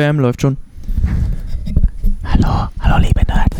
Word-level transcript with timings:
Bam, 0.00 0.18
läuft 0.18 0.40
schon. 0.40 0.56
Hallo, 2.24 2.68
hallo 2.80 3.02
liebe 3.02 3.20
Nerds. 3.26 3.58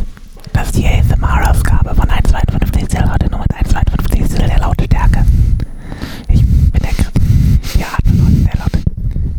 Das 0.55 0.69
ist 0.69 0.79
die 0.79 0.87
ASMR-Ausgabe 0.87 1.95
von 1.95 2.09
1,52 2.09 2.89
Zellrate 2.89 3.31
nur 3.31 3.41
mit 3.41 3.51
1,52 3.51 4.27
Zell 4.27 4.49
der 4.49 4.59
Lautstärke. 4.59 5.27
Ich 6.29 6.41
bin 6.41 6.81
der 6.83 6.93
Chris. 6.93 7.13
Die 7.75 7.85
atmen 7.85 8.25
heute 8.25 8.37
sehr 8.37 8.59
laut. 8.59 8.73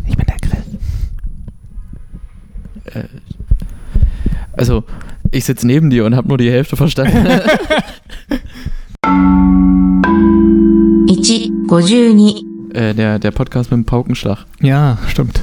Ich 0.06 0.16
bin 0.16 0.26
der 0.26 0.36
Chris. 0.48 0.60
Äh, 2.94 3.08
also, 4.52 4.84
ich 5.32 5.44
sitze 5.44 5.66
neben 5.66 5.90
dir 5.90 6.04
und 6.04 6.14
habe 6.14 6.28
nur 6.28 6.38
die 6.38 6.52
Hälfte 6.52 6.76
verstanden. 6.76 7.26
1、52、 11.08 12.44
äh, 12.74 12.94
der, 12.94 13.18
der 13.18 13.32
Podcast 13.32 13.72
mit 13.72 13.78
dem 13.78 13.86
Paukenschlag. 13.86 14.46
Ja, 14.60 14.98
stimmt. 15.08 15.41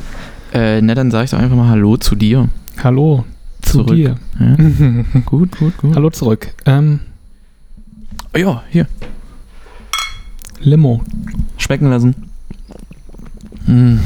Äh, 0.53 0.81
na, 0.81 0.95
dann 0.95 1.11
sage 1.11 1.25
ich 1.25 1.31
doch 1.31 1.39
einfach 1.39 1.55
mal 1.55 1.69
Hallo 1.69 1.97
zu 1.97 2.15
dir. 2.15 2.49
Hallo 2.83 3.25
zu 3.61 3.83
Zurück. 3.83 3.95
dir. 3.95 4.15
Ja? 4.39 4.55
gut, 5.25 5.57
gut, 5.57 5.77
gut. 5.77 5.95
Hallo 5.95 6.09
zurück. 6.09 6.53
Ähm, 6.65 7.01
Oh, 8.33 8.37
ja, 8.37 8.63
hier. 8.69 8.85
Limo. 10.59 11.01
Schmecken 11.57 11.89
lassen. 11.89 12.15
Mm. 13.65 13.97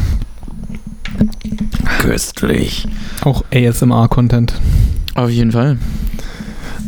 Köstlich. 1.99 2.87
Auch 3.23 3.43
ASMR-Content. 3.53 4.53
Auf 5.15 5.29
jeden 5.29 5.51
Fall. 5.51 5.77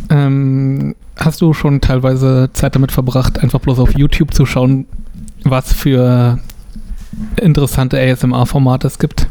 Ähm, 0.09 0.95
hast 1.17 1.41
du 1.41 1.53
schon 1.53 1.81
teilweise 1.81 2.49
Zeit 2.53 2.75
damit 2.75 2.91
verbracht, 2.93 3.39
einfach 3.39 3.59
bloß 3.59 3.79
auf 3.79 3.97
YouTube 3.97 4.33
zu 4.33 4.45
schauen, 4.45 4.85
was 5.43 5.73
für 5.73 6.39
interessante 7.41 7.99
ASMR-Formate 7.99 8.87
es 8.87 8.97
gibt? 8.99 9.27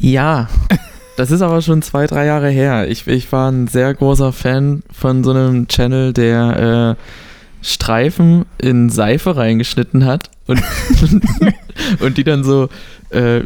Ja. 0.00 0.48
Das 1.16 1.30
ist 1.30 1.42
aber 1.42 1.60
schon 1.60 1.82
zwei, 1.82 2.06
drei 2.06 2.26
Jahre 2.26 2.48
her. 2.48 2.88
Ich, 2.88 3.06
ich 3.06 3.30
war 3.32 3.50
ein 3.50 3.68
sehr 3.68 3.92
großer 3.92 4.32
Fan 4.32 4.82
von 4.92 5.22
so 5.22 5.30
einem 5.30 5.68
Channel, 5.68 6.12
der 6.12 6.96
äh, 6.98 7.02
Streifen 7.64 8.44
in 8.58 8.90
Seife 8.90 9.36
reingeschnitten 9.36 10.04
hat 10.04 10.30
und, 10.46 10.62
und 12.00 12.16
die 12.16 12.24
dann 12.24 12.44
so 12.44 12.68
äh, 13.10 13.42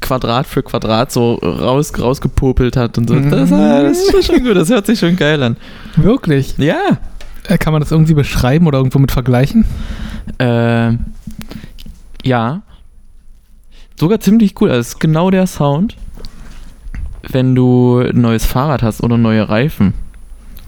Quadrat 0.00 0.46
für 0.46 0.62
Quadrat 0.62 1.12
so 1.12 1.34
raus, 1.34 1.92
rausgepopelt 1.98 2.76
hat 2.76 2.98
und 2.98 3.08
so. 3.08 3.18
Das, 3.20 3.50
äh, 3.50 3.82
das 3.82 3.98
ist 4.08 4.26
schon 4.26 4.42
gut, 4.42 4.56
das 4.56 4.70
hört 4.70 4.86
sich 4.86 4.98
schon 4.98 5.16
geil 5.16 5.42
an. 5.42 5.56
Wirklich? 5.96 6.56
Ja. 6.58 6.98
Äh, 7.46 7.58
Kann 7.58 7.72
man 7.72 7.82
das 7.82 7.92
irgendwie 7.92 8.14
beschreiben 8.14 8.66
oder 8.66 8.78
irgendwo 8.78 8.98
mit 8.98 9.12
vergleichen? 9.12 9.64
Äh, 10.38 10.92
ja. 12.24 12.62
Sogar 13.98 14.20
ziemlich 14.20 14.54
cool. 14.60 14.68
Also 14.70 14.80
es 14.80 14.88
ist 14.88 15.00
genau 15.00 15.30
der 15.30 15.46
Sound, 15.46 15.96
wenn 17.28 17.54
du 17.54 18.00
ein 18.00 18.20
neues 18.20 18.44
Fahrrad 18.44 18.82
hast 18.82 19.02
oder 19.02 19.16
neue 19.18 19.48
Reifen. 19.48 19.94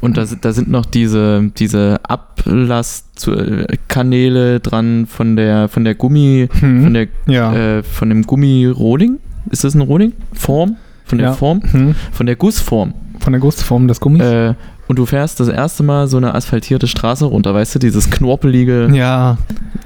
Und 0.00 0.16
da, 0.16 0.24
sind- 0.26 0.44
da 0.46 0.52
sind 0.52 0.68
noch 0.70 0.86
diese, 0.86 1.50
diese 1.58 2.00
Ablasskanäle 2.04 4.60
dran 4.60 5.06
von 5.06 5.36
der, 5.36 5.68
von 5.68 5.84
der 5.84 5.94
Gummi, 5.94 6.48
Hm. 6.60 6.82
von 6.84 6.94
der, 6.94 7.08
ja. 7.26 7.54
äh, 7.78 7.82
von 7.82 8.08
dem 8.08 8.22
Gummi-Rohling. 8.26 9.18
Ist 9.50 9.64
das 9.64 9.74
ein 9.74 9.80
Rohling? 9.82 10.12
Form? 10.32 10.76
Von 11.04 11.18
der 11.18 11.28
Ja. 11.28 11.32
Form? 11.34 11.60
Hm. 11.70 11.94
Von 12.12 12.26
der 12.26 12.36
Gussform. 12.36 12.94
Von 13.18 13.32
der 13.32 13.40
Gussform 13.40 13.88
des 13.88 14.00
Gummis? 14.00 14.22
Äh, 14.22 14.54
und 14.88 14.98
du 14.98 15.04
fährst 15.06 15.40
das 15.40 15.48
erste 15.48 15.82
Mal 15.82 16.06
so 16.08 16.16
eine 16.16 16.34
asphaltierte 16.34 16.86
Straße 16.86 17.24
runter, 17.26 17.52
weißt 17.54 17.74
du, 17.74 17.78
dieses 17.78 18.10
knorpelige. 18.10 18.88
ja. 18.92 19.36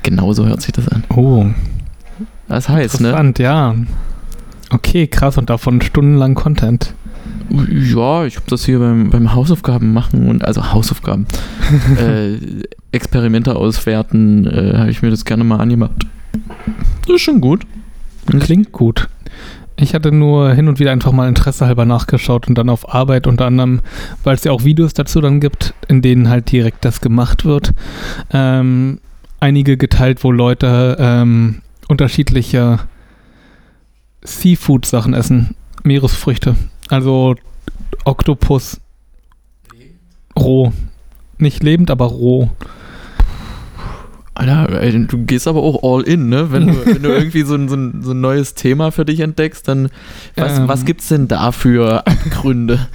Genauso 0.02 0.44
hört 0.46 0.60
sich 0.60 0.72
das 0.72 0.86
an. 0.88 1.02
Oh, 1.16 1.46
Das 2.48 2.68
heißt, 2.68 3.00
ne? 3.00 3.08
interessant, 3.08 3.38
ja. 3.38 3.74
Okay, 4.70 5.06
krass. 5.06 5.38
Und 5.38 5.50
davon 5.50 5.80
stundenlang 5.80 6.34
Content. 6.34 6.94
Ja, 7.50 8.24
ich 8.24 8.36
habe 8.36 8.46
das 8.48 8.64
hier 8.64 8.78
beim, 8.78 9.10
beim 9.10 9.34
Hausaufgaben 9.34 9.92
machen 9.92 10.28
und 10.28 10.44
also 10.44 10.72
Hausaufgaben, 10.72 11.26
äh, 11.98 12.38
Experimente 12.90 13.56
auswerten, 13.56 14.46
äh, 14.46 14.76
habe 14.76 14.90
ich 14.90 15.02
mir 15.02 15.10
das 15.10 15.24
gerne 15.24 15.44
mal 15.44 15.60
angemacht. 15.60 16.06
Das 17.06 17.16
ist 17.16 17.22
schon 17.22 17.40
gut. 17.40 17.62
Klingt 18.26 18.72
gut. 18.72 19.08
Ich 19.76 19.94
hatte 19.94 20.12
nur 20.12 20.52
hin 20.52 20.68
und 20.68 20.78
wieder 20.78 20.92
einfach 20.92 21.12
mal 21.12 21.28
Interesse 21.28 21.66
halber 21.66 21.84
nachgeschaut 21.84 22.48
und 22.48 22.56
dann 22.56 22.68
auf 22.68 22.94
Arbeit 22.94 23.26
unter 23.26 23.46
anderem, 23.46 23.80
weil 24.22 24.36
es 24.36 24.44
ja 24.44 24.52
auch 24.52 24.64
Videos 24.64 24.94
dazu 24.94 25.20
dann 25.20 25.40
gibt, 25.40 25.74
in 25.88 26.00
denen 26.00 26.28
halt 26.28 26.50
direkt 26.50 26.84
das 26.84 27.00
gemacht 27.00 27.44
wird. 27.44 27.72
Ähm, 28.32 29.00
einige 29.40 29.76
geteilt, 29.76 30.22
wo 30.22 30.30
Leute 30.30 30.96
ähm, 30.98 31.60
unterschiedliche 31.94 32.80
Seafood-Sachen 34.24 35.14
essen. 35.14 35.54
Meeresfrüchte. 35.84 36.56
Also 36.88 37.36
Oktopus. 38.04 38.80
Roh. 40.36 40.72
Nicht 41.38 41.62
lebend, 41.62 41.92
aber 41.92 42.06
roh. 42.06 42.50
Alter, 44.34 44.82
ey, 44.82 45.06
du 45.06 45.18
gehst 45.24 45.46
aber 45.46 45.62
auch 45.62 45.84
all 45.84 46.02
in, 46.02 46.28
ne? 46.28 46.50
Wenn 46.50 46.66
du, 46.66 46.86
wenn 46.86 47.02
du 47.02 47.08
irgendwie 47.16 47.42
so 47.42 47.54
ein, 47.54 47.68
so, 47.68 47.76
ein, 47.76 48.02
so 48.02 48.10
ein 48.10 48.20
neues 48.20 48.54
Thema 48.54 48.90
für 48.90 49.04
dich 49.04 49.20
entdeckst, 49.20 49.68
dann 49.68 49.88
was, 50.34 50.58
Ähm. 50.58 50.66
was 50.66 50.84
gibt's 50.84 51.06
denn 51.08 51.28
da 51.28 51.52
für 51.52 52.04
Abgründe? 52.06 52.88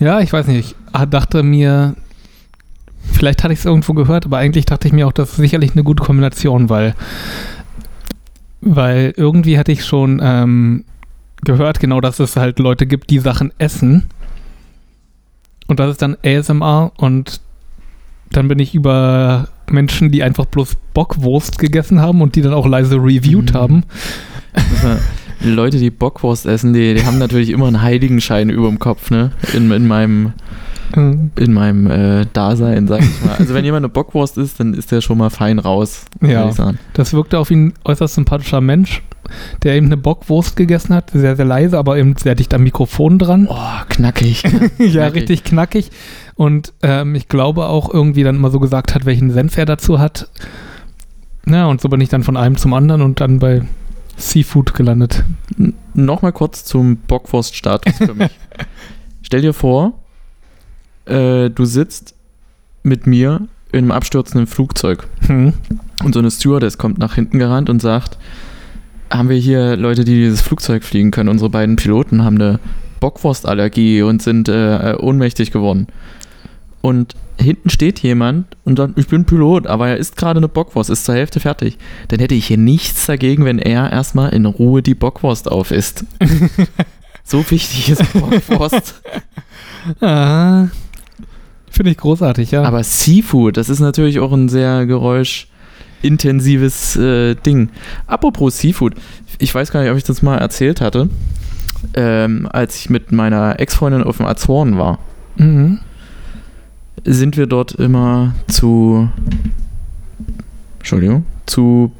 Ja, 0.00 0.18
ich 0.18 0.32
weiß 0.32 0.48
nicht. 0.48 0.74
Ich 0.92 1.04
dachte 1.10 1.44
mir, 1.44 1.94
vielleicht 3.12 3.44
hatte 3.44 3.52
ich 3.52 3.60
es 3.60 3.64
irgendwo 3.66 3.94
gehört, 3.94 4.26
aber 4.26 4.38
eigentlich 4.38 4.64
dachte 4.64 4.88
ich 4.88 4.92
mir 4.92 5.06
auch, 5.06 5.12
das 5.12 5.30
ist 5.30 5.36
sicherlich 5.36 5.72
eine 5.72 5.84
gute 5.84 6.02
Kombination, 6.02 6.68
weil, 6.68 6.96
weil 8.60 9.14
irgendwie 9.16 9.58
hatte 9.58 9.72
ich 9.72 9.84
schon 9.84 10.20
ähm, 10.22 10.84
gehört, 11.44 11.80
genau, 11.80 12.00
dass 12.00 12.18
es 12.20 12.36
halt 12.36 12.58
Leute 12.58 12.86
gibt, 12.86 13.10
die 13.10 13.18
Sachen 13.18 13.52
essen. 13.58 14.04
Und 15.66 15.78
das 15.80 15.92
ist 15.92 16.02
dann 16.02 16.16
ASMR 16.24 16.92
und 16.96 17.40
dann 18.32 18.48
bin 18.48 18.58
ich 18.58 18.74
über 18.74 19.48
Menschen, 19.70 20.10
die 20.10 20.22
einfach 20.22 20.44
bloß 20.46 20.76
Bockwurst 20.94 21.58
gegessen 21.58 22.00
haben 22.00 22.22
und 22.22 22.34
die 22.36 22.42
dann 22.42 22.52
auch 22.54 22.66
leise 22.66 22.96
reviewed 22.96 23.52
Mhm. 23.52 23.56
haben. 23.56 23.84
Leute, 25.42 25.78
die 25.78 25.90
Bockwurst 25.90 26.44
essen, 26.46 26.72
die, 26.72 26.94
die 26.94 27.04
haben 27.06 27.18
natürlich 27.18 27.50
immer 27.50 27.66
einen 27.66 27.80
Heiligenschein 27.82 28.50
über 28.50 28.68
dem 28.68 28.78
Kopf, 28.78 29.10
ne? 29.10 29.32
In, 29.54 29.70
in 29.70 29.86
meinem. 29.88 30.32
In 30.96 31.52
meinem 31.52 31.90
äh, 31.90 32.26
Dasein, 32.32 32.86
sag 32.88 33.00
ich 33.00 33.24
mal. 33.24 33.36
Also 33.38 33.54
wenn 33.54 33.64
jemand 33.64 33.84
eine 33.84 33.88
Bockwurst 33.92 34.36
isst, 34.38 34.60
dann 34.60 34.74
ist 34.74 34.90
der 34.92 35.00
schon 35.00 35.18
mal 35.18 35.30
fein 35.30 35.58
raus, 35.58 36.04
Ja. 36.20 36.28
würde 36.28 36.48
ich 36.50 36.54
sagen. 36.56 36.78
Das 36.94 37.12
wirkte 37.12 37.38
auf 37.38 37.50
ihn 37.50 37.74
äußerst 37.84 38.14
sympathischer 38.14 38.60
Mensch, 38.60 39.02
der 39.62 39.74
eben 39.76 39.86
eine 39.86 39.96
Bockwurst 39.96 40.56
gegessen 40.56 40.94
hat, 40.94 41.10
sehr, 41.10 41.36
sehr 41.36 41.44
leise, 41.44 41.78
aber 41.78 41.96
eben 41.98 42.16
sehr 42.16 42.34
dicht 42.34 42.52
am 42.54 42.62
Mikrofon 42.64 43.18
dran. 43.18 43.46
Oh, 43.50 43.56
knackig. 43.88 44.42
ja, 44.78 45.08
knackig. 45.08 45.14
richtig 45.22 45.44
knackig. 45.44 45.90
Und 46.34 46.72
ähm, 46.82 47.14
ich 47.14 47.28
glaube 47.28 47.66
auch 47.66 47.92
irgendwie 47.92 48.22
dann 48.24 48.36
immer 48.36 48.50
so 48.50 48.58
gesagt 48.60 48.94
hat, 48.94 49.04
welchen 49.04 49.30
Senf 49.30 49.56
er 49.56 49.66
dazu 49.66 49.98
hat. 49.98 50.28
Ja, 51.46 51.66
und 51.66 51.80
so 51.80 51.88
bin 51.88 52.00
ich 52.00 52.08
dann 52.08 52.22
von 52.22 52.36
einem 52.36 52.56
zum 52.56 52.72
anderen 52.74 53.02
und 53.02 53.20
dann 53.20 53.38
bei 53.38 53.62
Seafood 54.16 54.74
gelandet. 54.74 55.24
Nochmal 55.94 56.32
kurz 56.32 56.64
zum 56.64 56.96
Bockwurst-Status 56.96 57.96
für 57.96 58.14
mich. 58.14 58.30
Stell 59.22 59.40
dir 59.42 59.54
vor, 59.54 59.94
äh, 61.06 61.50
du 61.50 61.64
sitzt 61.64 62.14
mit 62.82 63.06
mir 63.06 63.46
in 63.72 63.78
einem 63.78 63.92
abstürzenden 63.92 64.46
Flugzeug 64.46 65.06
Hm. 65.26 65.52
und 66.02 66.12
so 66.12 66.18
eine 66.18 66.30
Stewardess 66.30 66.78
kommt 66.78 66.98
nach 66.98 67.14
hinten 67.14 67.38
gerannt 67.38 67.70
und 67.70 67.80
sagt, 67.80 68.18
haben 69.10 69.28
wir 69.28 69.36
hier 69.36 69.76
Leute, 69.76 70.04
die 70.04 70.14
dieses 70.14 70.40
Flugzeug 70.40 70.84
fliegen 70.84 71.10
können. 71.10 71.28
Unsere 71.28 71.50
beiden 71.50 71.76
Piloten 71.76 72.22
haben 72.24 72.36
eine 72.36 72.60
Bockwurstallergie 73.00 74.02
und 74.02 74.22
sind 74.22 74.48
äh, 74.48 74.94
ohnmächtig 74.98 75.50
geworden. 75.50 75.88
Und 76.80 77.14
hinten 77.38 77.70
steht 77.70 78.00
jemand 78.00 78.56
und 78.64 78.76
sagt, 78.76 78.98
ich 78.98 79.08
bin 79.08 79.24
Pilot, 79.24 79.66
aber 79.66 79.88
er 79.88 79.96
isst 79.96 80.16
gerade 80.16 80.38
eine 80.38 80.48
Bockwurst, 80.48 80.90
ist 80.90 81.04
zur 81.04 81.14
Hälfte 81.14 81.40
fertig. 81.40 81.76
Dann 82.08 82.20
hätte 82.20 82.34
ich 82.34 82.46
hier 82.46 82.58
nichts 82.58 83.06
dagegen, 83.06 83.44
wenn 83.44 83.58
er 83.58 83.90
erstmal 83.90 84.32
in 84.32 84.46
Ruhe 84.46 84.82
die 84.82 84.94
Bockwurst 84.94 85.50
aufisst. 85.50 86.04
so 87.24 87.38
wichtig 87.50 87.90
ist 87.90 88.12
Bockwurst. 88.12 89.02
Ah, 90.00 90.68
Finde 91.70 91.92
ich 91.92 91.98
großartig, 91.98 92.50
ja. 92.50 92.64
Aber 92.64 92.82
Seafood, 92.82 93.56
das 93.56 93.68
ist 93.68 93.78
natürlich 93.80 94.18
auch 94.18 94.32
ein 94.32 94.48
sehr 94.48 94.86
geräuschintensives 94.86 96.96
äh, 96.96 97.34
Ding. 97.36 97.68
Apropos 98.06 98.58
Seafood, 98.58 98.94
ich 99.38 99.54
weiß 99.54 99.70
gar 99.70 99.82
nicht, 99.82 99.90
ob 99.90 99.96
ich 99.96 100.04
das 100.04 100.22
mal 100.22 100.36
erzählt 100.36 100.80
hatte, 100.80 101.08
ähm, 101.94 102.48
als 102.52 102.76
ich 102.76 102.90
mit 102.90 103.12
meiner 103.12 103.58
Ex-Freundin 103.60 104.02
auf 104.02 104.18
dem 104.18 104.26
Azoren 104.26 104.78
war, 104.78 104.98
mhm. 105.36 105.78
sind 107.04 107.36
wir 107.36 107.46
dort 107.46 107.72
immer 107.72 108.34
zu, 108.48 109.08
Entschuldigung, 110.78 111.24
zu 111.46 111.92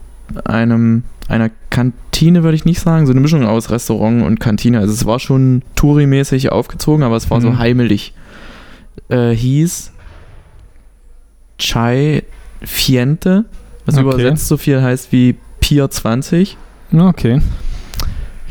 einem, 0.44 1.04
einer 1.28 1.50
Kantine, 1.70 2.42
würde 2.42 2.56
ich 2.56 2.64
nicht 2.64 2.80
sagen, 2.80 3.06
so 3.06 3.12
eine 3.12 3.20
Mischung 3.20 3.46
aus 3.46 3.70
Restaurant 3.70 4.24
und 4.24 4.40
Kantine. 4.40 4.80
Also 4.80 4.92
es 4.92 5.06
war 5.06 5.20
schon 5.20 5.62
Touri-mäßig 5.76 6.50
aufgezogen, 6.50 7.04
aber 7.04 7.16
es 7.16 7.30
war 7.30 7.40
so 7.40 7.50
Mhm. 7.50 7.58
heimelig. 7.58 8.12
Äh, 9.08 9.30
hieß 9.30 9.92
Chai 11.58 12.22
Fiente, 12.62 13.44
was 13.86 13.96
Okay. 13.96 14.04
übersetzt 14.04 14.48
so 14.48 14.56
viel 14.56 14.80
heißt 14.82 15.12
wie 15.12 15.36
Pier 15.60 15.90
20. 15.90 16.56
Okay. 16.96 17.40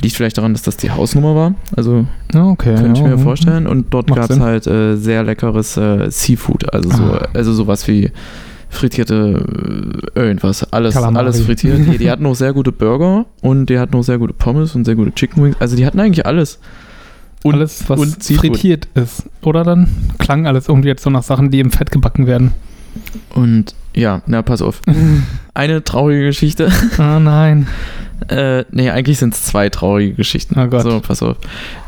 Liegt 0.01 0.15
vielleicht 0.15 0.37
daran, 0.37 0.53
dass 0.53 0.61
das 0.61 0.77
die 0.77 0.91
Hausnummer 0.91 1.35
war. 1.35 1.55
Also 1.75 2.05
Ja, 2.33 2.45
okay. 2.45 2.75
könnte 2.75 2.93
ich 3.01 3.05
ja. 3.05 3.15
mir 3.15 3.17
vorstellen. 3.17 3.67
Und 3.67 3.93
dort 3.93 4.07
gab 4.13 4.29
es 4.29 4.39
halt 4.39 4.65
äh, 4.67 4.95
sehr 4.95 5.23
leckeres 5.23 5.75
äh, 5.77 6.09
Seafood. 6.09 6.73
Also, 6.73 6.89
so, 6.89 7.03
Ah. 7.03 7.27
also 7.33 7.51
sowas 7.53 7.87
wie 7.87 8.11
frittierte 8.69 9.43
äh, 10.15 10.19
irgendwas. 10.19 10.71
Alles, 10.71 10.93
Kalamari. 10.93 11.25
alles 11.25 11.41
frittiert. 11.41 11.79
die, 11.85 11.97
die 11.97 12.09
hatten 12.09 12.25
auch 12.25 12.35
sehr 12.35 12.53
gute 12.53 12.71
Burger 12.71 13.25
und 13.41 13.65
die 13.65 13.77
hatten 13.79 13.95
auch 13.95 14.03
sehr 14.03 14.17
gute 14.19 14.33
Pommes 14.33 14.75
und 14.75 14.85
sehr 14.85 14.95
gute 14.95 15.11
Chicken 15.13 15.43
Wings. 15.43 15.57
Also 15.59 15.75
die 15.75 15.85
hatten 15.85 15.99
eigentlich 15.99 16.25
alles. 16.25 16.59
Und, 17.43 17.55
alles, 17.55 17.87
was 17.89 17.99
und 17.99 18.23
frittiert 18.23 18.87
ist. 18.95 19.23
Oder 19.41 19.63
dann 19.63 19.87
klang 20.17 20.45
alles 20.47 20.67
irgendwie 20.67 20.89
jetzt 20.89 21.03
so 21.03 21.09
nach 21.09 21.23
Sachen, 21.23 21.51
die 21.51 21.59
im 21.59 21.71
Fett 21.71 21.91
gebacken 21.91 22.27
werden. 22.27 22.51
und 23.35 23.75
ja, 23.95 24.21
na 24.27 24.41
pass 24.41 24.61
auf. 24.61 24.81
Eine 25.53 25.83
traurige 25.83 26.25
Geschichte. 26.25 26.71
Ah, 26.97 27.19
nein. 27.19 27.67
Äh, 28.27 28.65
nee, 28.71 28.89
eigentlich 28.89 29.17
sind 29.17 29.33
es 29.33 29.43
zwei 29.45 29.69
traurige 29.69 30.13
Geschichten. 30.13 30.59
Oh 30.59 30.67
Gott. 30.67 30.83
So, 30.83 30.99
pass 30.99 31.23
auf. 31.23 31.37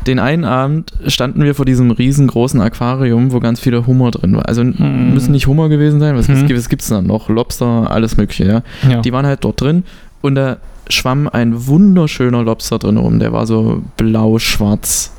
Den 0.06 0.18
einen 0.18 0.44
Abend 0.46 0.90
standen 1.06 1.42
wir 1.44 1.54
vor 1.54 1.66
diesem 1.66 1.90
riesengroßen 1.90 2.58
Aquarium, 2.58 3.32
wo 3.32 3.38
ganz 3.38 3.60
viele 3.60 3.86
Hummer 3.86 4.10
drin 4.10 4.34
waren. 4.34 4.46
Also 4.46 4.64
Mhm. 4.64 5.12
müssen 5.12 5.32
nicht 5.32 5.46
Hummer 5.46 5.68
gewesen 5.68 6.00
sein. 6.00 6.16
Was, 6.16 6.28
Mhm. 6.28 6.44
was, 6.48 6.56
was 6.56 6.68
gibt's 6.70 6.88
da 6.88 7.02
noch? 7.02 7.28
Lobster, 7.28 7.90
alles 7.90 8.16
mögliche, 8.16 8.46
ja. 8.46 8.62
Ja. 8.90 9.02
Die 9.02 9.12
waren 9.12 9.26
halt 9.26 9.44
dort 9.44 9.60
drin 9.60 9.84
und 10.22 10.34
da 10.34 10.56
schwamm 10.88 11.28
ein 11.28 11.66
wunderschöner 11.66 12.42
Lobster 12.42 12.78
drin 12.78 12.96
rum. 12.96 13.18
Der 13.18 13.32
war 13.34 13.46
so 13.46 13.82
blau-schwarz. 13.98 15.12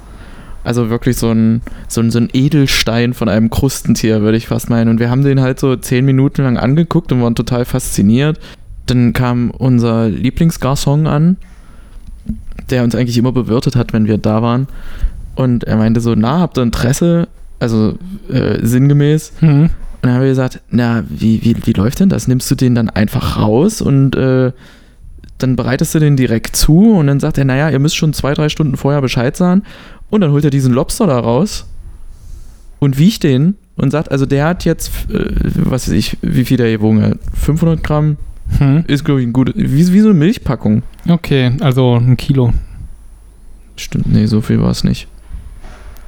Also 0.63 0.89
wirklich 0.89 1.17
so 1.17 1.29
ein, 1.31 1.61
so, 1.87 2.01
ein, 2.01 2.11
so 2.11 2.19
ein 2.19 2.29
Edelstein 2.31 3.13
von 3.13 3.29
einem 3.29 3.49
Krustentier, 3.49 4.21
würde 4.21 4.37
ich 4.37 4.47
fast 4.47 4.69
meinen. 4.69 4.89
Und 4.89 4.99
wir 4.99 5.09
haben 5.09 5.23
den 5.23 5.41
halt 5.41 5.59
so 5.59 5.75
zehn 5.75 6.05
Minuten 6.05 6.43
lang 6.43 6.57
angeguckt 6.57 7.11
und 7.11 7.21
waren 7.21 7.35
total 7.35 7.65
fasziniert. 7.65 8.39
Dann 8.85 9.13
kam 9.13 9.51
unser 9.51 10.07
Lieblingsgarçon 10.07 11.07
an, 11.07 11.37
der 12.69 12.83
uns 12.83 12.95
eigentlich 12.95 13.17
immer 13.17 13.31
bewirtet 13.31 13.75
hat, 13.75 13.93
wenn 13.93 14.07
wir 14.07 14.17
da 14.17 14.41
waren. 14.41 14.67
Und 15.35 15.63
er 15.65 15.77
meinte 15.77 15.99
so, 15.99 16.15
na, 16.15 16.39
habt 16.39 16.57
ihr 16.57 16.63
Interesse? 16.63 17.27
Also 17.59 17.97
äh, 18.29 18.59
sinngemäß. 18.61 19.33
Hm. 19.39 19.63
Und 19.63 19.69
dann 20.01 20.13
haben 20.13 20.21
wir 20.21 20.29
gesagt, 20.29 20.61
na, 20.69 21.03
wie, 21.09 21.43
wie, 21.43 21.55
wie 21.65 21.73
läuft 21.73 21.99
denn 21.99 22.09
das? 22.09 22.27
Nimmst 22.27 22.51
du 22.51 22.55
den 22.55 22.75
dann 22.75 22.89
einfach 22.89 23.37
raus 23.37 23.81
und 23.81 24.15
äh, 24.15 24.51
dann 25.37 25.55
bereitest 25.55 25.95
du 25.95 25.99
den 25.99 26.15
direkt 26.15 26.55
zu 26.55 26.93
und 26.93 27.07
dann 27.07 27.19
sagt 27.19 27.37
er, 27.37 27.45
naja, 27.45 27.69
ihr 27.69 27.79
müsst 27.79 27.95
schon 27.95 28.13
zwei, 28.13 28.33
drei 28.33 28.49
Stunden 28.49 28.77
vorher 28.77 29.01
Bescheid 29.01 29.35
sagen. 29.35 29.63
Und 30.13 30.21
dann 30.21 30.31
holt 30.31 30.43
er 30.43 30.51
diesen 30.51 30.75
Lobster 30.75 31.07
da 31.07 31.17
raus 31.17 31.65
und 32.77 32.99
wiegt 32.99 33.23
den 33.23 33.55
und 33.77 33.89
sagt, 33.89 34.11
also 34.11 34.27
der 34.27 34.45
hat 34.45 34.63
jetzt, 34.63 34.91
äh, 35.09 35.25
was 35.55 35.87
weiß 35.87 35.93
ich, 35.95 36.17
wie 36.21 36.45
viel 36.45 36.57
der 36.57 36.69
gewogen 36.69 37.01
hat? 37.01 37.17
500 37.33 37.83
Gramm 37.83 38.17
Hm. 38.59 38.83
ist, 38.85 39.05
glaube 39.05 39.21
ich, 39.21 39.27
ein 39.27 39.33
gutes, 39.33 39.55
wie, 39.57 39.91
wie 39.91 39.99
so 40.01 40.09
eine 40.09 40.19
Milchpackung. 40.19 40.83
Okay, 41.09 41.53
also 41.61 41.95
ein 41.95 42.15
Kilo. 42.15 42.53
Stimmt, 43.75 44.05
nee, 44.13 44.27
so 44.27 44.41
viel 44.41 44.61
war 44.61 44.69
es 44.69 44.83
nicht. 44.83 45.07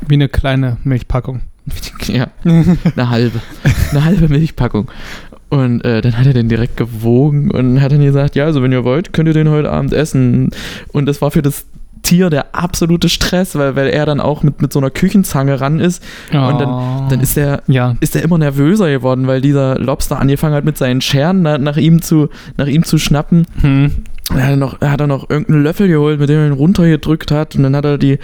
Wie 0.08 0.14
eine 0.14 0.30
kleine 0.30 0.78
Milchpackung. 0.84 1.42
Ja, 2.08 2.28
eine 2.44 3.10
halbe. 3.10 3.42
Eine 3.90 4.06
halbe 4.06 4.28
Milchpackung. 4.30 4.92
Und 5.50 5.84
äh, 5.84 6.02
dann 6.02 6.16
hat 6.16 6.28
er 6.28 6.34
den 6.34 6.48
direkt 6.48 6.78
gewogen 6.78 7.50
und 7.50 7.82
hat 7.82 7.92
dann 7.92 8.04
gesagt, 8.04 8.36
ja, 8.36 8.46
also 8.46 8.62
wenn 8.62 8.72
ihr 8.72 8.84
wollt, 8.84 9.14
könnt 9.14 9.28
ihr 9.28 9.34
den 9.34 9.50
heute 9.50 9.72
Abend 9.72 9.94
essen. 9.94 10.52
Und 10.90 11.08
das 11.08 11.24
war 11.24 11.32
für 11.32 11.42
das 11.42 11.66
Tier 12.06 12.30
der 12.30 12.56
absolute 12.56 13.10
Stress, 13.10 13.56
weil, 13.56 13.76
weil 13.76 13.88
er 13.88 14.06
dann 14.06 14.20
auch 14.22 14.44
mit, 14.44 14.62
mit 14.62 14.72
so 14.72 14.80
einer 14.80 14.90
Küchenzange 14.92 15.60
ran 15.60 15.80
ist. 15.80 16.02
Und 16.32 16.60
dann, 16.60 17.10
dann 17.10 17.20
ist 17.20 17.36
der, 17.36 17.64
Ja. 17.68 17.96
ist 18.00 18.16
er 18.16 18.24
immer 18.24 18.38
nervöser 18.38 18.90
geworden, 18.90 19.28
weil 19.28 19.42
dieser 19.42 19.78
Lobster 19.80 20.20
angefangen 20.20 20.56
hat, 20.56 20.66
mit 20.66 20.78
seinen 20.78 21.02
Scheren 21.02 21.42
nach, 21.42 21.58
nach, 21.58 21.78
ihm, 21.78 22.02
zu, 22.02 22.30
nach 22.58 22.68
ihm 22.68 22.84
zu 22.84 22.98
schnappen. 22.98 23.46
Hm. 23.62 23.92
Und 24.32 24.38
er 24.40 24.48
hat 24.48 24.58
noch, 24.58 24.82
er 24.82 24.92
hat 24.92 25.00
dann 25.02 25.10
noch 25.10 25.30
irgendeinen 25.30 25.62
Löffel 25.64 25.88
geholt, 25.88 26.20
mit 26.20 26.30
dem 26.30 26.40
er 26.40 26.48
ihn 26.48 26.54
runtergedrückt 26.54 27.30
hat. 27.30 27.56
Und 27.56 27.62
dann 27.64 27.76
hat 27.76 27.86
er 27.86 27.98
die, 28.00 28.18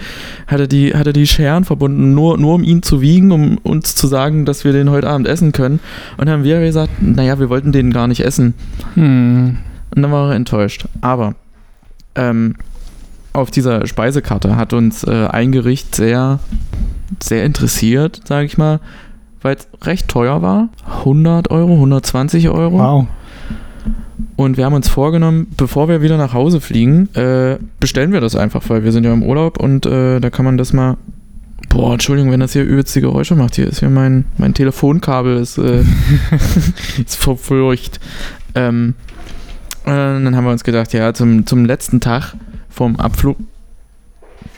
hat 0.48 0.58
er 0.58 0.66
die, 0.66 0.94
hat 0.94 1.06
er 1.06 1.12
die 1.12 1.26
Scheren 1.28 1.64
verbunden, 1.64 2.12
nur, 2.14 2.38
nur 2.38 2.54
um 2.56 2.64
ihn 2.64 2.82
zu 2.82 3.00
wiegen, 3.00 3.30
um 3.30 3.58
uns 3.58 3.94
zu 3.94 4.08
sagen, 4.08 4.44
dass 4.44 4.64
wir 4.64 4.72
den 4.72 4.90
heute 4.90 5.08
Abend 5.08 5.28
essen 5.28 5.52
können. 5.52 5.78
Und 6.16 6.26
dann 6.26 6.30
haben 6.30 6.44
wir 6.44 6.58
gesagt, 6.60 7.00
naja, 7.00 7.38
wir 7.38 7.50
wollten 7.50 7.70
den 7.70 7.92
gar 7.92 8.08
nicht 8.08 8.24
essen. 8.24 8.54
Hm. 8.94 9.58
Und 9.94 10.02
dann 10.02 10.10
war 10.10 10.30
er 10.30 10.34
enttäuscht. 10.36 10.86
Aber 11.02 11.34
ähm, 12.16 12.56
auf 13.32 13.50
dieser 13.50 13.86
Speisekarte 13.86 14.56
hat 14.56 14.72
uns 14.72 15.04
äh, 15.04 15.26
ein 15.26 15.52
Gericht 15.52 15.94
sehr, 15.94 16.38
sehr 17.22 17.44
interessiert, 17.44 18.20
sage 18.24 18.46
ich 18.46 18.58
mal, 18.58 18.80
weil 19.40 19.56
es 19.56 19.68
recht 19.86 20.08
teuer 20.08 20.42
war. 20.42 20.68
100 21.00 21.50
Euro, 21.50 21.74
120 21.74 22.48
Euro. 22.50 22.78
Wow. 22.78 23.06
Und 24.36 24.56
wir 24.56 24.64
haben 24.64 24.74
uns 24.74 24.88
vorgenommen, 24.88 25.48
bevor 25.56 25.88
wir 25.88 26.02
wieder 26.02 26.16
nach 26.16 26.32
Hause 26.32 26.60
fliegen, 26.60 27.14
äh, 27.14 27.58
bestellen 27.80 28.12
wir 28.12 28.20
das 28.20 28.36
einfach, 28.36 28.62
weil 28.68 28.84
wir 28.84 28.92
sind 28.92 29.04
ja 29.04 29.12
im 29.12 29.22
Urlaub 29.22 29.58
und 29.58 29.86
äh, 29.86 30.20
da 30.20 30.30
kann 30.30 30.44
man 30.44 30.58
das 30.58 30.72
mal. 30.72 30.96
Boah, 31.68 31.94
Entschuldigung, 31.94 32.30
wenn 32.30 32.40
das 32.40 32.52
hier 32.52 32.64
übelste 32.64 33.00
Geräusche 33.00 33.34
macht. 33.34 33.54
Hier 33.56 33.66
ist 33.66 33.78
hier 33.78 33.88
mein, 33.88 34.26
mein 34.36 34.52
Telefonkabel 34.52 35.38
ist, 35.38 35.56
äh, 35.56 35.82
ist 37.06 37.16
verfurcht. 37.16 37.98
Ähm, 38.54 38.94
äh, 39.84 39.88
dann 39.88 40.36
haben 40.36 40.44
wir 40.44 40.52
uns 40.52 40.64
gedacht, 40.64 40.92
ja, 40.92 41.14
zum, 41.14 41.46
zum 41.46 41.64
letzten 41.64 42.00
Tag 42.00 42.34
vom 42.72 42.96
Abflug. 42.96 43.36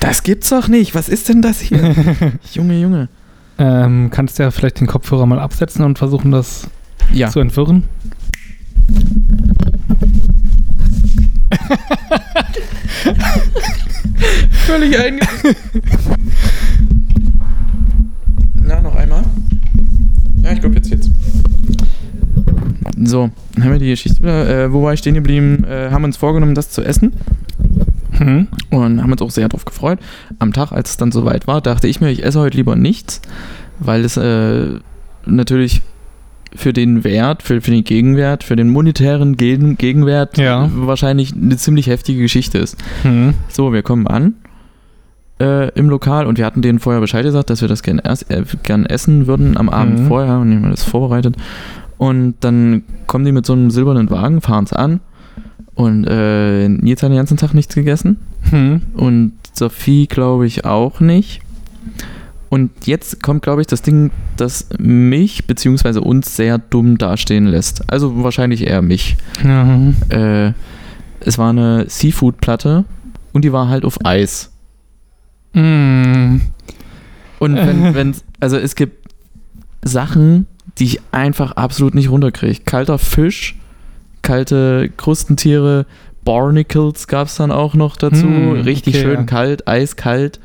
Das 0.01 0.23
gibt's 0.23 0.49
doch 0.51 0.69
nicht. 0.69 0.95
Was 0.95 1.09
ist 1.09 1.29
denn 1.29 1.43
das 1.43 1.61
hier? 1.61 1.95
Junge, 2.53 2.81
Junge. 2.81 3.09
ähm, 3.59 4.11
kannst 4.11 4.39
du 4.39 4.43
ja 4.43 4.51
vielleicht 4.51 4.81
den 4.81 4.87
Kopfhörer 4.87 5.27
mal 5.27 5.39
absetzen 5.39 5.85
und 5.85 5.99
versuchen, 5.99 6.31
das 6.31 6.69
Ja. 7.13 7.29
zu 7.31 7.41
entwirren? 7.41 7.85
Völlig 14.67 14.99
einge. 14.99 15.21
Na, 18.67 18.81
noch 18.81 18.95
einmal. 18.97 19.23
Ja, 20.43 20.53
ich 20.53 20.61
glaube 20.61 20.77
jetzt 20.77 20.91
jetzt. 20.91 21.11
So, 23.03 23.31
dann 23.55 23.65
haben 23.65 23.73
wir 23.73 23.79
die 23.79 23.89
Geschichte 23.91 24.21
wieder. 24.23 24.65
Äh, 24.65 24.73
wo 24.73 24.83
war 24.83 24.93
ich 24.93 25.01
stehen 25.01 25.15
geblieben? 25.15 25.65
Äh, 25.65 25.91
haben 25.91 26.05
uns 26.05 26.17
vorgenommen, 26.17 26.55
das 26.55 26.71
zu 26.71 26.83
essen. 26.83 27.13
Hm. 28.19 28.49
Und 28.71 29.03
haben 29.03 29.13
uns 29.13 29.23
auch 29.23 29.31
sehr 29.31 29.49
darauf 29.49 29.65
gefreut. 29.65 29.99
Am 30.39 30.53
Tag, 30.53 30.73
als 30.73 30.91
es 30.91 30.97
dann 30.97 31.13
soweit 31.13 31.47
war, 31.47 31.61
dachte 31.61 31.89
ich 31.89 32.01
mir, 32.01 32.11
ich 32.11 32.25
esse 32.25 32.41
heute 32.41 32.57
lieber 32.57 32.77
nichts, 32.77 33.21
weil 33.81 34.05
es 34.05 34.17
äh, 34.17 34.79
natürlich 35.27 35.83
für 36.57 36.73
den 36.73 37.03
Wert, 37.03 37.43
für, 37.43 37.61
für 37.61 37.73
den 37.73 37.83
Gegenwert, 37.83 38.45
für 38.45 38.55
den 38.55 38.69
monetären 38.69 39.37
Gegen 39.37 39.77
Gegenwert 39.77 40.39
Ja. 40.39 40.71
wahrscheinlich 40.73 41.35
eine 41.35 41.57
ziemlich 41.57 41.89
heftige 41.89 42.21
Geschichte 42.23 42.59
ist. 42.59 42.77
Hm. 43.03 43.35
So, 43.49 43.73
wir 43.73 43.83
kommen 43.83 44.07
an 44.07 44.35
äh, 45.41 45.71
im 45.71 45.89
Lokal 45.91 46.27
und 46.27 46.39
wir 46.39 46.47
hatten 46.47 46.63
denen 46.63 46.79
vorher 46.79 47.01
Bescheid 47.01 47.25
gesagt, 47.25 47.51
dass 47.51 47.61
wir 47.61 47.67
das 47.69 47.83
gern, 47.83 47.99
erst, 47.99 48.31
äh, 48.31 48.45
gern 48.63 48.87
essen 48.87 49.27
würden 49.27 49.57
am 49.57 49.69
Abend 49.69 50.01
Mhm. 50.01 50.07
vorher 50.07 50.39
und 50.39 50.55
haben 50.55 50.71
das 50.71 50.85
vorbereitet. 50.85 51.35
Und 51.99 52.35
dann 52.41 52.85
kommen 53.09 53.25
die 53.25 53.33
mit 53.33 53.45
so 53.47 53.53
einem 53.53 53.71
silbernen 53.71 54.11
Wagen, 54.11 54.41
fahren 54.41 54.65
es 54.65 54.73
an 54.73 55.01
und 55.75 56.05
äh, 56.05 56.69
Nils 56.69 57.03
hat 57.03 57.11
den 57.11 57.17
ganzen 57.17 57.37
Tag 57.37 57.55
nichts 57.55 57.75
gegessen 57.75 58.19
Hm. 58.51 58.83
und 58.95 59.33
Sophie 59.53 60.07
glaube 60.07 60.47
ich 60.47 60.65
auch 60.65 61.01
nicht. 61.01 61.41
Und 62.51 62.87
jetzt 62.87 63.21
kommt, 63.23 63.43
glaube 63.43 63.63
ich, 63.63 63.67
das 63.67 63.83
Ding, 63.83 64.13
das 64.37 64.69
mich 64.79 65.47
bzw. 65.47 65.99
uns 65.99 66.37
sehr 66.37 66.59
dumm 66.59 66.99
dastehen 66.99 67.47
lässt. 67.47 67.91
Also 67.91 68.23
wahrscheinlich 68.23 68.65
eher 68.67 68.81
mich. 68.81 69.17
Ja. 69.43 69.93
Äh, 70.11 70.53
es 71.21 71.37
war 71.37 71.51
eine 71.51 71.87
Seafood-Platte 71.89 72.85
und 73.33 73.45
die 73.45 73.53
war 73.53 73.69
halt 73.69 73.85
auf 73.85 74.05
Eis. 74.05 74.53
Hm. 75.53 76.43
Und 77.41 77.55
wenn, 77.57 77.95
wenn, 77.95 78.15
also 78.39 78.57
es 78.57 78.77
gibt 78.77 79.09
Sachen, 79.85 80.47
die 80.79 80.85
ich 80.85 81.01
einfach 81.11 81.53
absolut 81.53 81.95
nicht 81.95 82.11
runterkriege. 82.11 82.61
Kalter 82.65 82.99
Fisch, 82.99 83.57
kalte 84.25 84.91
Krustentiere, 84.97 85.87
Barnacles 86.25 87.07
gab 87.07 87.29
es 87.29 87.37
dann 87.37 87.53
auch 87.53 87.75
noch 87.75 87.97
dazu. 87.97 88.25
Hm, 88.25 88.63
Richtig 88.63 88.97
okay, 88.97 89.05
schön 89.05 89.21
ja. 89.21 89.23
kalt, 89.23 89.69
eiskalt. 89.69 90.41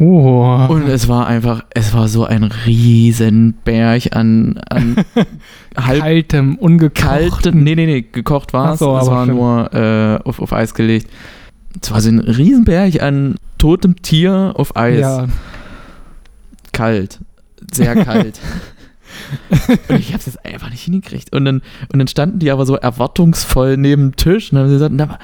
Oh. 0.00 0.66
Und 0.68 0.88
es 0.88 1.08
war 1.08 1.26
einfach, 1.26 1.64
es 1.70 1.92
war 1.92 2.06
so 2.06 2.24
ein 2.24 2.44
Riesenberg 2.44 4.14
an, 4.14 4.60
an 4.68 4.96
halb 5.76 6.00
kaltem, 6.00 6.56
ungekochten. 6.56 7.08
kalten, 7.08 7.64
nee, 7.64 7.74
nee, 7.74 7.86
nee, 7.86 8.02
gekocht 8.02 8.52
war 8.52 8.74
es. 8.74 8.78
so, 8.78 8.96
es 8.96 9.06
war 9.08 9.26
nur 9.26 9.72
äh, 9.74 10.22
auf, 10.24 10.40
auf 10.40 10.52
Eis 10.52 10.74
gelegt. 10.74 11.10
Es 11.82 11.90
war 11.90 12.00
so 12.00 12.10
ein 12.10 12.20
Riesenberg 12.20 13.02
an 13.02 13.36
totem 13.58 14.00
Tier 14.02 14.52
auf 14.54 14.76
Eis. 14.76 15.00
Ja. 15.00 15.26
Kalt. 16.72 17.18
Sehr 17.72 18.04
kalt. 18.04 18.38
und 19.88 19.98
ich 19.98 20.08
habe 20.08 20.18
es 20.18 20.26
jetzt 20.26 20.44
einfach 20.44 20.70
nicht 20.70 20.82
hingekriegt. 20.82 21.32
Und 21.34 21.44
dann, 21.44 21.62
und 21.92 21.98
dann 21.98 22.08
standen 22.08 22.38
die 22.38 22.50
aber 22.50 22.66
so 22.66 22.76
erwartungsvoll 22.76 23.76
neben 23.76 24.10
dem 24.10 24.16
Tisch 24.16 24.52
und 24.52 24.58
haben 24.58 24.68
gesagt, 24.70 24.94
na, 24.94 25.18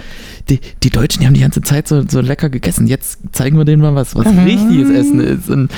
die, 0.49 0.61
die 0.83 0.91
Deutschen, 0.91 1.21
die 1.21 1.27
haben 1.27 1.35
die 1.35 1.41
ganze 1.41 1.63
Zeit 1.63 1.89
so, 1.89 2.03
so 2.07 2.21
lecker 2.21 2.51
gegessen. 2.51 2.87
Jetzt 2.87 3.19
zeigen 3.33 3.57
wir 3.57 3.65
denen 3.65 3.83
mal, 3.83 3.95
was, 3.95 4.15
was 4.15 4.27
Mhm. 4.27 4.39
richtiges 4.45 4.91
Essen 4.91 5.21
ist. 5.21 5.49
Und, 5.51 5.71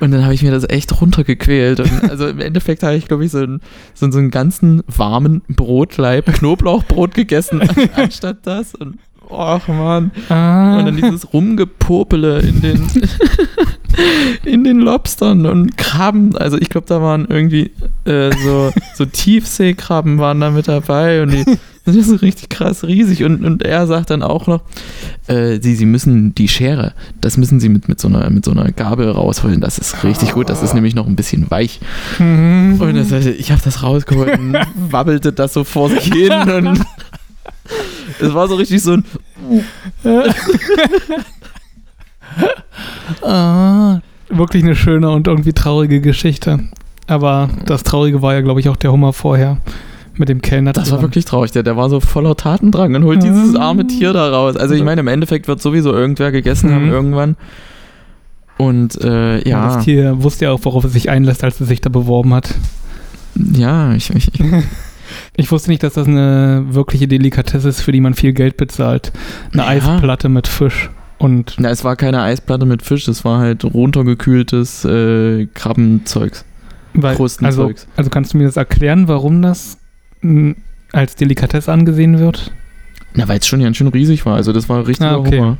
und 0.00 0.10
dann 0.10 0.22
habe 0.24 0.34
ich 0.34 0.42
mir 0.42 0.50
das 0.50 0.68
echt 0.68 1.00
runtergequält. 1.00 1.80
Und 1.80 2.10
also 2.10 2.26
im 2.28 2.40
Endeffekt 2.40 2.82
habe 2.82 2.96
ich, 2.96 3.06
glaube 3.06 3.24
ich, 3.24 3.30
so 3.30 3.38
einen, 3.38 3.60
so, 3.94 4.10
so 4.10 4.18
einen 4.18 4.30
ganzen 4.30 4.82
warmen 4.86 5.42
Brotleib 5.48 6.32
Knoblauchbrot 6.34 7.14
gegessen, 7.14 7.62
anstatt 7.96 8.38
das. 8.46 8.74
Und 8.74 8.98
Och 9.30 9.66
man. 9.68 10.10
Ah. 10.28 10.78
Und 10.78 10.84
dann 10.86 10.96
dieses 10.96 11.32
Rumgepopele 11.32 12.40
in 12.40 12.60
den, 12.60 12.86
in 14.44 14.64
den 14.64 14.78
Lobstern 14.78 15.46
und 15.46 15.76
Krabben. 15.76 16.36
Also 16.36 16.58
ich 16.58 16.68
glaube, 16.68 16.86
da 16.88 17.00
waren 17.00 17.26
irgendwie 17.28 17.70
äh, 18.04 18.30
so, 18.42 18.72
so 18.94 19.04
Tiefseekrabben 19.12 20.18
waren 20.18 20.40
da 20.40 20.50
mit 20.50 20.68
dabei 20.68 21.22
und 21.22 21.32
die 21.32 21.44
sind 21.86 22.04
so 22.04 22.16
richtig 22.16 22.48
krass 22.48 22.84
riesig. 22.84 23.24
Und, 23.24 23.44
und 23.44 23.62
er 23.62 23.86
sagt 23.86 24.10
dann 24.10 24.22
auch 24.22 24.46
noch, 24.46 24.62
äh, 25.26 25.60
sie, 25.60 25.74
sie 25.74 25.86
müssen 25.86 26.34
die 26.34 26.48
Schere, 26.48 26.94
das 27.20 27.36
müssen 27.36 27.60
sie 27.60 27.68
mit, 27.68 27.88
mit, 27.88 28.00
so 28.00 28.08
einer, 28.08 28.28
mit 28.30 28.44
so 28.44 28.50
einer 28.50 28.72
Gabel 28.72 29.10
rausholen. 29.10 29.60
Das 29.60 29.78
ist 29.78 30.04
richtig 30.04 30.32
gut, 30.32 30.48
das 30.48 30.62
ist 30.62 30.74
nämlich 30.74 30.94
noch 30.94 31.06
ein 31.06 31.16
bisschen 31.16 31.50
weich. 31.50 31.80
Mhm. 32.18 32.78
Und 32.80 32.96
das, 32.96 33.26
ich 33.26 33.52
habe 33.52 33.62
das 33.64 33.82
rausgeholt 33.82 34.38
und 34.38 34.56
wabbelte 34.90 35.32
das 35.32 35.52
so 35.52 35.64
vor 35.64 35.90
sich 35.90 36.12
hin 36.12 36.32
und 36.32 36.80
es 38.20 38.34
war 38.34 38.48
so 38.48 38.56
richtig 38.56 38.82
so 38.82 38.92
ein 38.92 39.04
ah, 43.22 44.00
wirklich 44.28 44.62
eine 44.64 44.74
schöne 44.74 45.10
und 45.10 45.26
irgendwie 45.26 45.52
traurige 45.52 46.00
Geschichte. 46.00 46.60
Aber 47.06 47.50
das 47.66 47.82
Traurige 47.82 48.22
war 48.22 48.34
ja, 48.34 48.40
glaube 48.40 48.60
ich, 48.60 48.68
auch 48.68 48.76
der 48.76 48.92
Hummer 48.92 49.12
vorher 49.12 49.58
mit 50.16 50.28
dem 50.28 50.40
Kellner. 50.40 50.72
Das 50.72 50.90
war 50.92 51.02
wirklich 51.02 51.24
traurig. 51.24 51.50
Der, 51.52 51.62
der 51.62 51.76
war 51.76 51.90
so 51.90 52.00
voller 52.00 52.36
Tatendrang 52.36 52.94
und 52.94 53.04
holt 53.04 53.22
dieses 53.22 53.56
arme 53.56 53.86
Tier 53.86 54.12
da 54.12 54.30
raus. 54.30 54.56
Also 54.56 54.74
ich 54.74 54.82
meine, 54.84 55.00
im 55.00 55.08
Endeffekt 55.08 55.48
wird 55.48 55.60
sowieso 55.60 55.92
irgendwer 55.92 56.30
gegessen 56.32 56.72
haben 56.72 56.86
Mhm. 56.86 56.92
irgendwann. 56.92 57.36
Und 58.56 58.98
äh, 59.02 59.38
Und 59.38 59.46
ja, 59.46 59.74
Das 59.74 59.84
Tier 59.84 60.22
wusste 60.22 60.44
ja 60.46 60.52
auch, 60.52 60.60
worauf 60.62 60.84
es 60.84 60.92
sich 60.92 61.10
einlässt, 61.10 61.42
als 61.42 61.60
es 61.60 61.66
sich 61.68 61.80
da 61.80 61.90
beworben 61.90 62.32
hat. 62.32 62.54
ja, 63.34 63.92
ich, 63.94 64.10
ich, 64.14 64.30
Ich 65.36 65.50
wusste 65.50 65.70
nicht, 65.70 65.82
dass 65.82 65.94
das 65.94 66.06
eine 66.06 66.64
wirkliche 66.68 67.08
Delikatesse 67.08 67.68
ist, 67.68 67.80
für 67.80 67.90
die 67.92 68.00
man 68.00 68.14
viel 68.14 68.32
Geld 68.32 68.56
bezahlt. 68.56 69.12
Eine 69.52 69.62
Ja. 69.62 69.68
Eisplatte 69.68 70.28
mit 70.28 70.46
Fisch. 70.46 70.88
Und 71.18 71.54
na, 71.58 71.70
es 71.70 71.84
war 71.84 71.96
keine 71.96 72.22
Eisplatte 72.22 72.66
mit 72.66 72.82
Fisch, 72.82 73.06
es 73.08 73.24
war 73.24 73.38
halt 73.38 73.64
runtergekühltes 73.64 74.84
äh, 74.84 75.46
Krabbenzeugs, 75.54 76.44
weil, 76.92 77.10
also, 77.10 77.16
Krustenzeugs. 77.22 77.86
also 77.96 78.10
kannst 78.10 78.34
du 78.34 78.38
mir 78.38 78.44
das 78.44 78.56
erklären, 78.56 79.08
warum 79.08 79.40
das 79.40 79.78
mh, 80.22 80.54
als 80.92 81.14
Delikatesse 81.16 81.72
angesehen 81.72 82.18
wird? 82.18 82.52
Na, 83.14 83.28
weil 83.28 83.38
es 83.38 83.46
schon 83.46 83.60
ganz 83.60 83.76
schön 83.76 83.86
riesig 83.88 84.26
war. 84.26 84.34
Also 84.34 84.52
das 84.52 84.68
war 84.68 84.86
richtig 84.86 85.06
Ah, 85.06 85.16
okay. 85.16 85.38
Hummer. 85.38 85.58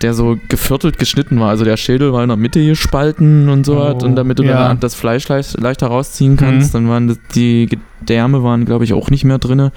Der 0.00 0.14
so 0.14 0.38
geviertelt 0.48 0.96
geschnitten 0.98 1.40
war. 1.40 1.48
Also 1.48 1.64
der 1.64 1.76
Schädel 1.76 2.12
war 2.12 2.22
in 2.22 2.28
der 2.28 2.36
Mitte 2.36 2.64
gespalten 2.64 3.48
und 3.48 3.66
so 3.66 3.76
Oh. 3.82 3.98
Und 4.04 4.14
damit 4.14 4.38
du 4.38 4.44
ja. 4.44 4.68
dann 4.68 4.78
das 4.80 4.94
Fleisch 4.94 5.26
leicht, 5.28 5.60
leichter 5.60 5.88
rausziehen 5.88 6.36
kannst, 6.36 6.68
Mhm. 6.72 6.78
dann 6.78 6.88
waren 6.88 7.08
das, 7.08 7.18
die 7.34 7.66
Gedärme 8.00 8.44
waren, 8.44 8.64
glaube 8.64 8.84
ich, 8.84 8.92
auch 8.92 9.10
nicht 9.10 9.24
mehr 9.24 9.38
drin. 9.38 9.70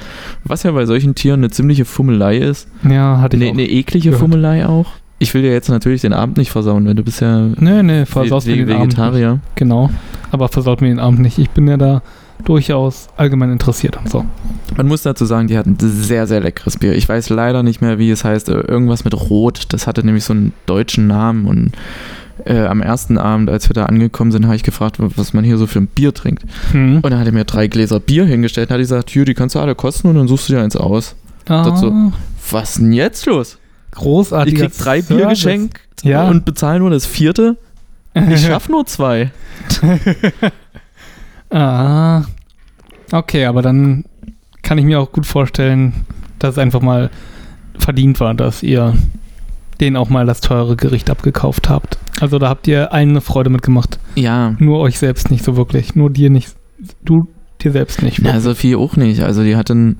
Was 0.43 0.61
ja 0.63 0.71
bei 0.71 0.85
solchen 0.85 1.15
Tieren 1.15 1.39
eine 1.39 1.49
ziemliche 1.49 1.85
Fummelei 1.85 2.37
ist. 2.37 2.67
Ja, 2.87 3.19
hatte 3.19 3.35
ich 3.37 3.41
Eine 3.43 3.51
auch. 3.51 3.55
ne 3.55 3.67
eklige 3.69 4.09
gehört. 4.09 4.19
Fummelei 4.21 4.67
auch. 4.67 4.85
Ich 5.17 5.33
will 5.33 5.41
dir 5.41 5.51
jetzt 5.53 5.69
natürlich 5.69 6.01
den 6.01 6.13
Abend 6.13 6.37
nicht 6.37 6.51
versauen, 6.51 6.85
weil 6.85 6.93
du 6.93 7.01
bist 7.03 7.21
ja 7.21 7.47
Nee, 7.57 7.81
nee, 7.81 8.05
versaut 8.05 8.45
mir 8.45 8.53
Ve- 8.53 8.65
den 8.65 8.75
Abend 8.75 8.87
nicht. 8.89 8.97
Vegetarier. 8.97 9.39
Genau. 9.55 9.89
Aber 10.29 10.49
versaut 10.49 10.81
mir 10.81 10.89
den 10.89 10.99
Abend 10.99 11.19
nicht. 11.21 11.39
Ich 11.39 11.49
bin 11.49 11.67
ja 11.67 11.77
da 11.77 12.01
durchaus 12.43 13.07
allgemein 13.17 13.51
interessiert 13.51 13.97
und 13.97 14.09
so. 14.09 14.25
Man 14.75 14.87
muss 14.87 15.03
dazu 15.03 15.25
sagen, 15.25 15.47
die 15.47 15.57
hatten 15.57 15.77
sehr, 15.79 16.27
sehr 16.27 16.41
leckeres 16.41 16.77
Bier. 16.77 16.93
Ich 16.95 17.07
weiß 17.07 17.29
leider 17.29 17.63
nicht 17.63 17.81
mehr, 17.81 17.97
wie 17.97 18.11
es 18.11 18.23
heißt. 18.23 18.49
Äh, 18.49 18.53
Irgendwas 18.61 19.03
mit 19.05 19.13
Rot. 19.13 19.63
Das 19.69 19.87
hatte 19.87 20.05
nämlich 20.05 20.23
so 20.25 20.33
einen 20.33 20.53
deutschen 20.65 21.07
Namen. 21.07 21.45
Und 21.45 21.71
äh, 22.45 22.65
am 22.65 22.81
ersten 22.81 23.17
Abend, 23.17 23.49
als 23.49 23.69
wir 23.69 23.73
da 23.73 23.85
angekommen 23.85 24.31
sind, 24.31 24.45
habe 24.45 24.55
ich 24.55 24.63
gefragt, 24.63 24.97
was 24.99 25.33
man 25.33 25.43
hier 25.45 25.57
so 25.57 25.65
für 25.67 25.79
ein 25.79 25.87
Bier 25.87 26.13
trinkt. 26.13 26.43
Hm. 26.71 26.97
Und 26.97 27.09
dann 27.09 27.19
hat 27.19 27.25
er 27.25 27.31
mir 27.33 27.45
drei 27.45 27.67
Gläser 27.67 27.99
Bier 27.99 28.25
hingestellt 28.25 28.69
und 28.69 28.73
hat 28.73 28.81
gesagt, 28.81 29.09
hier, 29.09 29.23
die 29.25 29.33
kannst 29.33 29.55
du 29.55 29.59
alle 29.59 29.73
kosten 29.75 30.09
und 30.09 30.15
dann 30.15 30.27
suchst 30.27 30.49
du 30.49 30.53
dir 30.53 30.61
eins 30.61 30.75
aus. 30.75 31.15
Ah, 31.47 31.63
dazu. 31.63 32.11
Was 32.51 32.71
ist 32.71 32.79
denn 32.79 32.91
jetzt 32.91 33.25
los? 33.27 33.57
Ich 33.91 33.97
großartiger 34.01 34.65
krieg 34.67 34.77
drei 34.77 35.01
Bier 35.01 35.19
Service. 35.19 35.29
geschenkt 35.29 35.79
Ja. 36.03 36.27
und 36.27 36.43
bezahle 36.43 36.79
nur 36.79 36.89
das 36.89 37.05
vierte. 37.05 37.55
Ich 38.13 38.41
schaff 38.45 38.67
nur 38.67 38.85
zwei. 38.85 39.31
ah. 41.51 42.23
Okay, 43.11 43.45
aber 43.45 43.61
dann 43.61 44.05
kann 44.61 44.77
ich 44.77 44.85
mir 44.85 44.99
auch 44.99 45.11
gut 45.11 45.25
vorstellen, 45.25 46.05
dass 46.39 46.53
es 46.53 46.57
einfach 46.57 46.81
mal 46.81 47.09
verdient 47.77 48.19
war, 48.19 48.33
dass 48.33 48.63
ihr 48.63 48.93
denen 49.79 49.95
auch 49.97 50.09
mal 50.09 50.25
das 50.25 50.41
teure 50.41 50.75
Gericht 50.75 51.09
abgekauft 51.09 51.69
habt. 51.69 51.97
Also 52.21 52.39
da 52.39 52.49
habt 52.49 52.67
ihr 52.67 52.93
allen 52.93 53.09
eine 53.09 53.21
Freude 53.21 53.49
mitgemacht. 53.49 53.99
Ja, 54.15 54.55
Nur 54.59 54.79
euch 54.79 54.97
selbst 54.97 55.31
nicht 55.31 55.43
so 55.43 55.57
wirklich. 55.57 55.95
Nur 55.95 56.09
dir 56.09 56.29
nicht. 56.29 56.55
Du 57.03 57.27
dir 57.61 57.71
selbst 57.71 58.01
nicht. 58.01 58.21
Na, 58.21 58.39
Sophie 58.39 58.75
auch 58.75 58.95
nicht. 58.95 59.21
Also 59.21 59.43
die 59.43 59.55
hat 59.55 59.69
dann, 59.69 59.97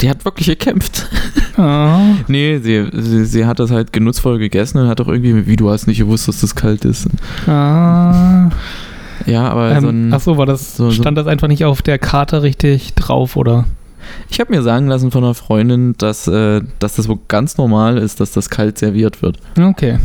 die 0.00 0.10
hat 0.10 0.24
wirklich 0.24 0.46
gekämpft. 0.46 1.08
Ah. 1.56 2.00
Nee, 2.28 2.58
sie, 2.58 2.88
sie, 2.92 3.24
sie 3.24 3.46
hat 3.46 3.58
das 3.58 3.70
halt 3.70 3.92
genussvoll 3.92 4.38
gegessen 4.38 4.78
und 4.78 4.88
hat 4.88 5.00
auch 5.00 5.08
irgendwie, 5.08 5.46
wie 5.46 5.56
du 5.56 5.70
hast 5.70 5.86
nicht 5.86 5.98
gewusst, 5.98 6.28
dass 6.28 6.40
das 6.40 6.54
kalt 6.54 6.84
ist. 6.84 7.08
Ah. 7.46 8.50
Ja, 9.26 9.48
aber 9.48 9.80
so 9.80 9.88
Ähm, 9.88 10.08
ein, 10.08 10.12
ach 10.14 10.20
so, 10.20 10.36
war 10.36 10.46
das, 10.46 10.76
so- 10.76 10.90
so- 10.90 11.02
stand 11.02 11.16
das 11.18 11.26
einfach 11.26 11.48
nicht 11.48 11.64
auf 11.64 11.82
der 11.82 11.98
Karte 11.98 12.42
richtig 12.42 12.94
drauf, 12.94 13.36
oder? 13.36 13.64
ich 14.28 14.38
habe 14.38 14.52
mir 14.54 14.62
sagen 14.62 14.86
lassen 14.86 15.10
von 15.10 15.24
einer 15.24 15.32
Freundin, 15.34 15.94
dass, 15.96 16.28
äh, 16.28 16.60
dass 16.78 16.96
das 16.96 17.08
wohl 17.08 17.18
ganz 17.28 17.56
normal 17.56 17.96
ist, 17.96 18.20
dass 18.20 18.32
das 18.32 18.50
kalt 18.50 18.76
serviert 18.78 19.22
wird. 19.22 19.38
Okay. 19.58 19.98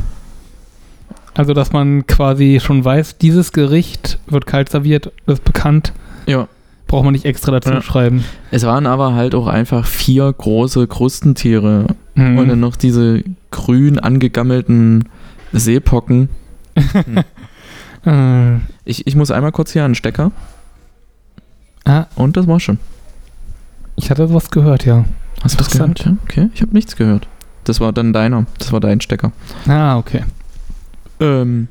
Also, 1.36 1.54
dass 1.54 1.72
man 1.74 2.08
quasi 2.08 2.60
schon 2.62 2.84
weiß, 2.86 3.18
dieses 3.18 3.52
Gericht 3.52 4.20
wird 4.28 4.46
kalt 4.46 4.70
serviert, 4.70 5.12
ist 5.26 5.44
bekannt, 5.44 5.92
Ja. 6.28 6.48
braucht 6.88 7.04
man 7.04 7.14
nicht 7.14 7.26
extra 7.26 7.52
dazu 7.52 7.72
Ja. 7.72 7.82
schreiben. 7.82 8.24
Es 8.52 8.66
waren 8.66 8.86
aber 8.88 9.14
halt 9.16 9.36
auch 9.36 9.48
einfach 9.48 9.86
vier 9.86 10.32
große 10.32 10.88
Krustentiere 10.88 11.88
Mhm. 12.16 12.38
und 12.38 12.48
dann 12.50 12.60
noch 12.60 12.76
diese 12.78 13.22
grün 13.52 14.00
angegammelten 14.00 15.10
Seepocken. 15.52 16.30
Äh, 18.06 18.58
Ich, 18.86 19.06
ich 19.08 19.16
muss 19.16 19.32
einmal 19.32 19.52
kurz 19.52 19.72
hier 19.74 19.84
an 19.84 19.92
den 19.92 19.96
Stecker 19.96 20.32
ah, 21.86 22.06
und 22.16 22.38
das 22.38 22.48
war 22.48 22.60
schon. 22.60 22.80
ich 23.96 24.10
hatte 24.10 24.34
was 24.34 24.50
gehört, 24.52 24.86
ja. 24.86 25.06
Hast 25.42 25.56
du 25.56 25.60
was 25.66 25.72
gehört? 25.72 26.06
Ja? 26.06 26.16
Okay, 26.24 26.50
ich 26.54 26.62
habe 26.62 26.74
nichts 26.74 26.96
gehört. 26.96 27.28
Das 27.64 27.80
war 27.80 27.94
dann 27.94 28.14
deiner. 28.14 28.46
Das 28.58 28.72
war 28.72 28.80
dein 28.80 29.00
Stecker. 29.02 29.32
Ah, 29.68 29.98
okay. 29.98 30.24
Ähm, 31.20 31.68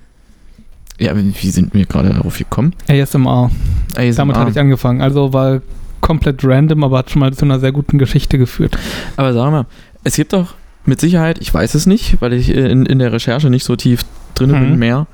ja, 0.99 1.17
wie 1.17 1.35
wie 1.41 1.51
sind 1.51 1.75
wir 1.75 1.87
gerade 1.87 2.11
darauf 2.11 2.39
gekommen? 2.39 2.75
ASMR. 2.89 3.51
ASMR. 3.97 4.15
Damit 4.17 4.37
hatte 4.37 4.51
ich 4.51 4.59
angefangen. 4.59 5.01
Also 5.01 5.33
war 5.33 5.61
komplett 6.01 6.45
random, 6.45 6.85
aber 6.85 6.99
hat 6.99 7.11
schon 7.11 7.21
mal 7.21 7.33
zu 7.35 7.45
einer 7.45 7.59
sehr 7.61 7.73
guten 7.73 7.99
Geschichte 7.99 8.39
geführt. 8.39 8.79
Aber 9.17 9.33
sag 9.33 9.51
mal, 9.51 9.67
es 10.05 10.15
gibt 10.17 10.33
doch 10.33 10.55
mit 10.87 11.01
Sicherheit, 11.01 11.39
ich 11.41 11.53
weiß 11.53 11.75
es 11.75 11.87
nicht, 11.87 12.21
weil 12.21 12.33
ich 12.33 12.51
in, 12.51 12.87
in 12.87 12.99
der 12.99 13.13
Recherche 13.13 13.51
nicht 13.51 13.65
so 13.65 13.77
tief 13.77 14.05
drin 14.35 14.51
Mhm. 14.51 14.61
bin 14.61 14.79
mehr. 14.79 15.07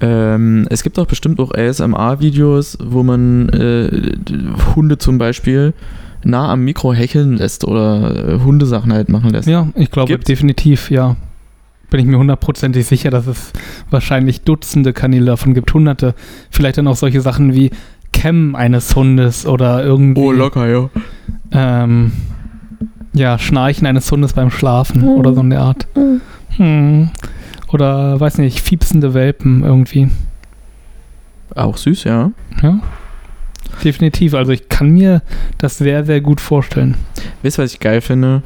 Ähm, 0.00 0.66
es 0.68 0.82
gibt 0.82 0.98
doch 0.98 1.06
bestimmt 1.06 1.40
auch 1.40 1.52
ASMR-Videos, 1.54 2.78
wo 2.82 3.02
man 3.02 3.48
äh, 3.48 4.12
Hunde 4.74 4.98
zum 4.98 5.18
Beispiel 5.18 5.72
nah 6.22 6.52
am 6.52 6.64
Mikro 6.64 6.92
hecheln 6.92 7.36
lässt 7.36 7.64
oder 7.64 8.34
äh, 8.34 8.40
Hundesachen 8.40 8.92
halt 8.92 9.08
machen 9.08 9.30
lässt. 9.30 9.48
Ja, 9.48 9.68
ich 9.74 9.90
glaube 9.90 10.08
Gibt's? 10.08 10.26
definitiv, 10.26 10.90
ja. 10.90 11.16
Bin 11.88 12.00
ich 12.00 12.06
mir 12.06 12.18
hundertprozentig 12.18 12.84
sicher, 12.84 13.10
dass 13.10 13.26
es 13.26 13.52
wahrscheinlich 13.90 14.42
Dutzende 14.42 14.92
Kanäle 14.92 15.26
davon 15.26 15.54
gibt, 15.54 15.72
hunderte. 15.72 16.14
Vielleicht 16.50 16.78
dann 16.78 16.88
auch 16.88 16.96
solche 16.96 17.20
Sachen 17.20 17.54
wie 17.54 17.70
Cam 18.12 18.56
eines 18.56 18.94
Hundes 18.96 19.46
oder 19.46 19.84
irgendwie. 19.84 20.20
Oh, 20.20 20.32
locker, 20.32 20.66
ja. 20.66 20.90
ähm, 21.52 22.12
ja, 23.14 23.38
Schnarchen 23.38 23.86
eines 23.86 24.10
Hundes 24.10 24.32
beim 24.32 24.50
Schlafen 24.50 25.04
oder 25.04 25.32
so 25.32 25.40
in 25.40 25.50
der 25.50 25.60
Art. 25.60 25.86
Hm. 26.56 27.10
Oder, 27.68 28.18
weiß 28.20 28.38
nicht, 28.38 28.60
fiepsende 28.60 29.14
Welpen 29.14 29.64
irgendwie. 29.64 30.08
Auch 31.54 31.76
süß, 31.76 32.04
ja. 32.04 32.30
Ja. 32.62 32.80
Definitiv. 33.82 34.34
Also 34.34 34.52
ich 34.52 34.68
kann 34.68 34.90
mir 34.90 35.22
das 35.58 35.78
sehr, 35.78 36.04
sehr 36.04 36.20
gut 36.20 36.40
vorstellen. 36.40 36.96
Wisst 37.42 37.58
ihr, 37.58 37.64
was 37.64 37.72
ich 37.72 37.80
geil 37.80 38.00
finde? 38.00 38.42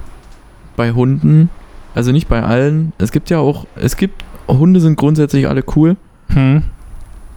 Bei 0.77 0.93
Hunden, 0.93 1.50
also 1.95 2.12
nicht 2.12 2.29
bei 2.29 2.43
allen, 2.43 2.93
es 2.99 3.12
gibt 3.12 3.31
ja 3.31 3.39
auch, 3.39 3.67
es 3.77 3.97
gibt, 3.97 4.25
Hunde 4.49 4.81
sind 4.81 4.97
grundsätzlich 4.97 5.49
alle 5.49 5.65
cool. 5.77 5.97
Hm. 6.29 6.62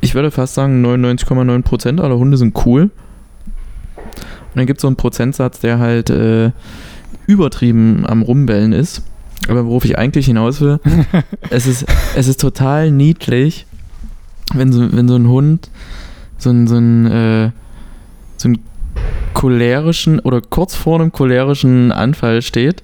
Ich 0.02 0.16
würde 0.16 0.32
fast 0.32 0.54
sagen, 0.54 0.86
99,9% 0.86 2.02
aller 2.02 2.18
Hunde 2.18 2.38
sind 2.38 2.66
cool. 2.66 2.84
Und 2.84 4.56
dann 4.56 4.66
gibt 4.66 4.80
es 4.80 4.82
so 4.82 4.88
einen 4.88 4.98
Prozentsatz, 4.98 5.60
der 5.60 5.80
halt 5.80 6.10
äh, 6.10 6.52
übertrieben 7.26 8.06
am 8.06 8.22
Rumbellen 8.22 8.74
ist. 8.74 9.04
Aber 9.48 9.66
worauf 9.66 9.86
ich 9.86 9.98
eigentlich 9.98 10.26
hinaus 10.28 10.62
will, 10.62 10.80
es 11.50 11.68
ist, 11.68 11.86
es 12.16 12.28
ist 12.28 12.40
total 12.40 12.92
niedlich, 12.92 13.66
wenn 14.54 14.72
so, 14.72 14.92
wenn 14.92 15.08
so 15.08 15.16
ein 15.16 15.28
Hund 15.28 15.70
so 16.44 16.52
ein, 16.52 16.68
so 16.68 16.76
ein, 16.76 17.06
äh, 17.08 17.52
so 18.38 18.50
einen 18.50 18.60
cholerischen 19.34 20.20
oder 20.20 20.42
kurz 20.42 20.76
vor 20.76 21.00
einem 21.00 21.12
cholerischen 21.12 21.92
Anfall 21.92 22.42
steht, 22.42 22.84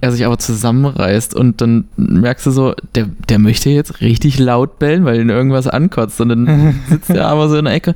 er 0.00 0.10
sich 0.10 0.24
aber 0.24 0.38
zusammenreißt 0.38 1.34
und 1.34 1.60
dann 1.60 1.84
merkst 1.96 2.46
du 2.46 2.50
so, 2.50 2.74
der, 2.94 3.06
der 3.28 3.38
möchte 3.38 3.70
jetzt 3.70 4.00
richtig 4.00 4.38
laut 4.38 4.78
bellen, 4.78 5.04
weil 5.04 5.20
ihn 5.20 5.28
irgendwas 5.28 5.68
ankotzt. 5.68 6.20
Und 6.20 6.30
dann 6.30 6.80
sitzt 6.88 7.10
er 7.10 7.28
aber 7.28 7.48
so 7.48 7.56
in 7.56 7.66
der 7.66 7.74
Ecke 7.74 7.94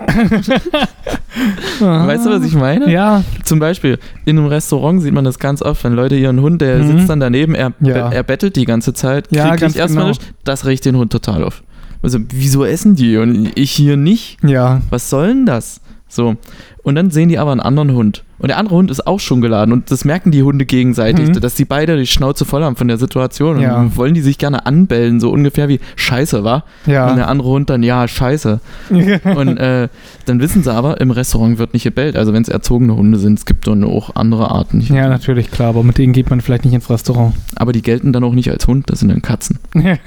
Weißt 1.80 2.26
du, 2.26 2.30
was 2.30 2.44
ich 2.44 2.54
meine? 2.54 2.90
Ja, 2.90 3.22
Zum 3.44 3.58
Beispiel 3.58 3.98
in 4.24 4.38
einem 4.38 4.46
Restaurant 4.48 5.00
sieht 5.02 5.12
man 5.12 5.24
das 5.24 5.38
ganz 5.38 5.62
oft, 5.62 5.82
wenn 5.84 5.92
Leute 5.94 6.16
ihren 6.16 6.40
Hund, 6.40 6.60
der 6.60 6.78
Mhm. 6.78 6.98
sitzt 6.98 7.10
dann 7.10 7.20
daneben, 7.20 7.54
er, 7.54 7.72
Ja. 7.80 8.10
er 8.10 8.22
bettelt 8.22 8.56
die 8.56 8.64
ganze 8.64 8.92
Zeit, 8.94 9.28
Ja, 9.30 9.48
kriegt 9.48 9.60
ganz 9.60 9.74
nicht 9.74 9.80
erstmal 9.80 10.04
genau. 10.04 10.16
nicht, 10.18 10.34
das 10.44 10.64
regt 10.66 10.84
den 10.84 10.96
Hund 10.96 11.12
total 11.12 11.44
auf. 11.44 11.62
Also, 12.02 12.18
wieso 12.30 12.64
essen 12.64 12.94
die 12.96 13.16
und 13.18 13.52
ich 13.56 13.70
hier 13.72 13.96
nicht? 13.96 14.38
ja. 14.42 14.80
Was 14.90 15.10
soll 15.10 15.28
denn 15.28 15.46
das? 15.46 15.80
So. 16.08 16.36
Und 16.82 16.94
dann 16.94 17.10
sehen 17.10 17.28
die 17.28 17.38
aber 17.38 17.52
einen 17.52 17.60
anderen 17.60 17.92
Hund. 17.92 18.24
Und 18.40 18.48
der 18.48 18.56
andere 18.58 18.74
Hund 18.76 18.90
ist 18.90 19.06
auch 19.06 19.20
schon 19.20 19.40
geladen. 19.40 19.72
Und 19.72 19.90
das 19.90 20.04
merken 20.04 20.30
die 20.30 20.42
Hunde 20.42 20.64
gegenseitig, 20.64 21.28
Mhm. 21.28 21.40
dass 21.40 21.54
die 21.54 21.64
beide 21.64 21.96
die 21.98 22.06
Schnauze 22.06 22.44
voll 22.44 22.64
haben 22.64 22.74
von 22.76 22.88
der 22.88 22.96
Situation. 22.98 23.56
Und 23.56 23.62
Ja. 23.62 23.74
dann 23.74 23.94
wollen 23.96 24.14
die 24.14 24.22
sich 24.22 24.38
gerne 24.38 24.66
anbellen, 24.66 25.20
so 25.20 25.30
ungefähr 25.30 25.68
wie 25.68 25.78
Scheiße, 25.96 26.42
war. 26.42 26.64
Und 26.86 26.92
Ja. 26.92 27.14
der 27.14 27.28
andere 27.28 27.48
Hund 27.48 27.68
dann, 27.70 27.82
ja, 27.82 28.08
Scheiße. 28.08 28.60
Und 28.90 29.56
äh, 29.58 29.88
dann 30.24 30.40
wissen 30.40 30.62
sie 30.62 30.72
aber, 30.72 31.00
im 31.00 31.10
Restaurant 31.10 31.58
wird 31.58 31.74
nicht 31.74 31.84
gebellt. 31.84 32.16
Also 32.16 32.32
wenn 32.32 32.42
es 32.42 32.48
erzogene 32.48 32.96
Hunde 32.96 33.18
sind, 33.18 33.38
es 33.38 33.46
gibt 33.46 33.66
dann 33.66 33.84
auch 33.84 34.14
andere 34.16 34.50
Arten. 34.50 34.80
ja, 34.80 35.08
natürlich, 35.08 35.50
klar, 35.50 35.68
aber 35.68 35.82
mit 35.84 35.98
denen 35.98 36.12
geht 36.12 36.30
man 36.30 36.40
vielleicht 36.40 36.64
nicht 36.64 36.74
ins 36.74 36.88
Restaurant. 36.90 37.34
Aber 37.56 37.72
die 37.72 37.82
gelten 37.82 38.12
dann 38.12 38.24
auch 38.24 38.32
nicht 38.34 38.50
als 38.50 38.66
Hund, 38.66 38.88
das 38.90 39.00
sind 39.00 39.10
dann 39.10 39.22
Katzen. 39.22 39.58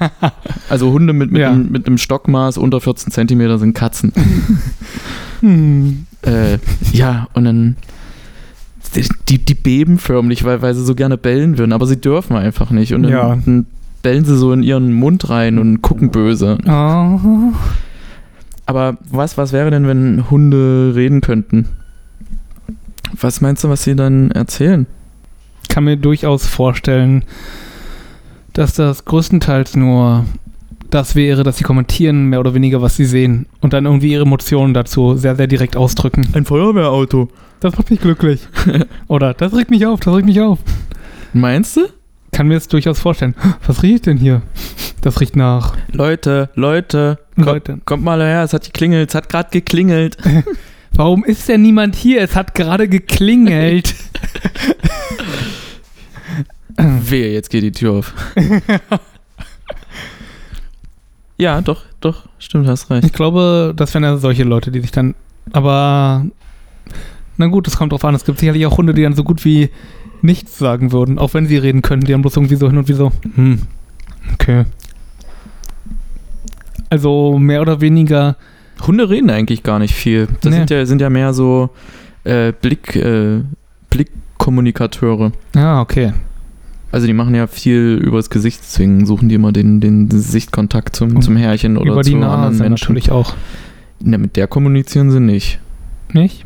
Also 0.69 0.91
Hunde 0.91 1.13
mit, 1.13 1.31
mit, 1.31 1.41
Ja. 1.41 1.51
einem, 1.51 1.71
mit 1.71 1.85
einem 1.87 1.97
Stockmaß 1.97 2.57
unter 2.57 2.81
14 2.81 3.11
Zentimeter 3.11 3.59
sind 3.59 3.73
Katzen. 3.73 4.11
hm. 5.41 6.05
äh, 6.23 6.57
ja, 6.91 7.27
und 7.33 7.45
dann 7.45 7.75
die, 9.29 9.39
die 9.39 9.55
beben 9.55 9.97
förmlich, 9.97 10.43
weil, 10.43 10.61
weil 10.61 10.73
sie 10.75 10.83
so 10.83 10.95
gerne 10.95 11.17
bellen 11.17 11.57
würden, 11.57 11.73
aber 11.73 11.85
sie 11.85 11.99
dürfen 11.99 12.35
einfach 12.35 12.71
nicht. 12.71 12.93
Und 12.93 13.03
dann, 13.03 13.11
Ja. 13.11 13.29
dann 13.45 13.65
bellen 14.01 14.25
sie 14.25 14.37
so 14.37 14.51
in 14.53 14.63
ihren 14.63 14.93
Mund 14.93 15.29
rein 15.29 15.57
und 15.59 15.81
gucken 15.81 16.11
böse. 16.11 16.57
Oh. 16.67 17.19
Aber 18.65 18.97
was, 19.09 19.37
was 19.37 19.51
wäre 19.53 19.71
denn, 19.71 19.87
wenn 19.87 20.29
Hunde 20.29 20.93
reden 20.95 21.21
könnten? 21.21 21.67
Was 23.19 23.41
meinst 23.41 23.63
du, 23.63 23.69
was 23.69 23.83
sie 23.83 23.95
dann 23.95 24.31
erzählen? 24.31 24.85
kann 25.69 25.85
mir 25.85 25.97
durchaus 25.97 26.45
vorstellen, 26.45 27.23
dass 28.53 28.75
das 28.75 29.05
größtenteils 29.05 29.75
nur 29.75 30.23
das 30.91 31.15
wäre, 31.15 31.41
dass 31.41 31.57
sie 31.57 31.63
kommentieren, 31.63 32.27
mehr 32.27 32.39
oder 32.39 32.53
weniger, 32.53 32.83
was 32.83 32.95
sie 32.95 33.05
sehen 33.05 33.47
und 33.61 33.73
dann 33.73 33.85
irgendwie 33.85 34.11
ihre 34.11 34.21
Emotionen 34.25 34.75
dazu 34.75 35.15
sehr, 35.15 35.35
sehr 35.35 35.47
direkt 35.47 35.75
ausdrücken. 35.75 36.27
Ein 36.33 36.45
Feuerwehrauto. 36.45 37.29
Das 37.63 37.77
macht 37.77 37.89
mich 37.91 38.01
glücklich. 38.01 38.41
oder 39.07 39.33
das 39.33 39.55
regt 39.55 39.71
mich 39.71 39.85
auf, 39.85 40.01
das 40.01 40.13
regt 40.13 40.25
mich 40.25 40.41
auf. 40.41 40.59
Meinst 41.31 41.77
du? 41.77 41.87
Kann 42.33 42.49
mir 42.49 42.55
das 42.55 42.67
durchaus 42.67 42.99
vorstellen. 42.99 43.35
Was 43.65 43.83
riecht 43.83 44.05
denn 44.05 44.17
hier? 44.17 44.41
Das 44.99 45.21
riecht 45.21 45.37
nach 45.37 45.77
Leute, 45.89 46.49
Leute, 46.55 47.19
komm, 47.35 47.45
Leute. 47.45 47.79
kommt 47.85 48.03
mal 48.03 48.21
her, 48.21 48.43
es 48.43 48.51
hat 48.51 48.65
geklingelt, 48.65 49.11
es 49.11 49.15
hat 49.15 49.29
gerade 49.29 49.49
geklingelt. 49.49 50.17
Warum 50.91 51.23
ist 51.23 51.47
denn 51.47 51.61
niemand 51.61 51.95
hier? 51.95 52.19
Es 52.21 52.35
hat 52.35 52.53
gerade 52.53 52.89
geklingelt. 52.89 53.95
Wehe, 56.75 57.31
jetzt 57.31 57.49
geht 57.49 57.63
die 57.63 57.71
Tür 57.71 57.93
auf. 57.93 58.13
ja, 61.37 61.61
doch, 61.61 61.83
doch, 62.01 62.27
stimmt, 62.39 62.67
hast 62.67 62.89
recht. 62.89 63.05
Ich 63.05 63.13
glaube, 63.13 63.71
das 63.73 63.93
wären 63.93 64.03
ja 64.03 64.17
solche 64.17 64.43
Leute, 64.43 64.69
die 64.69 64.81
sich 64.81 64.91
dann. 64.91 65.15
Aber. 65.53 66.25
Na 67.37 67.47
gut, 67.47 67.67
es 67.67 67.77
kommt 67.77 67.91
drauf 67.91 68.05
an. 68.05 68.13
Es 68.15 68.25
gibt 68.25 68.39
sicherlich 68.39 68.65
auch 68.65 68.77
Hunde, 68.77 68.93
die 68.93 69.01
dann 69.03 69.15
so 69.15 69.23
gut 69.23 69.43
wie 69.45 69.69
nichts 70.21 70.57
sagen 70.57 70.91
würden, 70.91 71.17
auch 71.19 71.33
wenn 71.33 71.47
sie 71.47 71.57
reden 71.57 71.81
können. 71.81 72.03
Die 72.03 72.13
haben 72.13 72.21
bloß 72.21 72.37
irgendwie 72.37 72.55
so 72.55 72.67
hin 72.69 72.77
und 72.77 72.87
wie 72.87 72.93
so. 72.93 73.11
Hm. 73.35 73.59
Okay. 74.33 74.65
Also 76.89 77.37
mehr 77.39 77.61
oder 77.61 77.81
weniger. 77.81 78.35
Hunde 78.85 79.09
reden 79.09 79.29
eigentlich 79.29 79.63
gar 79.63 79.79
nicht 79.79 79.93
viel. 79.93 80.27
Das 80.41 80.51
Nee. 80.51 80.57
sind, 80.59 80.69
ja, 80.69 80.85
sind 80.85 81.01
ja 81.01 81.09
mehr 81.09 81.33
so 81.33 81.69
äh, 82.23 82.51
Blick, 82.53 82.95
äh, 82.95 83.41
Blickkommunikateure. 83.89 85.31
Ja, 85.55 85.81
okay. 85.81 86.13
Also 86.91 87.07
die 87.07 87.13
machen 87.13 87.33
ja 87.33 87.47
viel 87.47 87.99
übers 88.03 88.29
Gesicht, 88.29 88.61
deswegen 88.61 89.05
suchen 89.07 89.27
die 89.27 89.35
immer 89.35 89.51
den, 89.51 89.81
den 89.81 90.11
Sichtkontakt 90.11 90.95
zum, 90.95 91.21
zum 91.21 91.35
Herrchen 91.35 91.75
oder 91.77 91.93
Über 91.93 92.03
zu 92.03 92.11
die 92.11 92.15
anderen 92.15 92.41
Nase 92.41 92.61
Menschen. 92.63 92.93
natürlich 92.93 93.09
auch. 93.11 93.33
Na, 93.99 94.19
mit 94.19 94.35
der 94.35 94.47
kommunizieren 94.47 95.09
sie 95.09 95.19
nicht. 95.19 95.59
Nicht? 96.11 96.45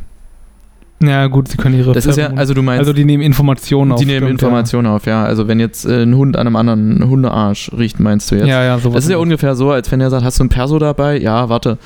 Ja, 0.99 1.27
gut, 1.27 1.47
sie 1.47 1.57
können 1.57 1.77
ihre. 1.77 1.93
Das 1.93 2.05
ist 2.07 2.17
ja, 2.17 2.31
also 2.35 2.53
du 2.55 2.63
meinst, 2.63 2.79
also 2.79 2.91
die 2.93 3.05
nehmen 3.05 3.21
Informationen 3.21 3.91
auf. 3.91 3.99
die 3.99 4.05
nehmen 4.07 4.27
Informationen 4.27 4.87
auf, 4.87 5.05
ja. 5.05 5.23
Also 5.25 5.47
wenn 5.47 5.59
jetzt 5.59 5.85
äh, 5.85 6.01
ein 6.03 6.15
Hund 6.15 6.35
an 6.35 6.47
einem 6.47 6.55
anderen 6.55 7.07
Hundearsch 7.07 7.71
riecht, 7.77 7.99
meinst 7.99 8.31
du 8.31 8.35
jetzt? 8.35 8.47
Ja, 8.47 8.61
ja, 8.61 8.65
ja 8.65 8.79
sowas. 8.79 8.95
Das 8.95 9.03
ist 9.05 9.11
ja 9.11 9.17
ungefähr 9.17 9.55
so, 9.55 9.69
als 9.71 9.91
wenn 9.91 10.01
er 10.01 10.09
sagt, 10.09 10.23
hast 10.23 10.39
du 10.39 10.45
ein 10.45 10.49
Perso 10.49 10.79
dabei? 10.79 11.19
Ja, 11.19 11.49
warte. 11.49 11.77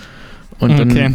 Und 0.59 0.77
dann 0.79 0.91
Okay. 0.91 1.05
äh, 1.07 1.11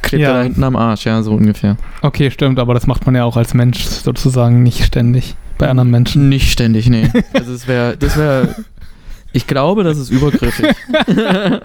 klebt 0.00 0.22
Ja. 0.22 0.28
er 0.30 0.34
da 0.34 0.42
hinten 0.44 0.64
am 0.64 0.76
Arsch, 0.76 1.04
ja, 1.06 1.22
so 1.22 1.32
ungefähr. 1.32 1.76
Okay, 2.02 2.30
stimmt, 2.30 2.58
aber 2.58 2.72
das 2.72 2.86
macht 2.86 3.04
man 3.04 3.14
ja 3.14 3.24
auch 3.24 3.36
als 3.36 3.52
Mensch 3.52 3.84
sozusagen 3.84 4.62
nicht 4.62 4.84
ständig 4.84 5.34
bei 5.58 5.68
anderen 5.68 5.90
Menschen. 5.90 6.28
Nicht 6.30 6.50
ständig, 6.52 6.88
nee. 6.88 7.10
Also 7.34 7.52
es 7.52 7.66
wäre, 7.68 7.96
das 7.98 8.16
wäre, 8.16 8.54
ich 9.32 9.46
glaube, 9.46 9.82
das 9.84 9.98
ist 9.98 10.08
übergriffig. 10.10 10.66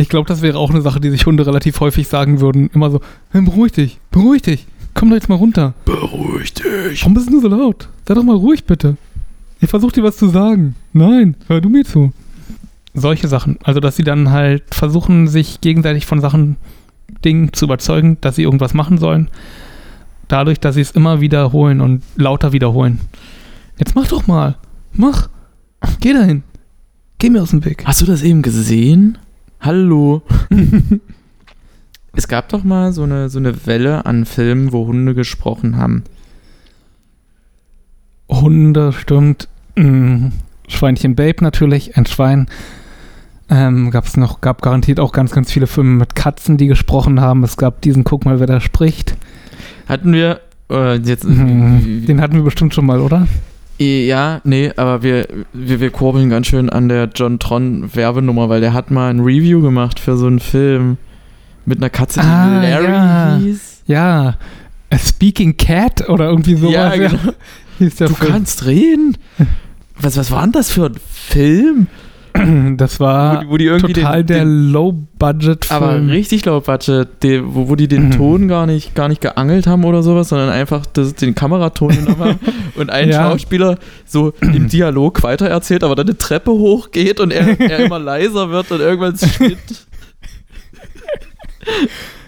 Ich 0.00 0.08
glaube, 0.08 0.26
das 0.26 0.40
wäre 0.40 0.58
auch 0.58 0.70
eine 0.70 0.80
Sache, 0.80 0.98
die 0.98 1.10
sich 1.10 1.26
Hunde 1.26 1.46
relativ 1.46 1.78
häufig 1.80 2.08
sagen 2.08 2.40
würden. 2.40 2.70
Immer 2.72 2.90
so, 2.90 3.02
hey, 3.32 3.42
beruhig 3.42 3.72
dich, 3.72 3.98
beruhig 4.10 4.40
dich, 4.40 4.66
komm 4.94 5.10
doch 5.10 5.16
jetzt 5.16 5.28
mal 5.28 5.34
runter. 5.34 5.74
Beruhig 5.84 6.54
dich. 6.54 7.02
Warum 7.02 7.12
bist 7.12 7.30
du 7.30 7.38
so 7.38 7.48
laut? 7.48 7.86
Sei 8.08 8.14
doch 8.14 8.22
mal 8.22 8.36
ruhig, 8.36 8.64
bitte. 8.64 8.96
Ich 9.60 9.68
versuche 9.68 9.92
dir 9.92 10.02
was 10.02 10.16
zu 10.16 10.28
sagen. 10.28 10.74
Nein, 10.94 11.36
hör 11.48 11.60
du 11.60 11.68
mir 11.68 11.84
zu. 11.84 12.14
Solche 12.94 13.28
Sachen. 13.28 13.58
Also, 13.62 13.78
dass 13.78 13.96
sie 13.96 14.02
dann 14.02 14.30
halt 14.30 14.74
versuchen, 14.74 15.28
sich 15.28 15.60
gegenseitig 15.60 16.06
von 16.06 16.22
Sachen, 16.22 16.56
Dingen 17.22 17.52
zu 17.52 17.66
überzeugen, 17.66 18.16
dass 18.22 18.36
sie 18.36 18.42
irgendwas 18.42 18.72
machen 18.72 18.96
sollen. 18.96 19.28
Dadurch, 20.28 20.60
dass 20.60 20.76
sie 20.76 20.80
es 20.80 20.92
immer 20.92 21.20
wiederholen 21.20 21.82
und 21.82 22.02
lauter 22.16 22.54
wiederholen. 22.54 23.00
Jetzt 23.78 23.94
mach 23.94 24.08
doch 24.08 24.26
mal. 24.26 24.56
Mach. 24.94 25.28
Geh 26.00 26.14
dahin. 26.14 26.42
Geh 27.18 27.28
mir 27.28 27.42
aus 27.42 27.50
dem 27.50 27.66
Weg. 27.66 27.84
Hast 27.84 28.00
du 28.00 28.06
das 28.06 28.22
eben 28.22 28.40
gesehen? 28.40 29.18
Hallo. 29.60 30.22
es 32.14 32.28
gab 32.28 32.48
doch 32.48 32.64
mal 32.64 32.92
so 32.92 33.02
eine, 33.02 33.28
so 33.28 33.38
eine 33.38 33.66
Welle 33.66 34.06
an 34.06 34.24
Filmen, 34.24 34.72
wo 34.72 34.86
Hunde 34.86 35.14
gesprochen 35.14 35.76
haben. 35.76 36.04
Hunde, 38.30 38.92
stimmt. 38.92 39.48
Mm, 39.76 40.28
Schweinchen 40.66 41.14
Babe 41.14 41.42
natürlich, 41.42 41.96
ein 41.96 42.06
Schwein. 42.06 42.46
Ähm, 43.50 43.90
gab's 43.90 44.16
noch, 44.16 44.40
gab 44.40 44.62
garantiert 44.62 44.98
auch 44.98 45.12
ganz, 45.12 45.32
ganz 45.32 45.52
viele 45.52 45.66
Filme 45.66 45.96
mit 45.96 46.14
Katzen, 46.14 46.56
die 46.56 46.66
gesprochen 46.68 47.20
haben. 47.20 47.44
Es 47.44 47.56
gab 47.58 47.82
diesen 47.82 48.04
Guck 48.04 48.24
mal, 48.24 48.40
wer 48.40 48.46
da 48.46 48.60
spricht. 48.60 49.14
Hatten 49.88 50.12
wir, 50.12 50.40
äh, 50.70 50.96
jetzt, 50.96 51.24
Mhm. 51.24 52.06
Den 52.06 52.20
hatten 52.22 52.36
wir 52.36 52.44
bestimmt 52.44 52.72
schon 52.74 52.86
mal, 52.86 53.00
oder? 53.00 53.26
Ja, 53.82 54.42
nee, 54.44 54.70
aber 54.76 55.02
wir, 55.02 55.26
wir, 55.54 55.80
wir 55.80 55.90
kurbeln 55.90 56.28
ganz 56.28 56.48
schön 56.48 56.68
an 56.68 56.90
der 56.90 57.08
John 57.14 57.38
Tron 57.38 57.88
Werbenummer, 57.94 58.50
weil 58.50 58.60
der 58.60 58.74
hat 58.74 58.90
mal 58.90 59.08
ein 59.08 59.20
Review 59.20 59.62
gemacht 59.62 59.98
für 59.98 60.18
so 60.18 60.26
einen 60.26 60.38
Film 60.40 60.98
mit 61.64 61.78
einer 61.78 61.88
Katze, 61.88 62.20
die 62.20 62.26
Ah, 62.26 62.60
Larry 62.62 62.84
ja. 62.92 63.38
hieß. 63.40 63.82
Ja. 63.86 64.36
A 64.90 64.98
Speaking 64.98 65.56
Cat 65.56 66.08
oder 66.10 66.26
irgendwie 66.28 66.56
sowas. 66.56 66.74
ja, 66.74 66.94
genau. 66.94 67.18
Du 67.78 67.88
Film. 67.88 68.14
kannst 68.18 68.66
reden. 68.66 69.16
Was, 69.98 70.18
was 70.18 70.30
war 70.30 70.42
denn 70.42 70.52
das 70.52 70.70
für 70.70 70.86
ein 70.86 70.96
Film? 71.10 71.86
Das 72.76 73.00
Wo 73.00 73.04
war 73.04 73.40
die, 73.40 73.48
wo 73.50 73.56
die 73.56 73.66
total 73.66 74.24
den, 74.24 74.36
der 74.36 74.44
Low-Budget-Film. 74.44 75.82
aber 75.82 76.06
richtig 76.12 76.44
low 76.46 76.60
budget, 76.60 77.08
die, 77.22 77.42
wo, 77.44 77.68
wo 77.68 77.76
die 77.76 77.88
den 77.88 78.08
Mhm. 78.08 78.10
Ton 78.12 78.48
gar 78.48 78.66
nicht, 78.66 78.94
gar 78.94 79.08
nicht 79.08 79.20
geangelt 79.20 79.66
haben 79.66 79.84
oder 79.84 80.02
sowas, 80.02 80.28
sondern 80.30 80.48
einfach 80.48 80.86
das, 80.86 81.14
den 81.14 81.34
Kameraton 81.34 81.88
genommen 81.88 82.18
haben 82.20 82.38
und 82.76 82.90
ein 82.90 83.08
Ja. 83.10 83.30
Schauspieler 83.30 83.78
so 84.06 84.32
im 84.40 84.68
Dialog 84.72 85.22
weitererzählt, 85.22 85.84
aber 85.84 85.94
dann 85.96 86.06
eine 86.06 86.16
Treppe 86.18 86.52
hochgeht 86.52 87.20
und 87.20 87.32
er, 87.32 87.60
er 87.60 87.80
immer 87.80 87.98
leiser 87.98 88.50
wird 88.50 88.70
und 88.70 88.80
irgendwann 88.80 89.16
Schnitt. 89.18 89.58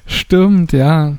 Stimmt, 0.06 0.72
ja. 0.72 1.16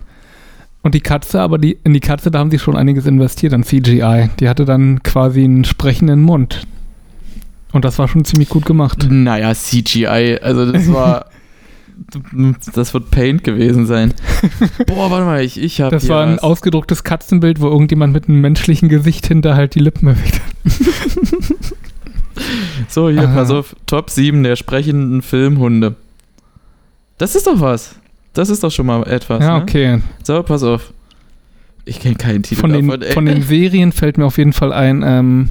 Und 0.81 0.93
die 0.93 1.01
Katze, 1.01 1.39
aber 1.41 1.57
die, 1.57 1.77
in 1.83 1.93
die 1.93 1.99
Katze, 2.01 2.29
da 2.29 2.39
haben 2.39 2.51
sie 2.51 2.59
schon 2.59 2.75
einiges 2.75 3.05
investiert 3.05 3.53
an 3.53 3.63
CGI. 3.63 4.29
Die 4.39 4.49
hatte 4.49 4.65
dann 4.65 5.01
quasi 5.01 5.43
einen 5.43 5.63
sprechenden 5.63 6.21
Mund. 6.21 6.63
Und 7.73 7.83
das 7.83 7.99
war 7.99 8.07
schon 8.07 8.23
ziemlich 8.23 8.49
gut 8.49 8.65
gemacht. 8.65 9.07
Naja, 9.09 9.53
CGI, 9.53 10.39
also 10.41 10.71
das 10.71 10.91
war. 10.91 11.25
Das 12.73 12.93
wird 12.95 13.11
Paint 13.11 13.43
gewesen 13.43 13.85
sein. 13.85 14.15
Boah, 14.87 15.11
warte 15.11 15.25
mal, 15.25 15.43
ich, 15.43 15.61
ich 15.61 15.79
habe. 15.79 15.91
Das 15.91 16.09
war 16.09 16.25
ein 16.25 16.39
ausgedrucktes 16.39 17.03
Katzenbild, 17.03 17.61
wo 17.61 17.67
irgendjemand 17.67 18.13
mit 18.13 18.27
einem 18.27 18.41
menschlichen 18.41 18.89
Gesicht 18.89 19.27
hinter 19.27 19.55
halt 19.55 19.75
die 19.75 19.79
Lippen 19.79 20.07
bewegt 20.07 20.41
hat. 20.41 20.43
So, 22.89 23.09
hier, 23.09 23.23
Aha. 23.27 23.35
pass 23.35 23.51
auf. 23.51 23.75
Top 23.85 24.09
7 24.09 24.43
der 24.43 24.55
sprechenden 24.55 25.21
Filmhunde. 25.21 25.95
Das 27.17 27.35
ist 27.35 27.47
doch 27.47 27.61
was. 27.61 27.95
Das 28.33 28.49
ist 28.49 28.63
doch 28.63 28.71
schon 28.71 28.87
mal 28.87 29.03
etwas. 29.07 29.41
Ja, 29.41 29.57
ne? 29.57 29.61
okay. 29.61 30.01
So, 30.23 30.41
pass 30.43 30.63
auf. 30.63 30.93
Ich 31.85 31.99
kenne 31.99 32.15
keinen 32.15 32.43
Titel 32.43 32.61
Von 32.61 32.73
den, 32.73 32.87
davon. 32.87 33.01
ey. 33.03 33.11
von 33.13 33.25
den 33.25 33.43
Serien 33.43 33.91
fällt 33.91 34.17
mir 34.17 34.25
auf 34.25 34.37
jeden 34.37 34.53
Fall 34.53 34.73
ein 34.73 35.03
ähm, 35.05 35.49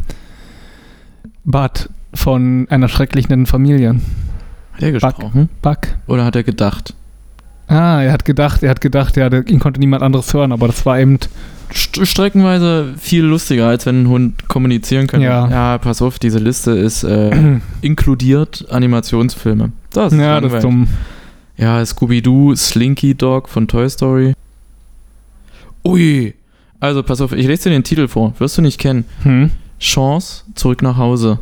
Bud 1.45 1.89
von 2.15 2.67
einer 2.71 2.89
schrecklich 2.89 3.29
netten 3.29 3.47
Familie. 3.47 3.97
Hat 4.75 4.83
er 4.83 4.93
gesprochen? 4.93 5.49
Buck. 5.61 5.79
Oder 6.07 6.25
hat 6.25 6.37
er 6.37 6.43
gedacht? 6.43 6.95
Ah, 7.69 8.03
er 8.03 8.13
hat 8.13 8.25
gedacht, 8.25 8.63
er 8.63 8.71
hat 8.71 8.81
gedacht, 8.81 9.17
ja, 9.17 9.29
ihn 9.33 9.59
konnte 9.59 9.81
niemand 9.81 10.03
anderes 10.03 10.33
hören, 10.35 10.53
aber 10.53 10.67
das 10.67 10.85
war 10.85 10.99
eben. 10.99 11.19
St 11.73 12.07
streckenweise 12.07 12.93
viel 12.99 13.25
lustiger, 13.25 13.69
als 13.69 13.87
wenn 13.87 14.03
ein 14.03 14.09
Hund 14.09 14.47
kommunizieren 14.47 15.07
könnte. 15.07 15.27
Ja. 15.27 15.49
ja 15.49 15.79
pass 15.79 16.03
auf, 16.03 16.19
diese 16.19 16.39
Liste 16.39 16.73
ist 16.73 17.03
äh, 17.03 17.61
inkludiert 17.81 18.67
Animationsfilme. 18.69 19.73
Das 19.91 20.13
ist 20.13 20.19
ja, 20.19 20.41
das 20.41 20.53
ist 20.53 20.65
dumm. 20.65 20.87
Ja, 21.57 21.85
Scooby-Doo, 21.85 22.55
Slinky 22.57 23.15
Dog 23.15 23.49
von 23.49 23.69
Toy 23.69 23.89
Story. 23.89 24.35
Ui. 25.85 26.35
Also, 26.79 27.03
pass 27.03 27.21
auf, 27.21 27.33
ich 27.33 27.47
lese 27.47 27.65
dir 27.65 27.77
den 27.77 27.85
Titel 27.85 28.09
vor. 28.09 28.35
Wirst 28.39 28.59
du 28.59 28.63
nicht 28.63 28.79
kennen. 28.79 29.05
Hm. 29.23 29.51
Chance, 29.79 30.45
zurück 30.55 30.83
nach 30.83 30.97
Hause. 30.97 31.39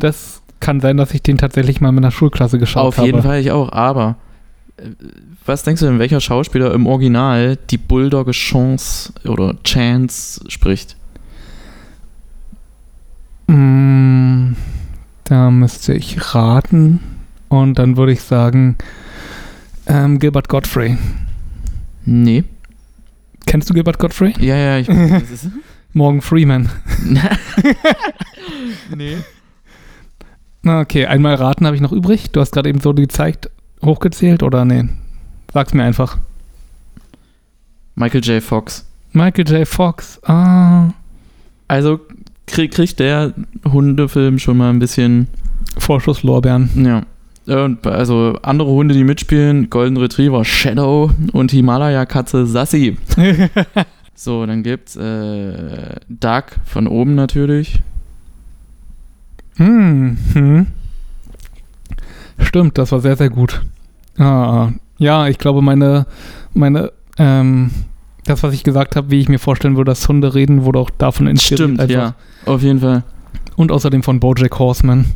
Das 0.00 0.42
kann 0.60 0.80
sein, 0.80 0.96
dass 0.96 1.12
ich 1.14 1.22
den 1.22 1.38
tatsächlich 1.38 1.80
mal 1.80 1.90
mit 1.92 2.04
einer 2.04 2.10
Schulklasse 2.12 2.58
geschaut 2.58 2.86
Auf 2.86 2.96
habe. 2.98 3.06
jeden 3.06 3.22
Fall, 3.22 3.40
ich 3.40 3.50
auch. 3.50 3.72
Aber, 3.72 4.16
äh, 4.76 4.84
was 5.44 5.64
denkst 5.64 5.80
du 5.80 5.86
denn, 5.86 5.98
welcher 5.98 6.20
Schauspieler 6.20 6.72
im 6.72 6.86
Original 6.86 7.58
die 7.70 7.78
Bulldogge 7.78 8.30
Chance 8.32 9.12
oder 9.24 9.54
Chance 9.64 10.44
spricht? 10.48 10.96
Mm, 13.48 14.52
Da 15.24 15.50
müsste 15.50 15.94
ich 15.94 16.34
raten. 16.34 17.00
Und 17.48 17.78
dann 17.78 17.96
würde 17.96 18.12
ich 18.12 18.22
sagen, 18.22 18.76
ähm, 19.86 20.18
Gilbert 20.18 20.48
Godfrey. 20.48 20.96
Nee. 22.04 22.44
Kennst 23.46 23.68
du 23.68 23.74
Gilbert 23.74 23.98
Godfrey? 23.98 24.32
Ja, 24.40 24.56
ja, 24.56 24.78
ich 24.78 24.88
weiß, 24.88 25.10
was 25.22 25.30
ist. 25.30 25.48
Morgan 25.92 26.20
Freeman. 26.22 26.68
nee. 28.96 29.16
Okay, 30.64 31.06
einmal 31.06 31.34
raten 31.34 31.66
habe 31.66 31.74
ich 31.76 31.82
noch 31.82 31.92
übrig. 31.92 32.30
Du 32.30 32.40
hast 32.40 32.52
gerade 32.52 32.68
eben 32.68 32.80
so 32.80 32.94
gezeigt, 32.94 33.50
hochgezählt 33.84 34.42
oder 34.42 34.64
nee? 34.64 34.84
Sag's 35.52 35.74
mir 35.74 35.82
einfach. 35.84 36.18
Michael 37.94 38.22
J. 38.24 38.42
Fox. 38.42 38.86
Michael 39.12 39.48
J. 39.48 39.68
Fox. 39.68 40.20
Ah. 40.24 40.90
Also 41.68 42.00
krieg, 42.46 42.72
kriegt 42.72 43.00
der 43.00 43.34
Hundefilm 43.70 44.38
schon 44.38 44.56
mal 44.56 44.70
ein 44.70 44.78
bisschen, 44.78 45.26
Vorschusslorbeeren. 45.78 46.70
ja. 46.84 47.02
Und 47.44 47.84
also 47.88 48.38
andere 48.42 48.70
Hunde, 48.70 48.94
die 48.94 49.02
mitspielen, 49.02 49.68
Golden 49.68 49.96
Retriever 49.96 50.44
Shadow 50.44 51.10
und 51.32 51.50
Himalaya-Katze 51.50 52.46
Sassi. 52.46 52.96
So, 54.14 54.46
dann 54.46 54.62
gibt's 54.62 54.94
äh, 54.94 55.96
Doug 56.08 56.44
von 56.64 56.86
oben 56.86 57.16
natürlich. 57.16 57.80
Hm, 59.56 60.16
hm. 60.32 60.66
Stimmt, 62.38 62.78
das 62.78 62.92
war 62.92 63.00
sehr, 63.00 63.16
sehr 63.16 63.30
gut. 63.30 63.62
Ah, 64.18 64.70
ja, 64.98 65.28
ich 65.28 65.38
glaube, 65.38 65.62
meine, 65.62 66.06
meine, 66.54 66.92
ähm, 67.18 67.70
das, 68.24 68.42
was 68.42 68.54
ich 68.54 68.64
gesagt 68.64 68.96
habe, 68.96 69.10
wie 69.10 69.20
ich 69.20 69.28
mir 69.28 69.38
vorstellen 69.38 69.76
würde, 69.76 69.90
dass 69.90 70.08
Hunde 70.08 70.34
reden, 70.34 70.64
wurde 70.64 70.78
auch 70.78 70.90
davon 70.90 71.26
inspiriert. 71.26 71.68
Stimmt, 71.68 71.80
einfach. 71.80 71.94
ja. 71.94 72.14
Auf 72.46 72.62
jeden 72.62 72.80
Fall. 72.80 73.04
Und 73.56 73.72
außerdem 73.72 74.02
von 74.02 74.20
Bojack 74.20 74.58
Horseman. 74.58 75.06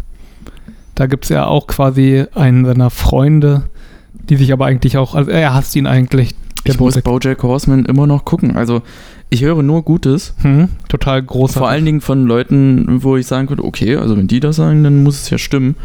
Da 0.94 1.06
gibt 1.06 1.24
es 1.24 1.30
ja 1.30 1.46
auch 1.46 1.66
quasi 1.66 2.24
einen 2.34 2.64
seiner 2.64 2.90
Freunde, 2.90 3.64
die 4.12 4.36
sich 4.36 4.52
aber 4.52 4.66
eigentlich 4.66 4.96
auch, 4.98 5.14
also 5.14 5.30
er 5.30 5.54
hasst 5.54 5.76
ihn 5.76 5.86
eigentlich. 5.86 6.34
Ich 6.64 6.80
muss 6.80 6.94
Bojack. 6.94 7.04
Bojack 7.04 7.42
Horseman 7.42 7.84
immer 7.84 8.06
noch 8.06 8.24
gucken. 8.24 8.56
Also 8.56 8.82
ich 9.30 9.42
höre 9.42 9.62
nur 9.62 9.82
Gutes. 9.82 10.34
Hm, 10.42 10.68
total 10.88 11.22
großer. 11.22 11.58
Vor 11.58 11.68
allen 11.68 11.84
Dingen 11.84 12.00
von 12.00 12.26
Leuten, 12.26 13.02
wo 13.02 13.16
ich 13.16 13.26
sagen 13.26 13.46
könnte, 13.48 13.64
okay, 13.64 13.96
also 13.96 14.16
wenn 14.16 14.28
die 14.28 14.40
das 14.40 14.56
sagen, 14.56 14.84
dann 14.84 15.02
muss 15.02 15.22
es 15.22 15.30
ja 15.30 15.38
stimmen. 15.38 15.76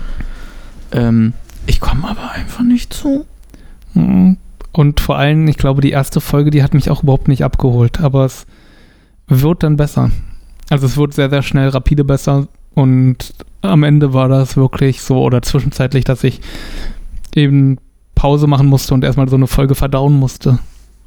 Ähm, 0.91 1.33
ich 1.67 1.79
komme 1.79 2.07
aber 2.09 2.31
einfach 2.31 2.63
nicht 2.63 2.93
zu. 2.93 3.25
Hm, 3.93 4.37
Und 4.71 4.99
vor 4.99 5.17
allem, 5.17 5.47
ich 5.47 5.57
glaube, 5.57 5.81
die 5.81 5.91
erste 5.91 6.21
Folge, 6.21 6.51
die 6.51 6.63
hat 6.63 6.73
mich 6.73 6.89
auch 6.89 7.03
überhaupt 7.03 7.27
nicht 7.27 7.43
abgeholt. 7.43 7.99
Aber 8.01 8.25
es 8.25 8.45
wird 9.27 9.63
dann 9.63 9.75
besser. 9.77 10.11
Also 10.69 10.85
es 10.85 10.97
wird 10.97 11.13
sehr, 11.13 11.29
sehr 11.29 11.41
schnell, 11.41 11.69
rapide 11.69 12.03
besser. 12.03 12.47
Und 12.73 13.33
am 13.61 13.83
Ende 13.83 14.13
war 14.13 14.29
das 14.29 14.55
wirklich 14.55 15.01
so, 15.01 15.21
oder 15.21 15.41
zwischenzeitlich, 15.41 16.03
dass 16.05 16.23
ich 16.23 16.41
eben 17.35 17.77
Pause 18.15 18.47
machen 18.47 18.67
musste 18.67 18.93
und 18.93 19.03
erstmal 19.03 19.27
so 19.29 19.35
eine 19.35 19.47
Folge 19.47 19.75
verdauen 19.75 20.13
musste. 20.13 20.59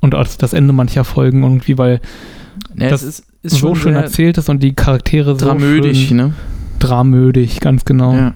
Und 0.04 0.14
als 0.14 0.36
das 0.36 0.52
Ende 0.52 0.72
mancher 0.74 1.02
Folgen 1.04 1.42
irgendwie, 1.42 1.78
weil 1.78 2.00
Ja, 2.76 2.90
Das 2.90 3.02
es 3.02 3.20
ist, 3.20 3.26
ist 3.42 3.52
so 3.52 3.58
schon 3.58 3.76
schön 3.76 3.94
erzählt 3.94 4.36
ist 4.38 4.48
und 4.50 4.62
die 4.62 4.74
Charaktere 4.74 5.34
so 5.38 5.46
dramödig, 5.46 6.08
schön 6.08 6.16
ne? 6.18 6.32
dramödig, 6.78 7.60
ganz 7.60 7.84
genau. 7.86 8.14
Ja. 8.14 8.34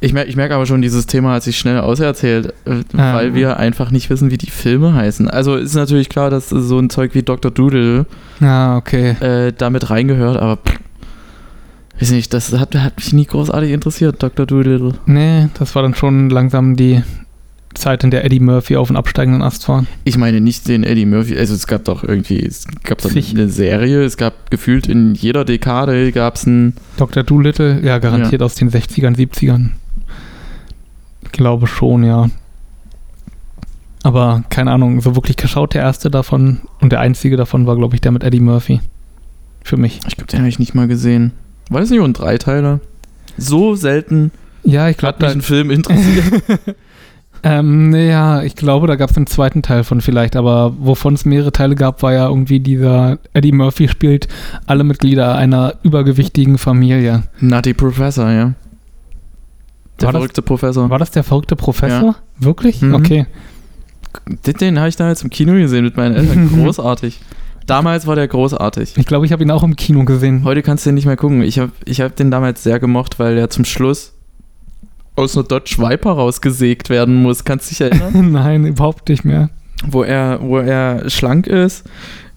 Ich 0.00 0.12
merke 0.12 0.28
ich 0.30 0.36
merk 0.36 0.52
aber 0.52 0.66
schon, 0.66 0.82
dieses 0.82 1.06
Thema 1.06 1.32
hat 1.32 1.42
sich 1.42 1.58
schnell 1.58 1.80
auserzählt, 1.80 2.52
äh, 2.66 2.82
weil 2.92 3.34
wir 3.34 3.56
einfach 3.56 3.90
nicht 3.90 4.08
wissen, 4.10 4.30
wie 4.30 4.36
die 4.38 4.50
Filme 4.50 4.94
heißen. 4.94 5.28
Also 5.28 5.56
ist 5.56 5.74
natürlich 5.74 6.08
klar, 6.10 6.30
dass 6.30 6.48
so 6.50 6.78
ein 6.78 6.90
Zeug 6.90 7.14
wie 7.14 7.22
Dr. 7.22 7.50
Doodle 7.50 8.06
Ah, 8.40 8.76
okay. 8.76 9.16
äh, 9.20 9.52
damit 9.56 9.90
reingehört, 9.90 10.36
aber 10.36 10.58
pff, 10.58 10.78
weiß 12.00 12.10
nicht, 12.12 12.32
das 12.34 12.52
hat, 12.56 12.76
hat 12.76 12.96
mich 12.98 13.12
nie 13.14 13.24
großartig 13.24 13.70
interessiert, 13.72 14.22
Dr. 14.22 14.46
Doodle. 14.46 14.92
Nee, 15.06 15.48
das 15.58 15.74
war 15.74 15.82
dann 15.82 15.94
schon 15.94 16.28
langsam 16.30 16.76
die 16.76 17.02
Zeit, 17.74 18.04
in 18.04 18.10
der 18.10 18.24
Eddie 18.24 18.40
Murphy 18.40 18.76
auf 18.76 18.88
den 18.88 18.96
absteigenden 18.96 19.42
Ast 19.42 19.68
war. 19.68 19.84
Ich 20.04 20.16
meine 20.16 20.40
nicht 20.40 20.68
den 20.68 20.84
Eddie 20.84 21.06
Murphy, 21.06 21.36
also 21.36 21.54
es 21.54 21.66
gab 21.66 21.84
doch 21.84 22.04
irgendwie, 22.04 22.44
es 22.44 22.66
gab 22.84 23.02
doch 23.02 23.10
Zig. 23.10 23.30
eine 23.30 23.48
Serie, 23.48 24.02
es 24.02 24.16
gab 24.16 24.50
gefühlt 24.50 24.88
in 24.88 25.14
jeder 25.14 25.44
Dekade 25.44 26.12
gab 26.12 26.36
es 26.36 26.46
ein, 26.46 26.74
Dr. 26.96 27.22
Doolittle, 27.22 27.80
ja, 27.84 27.98
garantiert 27.98 28.42
aus 28.42 28.54
den 28.54 28.70
60ern, 28.70 29.16
70ern. 29.16 29.70
Ich 31.22 31.32
glaube 31.32 31.66
schon, 31.66 32.04
ja. 32.04 32.30
Aber 34.02 34.44
keine 34.50 34.70
Ahnung, 34.70 35.00
so 35.00 35.16
wirklich 35.16 35.36
geschaut 35.36 35.74
der 35.74 35.82
erste 35.82 36.10
davon 36.10 36.60
und 36.80 36.92
der 36.92 37.00
einzige 37.00 37.36
davon 37.36 37.66
war, 37.66 37.76
glaube 37.76 37.94
ich, 37.94 38.00
der 38.00 38.12
mit 38.12 38.22
Eddie 38.22 38.40
Murphy. 38.40 38.80
Für 39.62 39.78
mich. 39.78 40.00
ich 40.06 40.16
glaube, 40.16 40.30
den 40.30 40.40
habe 40.40 40.48
ich 40.48 40.58
nicht 40.58 40.74
mal 40.74 40.86
gesehen. 40.86 41.32
War 41.70 41.80
das 41.80 41.88
nicht 41.88 42.02
ein 42.02 42.12
Dreiteiler? 42.12 42.80
So 43.38 43.74
selten 43.74 44.30
Ja, 44.62 44.88
ich 44.90 44.98
glaube, 44.98 45.16
da, 45.18 45.28
ein 45.28 45.40
Film 45.40 45.70
interessiert. 45.70 46.42
ähm, 47.44 47.94
ja, 47.94 48.42
ich 48.42 48.56
glaube, 48.56 48.86
da 48.86 48.96
gab 48.96 49.10
es 49.10 49.16
einen 49.16 49.26
zweiten 49.26 49.62
Teil 49.62 49.84
von 49.84 50.00
vielleicht, 50.00 50.34
aber 50.34 50.74
wovon 50.78 51.14
es 51.14 51.24
mehrere 51.24 51.52
Teile 51.52 51.74
gab, 51.74 52.02
war 52.02 52.12
ja 52.12 52.26
irgendwie 52.28 52.58
dieser 52.58 53.18
Eddie 53.34 53.52
Murphy 53.52 53.86
spielt 53.88 54.28
alle 54.66 54.82
Mitglieder 54.82 55.34
einer 55.36 55.74
übergewichtigen 55.82 56.56
Familie. 56.58 57.24
Nutty 57.40 57.74
Professor, 57.74 58.30
ja. 58.30 58.54
Der 60.00 60.06
War 60.06 60.12
das- 60.12 60.20
verrückte 60.20 60.42
Professor. 60.42 60.90
War 60.90 60.98
das 60.98 61.10
der 61.10 61.22
verrückte 61.22 61.54
Professor? 61.54 62.16
Wirklich? 62.38 62.80
Mhm. 62.82 62.94
Okay. 62.94 63.26
Den, 64.46 64.54
den 64.54 64.78
habe 64.78 64.88
ich 64.88 64.96
damals 64.96 65.22
im 65.22 65.30
Kino 65.30 65.52
gesehen 65.52 65.84
mit 65.84 65.96
meinen 65.96 66.16
Eltern. 66.16 66.48
Großartig. 66.62 67.20
Damals 67.66 68.06
war 68.06 68.14
der 68.14 68.28
großartig. 68.28 68.94
Ich 68.98 69.06
glaube, 69.06 69.24
ich 69.26 69.32
habe 69.32 69.42
ihn 69.42 69.50
auch 69.50 69.62
im 69.62 69.74
Kino 69.76 70.04
gesehen. 70.04 70.44
Heute 70.44 70.62
kannst 70.62 70.84
du 70.84 70.90
den 70.90 70.96
nicht 70.96 71.06
mehr 71.06 71.16
gucken. 71.16 71.42
Ich 71.42 71.58
habe 71.58 71.72
ich 71.84 72.00
hab 72.00 72.14
den 72.16 72.30
damals 72.30 72.62
sehr 72.62 72.78
gemocht, 72.78 73.18
weil 73.18 73.36
der 73.36 73.48
zum 73.50 73.64
Schluss 73.64 74.13
aus 75.16 75.36
einer 75.36 75.46
Dodge 75.46 75.76
Viper 75.78 76.12
rausgesägt 76.12 76.90
werden 76.90 77.22
muss. 77.22 77.44
Kannst 77.44 77.66
du 77.66 77.68
dich 77.70 77.80
erinnern? 77.80 78.30
Nein, 78.32 78.66
überhaupt 78.66 79.08
nicht 79.08 79.24
mehr. 79.24 79.50
wo, 79.86 80.02
er, 80.02 80.38
wo 80.42 80.58
er 80.58 81.08
schlank 81.10 81.46
ist, 81.46 81.84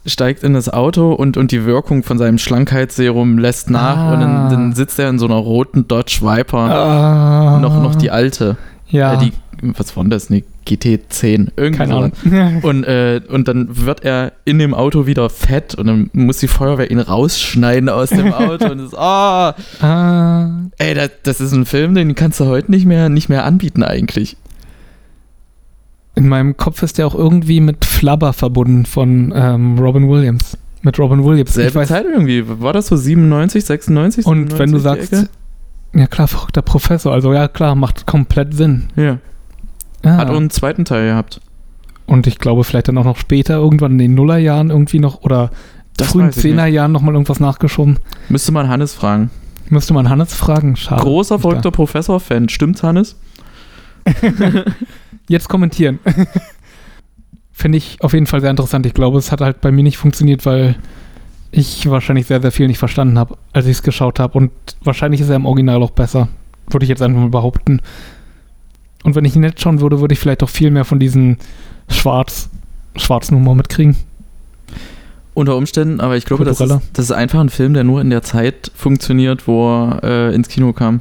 steigt 0.06 0.42
in 0.42 0.54
das 0.54 0.68
Auto 0.68 1.12
und, 1.12 1.36
und 1.36 1.50
die 1.50 1.64
Wirkung 1.66 2.02
von 2.02 2.18
seinem 2.18 2.38
Schlankheitsserum 2.38 3.38
lässt 3.38 3.68
nach 3.70 3.96
Ah. 3.96 4.12
und 4.14 4.20
dann, 4.20 4.50
dann 4.50 4.72
sitzt 4.74 4.98
er 4.98 5.08
in 5.10 5.18
so 5.18 5.26
einer 5.26 5.34
roten 5.36 5.86
Dodge 5.88 6.20
Viper. 6.22 6.58
Ah. 6.58 7.58
Noch, 7.60 7.82
noch 7.82 7.94
die 7.94 8.10
alte. 8.10 8.56
Ja. 8.88 9.14
Äh, 9.14 9.18
die, 9.18 9.32
was 9.76 9.96
war 9.96 10.04
denn 10.04 10.10
das? 10.10 10.30
Ne, 10.30 10.44
GT10. 10.68 11.48
Irgendwie 11.56 11.78
Keine. 11.78 11.94
Ahnung. 11.94 12.12
Und, 12.62 12.84
äh, 12.84 13.20
und 13.28 13.48
dann 13.48 13.68
wird 13.84 14.04
er 14.04 14.32
in 14.44 14.58
dem 14.58 14.74
Auto 14.74 15.06
wieder 15.06 15.30
fett 15.30 15.74
und 15.74 15.86
dann 15.86 16.10
muss 16.12 16.38
die 16.38 16.48
Feuerwehr 16.48 16.90
ihn 16.90 17.00
rausschneiden 17.00 17.88
aus 17.88 18.10
dem 18.10 18.32
Auto 18.32 18.70
und 18.70 18.80
ist, 18.80 18.96
ah, 18.96 19.54
ah. 19.80 20.50
ey, 20.78 20.94
das, 20.94 21.10
das 21.22 21.40
ist 21.40 21.52
ein 21.52 21.66
Film, 21.66 21.94
den 21.94 22.14
kannst 22.14 22.40
du 22.40 22.46
heute 22.46 22.70
nicht 22.70 22.86
mehr, 22.86 23.08
nicht 23.08 23.28
mehr 23.28 23.44
anbieten 23.44 23.82
eigentlich. 23.82 24.36
In 26.14 26.28
meinem 26.28 26.56
Kopf 26.56 26.82
ist 26.82 26.98
der 26.98 27.06
auch 27.06 27.14
irgendwie 27.14 27.60
mit 27.60 27.84
Flubber 27.84 28.32
verbunden 28.32 28.86
von 28.86 29.32
ähm, 29.34 29.78
Robin 29.78 30.08
Williams. 30.08 30.58
Mit 30.82 30.98
Robin 30.98 31.24
Williams. 31.24 31.54
Selbe 31.54 31.68
ich 31.68 31.74
weiß, 31.76 31.88
Zeit 31.88 32.06
irgendwie. 32.06 32.44
War 32.46 32.72
das 32.72 32.88
so 32.88 32.96
97, 32.96 33.64
96? 33.64 34.26
und 34.26 34.58
wenn 34.58 34.72
du 34.72 34.78
97 34.78 35.10
sagst, 35.10 35.30
ja 35.94 36.06
klar, 36.06 36.28
verrückter 36.28 36.62
Professor, 36.62 37.12
also 37.12 37.32
ja 37.32 37.48
klar, 37.48 37.74
macht 37.74 38.06
komplett 38.06 38.54
Sinn. 38.54 38.84
Ja. 38.96 39.18
Ah. 40.04 40.16
Hat 40.16 40.30
auch 40.30 40.36
einen 40.36 40.50
zweiten 40.50 40.84
Teil 40.84 41.08
gehabt. 41.08 41.40
und 42.06 42.26
ich 42.26 42.38
glaube 42.38 42.64
vielleicht 42.64 42.88
dann 42.88 42.98
auch 42.98 43.04
noch 43.04 43.16
später, 43.16 43.54
irgendwann 43.56 43.92
in 43.92 43.98
den 43.98 44.14
Nullerjahren 44.14 44.70
irgendwie 44.70 44.98
noch 45.00 45.22
oder 45.22 45.50
Das 45.96 46.12
frühen 46.12 46.32
Zehnerjahren 46.32 46.92
nochmal 46.92 47.14
irgendwas 47.14 47.40
nachgeschoben. 47.40 47.98
Müsste 48.28 48.52
man 48.52 48.68
Hannes 48.68 48.94
fragen. 48.94 49.30
Müsste 49.68 49.92
man 49.92 50.08
Hannes 50.08 50.32
fragen. 50.32 50.76
Schade. 50.76 51.02
Großer 51.02 51.38
verrückter 51.38 51.70
Professor-Fan. 51.70 52.48
Stimmt's, 52.48 52.82
Hannes? 52.82 53.16
Jetzt 55.28 55.48
kommentieren. 55.48 55.98
Finde 57.52 57.78
ich 57.78 57.98
auf 58.00 58.12
jeden 58.12 58.26
Fall 58.26 58.40
sehr 58.40 58.50
interessant. 58.50 58.86
Ich 58.86 58.94
glaube, 58.94 59.18
es 59.18 59.32
hat 59.32 59.40
halt 59.40 59.60
bei 59.60 59.72
mir 59.72 59.82
nicht 59.82 59.98
funktioniert, 59.98 60.46
weil 60.46 60.76
ich 61.50 61.90
wahrscheinlich 61.90 62.26
sehr, 62.26 62.40
sehr 62.40 62.52
viel 62.52 62.66
nicht 62.68 62.78
verstanden 62.78 63.18
habe, 63.18 63.36
als 63.52 63.66
ich 63.66 63.72
es 63.72 63.82
geschaut 63.82 64.20
habe. 64.20 64.38
Und 64.38 64.52
wahrscheinlich 64.82 65.20
ist 65.20 65.28
er 65.28 65.36
im 65.36 65.46
Original 65.46 65.82
auch 65.82 65.90
besser. 65.90 66.28
Würde 66.68 66.84
ich 66.84 66.88
jetzt 66.90 67.02
einfach 67.02 67.20
mal 67.20 67.30
behaupten. 67.30 67.80
Und 69.04 69.14
wenn 69.14 69.24
ich 69.24 69.36
ihn 69.36 69.44
jetzt 69.44 69.60
schauen 69.60 69.80
würde, 69.80 70.00
würde 70.00 70.12
ich 70.12 70.18
vielleicht 70.18 70.42
auch 70.42 70.48
viel 70.48 70.70
mehr 70.70 70.84
von 70.84 70.98
diesen 70.98 71.38
Schwarz, 71.88 72.50
schwarzen 72.96 73.36
Humor 73.36 73.54
mitkriegen. 73.54 73.96
Unter 75.34 75.56
Umständen, 75.56 76.00
aber 76.00 76.16
ich 76.16 76.24
glaube, 76.24 76.44
das 76.44 76.60
ist, 76.60 76.80
das 76.92 77.04
ist 77.04 77.12
einfach 77.12 77.38
ein 77.38 77.48
Film, 77.48 77.72
der 77.72 77.84
nur 77.84 78.00
in 78.00 78.10
der 78.10 78.22
Zeit 78.22 78.72
funktioniert, 78.74 79.46
wo 79.46 79.68
er 79.68 80.02
äh, 80.02 80.34
ins 80.34 80.48
Kino 80.48 80.72
kam. 80.72 81.00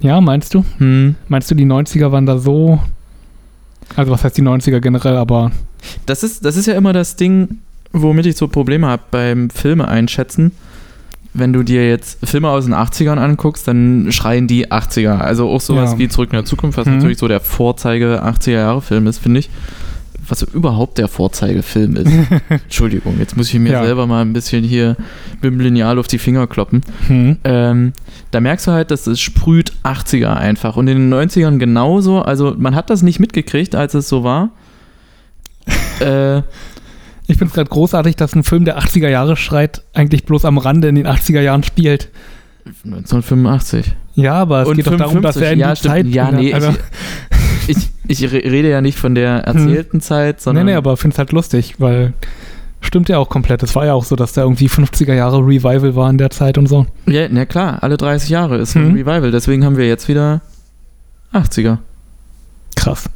Ja, 0.00 0.20
meinst 0.20 0.54
du? 0.54 0.64
Hm. 0.78 1.14
Meinst 1.28 1.50
du, 1.50 1.54
die 1.54 1.64
90er 1.64 2.12
waren 2.12 2.26
da 2.26 2.38
so. 2.38 2.80
Also, 3.96 4.12
was 4.12 4.22
heißt 4.22 4.36
die 4.36 4.42
90er 4.42 4.80
generell, 4.80 5.16
aber. 5.16 5.50
Das 6.04 6.22
ist, 6.22 6.44
das 6.44 6.56
ist 6.56 6.66
ja 6.66 6.74
immer 6.74 6.92
das 6.92 7.16
Ding, 7.16 7.58
womit 7.92 8.26
ich 8.26 8.36
so 8.36 8.48
Probleme 8.48 8.86
habe 8.86 9.02
beim 9.10 9.48
Filme 9.50 9.88
einschätzen. 9.88 10.52
Wenn 11.32 11.52
du 11.52 11.62
dir 11.62 11.88
jetzt 11.88 12.18
Filme 12.26 12.48
aus 12.48 12.64
den 12.64 12.74
80ern 12.74 13.16
anguckst, 13.18 13.68
dann 13.68 14.08
schreien 14.10 14.46
die 14.48 14.72
80er. 14.72 15.18
Also 15.18 15.48
auch 15.48 15.60
sowas 15.60 15.92
Ja. 15.92 15.98
wie 15.98 16.08
Zurück 16.08 16.30
in 16.32 16.36
der 16.36 16.44
Zukunft, 16.44 16.76
was 16.76 16.86
Mhm. 16.86 16.96
natürlich 16.96 17.18
so 17.18 17.28
der 17.28 17.40
Vorzeige 17.40 18.22
80er-Jahre-Film 18.24 19.06
ist, 19.06 19.18
finde 19.18 19.40
ich. 19.40 19.50
Was 20.28 20.42
überhaupt 20.42 20.98
der 20.98 21.08
Vorzeigefilm 21.08 21.96
ist. 21.96 22.10
Entschuldigung, 22.48 23.16
jetzt 23.18 23.36
muss 23.36 23.52
ich 23.52 23.58
mir 23.58 23.72
Ja. 23.72 23.84
selber 23.84 24.06
mal 24.06 24.22
ein 24.22 24.32
bisschen 24.32 24.62
hier 24.64 24.96
mit 25.40 25.44
dem 25.52 25.60
Lineal 25.60 25.98
auf 25.98 26.06
die 26.08 26.18
Finger 26.18 26.46
kloppen. 26.46 26.82
Hm. 27.08 27.36
Ähm, 27.44 27.92
da 28.30 28.40
merkst 28.40 28.66
du 28.66 28.70
halt, 28.72 28.90
dass 28.90 29.06
es 29.06 29.20
sprüht 29.20 29.72
80er 29.82 30.36
einfach. 30.36 30.76
Und 30.76 30.88
in 30.88 30.98
den 30.98 31.08
90ern 31.10 31.58
genauso. 31.58 32.22
Also 32.22 32.54
man 32.58 32.74
hat 32.74 32.90
das 32.90 33.02
nicht 33.02 33.18
mitgekriegt, 33.20 33.74
als 33.74 33.94
es 33.94 34.08
so 34.08 34.22
war. 34.24 34.50
äh, 36.00 36.42
Ich 37.30 37.38
finde 37.38 37.46
es 37.50 37.54
gerade 37.54 37.70
großartig, 37.70 38.16
dass 38.16 38.34
ein 38.34 38.42
Film, 38.44 38.64
der 38.64 38.78
80er 38.78 39.08
Jahre 39.08 39.36
schreit, 39.36 39.82
eigentlich 39.94 40.24
bloß 40.24 40.44
am 40.44 40.58
Rande 40.58 40.88
in 40.88 40.94
den 40.96 41.06
80er 41.06 41.40
Jahren 41.40 41.62
spielt. 41.62 42.10
1985. 42.84 43.94
Ja, 44.14 44.34
aber 44.34 44.62
es 44.62 44.68
Und 44.68 44.76
geht 44.76 44.86
doch 44.86 44.96
darum, 44.96 45.22
dass 45.22 45.36
55, 45.36 45.42
er 45.42 45.52
in 45.52 45.58
ja, 45.60 45.70
die 45.70 45.76
stimmt. 45.76 45.94
Zeit. 45.94 46.06
Ja, 46.06 46.30
nee, 46.32 46.52
also, 46.54 46.74
Ich, 47.68 47.76
ich 48.08 48.24
re- 48.24 48.42
rede 48.44 48.68
ja 48.70 48.80
nicht 48.80 48.98
von 48.98 49.14
der 49.14 49.44
erzählten 49.44 50.00
Zeit, 50.00 50.36
nee, 50.36 50.42
sondern. 50.42 50.66
nee, 50.66 50.74
aber 50.74 50.96
finde 50.96 51.14
es 51.14 51.18
halt 51.18 51.32
lustig, 51.32 51.76
weil 51.78 52.12
stimmt 52.80 53.08
ja 53.08 53.18
auch 53.18 53.28
komplett. 53.28 53.62
Es 53.62 53.74
war 53.76 53.86
ja 53.86 53.94
auch 53.94 54.04
so, 54.04 54.16
dass 54.16 54.32
da 54.32 54.42
irgendwie 54.42 54.68
50er 54.68 55.14
Jahre 55.14 55.38
Revival 55.38 55.94
war 55.94 56.10
in 56.10 56.18
der 56.18 56.30
Zeit 56.30 56.58
und 56.58 56.66
so. 56.66 56.86
Ja, 57.06 57.28
na 57.30 57.44
klar, 57.46 57.82
alle 57.82 57.96
30 57.96 58.28
Jahre 58.30 58.58
ist 58.58 58.74
ein 58.74 58.88
Mhm. 58.88 58.94
Revival. 58.94 59.30
Deswegen 59.30 59.64
haben 59.64 59.76
wir 59.76 59.86
jetzt 59.86 60.08
wieder 60.08 60.40
80er. 61.32 61.78
Krass. 62.74 63.08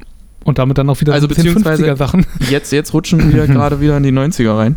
Und 0.45 0.59
damit 0.59 0.79
dann 0.79 0.89
auch 0.91 1.01
wieder 1.01 1.15
Also 1.15 1.27
so 1.27 1.33
ein 1.33 1.37
bisschen 1.37 1.55
beziehungsweise- 1.55 1.85
50er 1.85 1.97
Sachen. 1.97 2.27
Jetzt, 2.51 2.71
jetzt 2.71 2.93
rutschen 2.93 3.33
wir 3.33 3.47
gerade 3.49 3.81
wieder 3.81 3.97
in 3.97 4.03
die 4.03 4.13
90er 4.13 4.57
rein. 4.57 4.77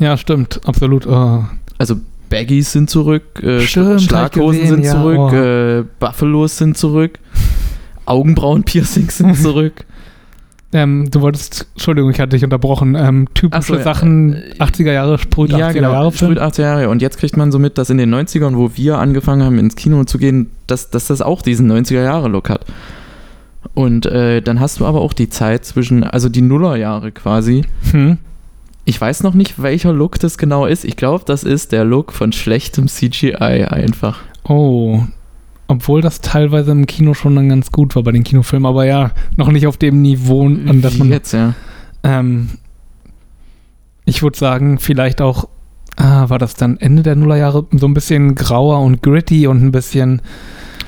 Ja, 0.00 0.16
stimmt, 0.16 0.60
absolut. 0.66 1.06
Oh. 1.06 1.44
Also 1.78 1.96
Baggies 2.30 2.72
sind 2.72 2.90
zurück, 2.90 3.42
äh, 3.42 3.60
Stimmt, 3.60 4.02
Schlaghosen 4.02 4.60
gesehen, 4.60 4.74
sind 4.76 4.84
ja, 4.84 4.92
zurück, 4.92 5.18
oh. 5.18 5.34
äh, 5.34 5.84
Buffalos 6.00 6.56
sind 6.56 6.76
zurück, 6.76 7.18
Augenbrauenpiercings 8.06 9.18
sind 9.18 9.36
zurück. 9.40 9.84
Ähm, 10.72 11.08
du 11.08 11.20
wolltest, 11.20 11.68
Entschuldigung, 11.74 12.10
ich 12.10 12.18
hatte 12.18 12.30
dich 12.30 12.42
unterbrochen, 12.42 12.96
ähm, 12.96 13.28
typische 13.34 13.76
so, 13.76 13.82
Sachen, 13.82 14.32
äh, 14.34 14.54
80er 14.58 14.90
Jahre, 14.90 15.18
Sprüht 15.18 15.52
80er 15.52 15.58
ja, 15.58 15.70
genau, 15.70 15.92
Jahre 15.92 16.12
sprüht 16.12 16.40
80er 16.40 16.62
Jahre. 16.62 16.88
Und 16.88 17.00
jetzt 17.00 17.18
kriegt 17.18 17.36
man 17.36 17.52
so 17.52 17.60
mit, 17.60 17.78
dass 17.78 17.90
in 17.90 17.98
den 17.98 18.12
90ern, 18.12 18.56
wo 18.56 18.72
wir 18.74 18.98
angefangen 18.98 19.44
haben, 19.44 19.60
ins 19.60 19.76
Kino 19.76 20.02
zu 20.02 20.18
gehen, 20.18 20.50
dass, 20.66 20.90
dass 20.90 21.06
das 21.06 21.22
auch 21.22 21.42
diesen 21.42 21.70
90er-Jahre-Look 21.70 22.50
hat. 22.50 22.64
Und 23.72 24.06
äh, 24.06 24.42
dann 24.42 24.60
hast 24.60 24.80
du 24.80 24.86
aber 24.86 25.00
auch 25.00 25.12
die 25.12 25.28
Zeit 25.28 25.64
zwischen, 25.64 26.04
also 26.04 26.28
die 26.28 26.42
Nullerjahre 26.42 27.12
quasi. 27.12 27.62
Hm. 27.90 28.18
Ich 28.84 29.00
weiß 29.00 29.22
noch 29.22 29.34
nicht, 29.34 29.62
welcher 29.62 29.92
Look 29.92 30.18
das 30.18 30.36
genau 30.36 30.66
ist. 30.66 30.84
Ich 30.84 30.96
glaube, 30.96 31.24
das 31.26 31.42
ist 31.42 31.72
der 31.72 31.84
Look 31.84 32.12
von 32.12 32.32
schlechtem 32.32 32.86
CGI 32.86 33.64
einfach. 33.64 34.20
Oh, 34.46 35.00
obwohl 35.66 36.02
das 36.02 36.20
teilweise 36.20 36.72
im 36.72 36.86
Kino 36.86 37.14
schon 37.14 37.34
dann 37.36 37.48
ganz 37.48 37.72
gut 37.72 37.96
war 37.96 38.02
bei 38.02 38.12
den 38.12 38.24
Kinofilmen, 38.24 38.66
aber 38.66 38.84
ja, 38.84 39.12
noch 39.36 39.50
nicht 39.50 39.66
auf 39.66 39.78
dem 39.78 40.02
Niveau, 40.02 40.44
an 40.44 40.82
das 40.82 40.98
man 40.98 41.10
jetzt, 41.10 41.32
ja. 41.32 41.54
Ähm, 42.02 42.50
ich 44.04 44.22
würde 44.22 44.36
sagen, 44.36 44.78
vielleicht 44.78 45.22
auch, 45.22 45.48
ah, 45.96 46.28
war 46.28 46.38
das 46.38 46.54
dann 46.54 46.76
Ende 46.76 47.02
der 47.02 47.16
Nullerjahre 47.16 47.66
so 47.72 47.86
ein 47.86 47.94
bisschen 47.94 48.34
grauer 48.34 48.80
und 48.80 49.02
gritty 49.02 49.46
und 49.46 49.62
ein 49.62 49.72
bisschen. 49.72 50.20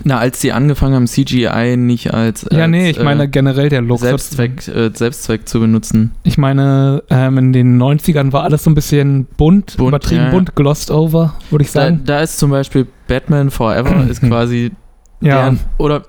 Na, 0.04 0.18
als 0.18 0.40
die 0.40 0.52
angefangen 0.52 0.94
haben, 0.94 1.06
CGI 1.06 1.76
nicht 1.76 2.12
als, 2.14 2.46
ja, 2.50 2.62
als 2.62 2.70
nee, 2.70 2.90
ich 2.90 3.02
meine 3.02 3.28
generell 3.28 3.68
der 3.68 3.82
Look. 3.82 4.00
Selbstzweck, 4.00 4.66
äh, 4.68 4.90
Selbstzweck 4.92 5.48
zu 5.48 5.60
benutzen. 5.60 6.12
Ich 6.22 6.38
meine, 6.38 7.02
ähm, 7.10 7.38
in 7.38 7.52
den 7.52 7.78
90ern 7.80 8.32
war 8.32 8.44
alles 8.44 8.64
so 8.64 8.70
ein 8.70 8.74
bisschen 8.74 9.24
bunt, 9.36 9.76
Bunt, 9.76 9.88
übertrieben 9.88 10.20
ja, 10.20 10.24
ja. 10.26 10.30
bunt, 10.32 10.54
glossed 10.54 10.90
over, 10.90 11.34
würde 11.50 11.64
ich 11.64 11.72
Da, 11.72 11.84
sagen. 11.84 12.02
da 12.04 12.20
ist 12.20 12.38
zum 12.38 12.50
Beispiel 12.50 12.86
Batman 13.08 13.50
Forever 13.50 14.06
ist 14.08 14.20
quasi 14.22 14.72
ja, 15.20 15.36
deren, 15.42 15.60
oder 15.78 16.02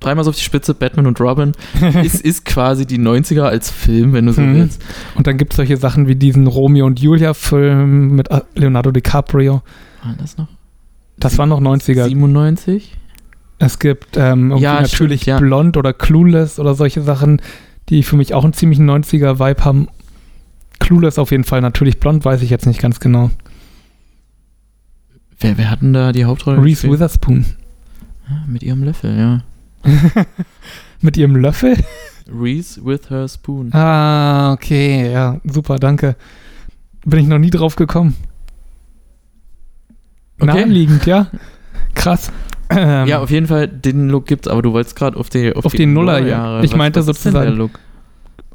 dreimal 0.00 0.24
so 0.24 0.30
auf 0.30 0.36
die 0.36 0.42
Spitze, 0.42 0.74
Batman 0.74 1.06
und 1.06 1.20
Robin, 1.20 1.52
ist, 2.02 2.20
ist 2.20 2.44
quasi 2.44 2.84
die 2.86 2.98
90er 2.98 3.42
als 3.42 3.70
Film, 3.70 4.12
wenn 4.12 4.26
du 4.26 4.32
so 4.32 4.40
Mhm. 4.42 4.54
willst. 4.56 4.82
und 5.14 5.26
dann 5.26 5.36
gibt 5.38 5.52
es 5.52 5.56
solche 5.56 5.76
Sachen 5.76 6.06
wie 6.08 6.16
diesen 6.16 6.46
Romeo 6.46 6.86
und 6.86 7.00
Julia-Film 7.00 8.14
mit 8.16 8.30
äh, 8.30 8.40
Leonardo 8.54 8.90
DiCaprio. 8.90 9.62
War 10.04 10.14
das 10.18 10.36
noch? 10.36 10.48
Das 11.18 11.38
war 11.38 11.46
noch 11.46 11.60
90er. 11.60 12.04
97? 12.08 12.96
Es 13.58 13.78
gibt 13.78 14.16
ähm, 14.16 14.56
Ja, 14.58 14.80
natürlich 14.82 15.22
stimmt, 15.22 15.40
ja. 15.40 15.46
Blond 15.46 15.76
oder 15.76 15.92
Clueless 15.92 16.58
oder 16.58 16.74
solche 16.74 17.00
Sachen, 17.02 17.40
die 17.88 18.02
für 18.02 18.16
mich 18.16 18.34
auch 18.34 18.44
einen 18.44 18.52
ziemlichen 18.52 18.88
90er-Vibe 18.88 19.64
haben. 19.64 19.88
Clueless 20.78 21.18
auf 21.18 21.30
jeden 21.30 21.44
Fall, 21.44 21.62
natürlich 21.62 21.98
Blond, 22.00 22.24
weiß 22.24 22.42
ich 22.42 22.50
jetzt 22.50 22.66
nicht 22.66 22.80
ganz 22.80 23.00
genau. 23.00 23.30
Wer, 25.40 25.56
wer 25.58 25.70
hat 25.70 25.82
denn 25.82 25.92
da 25.92 26.12
die 26.12 26.24
Hauptrolle? 26.24 26.58
Reese 26.58 26.82
gespielt? 26.82 26.92
Witherspoon. 26.94 27.46
Ah, 28.28 28.44
Mit 28.46 28.62
ihrem 28.62 28.82
Löffel, 28.82 29.16
ja. 29.16 29.42
Mit 31.00 31.16
ihrem 31.16 31.36
Löffel? 31.36 31.76
Reese 32.28 32.84
with 32.84 33.08
her 33.10 33.28
spoon. 33.28 33.72
Ah, 33.72 34.52
okay, 34.52 35.12
ja, 35.12 35.40
super, 35.44 35.76
danke. 35.76 36.16
Bin 37.04 37.20
ich 37.20 37.26
noch 37.28 37.38
nie 37.38 37.50
drauf 37.50 37.76
gekommen. 37.76 38.16
Okay. 40.38 40.46
Naheliegend, 40.46 41.06
ja. 41.06 41.28
Krass. 41.94 42.30
Ähm, 42.68 43.06
ja, 43.06 43.20
auf 43.20 43.30
jeden 43.30 43.46
Fall, 43.46 43.68
den 43.68 44.08
Look 44.08 44.26
gibt's, 44.26 44.48
aber 44.48 44.60
du 44.60 44.72
wolltest 44.72 44.96
gerade 44.96 45.16
auf 45.16 45.30
die 45.30 45.54
auf, 45.54 45.64
Auf 45.66 45.72
die 45.72 45.86
Nullerjahre. 45.86 46.64
Ich 46.64 46.74
meinte 46.74 47.00
ist 47.00 47.06
denn 47.06 47.14
sozusagen- 47.14 47.70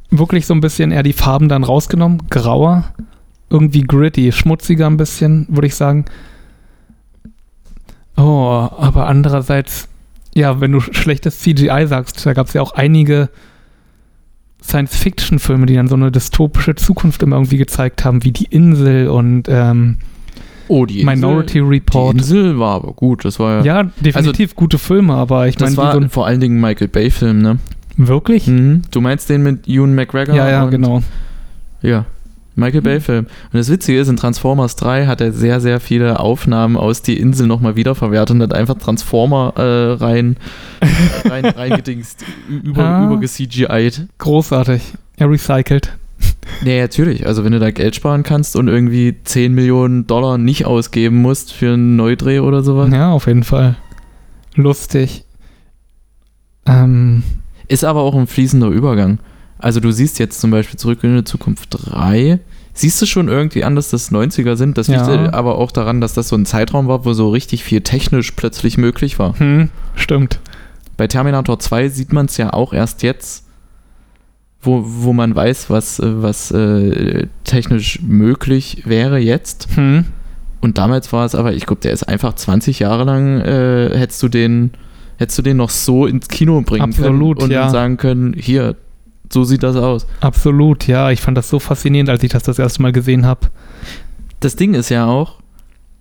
wirklich 0.10 0.46
so 0.46 0.54
ein 0.54 0.60
bisschen 0.62 0.91
eher 0.91 1.04
die 1.04 1.13
Farben 1.13 1.48
dann 1.48 1.63
rausgenommen. 1.63 2.24
Grauer, 2.30 2.84
irgendwie 3.50 3.82
gritty, 3.82 4.32
schmutziger 4.34 4.88
ein 4.88 4.98
bisschen, 4.98 5.46
würde 5.50 5.67
ich 5.67 5.76
sagen. 5.76 6.06
Oh, 8.17 8.67
aber 8.78 9.08
andererseits, 9.08 9.88
ja, 10.36 10.60
wenn 10.60 10.74
du 10.74 10.82
schlechtes 10.82 11.39
CGI 11.39 11.86
sagst, 11.88 12.26
da 12.26 12.34
gab 12.34 12.48
es 12.48 12.54
ja 12.54 12.62
auch 12.62 12.74
einige 12.74 13.30
Science-Fiction-Filme, 14.62 15.65
die 15.65 15.76
dann 15.76 15.88
so 15.88 15.96
eine 15.96 16.12
dystopische 16.12 16.76
Zukunft 16.76 17.24
immer 17.24 17.38
irgendwie 17.38 17.58
gezeigt 17.58 18.06
haben, 18.06 18.24
wie 18.24 18.32
Die 18.32 18.46
Insel 18.46 19.08
und 19.08 19.48
ähm, 19.48 19.98
Oh, 20.71 20.86
die 20.86 21.03
Minority 21.03 21.60
Insel, 21.60 21.69
Report. 21.69 22.13
Die 22.13 22.17
Insel 22.19 22.57
war 22.60 22.75
aber 22.75 22.93
gut, 22.93 23.25
das 23.25 23.39
war 23.39 23.65
ja. 23.65 23.81
Ja, 23.84 23.91
definitiv 23.99 24.55
gute 24.55 24.77
Filme, 24.77 25.13
aber 25.13 25.47
ich 25.49 25.57
das 25.57 25.75
meine, 25.75 25.77
war 25.77 25.99
wie 25.99 26.03
so 26.03 26.10
vor 26.10 26.25
allen 26.25 26.39
Dingen 26.39 26.62
Michael 26.62 26.88
Bay-Film, 26.88 27.41
ne? 27.41 27.60
wirklich? 27.97 28.47
Mhm. 28.47 28.84
Du 28.89 29.01
meinst 29.01 29.29
den 29.29 29.43
mit 29.43 29.67
Ewan 29.67 29.93
McGregor? 29.95 30.34
Ja, 30.34 30.49
ja, 30.49 30.65
genau. 30.65 31.03
Ja. 31.81 32.05
Michael 32.55 32.81
Bay-Film. 32.81 33.25
Und 33.25 33.57
das 33.57 33.69
Witzige 33.69 33.99
ist, 33.99 34.07
in 34.07 34.15
Transformers 34.17 34.75
3 34.77 35.07
hat 35.07 35.19
er 35.21 35.31
sehr, 35.34 35.60
sehr 35.60 35.79
viele 35.79 36.19
Aufnahmen 36.19 36.77
aus 36.77 37.01
Die 37.01 37.17
Insel 37.19 37.47
nochmal 37.47 37.75
wiederverwertet 37.75 38.36
und 38.36 38.41
hat 38.41 38.53
einfach 38.53 38.75
Transformer 38.75 39.53
äh, 39.57 39.93
rein, 40.03 40.38
rein 41.25 41.45
reingedingst, 41.45 42.23
über, 42.49 42.84
Ah. 42.84 43.12
über 43.13 43.25
CGI'd. 43.25 44.07
Großartig. 44.19 44.81
Er 45.17 45.29
recycelt. 45.29 45.97
Nee, 46.63 46.79
natürlich. 46.81 47.25
Also 47.25 47.43
wenn 47.43 47.51
du 47.53 47.59
da 47.59 47.71
Geld 47.71 47.95
sparen 47.95 48.23
kannst 48.23 48.55
und 48.55 48.67
irgendwie 48.67 49.15
10 49.23 49.53
Millionen 49.53 50.07
Dollar 50.07 50.37
nicht 50.37 50.65
ausgeben 50.65 51.17
musst 51.21 51.53
für 51.53 51.73
einen 51.73 51.95
Neudreh 51.95 52.39
oder 52.39 52.63
sowas. 52.63 52.89
Ja, 52.91 53.11
auf 53.11 53.27
jeden 53.27 53.43
Fall. 53.43 53.77
Lustig. 54.55 55.23
Ähm, 56.65 57.23
Ist 57.67 57.83
aber 57.83 58.01
auch 58.01 58.15
ein 58.15 58.27
fließender 58.27 58.67
Übergang. 58.67 59.19
Also 59.57 59.79
du 59.79 59.91
siehst 59.91 60.19
jetzt 60.19 60.39
zum 60.41 60.51
Beispiel 60.51 60.77
Zurück 60.79 61.03
in 61.03 61.15
die 61.15 61.23
Zukunft 61.23 61.69
3. 61.71 62.39
Siehst 62.73 63.01
du 63.01 63.05
schon 63.05 63.27
irgendwie 63.27 63.63
an, 63.63 63.75
dass 63.75 63.89
das 63.89 64.11
90er 64.11 64.55
sind? 64.55 64.77
Das 64.77 64.87
liegt 64.87 65.05
Ja. 65.07 65.33
aber 65.33 65.57
auch 65.57 65.71
daran, 65.71 65.99
dass 66.01 66.13
das 66.13 66.29
so 66.29 66.35
ein 66.35 66.45
Zeitraum 66.45 66.87
war, 66.87 67.05
wo 67.05 67.13
so 67.13 67.29
richtig 67.29 67.63
viel 67.63 67.81
technisch 67.81 68.31
plötzlich 68.31 68.77
möglich 68.77 69.19
war. 69.19 69.37
hm, 69.39 69.69
stimmt. 69.95 70.39
Bei 70.97 71.07
Terminator 71.07 71.59
2 71.59 71.89
sieht 71.89 72.13
man 72.13 72.27
es 72.27 72.37
ja 72.37 72.53
auch 72.53 72.73
erst 72.73 73.03
jetzt, 73.03 73.45
wo, 74.62 74.84
wo 74.86 75.13
man 75.13 75.36
weiß, 75.36 75.69
was, 75.69 76.00
äh, 76.00 76.21
was 76.21 76.52
äh, 76.52 77.28
technisch 77.43 78.02
möglich 78.02 78.84
wäre 78.86 79.17
jetzt. 79.19 79.67
Hm. 79.76 80.06
Und 80.60 80.78
damals 80.78 81.12
war 81.12 81.26
es 81.26 81.34
aber, 81.34 81.54
ich 81.54 81.65
glaube, 81.65 81.82
der 81.82 81.91
ist 81.91 82.04
einfach 82.04 82.36
20 82.36 82.80
Jahre 82.80 83.04
lang, 83.04 83.41
äh, 83.41 83.97
hättest 83.97 84.21
du 84.21 84.28
den, 84.28 84.71
hättest 85.17 85.39
du 85.39 85.41
den 85.41 85.58
noch 85.58 85.71
so 85.71 86.06
ins 86.06 86.28
Kino 86.28 86.62
bringen 86.62 86.84
Absolut, 86.84 87.39
können 87.39 87.50
und 87.50 87.52
ja. 87.52 87.69
sagen 87.69 87.97
können, 87.97 88.34
hier, 88.38 88.76
so 89.34 89.43
sieht 89.43 89.63
das 89.63 89.76
aus. 89.76 90.06
Absolut, 90.19 90.88
ja. 90.88 91.10
Ich 91.10 91.21
fand 91.21 91.38
das 91.38 91.50
so 91.50 91.58
faszinierend, 91.58 92.10
als 92.10 92.21
ich 92.21 92.32
das 92.32 92.43
das 92.43 92.60
erste 92.60 92.82
Mal 92.84 92.91
gesehen 92.91 93.26
habe. 93.26 93.47
Das 94.39 94.56
Ding 94.56 94.76
ist 94.76 94.89
ja 94.89 95.06
auch, 95.06 95.39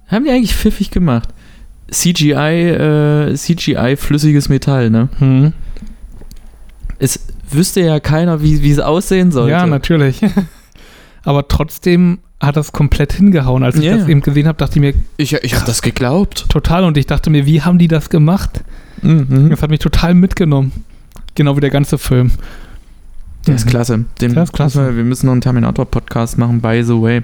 haben 0.09 0.25
die 0.25 0.31
eigentlich 0.31 0.55
pfiffig 0.55 0.91
gemacht. 0.91 1.31
CGI, 1.91 2.33
äh, 2.35 3.35
CGI 3.35 3.97
flüssiges 3.97 4.49
Metall, 4.49 4.91
ne? 4.91 5.09
Hm. 5.19 5.53
Es 6.99 7.27
wüsste 7.55 7.81
ja 7.81 8.01
keiner, 8.01 8.43
wie 8.43 8.63
wie 8.63 8.71
es 8.71 8.79
aussehen 8.79 9.31
sollte. 9.33 9.53
Ja, 9.53 9.67
natürlich. 9.67 10.21
Aber 11.25 11.47
trotzdem 11.49 12.19
hat 12.41 12.57
das 12.57 12.73
komplett 12.73 13.13
hingehauen. 13.13 13.63
Als 13.63 13.77
ich 13.77 13.85
Ja, 13.85 13.97
das 13.99 14.09
eben 14.09 14.23
gesehen 14.23 14.49
habe, 14.49 14.57
dachte 14.57 14.77
ich 14.77 14.81
mir 14.81 14.95
Ich, 15.19 15.35
ich 15.35 15.55
habe 15.55 15.67
das 15.67 15.83
geglaubt. 15.83 16.49
total 16.49 16.85
und 16.85 16.97
ich 16.97 17.07
dachte 17.07 17.29
mir, 17.29 17.45
wie 17.45 17.61
haben 17.63 17.79
die 17.79 17.89
das 17.89 18.09
gemacht? 18.09 18.63
Mhm. 19.03 19.51
Das 19.51 19.61
hat 19.63 19.69
mich 19.71 19.81
total 19.81 20.15
mitgenommen. 20.15 20.73
Genau 21.35 21.57
wie 21.57 21.61
der 21.61 21.71
ganze 21.71 21.99
Film. 21.99 22.31
Der 23.47 23.55
ist 23.55 23.67
klasse. 23.67 24.05
Den 24.21 24.35
Der 24.35 24.43
ist 24.45 24.53
klasse. 24.53 24.97
wir 24.97 25.05
müssen 25.05 25.27
noch 25.27 25.33
einen 25.33 25.41
Terminator-Podcast 25.43 26.39
machen, 26.39 26.61
by 26.61 26.83
the 26.85 26.93
way. 27.01 27.23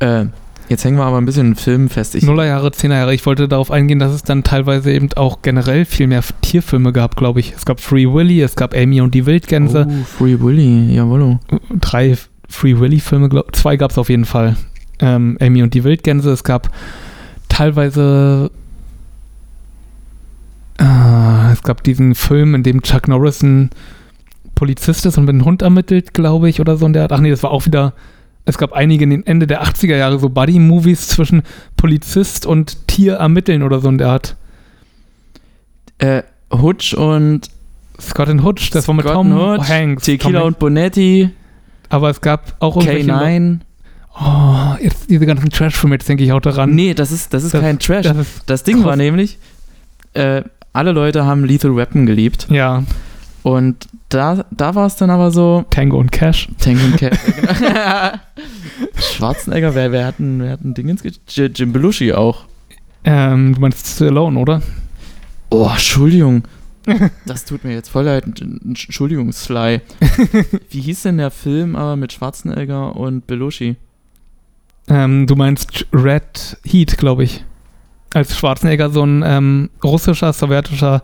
Äh, 0.00 0.26
jetzt 0.68 0.84
hängen 0.84 0.96
wir 0.96 1.04
aber 1.04 1.18
ein 1.18 1.24
bisschen 1.24 1.48
in 1.48 1.54
Filmen 1.54 1.88
fest. 1.88 2.14
Ich, 2.14 2.24
Nullerjahre, 2.24 2.72
Zehnerjahre. 2.72 3.14
Ich 3.14 3.26
wollte 3.26 3.48
darauf 3.48 3.70
eingehen, 3.70 3.98
dass 3.98 4.12
es 4.12 4.22
dann 4.22 4.44
teilweise 4.44 4.92
eben 4.92 5.08
auch 5.14 5.42
generell 5.42 5.84
viel 5.84 6.06
mehr 6.06 6.22
Tierfilme 6.40 6.92
gab, 6.92 7.16
glaube 7.16 7.40
ich. 7.40 7.52
Es 7.56 7.64
gab 7.64 7.80
Free 7.80 8.06
Willy, 8.06 8.40
es 8.42 8.56
gab 8.56 8.74
Amy 8.74 9.00
und 9.00 9.14
die 9.14 9.26
Wildgänse. 9.26 9.86
Oh, 9.88 10.04
Free 10.04 10.40
Willy, 10.40 10.94
jawollo. 10.94 11.40
Drei 11.80 12.16
Free 12.48 12.78
Willy-Filme, 12.78 13.28
zwei 13.52 13.76
gab 13.76 13.90
es 13.90 13.98
auf 13.98 14.08
jeden 14.08 14.24
Fall. 14.24 14.56
Ähm, 15.00 15.36
Amy 15.40 15.62
und 15.62 15.74
die 15.74 15.84
Wildgänse. 15.84 16.30
Es 16.30 16.44
gab 16.44 16.70
teilweise. 17.48 18.50
Ah, 20.78 21.50
es 21.52 21.62
gab 21.62 21.82
diesen 21.84 22.14
Film, 22.14 22.54
in 22.54 22.62
dem 22.62 22.82
Chuck 22.82 23.08
Norris 23.08 23.42
ein 23.42 23.70
Polizist 24.54 25.06
ist 25.06 25.18
und 25.18 25.24
mit 25.24 25.34
einem 25.34 25.44
Hund 25.44 25.62
ermittelt, 25.62 26.14
glaube 26.14 26.48
ich, 26.48 26.60
oder 26.60 26.76
so. 26.76 26.86
Und 26.86 26.92
der 26.94 27.04
hat, 27.04 27.12
ach 27.12 27.20
nee, 27.20 27.30
das 27.30 27.42
war 27.42 27.50
auch 27.50 27.66
wieder. 27.66 27.92
Es 28.46 28.58
gab 28.58 28.72
einige 28.72 29.04
in 29.04 29.10
den 29.10 29.26
Ende 29.26 29.46
der 29.46 29.62
80er 29.64 29.96
Jahre 29.96 30.18
so 30.18 30.28
Buddy-Movies 30.28 31.08
zwischen 31.08 31.42
Polizist 31.76 32.44
und 32.46 32.86
Tier 32.86 33.14
ermitteln 33.14 33.62
oder 33.62 33.80
so. 33.80 33.88
Und 33.88 33.98
der 33.98 34.10
hat 34.10 34.36
Äh, 35.98 36.22
Hutch 36.52 36.94
und 36.94 37.48
Scott 38.00 38.28
and 38.28 38.42
Hutch, 38.42 38.70
das 38.70 38.86
war 38.88 38.94
mit 38.94 39.04
Scott 39.04 39.14
Tom 39.14 39.34
Hutch, 39.34 39.68
Hanks. 39.68 40.04
Tequila 40.04 40.40
Tom 40.40 40.48
und 40.48 40.58
Bonetti. 40.58 41.30
Aber 41.88 42.10
es 42.10 42.20
gab 42.20 42.54
auch 42.60 42.76
irgendwelche. 42.76 43.10
K9. 43.12 43.60
Oh, 44.20 44.74
jetzt 44.80 45.08
diese 45.10 45.26
ganzen 45.26 45.50
Trash-Filme, 45.50 45.96
jetzt 45.96 46.08
denke 46.08 46.22
ich 46.24 46.32
auch 46.32 46.40
daran. 46.40 46.74
Nee, 46.74 46.94
das 46.94 47.10
ist, 47.12 47.32
das 47.34 47.44
ist 47.44 47.54
Das- 47.54 47.60
kein 47.62 47.78
Trash. 47.78 48.04
Das 48.04 48.16
ist, 48.16 48.42
Das 48.46 48.62
Ding 48.64 48.78
war 48.78 48.90
krass. 48.90 48.96
nämlich, 48.98 49.38
äh, 50.14 50.42
alle 50.72 50.92
Leute 50.92 51.24
haben 51.24 51.44
Lethal 51.44 51.74
Weapon 51.76 52.06
geliebt. 52.06 52.46
ja, 52.50 52.82
Und 53.44 53.88
da, 54.08 54.46
da 54.50 54.74
war 54.74 54.86
es 54.86 54.96
dann 54.96 55.10
aber 55.10 55.30
so, 55.30 55.66
Tango 55.68 55.98
und 55.98 56.10
Cash. 56.10 56.48
Tank 56.58 56.80
and 56.82 56.96
Cat. 56.96 57.18
Schwarzenegger, 58.96 59.74
wer, 59.74 59.92
wer 59.92 60.06
hat 60.06 60.18
ein, 60.18 60.40
wer 60.40 60.52
hat 60.52 60.64
ein 60.64 60.72
Dingens 60.72 61.02
Jim 61.28 61.70
Belushi 61.70 62.14
auch. 62.14 62.46
Ähm, 63.04 63.54
du 63.54 63.60
meinst 63.60 63.86
Stallone, 63.86 64.38
oder? 64.38 64.62
Oh, 65.50 65.68
Entschuldigung. 65.70 66.42
Das 67.24 67.46
tut 67.46 67.64
mir 67.64 67.72
jetzt 67.72 67.88
voll 67.88 68.04
leid. 68.04 68.24
Entschuldigung, 68.26 69.32
Sly. 69.32 69.80
Wie 70.70 70.80
hieß 70.80 71.02
denn 71.02 71.16
der 71.16 71.30
Film 71.30 71.76
aber 71.76 71.96
mit 71.96 72.12
Schwarzenegger 72.12 72.94
und 72.94 73.26
Belushi? 73.26 73.76
Ähm, 74.88 75.26
du 75.26 75.34
meinst 75.34 75.86
Red 75.94 76.58
Heat, 76.62 76.98
glaube 76.98 77.24
ich. 77.24 77.42
Als 78.12 78.36
Schwarzenegger 78.36 78.90
so 78.90 79.02
ein 79.02 79.22
ähm, 79.24 79.70
russischer, 79.82 80.34
sowjetischer 80.34 81.02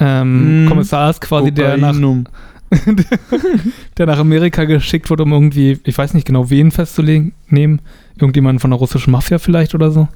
ähm, 0.00 0.64
Mm. 0.64 0.68
Kommissar 0.68 1.10
ist, 1.10 1.20
quasi 1.20 1.50
der 1.52 1.76
nach, 1.76 1.88
Kokainum. 1.88 2.24
der 3.98 4.06
nach 4.06 4.18
Amerika 4.18 4.64
geschickt 4.64 5.10
wurde, 5.10 5.22
um 5.24 5.32
irgendwie, 5.32 5.78
ich 5.84 5.96
weiß 5.96 6.14
nicht 6.14 6.26
genau, 6.26 6.50
wen 6.50 6.70
festzulegen, 6.70 7.32
nehmen. 7.48 7.80
Irgendjemand 8.20 8.60
von 8.60 8.70
der 8.70 8.78
russischen 8.78 9.10
Mafia 9.10 9.38
vielleicht 9.38 9.74
oder 9.74 9.90
so. 9.90 10.08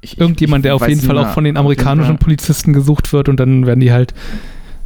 Ich- 0.00 0.12
ich- 0.14 0.20
Irgendjemand, 0.20 0.60
ich 0.64 0.68
der 0.68 0.74
auf 0.74 0.86
jeden 0.88 1.00
Fall 1.00 1.18
auch 1.18 1.32
von 1.32 1.44
den 1.44 1.56
amerikanischen. 1.56 2.18
Polizisten 2.18 2.72
gesucht 2.72 3.12
wird 3.12 3.28
und 3.28 3.40
dann 3.40 3.66
werden 3.66 3.80
die 3.80 3.92
halt 3.92 4.14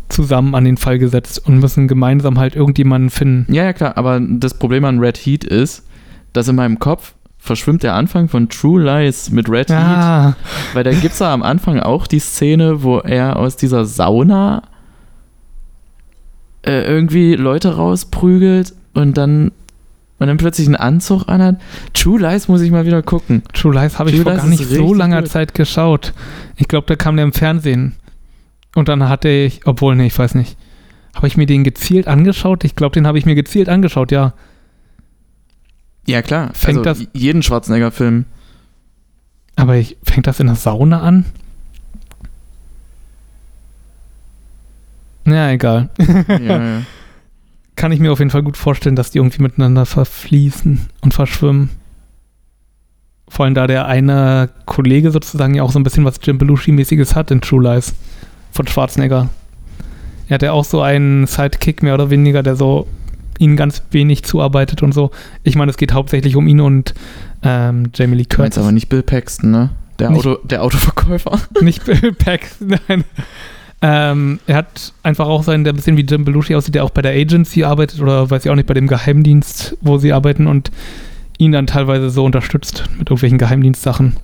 zusammen 0.08 0.54
an 0.54 0.64
den 0.64 0.76
Fall 0.76 0.98
gesetzt 0.98 1.44
und 1.46 1.58
müssen 1.60 1.86
gemeinsam 1.88 2.38
halt 2.38 2.56
irgendjemanden 2.56 3.10
finden. 3.10 3.52
Ja, 3.52 3.64
ja, 3.64 3.72
klar, 3.72 3.96
aber 3.96 4.20
das 4.20 4.54
Problem 4.54 4.84
an 4.84 4.98
Red 4.98 5.18
Heat 5.18 5.44
ist, 5.44 5.84
dass 6.32 6.48
in 6.48 6.56
meinem 6.56 6.78
Kopf 6.78 7.14
verschwimmt 7.40 7.82
der 7.82 7.94
Anfang 7.94 8.28
von 8.28 8.48
True 8.48 8.82
Lies 8.82 9.30
mit 9.30 9.48
Red 9.48 9.70
Heat. 9.70 9.78
Ah, 9.78 10.36
Weil 10.74 10.84
da 10.84 10.92
gibt 10.92 11.14
es 11.14 11.18
ja 11.20 11.32
am 11.32 11.42
Anfang 11.42 11.80
auch 11.80 12.06
die 12.06 12.18
Szene, 12.18 12.82
wo 12.82 12.98
er 12.98 13.36
aus 13.36 13.56
dieser 13.56 13.84
Sauna 13.86 14.62
äh, 16.66 16.84
irgendwie 16.84 17.34
Leute 17.34 17.76
rausprügelt 17.76 18.74
und 18.92 19.16
dann, 19.16 19.52
und 20.18 20.26
dann 20.26 20.36
plötzlich 20.36 20.66
einen 20.66 20.76
Anzug 20.76 21.28
anhat. 21.28 21.60
True 21.94 22.20
Lies 22.20 22.48
muss 22.48 22.60
ich 22.60 22.70
mal 22.70 22.84
wieder 22.84 23.02
gucken. 23.02 23.42
True 23.54 23.74
Lies 23.74 23.98
habe 23.98 24.10
ich 24.10 24.16
True 24.16 24.24
vor 24.24 24.32
Lies 24.32 24.42
gar 24.42 24.48
nicht 24.50 24.68
so 24.68 24.92
langer 24.94 25.22
gut. 25.22 25.30
Zeit 25.30 25.54
geschaut. 25.54 26.12
Ich 26.56 26.68
glaube, 26.68 26.86
da 26.86 26.96
kam 26.96 27.16
der 27.16 27.24
im 27.24 27.32
Fernsehen. 27.32 27.94
Und 28.74 28.88
dann 28.88 29.08
hatte 29.08 29.28
ich, 29.30 29.66
obwohl, 29.66 29.96
nee, 29.96 30.06
ich 30.06 30.18
weiß 30.18 30.34
nicht. 30.34 30.56
Habe 31.14 31.26
ich 31.26 31.36
mir 31.36 31.46
den 31.46 31.64
gezielt 31.64 32.06
angeschaut? 32.06 32.62
Ich 32.64 32.76
glaube, 32.76 32.92
den 32.94 33.06
habe 33.06 33.18
ich 33.18 33.26
mir 33.26 33.34
gezielt 33.34 33.68
angeschaut, 33.68 34.12
ja. 34.12 34.34
Ja, 36.06 36.22
klar. 36.22 36.50
Fängt 36.54 36.86
also 36.86 37.02
das- 37.04 37.10
jeden 37.12 37.42
Schwarzenegger-Film. 37.42 38.24
Aber 39.56 39.76
ich, 39.76 39.96
fängt 40.02 40.26
das 40.26 40.40
in 40.40 40.46
der 40.46 40.56
Sauna 40.56 41.00
an? 41.02 41.24
Ja, 45.26 45.50
egal. 45.50 45.90
ja, 46.28 46.38
ja. 46.40 46.82
Kann 47.76 47.92
ich 47.92 48.00
mir 48.00 48.12
auf 48.12 48.18
jeden 48.18 48.30
Fall 48.30 48.42
gut 48.42 48.56
vorstellen, 48.56 48.96
dass 48.96 49.10
die 49.10 49.18
irgendwie 49.18 49.42
miteinander 49.42 49.86
verfließen 49.86 50.88
und 51.02 51.14
verschwimmen. 51.14 51.70
Vor 53.28 53.44
allem 53.44 53.54
da 53.54 53.66
der 53.66 53.86
eine 53.86 54.50
Kollege 54.66 55.10
sozusagen 55.10 55.54
ja 55.54 55.62
auch 55.62 55.70
so 55.70 55.78
ein 55.78 55.84
bisschen 55.84 56.04
was 56.04 56.18
Jim 56.22 56.38
Belushi-mäßiges 56.38 57.14
hat 57.14 57.30
in 57.30 57.40
True 57.40 57.62
Lies 57.62 57.94
von 58.50 58.66
Schwarzenegger. 58.66 59.28
Er 60.28 60.34
hat 60.34 60.42
ja 60.42 60.52
auch 60.52 60.64
so 60.64 60.82
einen 60.82 61.26
Sidekick 61.26 61.82
mehr 61.82 61.94
oder 61.94 62.10
weniger, 62.10 62.42
der 62.42 62.56
so 62.56 62.86
ihnen 63.40 63.56
ganz 63.56 63.82
wenig 63.90 64.22
zuarbeitet 64.22 64.82
und 64.82 64.92
so. 64.92 65.10
Ich 65.42 65.56
meine, 65.56 65.70
es 65.70 65.76
geht 65.76 65.92
hauptsächlich 65.92 66.36
um 66.36 66.46
ihn 66.46 66.60
und 66.60 66.94
ähm, 67.42 67.90
Jamie 67.94 68.16
Lee 68.16 68.24
Du 68.28 68.38
meinst 68.38 68.54
Curtis. 68.54 68.58
aber 68.58 68.72
nicht 68.72 68.88
Bill 68.88 69.02
Paxton, 69.02 69.50
ne? 69.50 69.70
Der, 69.98 70.10
Nicht- 70.10 70.26
Auto, 70.26 70.38
der 70.46 70.62
Autoverkäufer. 70.62 71.38
Nicht 71.60 71.84
Bill 71.84 72.12
Paxton, 72.12 72.78
nein. 72.88 73.04
Ähm, 73.82 74.40
er 74.46 74.56
hat 74.56 74.92
einfach 75.02 75.26
auch 75.26 75.42
seinen, 75.42 75.64
der 75.64 75.72
ein 75.72 75.76
bisschen 75.76 75.96
wie 75.96 76.02
Jim 76.02 76.24
Belushi 76.24 76.54
aussieht, 76.54 76.74
der 76.74 76.84
auch 76.84 76.90
bei 76.90 77.00
der 77.02 77.12
Agency 77.12 77.64
arbeitet 77.64 78.00
oder 78.00 78.28
weiß 78.30 78.44
ich 78.44 78.50
auch 78.50 78.54
nicht, 78.54 78.66
bei 78.66 78.74
dem 78.74 78.86
Geheimdienst, 78.86 79.76
wo 79.80 79.96
sie 79.98 80.12
arbeiten 80.12 80.46
und 80.46 80.70
ihn 81.38 81.52
dann 81.52 81.66
teilweise 81.66 82.10
so 82.10 82.24
unterstützt 82.26 82.84
mit 82.98 83.08
irgendwelchen 83.08 83.38
Geheimdienstsachen. 83.38 84.16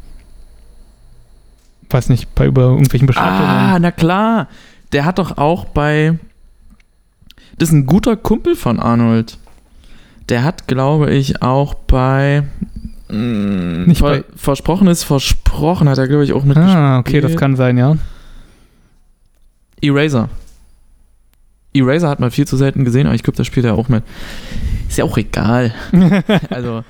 Weiß 1.89 2.09
nicht, 2.11 2.35
bei 2.35 2.47
über 2.47 2.63
irgendwelchen 2.63 3.07
Beschattungen. 3.07 3.41
Ah, 3.49 3.79
na 3.79 3.91
klar. 3.93 4.49
Der 4.93 5.05
hat 5.05 5.19
doch 5.19 5.39
auch 5.39 5.65
bei. 5.67 6.19
Das 7.59 7.69
ist 7.71 7.75
ein 7.75 7.87
guter 7.87 8.17
Kumpel 8.17 8.55
von 8.57 8.79
Arnold. 8.81 9.39
Der 10.29 10.45
hat, 10.45 10.67
glaube 10.69 11.13
ich, 11.13 11.43
auch 11.43 11.75
bei. 11.75 12.43
Mh, 13.09 13.87
Nicht 13.87 13.99
ver 14.01 14.09
bei- 14.19 14.25
Versprochen 14.35 14.89
ist 14.89 15.05
versprochen, 15.05 15.89
hat 15.89 15.99
er, 15.99 16.09
glaube 16.09 16.25
ich, 16.25 16.33
auch 16.33 16.45
mit 16.45 16.57
ah, 16.57 16.99
okay, 16.99 17.21
das 17.21 17.37
kann 17.37 17.55
sein, 17.57 17.79
ja. 17.79 17.97
Eraser. 19.81 20.29
Eraser 21.73 22.09
hat 22.09 22.21
man 22.21 22.31
viel 22.31 22.47
zu 22.47 22.57
selten 22.57 22.85
gesehen, 22.85 23.07
aber 23.07 23.15
ich 23.15 23.23
glaube, 23.23 23.37
da 23.37 23.45
spielt 23.45 23.67
er 23.67 23.75
auch 23.75 23.89
mit. 23.89 24.03
Ist 24.89 24.99
ja 24.99 25.05
auch 25.05 25.17
egal. 25.19 25.75
also. 26.51 26.83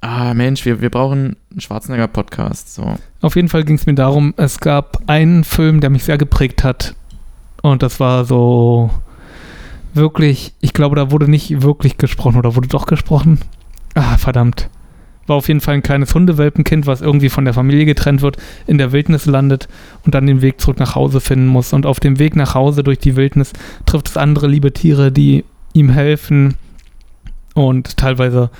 Ah, 0.00 0.34
Mensch, 0.34 0.66
wir, 0.66 0.82
wir 0.82 0.90
brauchen 0.90 1.36
einen 1.50 1.60
Schwarzenegger-Podcast. 1.60 2.74
So. 2.74 2.96
Auf 3.22 3.36
jeden 3.36 3.48
Fall 3.48 3.64
ging 3.64 3.76
es 3.76 3.86
mir 3.86 3.94
darum, 3.94 4.34
es 4.36 4.60
gab 4.60 4.98
einen 5.06 5.44
Film, 5.44 5.80
der 5.80 5.88
mich 5.88 6.04
sehr 6.04 6.18
geprägt 6.18 6.62
hat. 6.62 6.94
Und 7.62 7.82
das 7.82 7.98
war 8.00 8.26
so 8.26 8.90
wirklich, 9.94 10.52
ich 10.60 10.72
glaube, 10.72 10.96
da 10.96 11.10
wurde 11.10 11.30
nicht 11.30 11.62
wirklich 11.62 11.96
gesprochen 11.96 12.38
oder 12.38 12.56
wurde 12.56 12.68
doch 12.68 12.86
gesprochen. 12.86 13.38
Ah, 13.94 14.18
verdammt. 14.18 14.68
War 15.26 15.36
auf 15.36 15.48
jeden 15.48 15.60
Fall 15.60 15.74
ein 15.74 15.82
kleines 15.82 16.14
Hundewelpenkind, 16.14 16.86
was 16.86 17.00
irgendwie 17.00 17.30
von 17.30 17.44
der 17.44 17.54
Familie 17.54 17.86
getrennt 17.86 18.20
wird, 18.20 18.36
in 18.66 18.76
der 18.76 18.92
Wildnis 18.92 19.24
landet 19.24 19.68
und 20.04 20.14
dann 20.14 20.26
den 20.26 20.42
Weg 20.42 20.60
zurück 20.60 20.78
nach 20.78 20.94
Hause 20.94 21.20
finden 21.20 21.46
muss. 21.46 21.72
Und 21.72 21.86
auf 21.86 22.00
dem 22.00 22.18
Weg 22.18 22.36
nach 22.36 22.54
Hause 22.54 22.82
durch 22.82 22.98
die 22.98 23.16
Wildnis 23.16 23.52
trifft 23.86 24.08
es 24.08 24.16
andere 24.16 24.48
liebe 24.48 24.72
Tiere, 24.72 25.10
die 25.10 25.44
ihm 25.72 25.88
helfen 25.88 26.54
und 27.54 27.96
teilweise 27.96 28.50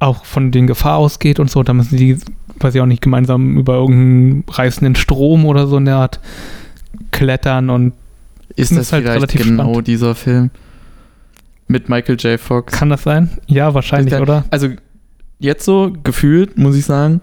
auch 0.00 0.24
von 0.24 0.50
den 0.50 0.66
Gefahr 0.66 0.96
ausgeht 0.96 1.38
und 1.38 1.50
so. 1.50 1.62
Da 1.62 1.72
müssen 1.72 1.98
sie, 1.98 2.18
weiß 2.58 2.74
ich 2.74 2.80
auch 2.80 2.86
nicht, 2.86 3.02
gemeinsam 3.02 3.56
über 3.56 3.74
irgendeinen 3.74 4.44
reißenden 4.48 4.96
Strom 4.96 5.46
oder 5.46 5.66
so 5.66 5.76
in 5.76 5.84
der 5.84 5.96
Art 5.96 6.20
klettern 7.12 7.70
und 7.70 7.92
Ist 8.56 8.72
Das 8.72 8.78
das 8.78 8.92
halt 8.92 9.04
vielleicht 9.04 9.16
relativ 9.16 9.42
genau 9.44 9.64
spannend. 9.64 9.86
dieser 9.88 10.14
Film? 10.14 10.50
Mit 11.68 11.88
Michael 11.88 12.16
J. 12.16 12.40
Fox. 12.40 12.72
kann 12.74 12.90
das 12.90 13.02
sein? 13.02 13.30
Ja, 13.46 13.74
wahrscheinlich, 13.74 14.10
Das- 14.12 14.20
oder? 14.20 14.44
Also, 14.50 14.68
jetzt 15.38 15.64
so 15.64 15.92
gefühlt, 16.02 16.56
muss 16.58 16.76
ich 16.76 16.84
sagen, 16.84 17.20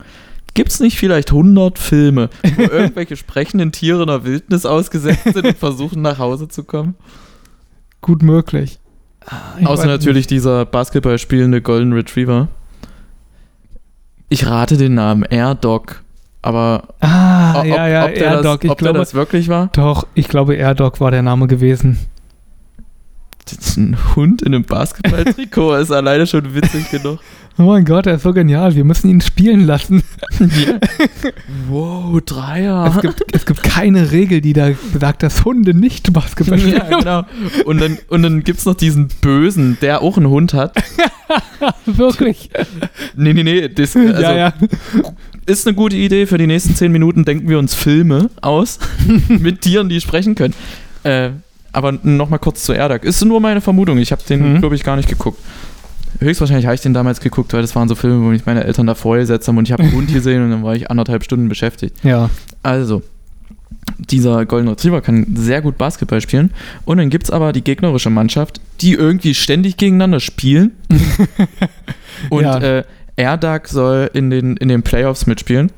gibt 0.54 0.70
es 0.70 0.80
nicht 0.80 0.98
vielleicht 0.98 1.32
100 1.32 1.80
Filme, 1.80 2.30
wo 2.58 2.62
irgendwelche 2.64 3.16
sprechenden 3.16 3.72
Tiere 3.72 4.02
in 4.02 4.08
der 4.08 4.24
Wildnis 4.26 4.66
ausgesetzt 4.66 5.24
sind 5.34 5.46
und 5.46 5.58
versuchen, 5.58 6.02
nach 6.02 6.20
Hause 6.20 6.48
zu 6.50 6.64
kommen? 6.64 6.96
Gut 8.02 8.22
möglich. 8.22 8.80
Ich 9.60 9.66
Außer 9.66 9.86
natürlich 9.88 10.28
dieser 10.28 10.66
Basketball 10.66 11.18
spielende 11.18 11.62
Golden 11.62 11.94
Retriever. 11.94 12.50
Ich 14.30 14.46
rate 14.46 14.76
den 14.78 14.96
Namen 14.96 15.24
Air 15.24 15.56
Dog. 15.56 16.03
Aber 16.44 16.84
Ah, 17.00 17.60
ob, 17.62 17.66
ja, 17.66 17.88
ja, 17.88 18.06
ob, 18.06 18.14
der, 18.16 18.42
das, 18.42 18.60
Ich 18.62 18.70
ob 18.70 18.78
der 18.78 18.86
glaube, 18.86 19.00
das 19.00 19.14
wirklich 19.16 19.48
war? 19.48 19.70
doch, 19.74 20.06
ich 20.14 20.28
glaube, 20.28 20.56
Air 20.56 20.76
Dog 20.76 21.00
war 21.00 21.10
der 21.10 21.24
Name 21.24 21.48
gewesen. 21.48 21.98
Das 23.46 23.54
ist 23.70 23.78
ein 23.78 23.98
Hund 24.16 24.42
in 24.42 24.54
einem 24.54 24.64
Basketballtrikot 24.64 25.76
ist 25.78 25.92
alleine 25.92 26.28
schon 26.28 26.54
witzig 26.54 26.92
genug. 26.92 27.20
Oh 27.60 27.64
mein 27.64 27.86
Gott, 27.86 28.08
er 28.08 28.16
ist 28.16 28.24
so 28.24 28.34
genial. 28.34 28.74
Wir 28.74 28.84
müssen 28.84 29.12
ihn 29.12 29.22
spielen 29.22 29.68
lassen. 29.68 30.02
Wow, 31.70 32.20
Dreier. 32.26 32.92
Es 32.96 33.02
gibt, 33.02 33.24
es 33.34 33.46
gibt 33.46 33.64
keine 33.64 34.12
Regel, 34.12 34.42
die 34.42 34.54
da 34.54 34.70
sagt, 35.00 35.24
dass 35.24 35.46
Hunde 35.46 35.74
nicht 35.74 36.12
Basketball 36.14 36.60
spielen. 36.60 36.76
ja, 36.90 37.00
genau. 37.00 37.24
Und 37.66 37.80
dann, 37.82 37.98
und 38.10 38.24
dann 38.24 38.44
gibt 38.44 38.60
es 38.60 38.66
noch 38.66 38.76
diesen 38.76 39.08
Bösen, 39.22 39.78
der 39.82 40.02
auch 40.02 40.18
einen 40.18 40.30
Hund 40.30 40.54
hat. 40.54 40.76
Wirklich. 41.86 42.50
Nee, 43.16 43.34
nee, 43.34 43.44
nee. 43.44 43.70
Das, 43.70 43.96
also, 43.96 44.22
ja, 44.22 44.36
ja. 44.36 44.54
Ist 45.46 45.68
eine 45.68 45.76
gute 45.76 45.96
Idee. 45.96 46.26
Für 46.26 46.38
die 46.38 46.48
nächsten 46.48 46.76
zehn 46.76 46.92
Minuten 46.92 47.26
denken 47.26 47.50
wir 47.50 47.60
uns 47.60 47.74
Filme 47.76 48.30
aus 48.42 48.80
mit 49.28 49.62
Tieren, 49.62 49.90
die 49.90 50.00
sprechen 50.02 50.36
können. 50.36 50.54
Äh, 51.04 51.30
aber 51.72 51.92
nochmal 52.04 52.40
kurz 52.40 52.64
zu 52.64 52.74
Erdak. 52.74 53.04
Ist 53.04 53.24
nur 53.26 53.40
meine 53.42 53.62
Vermutung. 53.62 53.98
Ich 53.98 54.12
habe 54.12 54.22
den, 54.28 54.54
Mhm. 54.56 54.60
glaube 54.60 54.76
ich, 54.76 54.84
gar 54.84 54.96
nicht 54.96 55.10
geguckt. 55.10 55.40
Höchstwahrscheinlich 56.24 56.66
habe 56.66 56.76
ich 56.76 56.82
den 56.82 56.94
damals 56.94 57.20
geguckt, 57.20 57.54
weil 57.54 57.62
das 57.62 57.76
waren 57.76 57.88
so 57.88 57.96
Filme, 57.96 58.24
wo 58.26 58.30
mich 58.30 58.46
meine 58.46 58.64
Eltern 58.64 58.88
davor 58.88 59.18
gesetzt 59.18 59.48
haben 59.48 59.58
und 59.58 59.66
ich 59.68 59.72
habe 59.72 59.84
einen 59.84 59.92
Hund 59.94 60.12
gesehen 60.14 60.44
und 60.44 60.52
dann 60.52 60.64
war 60.64 60.76
ich 60.76 60.90
anderthalb 60.90 61.24
Stunden 61.24 61.50
beschäftigt. 61.50 61.98
Ja. 62.04 62.30
Also, 62.64 63.02
dieser 63.98 64.46
Golden 64.46 64.70
Retriever 64.70 65.02
kann 65.02 65.28
sehr 65.36 65.62
gut 65.62 65.78
Basketball 65.78 66.22
spielen. 66.22 66.52
Und 66.86 66.98
dann 66.98 67.10
gibt 67.10 67.26
es 67.26 67.32
aber 67.32 67.52
die 67.54 67.64
gegnerische 67.64 68.10
Mannschaft, 68.10 68.62
die 68.82 68.94
irgendwie 68.94 69.34
ständig 69.34 69.78
gegeneinander 69.78 70.20
spielen. 70.20 70.72
und 72.30 72.44
Ja. 72.44 72.58
äh, 72.60 72.84
Erdak 73.16 73.68
soll 73.68 74.10
in 74.14 74.30
den, 74.30 74.58
in 74.58 74.70
den 74.70 74.82
Playoffs 74.84 75.28
mitspielen. 75.28 75.72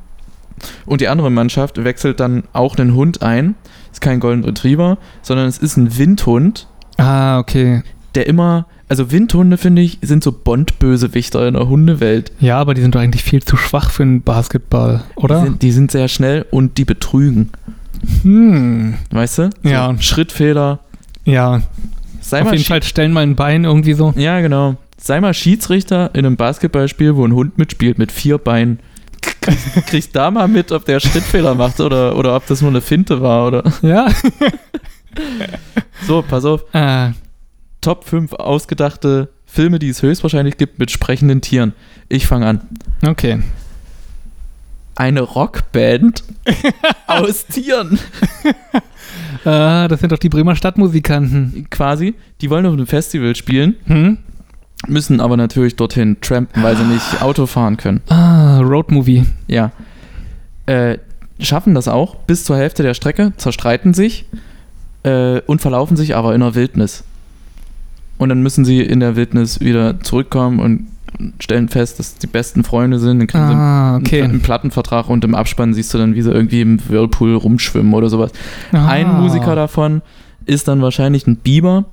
Und 0.85 1.01
die 1.01 1.07
andere 1.09 1.29
Mannschaft 1.31 1.83
wechselt 1.83 2.19
dann 2.19 2.43
auch 2.53 2.77
einen 2.77 2.93
Hund 2.95 3.21
ein. 3.21 3.55
Ist 3.91 4.01
kein 4.01 4.19
Golden 4.19 4.43
Retriever, 4.45 4.97
sondern 5.21 5.47
es 5.47 5.57
ist 5.57 5.75
ein 5.77 5.97
Windhund, 5.97 6.67
Ah, 6.97 7.39
okay. 7.39 7.83
der 8.15 8.27
immer. 8.27 8.67
Also 8.87 9.11
Windhunde, 9.11 9.57
finde 9.57 9.81
ich, 9.81 9.97
sind 10.03 10.23
so 10.23 10.31
Bond-Bösewichter 10.31 11.47
in 11.47 11.55
der 11.55 11.67
Hundewelt. 11.67 12.31
Ja, 12.39 12.59
aber 12.59 12.73
die 12.75 12.81
sind 12.81 12.93
doch 12.93 12.99
eigentlich 12.99 13.23
viel 13.23 13.41
zu 13.43 13.57
schwach 13.57 13.89
für 13.89 14.03
einen 14.03 14.21
Basketball, 14.21 15.03
oder? 15.15 15.39
Die 15.41 15.45
sind, 15.45 15.61
die 15.63 15.71
sind 15.71 15.91
sehr 15.91 16.07
schnell 16.07 16.45
und 16.51 16.77
die 16.77 16.85
betrügen. 16.85 17.49
hm. 18.21 18.95
Weißt 19.11 19.39
du? 19.39 19.49
Ja. 19.63 19.91
So 19.95 20.01
Schrittfehler. 20.01 20.79
Ja, 21.23 21.61
Sei 22.21 22.39
auf 22.39 22.45
mal 22.45 22.51
jeden 22.53 22.63
Schi- 22.63 22.67
Fall 22.69 22.83
stellen 22.83 23.11
mal 23.13 23.21
ein 23.23 23.35
Bein 23.35 23.63
irgendwie 23.65 23.93
so. 23.93 24.13
Ja, 24.15 24.39
genau. 24.41 24.75
Sei 24.97 25.19
mal 25.19 25.33
Schiedsrichter 25.33 26.11
in 26.13 26.25
einem 26.25 26.37
Basketballspiel, 26.37 27.15
wo 27.15 27.25
ein 27.25 27.33
Hund 27.33 27.57
mitspielt 27.57 27.97
mit 27.97 28.11
vier 28.11 28.37
Beinen. 28.37 28.79
Kriegst, 29.41 29.87
kriegst 29.87 30.15
da 30.15 30.29
mal 30.31 30.47
mit, 30.47 30.71
ob 30.71 30.85
der 30.85 30.99
Schrittfehler 30.99 31.53
macht 31.55 31.79
oder, 31.79 32.15
oder 32.17 32.35
ob 32.35 32.45
das 32.47 32.61
nur 32.61 32.69
eine 32.71 32.81
Finte 32.81 33.21
war. 33.21 33.47
Oder. 33.47 33.63
Ja. 33.81 34.07
So, 36.07 36.23
pass 36.27 36.45
auf. 36.45 36.63
äh, 36.73 37.09
Top 37.85 38.03
5 38.03 38.33
ausgedachte 38.33 39.29
Filme, 39.45 39.77
die 39.77 39.89
es 39.89 40.01
höchstwahrscheinlich 40.01 40.57
gibt 40.57 40.79
mit 40.79 40.89
sprechenden 40.89 41.41
Tieren. 41.41 41.73
Ich 42.09 42.25
fange 42.25 42.47
an. 42.47 42.61
okay. 43.07 43.43
Eine 44.95 45.21
Rockband 45.21 46.23
aus 47.07 47.45
Tieren. 47.45 47.99
Äh, 48.43 48.53
das 49.87 49.99
sind 49.99 50.11
doch 50.11 50.17
die 50.17 50.29
Bremer 50.29 50.55
Stadtmusikanten. 50.55 51.67
Quasi. 51.69 52.15
Die 52.41 52.49
wollen 52.49 52.65
auf 52.65 52.73
einem 52.73 52.87
Festival 52.87 53.35
spielen, 53.35 53.75
Hm? 53.85 54.17
müssen 54.87 55.21
aber 55.21 55.37
natürlich 55.37 55.75
dorthin 55.75 56.17
trampen, 56.21 56.63
weil 56.63 56.75
sie 56.77 56.83
nicht 56.85 57.21
Auto 57.21 57.45
fahren 57.45 57.77
können. 57.77 58.01
Ah, 58.09 58.61
Roadmovie. 58.61 59.25
Ja. 59.47 59.71
Äh, 60.65 60.97
schaffen 61.39 61.75
das 61.75 61.87
auch 61.87 62.15
bis 62.15 62.45
zur 62.45 62.57
Hälfte 62.57 62.81
der 62.81 62.95
Strecke, 62.95 63.33
zerstreiten 63.37 63.93
sich 63.93 64.25
äh, 65.03 65.41
und 65.41 65.61
verlaufen 65.61 65.97
sich 65.97 66.15
aber 66.15 66.33
in 66.33 66.41
der 66.41 66.55
Wildnis. 66.55 67.03
Und 68.17 68.29
dann 68.29 68.41
müssen 68.41 68.65
sie 68.65 68.81
in 68.81 68.99
der 68.99 69.15
Wildnis 69.15 69.59
wieder 69.59 69.99
zurückkommen 70.01 70.59
und 70.59 70.87
stellen 71.39 71.69
fest, 71.69 71.99
dass 71.99 72.17
die 72.17 72.27
besten 72.27 72.63
Freunde 72.63 72.99
sind. 72.99 73.19
Dann 73.19 73.27
kriegen 73.27 73.43
Ah, 73.43 73.99
sie 74.03 74.15
einen, 74.15 74.23
einen 74.25 74.35
okay. 74.35 74.43
Plattenvertrag 74.45 75.09
und 75.09 75.23
im 75.23 75.35
Abspann 75.35 75.73
siehst 75.73 75.93
du 75.93 75.97
dann, 75.97 76.15
wie 76.15 76.21
sie 76.21 76.31
irgendwie 76.31 76.61
im 76.61 76.79
Whirlpool 76.89 77.35
rumschwimmen 77.35 77.93
oder 77.93 78.09
sowas. 78.09 78.31
Ah. 78.71 78.87
Ein 78.87 79.21
Musiker 79.21 79.55
davon 79.55 80.01
ist 80.45 80.67
dann 80.67 80.81
wahrscheinlich 80.81 81.25
ein 81.27 81.37
Biber. 81.37 81.85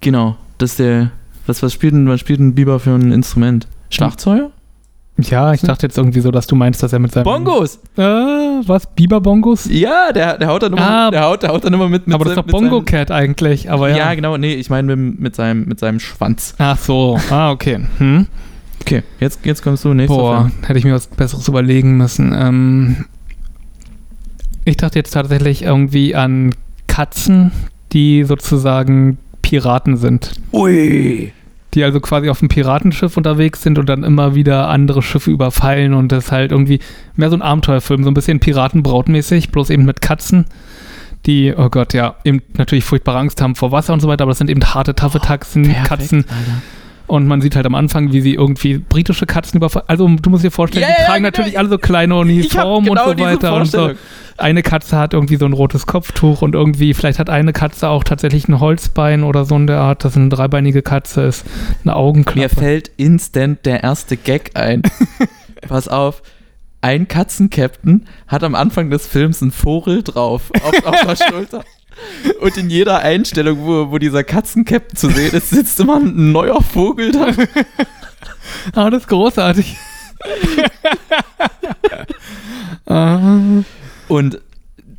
Genau, 0.00 0.36
das 0.58 0.70
ist 0.72 0.78
der. 0.78 1.10
Was, 1.46 1.62
was, 1.62 1.72
spielt 1.72 1.94
denn, 1.94 2.08
was 2.08 2.18
spielt 2.20 2.40
ein 2.40 2.54
Biber 2.54 2.80
für 2.80 2.90
ein 2.90 3.12
Instrument? 3.12 3.68
Schlagzeuger? 3.90 4.50
Ja, 5.18 5.54
ich 5.54 5.62
dachte 5.62 5.86
jetzt 5.86 5.96
irgendwie 5.96 6.20
so, 6.20 6.30
dass 6.30 6.46
du 6.46 6.54
meinst, 6.56 6.82
dass 6.82 6.92
er 6.92 6.98
mit 6.98 7.10
seinem. 7.12 7.24
Bongos! 7.24 7.76
Äh, 7.96 8.02
was? 8.02 8.86
Biber-Bongos? 8.94 9.66
Ja, 9.70 10.12
der, 10.12 10.36
der 10.36 10.48
haut 10.48 10.62
dann 10.62 10.74
immer, 10.74 10.82
Ah. 11.06 11.10
der 11.10 11.24
haut, 11.24 11.42
der 11.42 11.50
haut 11.50 11.64
dann 11.64 11.72
immer 11.72 11.88
mit, 11.88 12.06
mit 12.06 12.14
aber 12.14 12.24
das 12.24 12.32
ist 12.32 12.36
doch 12.36 12.44
mit 12.44 12.52
Bongo 12.52 12.76
seinem- 12.76 12.84
Cat 12.84 13.10
eigentlich, 13.10 13.70
aber 13.70 13.88
ja. 13.88 13.96
Ja, 13.96 14.14
genau, 14.14 14.36
nee, 14.36 14.52
ich 14.54 14.68
meine 14.68 14.94
mit, 14.94 15.18
mit, 15.18 15.34
seinem, 15.34 15.64
mit 15.64 15.80
seinem 15.80 16.00
Schwanz. 16.00 16.54
Ach 16.58 16.78
so, 16.78 17.18
ah, 17.30 17.50
okay. 17.50 17.80
Hm? 17.98 18.26
Okay, 18.82 19.02
jetzt, 19.18 19.40
jetzt 19.46 19.62
kommst 19.62 19.84
du 19.86 19.94
nächster 19.94 20.14
Boah, 20.16 20.40
Film. 20.50 20.52
hätte 20.66 20.78
ich 20.78 20.84
mir 20.84 20.92
was 20.94 21.06
Besseres 21.06 21.48
überlegen 21.48 21.96
müssen. 21.96 22.34
Ähm, 22.38 23.06
ich 24.64 24.76
dachte 24.76 24.98
jetzt 24.98 25.12
tatsächlich 25.12 25.62
irgendwie 25.62 26.14
an 26.14 26.54
Katzen, 26.88 27.52
die 27.92 28.24
sozusagen 28.24 29.18
Piraten 29.42 29.96
sind. 29.96 30.32
Ui. 30.52 31.32
Die 31.76 31.84
also 31.84 32.00
quasi 32.00 32.28
auf 32.28 32.40
einem 32.40 32.48
Piratenschiff 32.48 33.16
unterwegs 33.16 33.62
sind 33.62 33.78
und 33.78 33.88
dann 33.88 34.02
immer 34.02 34.34
wieder 34.34 34.68
andere 34.68 35.02
Schiffe 35.02 35.30
überfallen 35.30 35.94
und 35.94 36.10
das 36.10 36.32
halt 36.32 36.50
irgendwie 36.50 36.80
mehr 37.14 37.30
so 37.30 37.36
ein 37.36 37.42
Abenteuerfilm, 37.42 38.02
so 38.02 38.10
ein 38.10 38.14
bisschen 38.14 38.40
Piratenbrautmäßig, 38.40 39.50
bloß 39.50 39.70
eben 39.70 39.84
mit 39.84 40.00
Katzen, 40.00 40.46
die, 41.26 41.54
oh 41.56 41.68
Gott, 41.68 41.92
ja, 41.92 42.16
eben 42.24 42.42
natürlich 42.54 42.84
furchtbare 42.84 43.18
Angst 43.18 43.40
haben 43.42 43.54
vor 43.54 43.72
Wasser 43.72 43.92
und 43.92 44.00
so 44.00 44.08
weiter, 44.08 44.22
aber 44.22 44.30
das 44.30 44.38
sind 44.38 44.50
eben 44.50 44.64
harte, 44.64 44.94
taffe 44.94 45.20
Taxen, 45.20 45.64
Katzen. 45.84 46.24
Und 47.06 47.28
man 47.28 47.40
sieht 47.40 47.54
halt 47.54 47.66
am 47.66 47.74
Anfang, 47.76 48.12
wie 48.12 48.20
sie 48.20 48.34
irgendwie 48.34 48.78
britische 48.78 49.26
Katzen 49.26 49.58
überfallen. 49.58 49.86
Also 49.88 50.08
du 50.08 50.28
musst 50.30 50.42
dir 50.44 50.50
vorstellen, 50.50 50.82
Ja, 50.82 50.88
die 50.94 51.00
ja, 51.02 51.06
tragen 51.06 51.22
genau. 51.22 51.36
natürlich 51.36 51.58
alle 51.58 51.68
so 51.68 51.78
kleine 51.78 52.16
Uniformen 52.16 52.88
genau 52.88 53.10
und 53.10 53.18
so 53.18 53.24
weiter 53.24 53.54
und 53.54 53.66
so. 53.66 53.90
Eine 54.38 54.62
Katze 54.62 54.96
hat 54.98 55.14
irgendwie 55.14 55.36
so 55.36 55.46
ein 55.46 55.52
rotes 55.52 55.86
Kopftuch 55.86 56.42
und 56.42 56.54
irgendwie, 56.54 56.94
vielleicht 56.94 57.18
hat 57.18 57.30
eine 57.30 57.52
Katze 57.52 57.88
auch 57.88 58.02
tatsächlich 58.04 58.48
ein 58.48 58.58
Holzbein 58.60 59.22
oder 59.22 59.44
so 59.44 59.54
in 59.54 59.66
der 59.68 59.78
Art, 59.78 60.04
dass 60.04 60.16
eine 60.16 60.28
dreibeinige 60.30 60.82
Katze 60.82 61.22
ist. 61.22 61.44
Eine 61.84 61.92
Mir 61.92 61.96
Augenklappe. 61.96 62.48
fällt 62.56 62.90
instant 62.96 63.64
der 63.64 63.82
erste 63.84 64.16
Gag 64.16 64.50
ein. 64.54 64.82
Pass 65.68 65.88
auf. 65.88 66.22
Ein 66.82 67.08
Katzencaptain 67.08 68.04
hat 68.28 68.44
am 68.44 68.54
Anfang 68.54 68.90
des 68.90 69.06
Films 69.06 69.42
einen 69.42 69.50
Vogel 69.52 70.02
drauf 70.02 70.50
auf, 70.62 70.84
auf 70.86 71.00
der 71.16 71.16
Schulter. 71.30 71.64
Und 72.40 72.56
in 72.56 72.70
jeder 72.70 72.98
Einstellung, 73.00 73.58
wo, 73.64 73.90
wo 73.90 73.98
dieser 73.98 74.22
Katzencaptain 74.24 74.96
zu 74.96 75.08
sehen 75.10 75.34
ist, 75.34 75.50
sitzt 75.50 75.80
immer 75.80 75.96
ein 75.96 76.32
neuer 76.32 76.62
Vogel 76.62 77.12
da. 77.12 77.28
Ah, 78.74 78.90
das 78.90 79.02
ist 79.02 79.08
großartig. 79.08 79.76
Und 84.08 84.40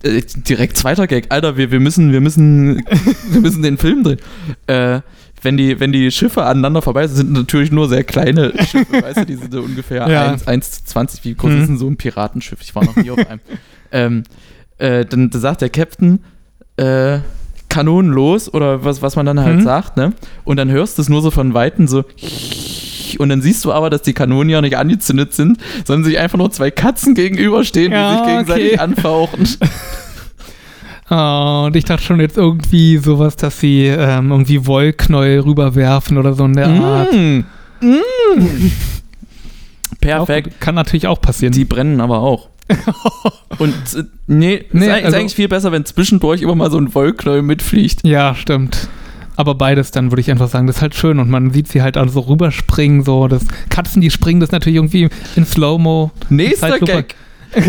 äh, 0.03 0.21
direkt 0.35 0.77
zweiter 0.77 1.07
Gag, 1.07 1.27
Alter, 1.29 1.57
wir, 1.57 1.71
wir 1.71 1.79
müssen, 1.79 2.11
wir 2.11 2.21
müssen, 2.21 2.83
wir 3.29 3.41
müssen 3.41 3.61
den 3.63 3.77
Film 3.77 4.03
drehen. 4.03 4.19
Äh, 4.67 5.01
wenn 5.41 5.55
die, 5.55 5.79
wenn 5.79 5.91
die 5.91 6.11
Schiffe 6.11 6.43
aneinander 6.43 6.81
vorbei 6.81 7.07
sind, 7.07 7.15
sind 7.17 7.31
natürlich 7.33 7.71
nur 7.71 7.87
sehr 7.87 8.03
kleine 8.03 8.51
Schiffe, 8.65 8.93
weißt 9.01 9.19
du, 9.19 9.25
die 9.25 9.35
sind 9.35 9.53
so 9.53 9.61
ungefähr 9.61 10.07
Ja. 10.09 10.31
1, 10.31 10.47
1 10.47 10.71
zu 10.71 10.85
20. 10.85 11.23
Wie 11.25 11.35
groß 11.35 11.51
Mhm. 11.51 11.61
ist 11.61 11.67
denn 11.67 11.77
so 11.77 11.87
ein 11.87 11.97
Piratenschiff? 11.97 12.59
Ich 12.61 12.73
war 12.75 12.83
noch 12.83 12.95
nie 12.95 13.11
auf 13.11 13.19
einem. 13.19 13.39
Ähm, 13.91 14.23
äh, 14.79 15.05
dann 15.05 15.31
sagt 15.31 15.61
der 15.61 15.69
Captain, 15.69 16.19
äh, 16.77 17.19
Kanonen 17.69 18.11
los 18.11 18.51
oder 18.53 18.83
was, 18.85 19.01
was 19.01 19.15
man 19.15 19.25
dann 19.25 19.39
halt 19.41 19.57
Mhm. 19.57 19.63
sagt, 19.63 19.97
ne? 19.97 20.13
Und 20.45 20.57
dann 20.57 20.69
hörst 20.71 20.97
du 20.97 21.01
es 21.01 21.09
nur 21.09 21.21
so 21.21 21.31
von 21.31 21.53
Weitem 21.53 21.87
so 21.87 22.05
und 23.19 23.29
dann 23.29 23.41
siehst 23.41 23.63
du 23.65 23.71
aber, 23.71 23.89
dass 23.89 24.01
die 24.01 24.13
Kanonen 24.13 24.49
ja 24.49 24.61
nicht 24.61 24.77
angezündet 24.77 25.33
sind, 25.33 25.57
sondern 25.85 26.03
sich 26.05 26.17
einfach 26.19 26.37
nur 26.37 26.51
zwei 26.51 26.71
Katzen 26.71 27.13
gegenüberstehen, 27.15 27.91
die 27.91 27.97
Ja, 27.97 28.13
sich 28.17 28.25
gegenseitig 28.25 28.71
okay. 28.73 28.79
anfauchen. 28.79 29.47
ah, 31.09 31.65
und 31.65 31.75
ich 31.75 31.85
dachte 31.85 32.03
schon 32.03 32.19
jetzt 32.19 32.37
irgendwie 32.37 32.97
sowas, 32.97 33.35
dass 33.35 33.59
sie 33.59 33.85
ähm, 33.87 34.31
irgendwie 34.31 34.65
Wollknäuel 34.65 35.41
rüberwerfen 35.41 36.17
oder 36.17 36.33
so 36.33 36.45
in 36.45 36.53
der 36.53 36.67
Art. 36.69 37.11
Mm. 37.13 37.39
Mm. 37.81 38.71
Perfekt. 40.01 40.53
Auch, 40.55 40.59
kann 40.59 40.75
natürlich 40.75 41.07
auch 41.07 41.21
passieren. 41.21 41.53
Die 41.53 41.65
brennen 41.65 42.01
aber 42.01 42.19
auch. 42.19 42.49
Und 43.59 43.73
äh, 43.95 44.03
nee, 44.27 44.65
Nee, 44.71 44.85
ist, 44.85 44.91
eig- 44.91 44.97
ist 44.99 45.05
also- 45.05 45.17
eigentlich 45.17 45.35
viel 45.35 45.47
besser, 45.47 45.71
wenn 45.71 45.85
zwischendurch 45.85 46.41
immer 46.41 46.55
mal 46.55 46.69
so 46.71 46.77
ein 46.77 46.93
Wollknäuel 46.93 47.41
mitfliegt. 47.41 48.05
Ja, 48.05 48.35
stimmt. 48.35 48.87
Aber 49.35 49.53
beides 49.55 49.91
dann 49.91 50.11
würde 50.11 50.21
ich 50.21 50.31
einfach 50.31 50.47
sagen, 50.49 50.65
das 50.67 50.77
ist 50.77 50.81
halt 50.81 50.95
schön 50.95 51.19
und 51.19 51.29
man 51.29 51.51
sieht 51.51 51.67
sie 51.67 51.81
halt 51.83 51.95
also 51.95 52.21
rüberspringen, 52.21 53.03
so 53.03 53.27
das 53.27 53.43
Katzen, 53.69 54.01
die 54.01 54.09
springen, 54.09 54.39
das 54.39 54.51
natürlich 54.51 54.77
irgendwie 54.77 55.09
in 55.35 55.45
Slow-Mo. 55.45 56.11
Nächster. 56.29 56.79
Gag. 56.79 57.15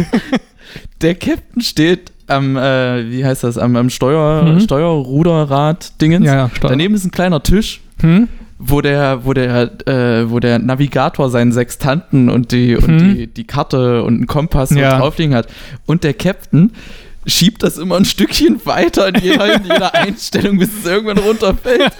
Der 1.02 1.14
Captain 1.14 1.62
steht 1.62 2.12
am, 2.26 2.56
äh, 2.56 3.10
wie 3.10 3.24
heißt 3.24 3.44
das, 3.44 3.56
am, 3.58 3.76
am 3.76 3.90
Steuer, 3.90 4.42
Mhm. 4.44 4.60
Steuerruderrad-Dingens. 4.60 6.26
Ja, 6.26 6.34
ja, 6.34 6.50
stark. 6.54 6.70
Daneben 6.70 6.94
ist 6.94 7.04
ein 7.04 7.10
kleiner 7.10 7.42
Tisch. 7.42 7.80
Hm? 8.00 8.28
Wo 8.58 8.80
der, 8.80 9.24
wo 9.24 9.32
der, 9.34 9.70
äh, 9.86 10.30
wo 10.30 10.40
der 10.40 10.58
Navigator 10.58 11.30
seinen 11.30 11.52
Sextanten 11.52 12.28
und 12.28 12.50
die 12.52 12.74
und 12.76 12.88
Mhm. 12.88 13.14
die, 13.14 13.26
die 13.28 13.44
Karte 13.44 14.02
und 14.02 14.14
einen 14.16 14.26
Kompass 14.26 14.70
Ja. 14.70 14.98
draufliegen 14.98 15.34
hat. 15.34 15.46
Und 15.86 16.02
der 16.04 16.14
Captain 16.14 16.72
schiebt 17.26 17.62
das 17.62 17.78
immer 17.78 17.96
ein 17.96 18.04
Stückchen 18.04 18.60
weiter 18.64 19.08
in 19.08 19.22
jeder, 19.22 19.54
in 19.54 19.62
jeder 19.62 19.94
Einstellung, 19.94 20.58
bis 20.58 20.70
es 20.76 20.84
irgendwann 20.86 21.18
runterfällt. 21.18 21.92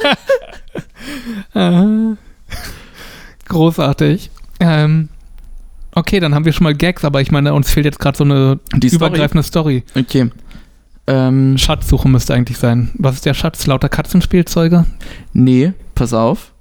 Großartig. 3.48 4.30
Ähm, 4.60 5.08
okay, 5.94 6.20
dann 6.20 6.34
haben 6.34 6.44
wir 6.44 6.52
schon 6.52 6.64
mal 6.64 6.74
Gags, 6.74 7.04
aber 7.04 7.20
ich 7.20 7.30
meine, 7.30 7.54
uns 7.54 7.70
fehlt 7.70 7.86
jetzt 7.86 7.98
gerade 7.98 8.16
so 8.18 8.24
eine 8.24 8.58
Die 8.74 8.88
Story. 8.88 8.96
übergreifende 9.10 9.42
Story. 9.42 9.84
Okay. 9.96 10.30
Ähm, 11.08 11.56
Schatzsuche 11.58 12.08
müsste 12.08 12.34
eigentlich 12.34 12.58
sein. 12.58 12.90
Was 12.94 13.16
ist 13.16 13.26
der 13.26 13.34
Schatz? 13.34 13.66
Lauter 13.66 13.88
Katzenspielzeuge? 13.88 14.84
nee, 15.32 15.72
pass 15.94 16.12
auf. 16.12 16.52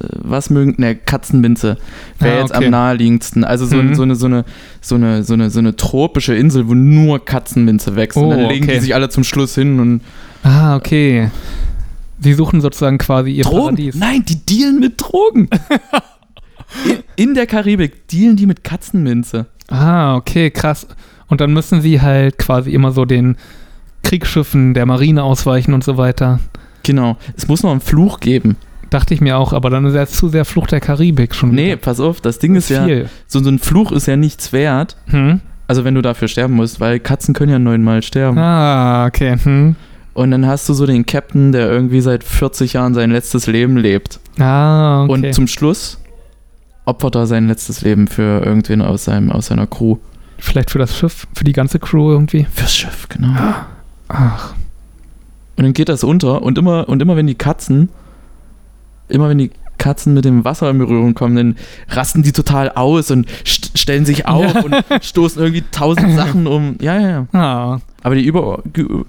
Was 0.00 0.48
mögen, 0.48 0.76
ne, 0.78 0.94
Katzenminze 0.94 1.76
wäre 2.20 2.36
Ah, 2.36 2.40
jetzt 2.40 2.54
okay. 2.54 2.64
am 2.66 2.70
naheliegendsten. 2.70 3.42
Also 3.44 3.66
so, 3.66 3.76
Mhm. 3.76 3.94
so, 3.96 4.02
eine, 4.04 4.14
so, 4.14 4.26
eine, 4.26 4.44
so, 4.80 4.94
eine, 4.94 5.24
so, 5.24 5.34
eine, 5.34 5.50
so 5.50 5.58
eine 5.58 5.74
tropische 5.76 6.34
Insel, 6.36 6.68
wo 6.68 6.74
nur 6.74 7.24
Katzenminze 7.24 7.96
wächst. 7.96 8.16
und 8.16 8.24
Oh, 8.26 8.30
dann 8.30 8.48
legen 8.48 8.64
okay. 8.64 8.74
die 8.74 8.80
sich 8.80 8.94
alle 8.94 9.08
zum 9.08 9.24
Schluss 9.24 9.54
hin 9.56 9.80
und 9.80 10.00
Ah, 10.44 10.76
okay. 10.76 11.30
Sie 12.20 12.32
suchen 12.34 12.60
sozusagen 12.60 12.98
quasi 12.98 13.32
ihr 13.32 13.42
Drogen? 13.44 13.74
Paradies. 13.76 13.96
Nein, 13.96 14.24
die 14.26 14.36
dealen 14.46 14.78
mit 14.78 15.00
Drogen. 15.00 15.48
in, 17.16 17.28
in 17.28 17.34
der 17.34 17.46
Karibik 17.46 18.06
dealen 18.08 18.36
die 18.36 18.46
mit 18.46 18.62
Katzenminze. 18.64 19.46
Ah, 19.68 20.14
okay, 20.16 20.50
krass. 20.50 20.86
Und 21.26 21.40
dann 21.40 21.52
müssen 21.52 21.80
sie 21.82 22.00
halt 22.00 22.38
quasi 22.38 22.70
immer 22.70 22.92
so 22.92 23.04
den 23.04 23.36
Kriegsschiffen 24.02 24.74
der 24.74 24.86
Marine 24.86 25.22
ausweichen 25.22 25.74
und 25.74 25.84
so 25.84 25.96
weiter. 25.96 26.40
Genau. 26.82 27.16
Es 27.36 27.48
muss 27.48 27.62
noch 27.62 27.70
einen 27.70 27.80
Fluch 27.80 28.20
geben. 28.20 28.56
Dachte 28.90 29.14
ich 29.14 29.20
mir 29.20 29.38
auch, 29.38 29.52
aber 29.52 29.70
dann 29.70 29.86
ist 29.86 29.94
er 29.94 30.06
zu 30.06 30.28
sehr 30.28 30.44
Flucht 30.44 30.72
der 30.72 30.80
Karibik 30.80 31.34
schon. 31.34 31.50
Nee, 31.50 31.68
wieder. 31.68 31.76
pass 31.76 31.98
auf, 31.98 32.20
das 32.20 32.38
Ding 32.38 32.54
ist 32.56 32.68
ja, 32.68 32.84
viel. 32.84 33.08
so, 33.26 33.42
so 33.42 33.48
ein 33.48 33.58
Fluch 33.58 33.90
ist 33.90 34.06
ja 34.06 34.16
nichts 34.16 34.52
wert. 34.52 34.96
Hm? 35.06 35.40
Also 35.66 35.84
wenn 35.84 35.94
du 35.94 36.02
dafür 36.02 36.28
sterben 36.28 36.54
musst, 36.54 36.80
weil 36.80 37.00
Katzen 37.00 37.32
können 37.32 37.52
ja 37.52 37.58
neunmal 37.58 38.02
sterben. 38.02 38.36
Ah, 38.36 39.06
okay. 39.06 39.38
Hm. 39.42 39.76
Und 40.14 40.30
dann 40.30 40.46
hast 40.46 40.68
du 40.68 40.74
so 40.74 40.84
den 40.84 41.06
Captain, 41.06 41.52
der 41.52 41.70
irgendwie 41.70 42.02
seit 42.02 42.22
40 42.22 42.74
Jahren 42.74 42.92
sein 42.92 43.10
letztes 43.10 43.46
Leben 43.46 43.78
lebt. 43.78 44.20
Ah, 44.38 45.04
okay. 45.04 45.12
Und 45.12 45.34
zum 45.34 45.46
Schluss 45.46 45.98
opfert 46.84 47.14
er 47.14 47.26
sein 47.26 47.48
letztes 47.48 47.80
Leben 47.82 48.08
für 48.08 48.44
irgendwen 48.44 48.82
aus, 48.82 49.04
seinem, 49.04 49.32
aus 49.32 49.46
seiner 49.46 49.66
Crew. 49.66 49.96
Vielleicht 50.38 50.70
für 50.70 50.78
das 50.78 50.96
Schiff, 50.96 51.26
für 51.34 51.44
die 51.44 51.52
ganze 51.52 51.78
Crew 51.78 52.10
irgendwie. 52.10 52.46
Fürs 52.52 52.74
Schiff, 52.74 53.08
genau. 53.08 53.34
Ach, 54.12 54.54
Und 55.56 55.64
dann 55.64 55.72
geht 55.72 55.88
das 55.88 56.04
unter 56.04 56.42
und 56.42 56.58
immer, 56.58 56.88
und 56.88 57.00
immer 57.02 57.16
wenn 57.16 57.26
die 57.26 57.34
Katzen, 57.34 57.88
immer 59.08 59.28
wenn 59.28 59.38
die 59.38 59.50
Katzen 59.78 60.14
mit 60.14 60.24
dem 60.24 60.44
Wasser 60.44 60.70
in 60.70 60.78
Berührung 60.78 61.14
kommen, 61.14 61.34
dann 61.34 61.56
rasten 61.88 62.22
die 62.22 62.30
total 62.32 62.70
aus 62.70 63.10
und 63.10 63.26
st 63.46 63.72
stellen 63.76 64.04
sich 64.04 64.26
auf 64.26 64.54
Ja. 64.54 64.60
und 64.62 64.76
stoßen 65.04 65.42
irgendwie 65.42 65.64
tausend 65.72 66.12
Sachen 66.16 66.46
um. 66.46 66.76
Ja, 66.80 67.00
ja, 67.00 67.08
ja. 67.10 67.26
ah. 67.32 67.80
Aber 68.04 68.14
die 68.14 68.24
über, 68.24 68.62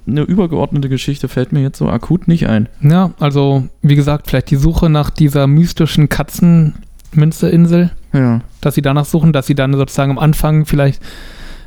eine 0.08 0.22
übergeordnete 0.22 0.88
Geschichte 0.90 1.28
fällt 1.28 1.52
mir 1.52 1.62
jetzt 1.62 1.78
so 1.80 1.90
akut 1.90 2.28
nicht 2.28 2.48
ein. 2.48 2.70
Ja, 2.82 3.12
also, 3.20 3.68
wie 3.82 3.96
gesagt, 3.96 4.28
vielleicht 4.30 4.50
die 4.52 4.56
Suche 4.56 4.90
nach 4.90 5.10
dieser 5.10 5.46
mystischen 5.48 6.10
Katzenminze-Insel, 6.10 7.92
Ja. 8.14 8.42
dass 8.62 8.76
sie 8.76 8.82
danach 8.82 9.06
suchen, 9.06 9.34
dass 9.34 9.48
sie 9.48 9.56
dann 9.56 9.74
sozusagen 9.74 10.12
am 10.12 10.20
Anfang 10.20 10.66
vielleicht 10.66 11.02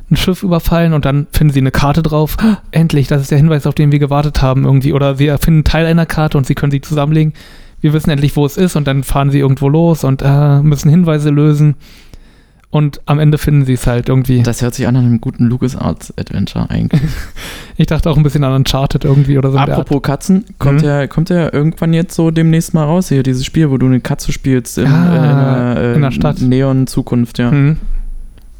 ein 0.09 0.15
Schiff 0.15 0.43
überfallen 0.43 0.93
und 0.93 1.05
dann 1.05 1.27
finden 1.31 1.53
sie 1.53 1.59
eine 1.59 1.71
Karte 1.71 2.01
drauf. 2.01 2.37
Ah, 2.39 2.57
Endlich, 2.71 3.07
das 3.07 3.21
ist 3.23 3.31
der 3.31 3.37
Hinweis, 3.37 3.67
auf 3.67 3.75
den 3.75 3.91
wir 3.91 3.99
gewartet 3.99 4.41
haben 4.41 4.63
irgendwie. 4.65 4.93
Oder 4.93 5.15
sie 5.15 5.27
erfinden 5.27 5.63
Teil 5.63 5.85
einer 5.85 6.05
Karte 6.05 6.37
und 6.37 6.47
sie 6.47 6.55
können 6.55 6.71
sie 6.71 6.81
zusammenlegen. 6.81 7.33
Wir 7.81 7.93
wissen 7.93 8.09
endlich, 8.09 8.35
wo 8.35 8.45
es 8.45 8.57
ist 8.57 8.75
und 8.75 8.87
dann 8.87 9.03
fahren 9.03 9.29
sie 9.31 9.39
irgendwo 9.39 9.69
los 9.69 10.03
und 10.03 10.21
äh, 10.25 10.61
müssen 10.61 10.89
Hinweise 10.89 11.29
lösen. 11.29 11.75
Und 12.69 12.99
am 13.05 13.19
Ende 13.19 13.37
finden 13.37 13.65
sie 13.65 13.73
es 13.73 13.87
halt 13.87 14.09
irgendwie. 14.09 14.43
Das 14.43 14.61
hört 14.61 14.73
sich 14.75 14.87
an 14.87 14.97
einem 14.97 15.21
guten 15.21 15.45
LucasArts-Adventure 15.45 16.69
eigentlich. 16.69 17.01
Ich 17.79 17.85
dachte 17.85 18.09
auch 18.09 18.17
ein 18.17 18.23
bisschen 18.23 18.43
an 18.43 18.53
Uncharted 18.53 19.05
irgendwie 19.05 19.37
oder 19.37 19.51
so. 19.51 19.57
Apropos 19.59 20.01
Katzen, 20.01 20.45
kommt, 20.57 20.81
Mhm. 20.81 20.87
ja, 20.87 21.05
kommt 21.05 21.29
ja 21.29 21.53
irgendwann 21.53 21.93
jetzt 21.93 22.15
so 22.15 22.31
demnächst 22.31 22.73
mal 22.73 22.85
raus 22.85 23.09
hier, 23.09 23.21
dieses 23.21 23.45
Spiel, 23.45 23.69
wo 23.69 23.77
du 23.77 23.85
eine 23.85 23.99
Katze 23.99 24.31
spielst 24.31 24.79
in, 24.79 24.87
Ah, 24.87 25.13
äh, 25.13 25.15
in 25.15 25.21
einer, 25.23 25.77
äh, 25.79 25.93
in 25.93 26.01
der 26.01 26.09
Stadt. 26.11 26.41
Neon-Zukunft, 26.41 27.37
ja. 27.37 27.51
Hm. 27.51 27.77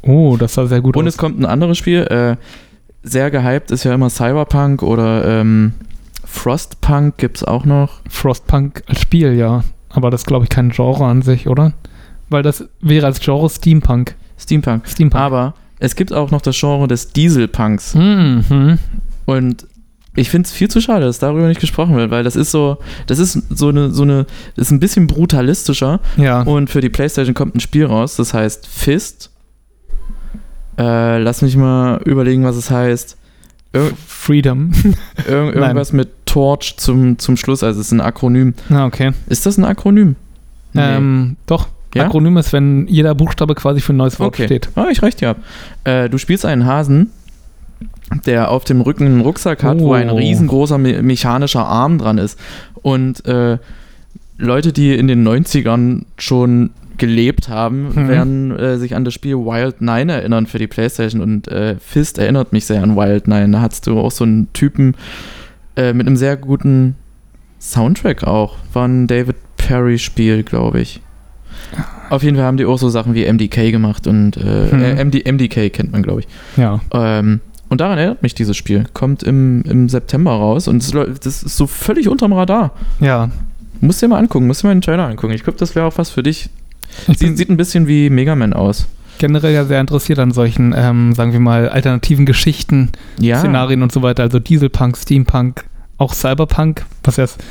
Oh, 0.02 0.36
das 0.38 0.54
sah 0.54 0.66
sehr 0.66 0.80
gut 0.80 0.96
Und 0.96 1.06
aus. 1.06 1.14
es 1.14 1.18
kommt 1.18 1.38
ein 1.40 1.46
anderes 1.46 1.78
Spiel, 1.78 2.02
äh, 2.02 2.36
sehr 3.02 3.30
gehypt 3.30 3.70
ist 3.70 3.84
ja 3.84 3.94
immer 3.94 4.10
Cyberpunk 4.10 4.82
oder 4.82 5.40
ähm, 5.40 5.72
Frostpunk 6.24 7.16
gibt 7.16 7.38
es 7.38 7.44
auch 7.44 7.64
noch. 7.64 8.00
Frostpunk 8.08 8.82
als 8.86 9.00
Spiel, 9.00 9.34
ja. 9.34 9.64
Aber 9.88 10.10
das 10.10 10.22
ist, 10.22 10.26
glaube 10.26 10.44
ich, 10.44 10.50
kein 10.50 10.70
Genre 10.70 11.06
an 11.06 11.22
sich, 11.22 11.48
oder? 11.48 11.72
Weil 12.28 12.42
das 12.42 12.68
wäre 12.80 13.06
als 13.06 13.20
Genre 13.20 13.48
Steampunk. 13.48 14.14
Steampunk. 14.38 14.86
Steampunk. 14.86 15.20
Aber 15.22 15.54
es 15.78 15.96
gibt 15.96 16.12
auch 16.12 16.30
noch 16.30 16.42
das 16.42 16.58
Genre 16.58 16.86
des 16.86 17.12
Dieselpunks. 17.12 17.94
Mhm. 17.94 18.78
Und 19.24 19.66
ich 20.14 20.30
finde 20.30 20.46
es 20.46 20.52
viel 20.52 20.68
zu 20.68 20.80
schade, 20.80 21.06
dass 21.06 21.18
darüber 21.18 21.46
nicht 21.46 21.60
gesprochen 21.60 21.96
wird, 21.96 22.10
weil 22.10 22.24
das 22.24 22.36
ist 22.36 22.50
so, 22.50 22.78
das 23.06 23.18
ist 23.18 23.40
so 23.50 23.68
eine, 23.68 23.90
so 23.90 24.02
eine, 24.02 24.26
das 24.56 24.66
ist 24.66 24.72
ein 24.72 24.80
bisschen 24.80 25.06
brutalistischer. 25.06 26.00
Ja. 26.16 26.42
Und 26.42 26.68
für 26.70 26.80
die 26.80 26.88
Playstation 26.88 27.34
kommt 27.34 27.54
ein 27.54 27.60
Spiel 27.60 27.86
raus, 27.86 28.16
das 28.16 28.34
heißt 28.34 28.66
Fist. 28.66 29.30
Äh, 30.78 31.18
lass 31.18 31.42
mich 31.42 31.56
mal 31.56 32.00
überlegen, 32.04 32.44
was 32.44 32.56
es 32.56 32.70
heißt. 32.70 33.16
Ir 33.72 33.90
Freedom. 34.06 34.72
ir 35.28 35.54
irgendwas 35.54 35.92
mit 35.92 36.08
Torch 36.24 36.76
zum, 36.76 37.18
zum 37.18 37.36
Schluss, 37.36 37.62
also 37.62 37.80
es 37.80 37.86
ist 37.86 37.92
ein 37.92 38.00
Akronym. 38.00 38.54
ah, 38.70 38.86
okay. 38.86 39.12
Ist 39.28 39.46
das 39.46 39.58
ein 39.58 39.64
Akronym? 39.64 40.16
Ähm, 40.74 41.36
doch. 41.46 41.68
Ja? 41.94 42.04
Akronym 42.04 42.36
ist, 42.36 42.52
wenn 42.52 42.86
jeder 42.86 43.14
Buchstabe 43.14 43.54
quasi 43.54 43.80
für 43.80 43.92
ein 43.92 43.96
neues 43.96 44.20
Wort 44.20 44.34
okay. 44.34 44.44
steht. 44.46 44.68
Ah, 44.76 44.86
ich 44.90 45.02
recht, 45.02 45.20
ja. 45.20 45.36
Äh, 45.84 46.08
du 46.08 46.18
spielst 46.18 46.44
einen 46.44 46.66
Hasen, 46.66 47.10
der 48.26 48.50
auf 48.50 48.64
dem 48.64 48.80
Rücken 48.80 49.06
einen 49.06 49.20
Rucksack 49.22 49.62
hat, 49.62 49.80
wo 49.80 49.92
ein 49.94 50.10
Oh. 50.10 50.16
riesengroßer 50.16 50.78
me 50.78 51.02
mechanischer 51.02 51.66
Arm 51.66 51.98
dran 51.98 52.18
ist. 52.18 52.38
Und 52.82 53.24
äh, 53.26 53.58
Leute, 54.36 54.72
die 54.72 54.94
in 54.94 55.08
den 55.08 55.26
90ern 55.26 56.02
schon 56.18 56.70
gelebt 56.98 57.48
haben, 57.48 57.88
Mhm. 57.94 58.08
werden 58.08 58.58
äh, 58.58 58.76
sich 58.78 58.94
an 58.94 59.04
das 59.04 59.14
Spiel 59.14 59.36
Wild 59.36 59.80
Nine 59.80 60.12
erinnern 60.12 60.46
für 60.46 60.58
die 60.58 60.66
Playstation 60.66 61.20
und 61.22 61.48
äh, 61.48 61.76
Fist 61.78 62.18
erinnert 62.18 62.52
mich 62.52 62.66
sehr 62.66 62.82
an 62.82 62.96
Wild 62.96 63.28
Nine. 63.28 63.50
Da 63.50 63.60
hattest 63.60 63.86
du 63.86 63.98
auch 63.98 64.10
so 64.10 64.24
einen 64.24 64.52
Typen 64.52 64.94
äh, 65.76 65.92
mit 65.92 66.06
einem 66.06 66.16
sehr 66.16 66.36
guten 66.36 66.96
Soundtrack 67.60 68.24
auch. 68.24 68.56
War 68.72 68.86
ein 68.86 69.06
David 69.06 69.36
Perry-Spiel, 69.56 70.42
glaube 70.42 70.80
ich. 70.80 71.00
Auf 72.10 72.22
jeden 72.22 72.36
Fall 72.36 72.46
haben 72.46 72.56
die 72.56 72.64
auch 72.64 72.78
so 72.78 72.88
Sachen 72.88 73.14
wie 73.14 73.24
MDK 73.30 73.70
gemacht 73.70 74.06
und 74.06 74.36
äh, 74.36 74.74
Mhm. 74.74 74.82
äh, 74.82 75.04
MD, 75.04 75.24
MDK 75.30 75.70
kennt 75.72 75.92
man, 75.92 76.02
glaube 76.02 76.20
ich. 76.20 76.28
Ja. 76.56 76.80
Ähm, 76.92 77.40
und 77.68 77.80
daran 77.80 77.98
erinnert 77.98 78.22
mich 78.22 78.34
dieses 78.34 78.56
Spiel. 78.56 78.84
Kommt 78.94 79.22
im, 79.22 79.62
im 79.62 79.88
September 79.88 80.30
raus 80.32 80.68
und 80.68 80.82
das, 80.82 81.18
das 81.20 81.42
ist 81.42 81.56
so 81.56 81.66
völlig 81.66 82.08
unterm 82.08 82.32
Radar. 82.32 82.72
Ja. 83.00 83.30
Musst 83.80 84.00
dir 84.00 84.08
mal 84.08 84.18
angucken, 84.18 84.46
musst 84.46 84.62
dir 84.62 84.68
mal 84.68 84.74
den 84.74 84.80
Trailer 84.80 85.06
angucken. 85.06 85.34
Ich 85.34 85.44
glaube, 85.44 85.58
das 85.58 85.74
wäre 85.74 85.84
auch 85.86 85.98
was 85.98 86.10
für 86.10 86.22
dich. 86.22 86.48
Bin 87.18 87.36
Sieht, 87.36 87.48
ein 87.50 87.56
bisschen 87.56 87.86
wie 87.86 88.10
Mega 88.10 88.34
Man 88.34 88.52
aus. 88.52 88.86
generell 89.18 89.52
ja 89.52 89.64
sehr 89.64 89.80
interessiert 89.80 90.18
an 90.18 90.30
solchen, 90.32 90.74
ähm, 90.76 91.12
sagen 91.14 91.32
wir 91.32 91.40
mal, 91.40 91.68
alternativen 91.68 92.24
Geschichten, 92.26 92.90
Ja. 93.20 93.38
Szenarien 93.38 93.82
und 93.82 93.90
so 93.92 94.02
weiter. 94.02 94.22
Also 94.22 94.38
Dieselpunk, 94.38 94.96
Steampunk, 94.96 95.64
auch 95.96 96.14
Cyberpunk, 96.14 96.84
was 97.04 97.16
jetzt 97.16 97.42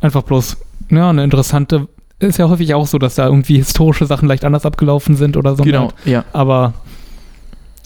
einfach 0.00 0.22
bloß 0.22 0.56
ja, 0.90 1.10
eine 1.10 1.24
interessante. 1.24 1.88
Ist 2.18 2.38
ja 2.38 2.48
häufig 2.48 2.74
auch 2.74 2.86
so, 2.86 2.98
dass 2.98 3.14
da 3.14 3.26
irgendwie 3.26 3.56
historische 3.58 4.04
Sachen 4.06 4.26
leicht 4.28 4.44
anders 4.44 4.66
abgelaufen 4.66 5.16
sind 5.16 5.36
oder 5.36 5.54
so. 5.56 5.62
Genau, 5.62 5.92
ja. 6.04 6.24
Aber 6.32 6.74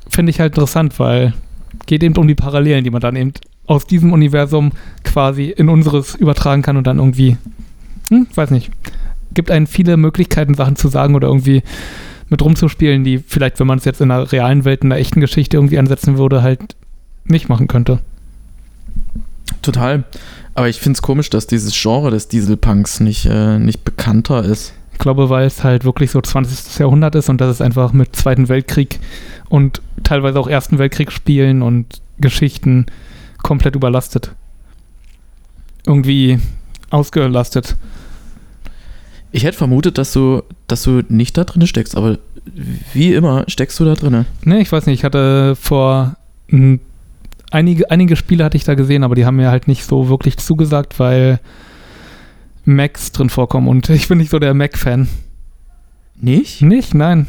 finde 0.09 0.31
ich 0.31 0.41
halt 0.41 0.55
interessant, 0.55 0.99
weil 0.99 1.35
geht 1.87 2.03
eben 2.03 2.17
um 2.17 2.27
die 2.29 2.35
Parallelen, 2.35 2.83
die 2.85 2.91
man 2.91 3.01
dann 3.01 3.17
eben 3.17 3.33
aus 3.67 3.87
diesem 3.87 4.13
Universum 4.13 4.73
quasi 5.05 5.51
in 5.51 5.69
unseres 5.69 6.15
übertragen 6.15 6.63
kann 6.63 6.77
und 6.77 6.87
dann 6.87 6.99
irgendwie, 6.99 7.37
hm, 8.09 8.27
weiß 8.35 8.51
nicht, 8.51 8.71
gibt 9.35 9.51
einen 9.51 9.67
viele 9.67 9.97
Möglichkeiten, 9.97 10.55
Sachen 10.55 10.77
zu 10.77 10.89
sagen 10.89 11.15
oder 11.15 11.29
irgendwie 11.29 11.63
mit 12.29 12.43
rumzuspielen, 12.43 13.05
die 13.05 13.19
vielleicht, 13.19 13.61
wenn 13.61 13.67
man 13.67 13.79
es 13.79 13.85
jetzt 13.85 14.01
in 14.01 14.11
einer 14.11 14.31
realen 14.33 14.65
Welt, 14.65 14.83
in 14.83 14.93
einer 14.93 15.01
echten 15.01 15.21
Geschichte 15.21 15.57
irgendwie 15.57 15.79
ansetzen 15.79 16.19
würde, 16.19 16.43
halt 16.43 16.77
nicht 17.25 17.49
machen 17.49 17.69
könnte. 17.69 18.01
Total. 19.61 20.05
Aber 20.55 20.69
ich 20.69 20.81
finde 20.81 20.97
es 20.97 21.03
komisch, 21.03 21.31
dass 21.31 21.47
dieses 21.47 21.81
Genre 21.81 22.11
des 22.11 22.29
Dieselpunks 22.29 23.01
nicht, 23.01 23.27
äh, 23.27 23.59
nicht 23.59 23.85
bekannter 23.85 24.45
ist. 24.45 24.75
Ich 24.93 24.99
glaube, 24.99 25.31
weil 25.31 25.47
es 25.47 25.65
halt 25.65 25.85
wirklich 25.85 26.11
so 26.11 26.21
20. 26.21 26.79
Jahrhundert 26.79 27.15
ist 27.15 27.29
und 27.29 27.41
dass 27.41 27.51
es 27.51 27.61
einfach 27.61 27.93
mit 27.93 28.15
Zweiten 28.15 28.49
Weltkrieg 28.49 29.01
und 29.49 29.81
teilweise 30.03 30.39
auch 30.39 30.49
Ersten 30.49 30.79
Weltkrieg 30.79 31.11
spielen 31.13 31.63
und 31.63 32.01
Geschichten 32.19 32.87
komplett 33.43 33.75
überlastet. 33.75 34.35
Irgendwie 35.87 36.39
ausgelastet. 36.91 37.77
Ich 39.33 39.45
hätte 39.45 39.57
vermutet, 39.57 39.97
dass 39.99 40.13
du, 40.13 40.43
dass 40.67 40.83
du 40.83 41.03
nicht 41.09 41.37
da 41.39 41.45
drin 41.45 41.67
steckst, 41.67 41.97
aber 41.97 42.19
wie 42.93 43.15
immer 43.15 43.45
steckst 43.49 43.81
du 43.81 43.85
da 43.85 43.95
drin. 43.95 44.27
Ne, 44.45 44.61
ich 44.61 44.71
weiß 44.71 44.87
nicht, 44.87 45.01
ich 45.01 45.05
hatte 45.05 45.57
vor 45.57 46.17
einige, 47.51 47.91
einige 47.91 48.17
Spiele 48.17 48.45
hatte 48.45 48.57
ich 48.59 48.65
da 48.65 48.75
gesehen, 48.75 49.05
aber 49.05 49.15
die 49.15 49.25
haben 49.25 49.37
mir 49.37 49.51
halt 49.51 49.69
nicht 49.69 49.85
so 49.85 50.09
wirklich 50.09 50.37
zugesagt, 50.37 50.99
weil 50.99 51.41
Macs 52.65 53.13
drin 53.13 53.31
vorkommen 53.31 53.69
und 53.69 53.89
ich 53.91 54.09
bin 54.09 54.19
nicht 54.19 54.31
so 54.31 54.39
der 54.39 54.55
Mac-Fan. 54.55 55.09
Nicht? 56.21 56.63
Nicht? 56.63 56.95
Nein. 56.95 57.27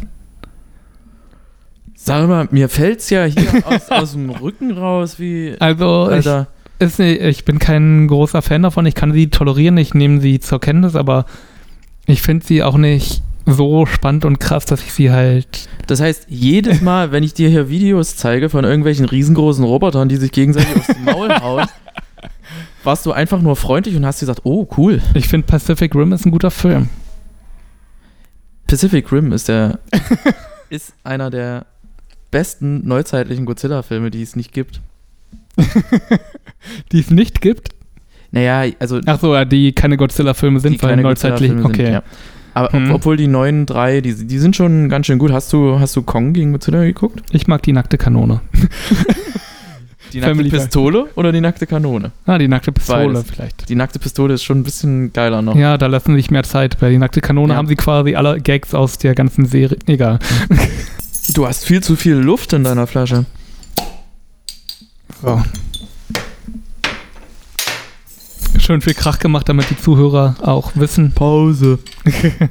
Sag 1.95 2.27
mal, 2.27 2.47
mir 2.51 2.67
fällt's 2.67 3.09
ja 3.09 3.23
hier 3.23 3.47
aus, 3.65 3.89
aus 3.89 4.11
dem 4.11 4.29
Rücken 4.29 4.71
raus, 4.71 5.19
wie. 5.19 5.55
Also, 5.59 6.07
ich, 6.07 6.15
Alter. 6.15 6.47
ist 6.79 6.99
nicht, 6.99 7.21
ich 7.21 7.45
bin 7.45 7.59
kein 7.59 8.07
großer 8.07 8.41
Fan 8.41 8.61
davon. 8.61 8.85
Ich 8.85 8.93
kann 8.93 9.13
sie 9.13 9.29
tolerieren, 9.29 9.77
ich 9.77 9.93
nehme 9.93 10.19
sie 10.19 10.41
zur 10.41 10.59
Kenntnis, 10.59 10.95
aber 10.97 11.25
ich 12.05 12.21
finde 12.21 12.45
sie 12.45 12.63
auch 12.63 12.77
nicht 12.77 13.21
so 13.45 13.85
spannend 13.85 14.25
und 14.25 14.39
krass, 14.39 14.65
dass 14.65 14.81
ich 14.81 14.93
sie 14.93 15.11
halt. 15.11 15.67
Das 15.87 15.99
heißt, 15.99 16.27
jedes 16.29 16.81
Mal, 16.81 17.11
wenn 17.11 17.23
ich 17.23 17.33
dir 17.33 17.49
hier 17.49 17.69
Videos 17.69 18.15
zeige 18.15 18.49
von 18.49 18.63
irgendwelchen 18.63 19.05
riesengroßen 19.05 19.63
Robotern, 19.63 20.09
die 20.09 20.17
sich 20.17 20.31
gegenseitig 20.31 20.75
aufs 20.75 20.97
Maul 20.99 21.29
hauen, 21.41 21.67
warst 22.83 23.05
du 23.05 23.11
einfach 23.11 23.41
nur 23.41 23.55
freundlich 23.55 23.95
und 23.95 24.05
hast 24.05 24.19
gesagt, 24.19 24.41
oh, 24.43 24.67
cool. 24.77 25.01
Ich 25.13 25.27
finde 25.27 25.47
Pacific 25.47 25.93
Rim 25.95 26.11
ist 26.13 26.25
ein 26.25 26.31
guter 26.31 26.51
Film. 26.51 26.89
Pacific 28.67 29.11
Rim 29.11 29.31
ist 29.31 29.49
der 29.49 29.79
ist 30.69 30.93
einer 31.03 31.29
der 31.29 31.65
besten 32.31 32.87
neuzeitlichen 32.87 33.45
Godzilla-Filme, 33.45 34.09
die 34.09 34.23
es 34.23 34.35
nicht 34.35 34.53
gibt. 34.53 34.81
Die 36.91 36.99
es 36.99 37.11
nicht 37.11 37.41
gibt. 37.41 37.75
Naja, 38.33 38.69
also 38.79 38.99
Ach 39.05 39.19
so, 39.19 39.45
die 39.45 39.71
keine 39.73 39.95
Godzilla-Filme 39.95 40.59
sind, 40.59 40.83
weil 40.83 40.97
neuzeitlich. 40.97 41.51
Okay. 41.63 41.85
Sind, 41.85 41.93
ja. 41.93 42.03
Aber 42.55 42.67
ob- 42.67 42.73
Hm. 42.73 42.91
obwohl 42.91 43.15
die 43.15 43.27
neuen 43.27 43.65
drei, 43.65 44.01
die, 44.01 44.13
die 44.13 44.39
sind 44.39 44.55
schon 44.55 44.89
ganz 44.89 45.05
schön 45.05 45.17
gut. 45.19 45.31
Hast 45.31 45.53
du, 45.53 45.79
hast 45.79 45.95
du 45.95 46.01
Kong 46.01 46.33
gegen 46.33 46.51
Godzilla 46.51 46.83
geguckt? 46.83 47.21
Ich 47.31 47.47
mag 47.47 47.61
die 47.63 47.71
nackte 47.73 47.97
Kanone. 47.97 48.41
Die 50.11 50.21
Family 50.21 50.49
Guy. 50.51 50.59
Pistole 50.59 51.07
oder 51.15 51.31
die 51.31 51.41
nackte 51.41 51.65
Kanone? 51.65 52.11
Ah, 52.27 52.37
die 52.37 52.47
nackte 52.47 52.71
Pistole 52.71 53.13
Beides. 53.15 53.31
vielleicht. 53.31 53.67
Die 53.67 53.73
nackte 53.73 53.97
Pistole 53.97 54.35
ist 54.35 54.43
schon 54.43 54.59
ein 54.59 54.63
bisschen 54.63 55.11
geiler 55.11 55.41
noch. 55.41 55.55
Ja, 55.55 55.75
da 55.79 55.87
lassen 55.87 56.11
sie 56.11 56.17
sich 56.21 56.29
mehr 56.29 56.43
Zeit. 56.43 56.77
Bei 56.79 56.91
die 56.91 56.99
nackte 56.99 57.19
Kanone 57.19 57.53
Ja. 57.53 57.57
haben 57.57 57.67
sie 57.67 57.75
quasi 57.75 58.13
alle 58.13 58.39
Gags 58.39 58.75
aus 58.75 58.99
der 58.99 59.15
ganzen 59.15 59.47
Serie. 59.47 59.75
Egal. 59.87 60.19
Du 61.33 61.47
hast 61.47 61.65
viel 61.65 61.81
zu 61.81 61.95
viel 61.95 62.13
Luft 62.13 62.53
in 62.53 62.63
deiner 62.63 62.85
Flasche. 62.85 63.25
So. 65.19 65.41
Schön 68.59 68.81
viel 68.81 68.93
Krach 68.93 69.19
gemacht, 69.19 69.47
damit 69.49 69.69
die 69.69 69.77
Zuhörer 69.77 70.35
auch 70.41 70.71
wissen. 70.75 71.11
Pause. 71.13 71.79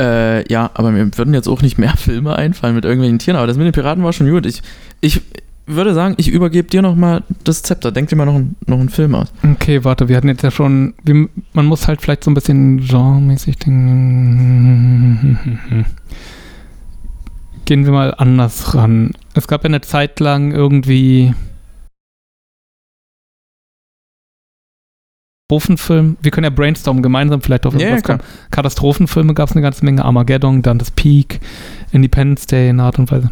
äh, 0.00 0.50
ja, 0.52 0.70
aber 0.74 0.90
mir 0.90 1.10
würden 1.16 1.34
jetzt 1.34 1.48
auch 1.48 1.62
nicht 1.62 1.78
mehr 1.78 1.96
Filme 1.96 2.36
einfallen 2.36 2.74
mit 2.74 2.84
irgendwelchen 2.84 3.18
Tieren, 3.18 3.36
aber 3.36 3.46
das 3.46 3.56
mit 3.56 3.66
den 3.66 3.72
Piraten 3.72 4.02
war 4.04 4.12
schon 4.12 4.28
gut. 4.30 4.44
Ich, 4.46 4.62
ich 5.00 5.22
würde 5.66 5.94
sagen, 5.94 6.14
ich 6.18 6.28
übergebe 6.28 6.68
dir 6.68 6.82
nochmal 6.82 7.22
das 7.44 7.62
Zepter. 7.62 7.90
Denk 7.92 8.08
dir 8.08 8.16
mal 8.16 8.26
noch, 8.26 8.34
einen- 8.36 8.56
noch 8.66 8.78
einen 8.78 8.88
Film 8.88 9.14
aus. 9.14 9.32
Okay, 9.42 9.82
warte, 9.84 10.08
wir 10.08 10.16
hatten 10.16 10.28
jetzt 10.28 10.42
ja 10.42 10.50
schon. 10.50 10.94
Wir, 11.04 11.28
man 11.52 11.66
muss 11.66 11.88
halt 11.88 12.00
vielleicht 12.02 12.22
so 12.24 12.30
ein 12.30 12.34
bisschen 12.34 12.78
genremäßig 12.86 13.56
denken. 13.58 15.38
Gehen 17.64 17.84
wir 17.84 17.92
mal 17.92 18.14
anders 18.16 18.74
ran. 18.74 19.10
Es 19.34 19.48
gab 19.48 19.62
ja 19.64 19.68
eine 19.68 19.80
Zeit 19.80 20.20
lang 20.20 20.52
irgendwie. 20.52 21.34
Katastrophenfilm. 25.48 26.16
Wir 26.20 26.32
können 26.32 26.42
ja 26.44 26.50
brainstormen 26.50 27.04
gemeinsam 27.04 27.40
vielleicht 27.40 27.66
auf 27.66 27.74
irgendwas 27.74 28.02
kommen. 28.02 28.18
Katastrophenfilme 28.50 29.32
gab 29.32 29.48
es 29.48 29.54
eine 29.54 29.62
ganze 29.62 29.84
Menge. 29.84 30.04
Armageddon, 30.04 30.60
Dante's 30.62 30.90
Peak, 30.90 31.38
Independence 31.92 32.46
Day 32.48 32.68
in 32.70 32.80
Art 32.80 32.98
und 32.98 33.12
Weise. 33.12 33.30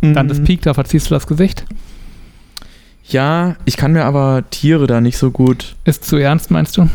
Dante's 0.00 0.40
Mhm. 0.40 0.44
Peak, 0.44 0.62
da 0.62 0.74
verziehst 0.74 1.08
du 1.10 1.14
das 1.14 1.28
Gesicht. 1.28 1.64
Ja, 3.04 3.54
ich 3.66 3.76
kann 3.76 3.92
mir 3.92 4.04
aber 4.04 4.42
Tiere 4.50 4.88
da 4.88 5.00
nicht 5.00 5.16
so 5.16 5.30
gut. 5.30 5.76
Ist 5.84 6.04
zu 6.04 6.16
ernst, 6.16 6.50
meinst 6.50 6.76
du? 6.76 6.88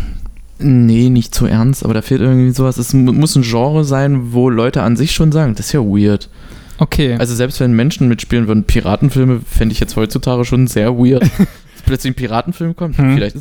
Nee, 0.59 1.09
nicht 1.09 1.34
zu 1.34 1.45
ernst, 1.45 1.86
aber 1.86 1.93
da 1.93 2.01
fehlt 2.01 2.19
irgendwie 2.19 2.51
sowas. 2.51 2.78
Es 2.78 2.93
mu- 2.93 3.13
muss 3.13 3.36
ein 3.38 3.43
Genre 3.43 3.86
sein, 3.86 4.34
wo 4.34 4.49
Leute 4.49 4.82
an 4.84 4.97
sich 4.97 5.11
schon 5.13 5.32
sagen, 5.32 5.55
das 5.55 5.67
ist 5.67 5.71
ja 5.71 5.80
weird. 5.82 6.30
Okay. 6.80 7.15
Also 7.17 7.34
selbst 7.34 7.61
wenn 7.61 7.71
Menschen 7.73 8.09
mitspielen 8.09 8.47
würden, 8.47 8.65
Piratenfilme 8.65 9.39
fände 9.49 9.71
ich 9.71 9.80
jetzt 9.80 9.95
heutzutage 9.95 10.43
schon 10.43 10.67
sehr 10.67 10.97
weird. 10.97 11.23
Plötzlich 11.88 12.11
ein 12.11 12.15
Piratenfilm 12.15 12.75
kommt, 12.75 12.97
Hm. 12.97 13.15
vielleicht 13.15 13.38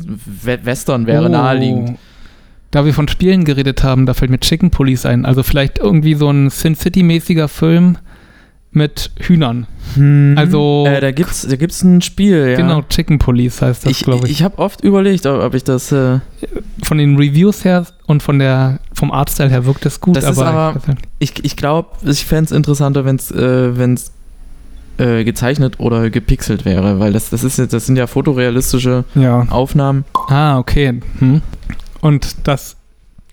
Western 0.65 1.05
wäre 1.05 1.25
Oh. 1.25 1.29
naheliegend. 1.29 1.97
Da 2.71 2.83
wir 2.85 2.93
von 2.93 3.07
Spielen 3.07 3.45
geredet 3.45 3.83
haben, 3.83 4.05
da 4.05 4.13
fällt 4.13 4.29
mir 4.31 4.39
Chicken 4.39 4.71
Police 4.71 5.05
ein. 5.05 5.25
Also 5.25 5.43
vielleicht 5.43 5.79
irgendwie 5.79 6.15
so 6.15 6.29
ein 6.29 6.49
Sin 6.49 6.75
City-mäßiger 6.75 7.47
Film 7.47 7.97
mit 8.71 9.09
Hühnern. 9.21 9.65
Also- 10.35 10.85
Äh, 10.87 10.99
da 10.99 11.11
gibt's, 11.11 11.47
da 11.49 11.55
gibt's 11.55 11.81
ein 11.83 12.01
Spiel, 12.01 12.49
ja. 12.49 12.55
Genau, 12.57 12.81
Chicken 12.83 13.17
Police 13.19 13.61
heißt 13.61 13.85
das, 13.85 13.91
ich 13.91 14.03
glaube 14.03 14.25
ich. 14.27 14.33
ich 14.33 14.43
habe 14.43 14.57
oft 14.59 14.81
überlegt, 14.83 15.25
ob 15.25 15.41
ob 15.41 15.53
ich 15.53 15.63
das. 15.63 15.91
Äh, 15.91 16.19
Von 16.83 16.97
den 16.99 17.15
Reviews 17.17 17.63
her 17.65 17.85
und 18.05 18.21
von 18.21 18.37
der 18.37 18.79
vom 18.93 19.11
Artstyle 19.11 19.49
her 19.49 19.65
wirkt 19.65 19.85
es 19.85 19.99
gut, 19.99 20.15
Das 20.17 20.25
ist 20.25 20.37
aber, 20.37 20.47
aber- 20.47 20.95
ich 21.19 21.31
ich 21.39 21.45
ich 21.45 21.55
glaube, 21.55 21.89
ich 22.05 22.25
fände 22.25 22.45
es 22.45 22.51
interessanter, 22.51 23.03
wenn 23.05 23.15
es 23.15 23.31
äh, 23.31 23.77
wenn's, 23.77 24.11
äh, 24.97 25.23
gezeichnet 25.23 25.79
oder 25.79 26.09
gepixelt 26.09 26.65
wäre, 26.65 26.99
weil 26.99 27.13
das, 27.13 27.29
das, 27.29 27.43
ist 27.43 27.57
jetzt, 27.57 27.73
das 27.73 27.85
sind 27.85 27.97
ja 27.97 28.07
fotorealistische 28.07 29.03
ja. 29.15 29.47
Aufnahmen. 29.49 30.05
Ah, 30.27 30.57
okay. 30.57 30.99
Hm. 31.19 31.41
Und 32.01 32.47
das 32.47 32.77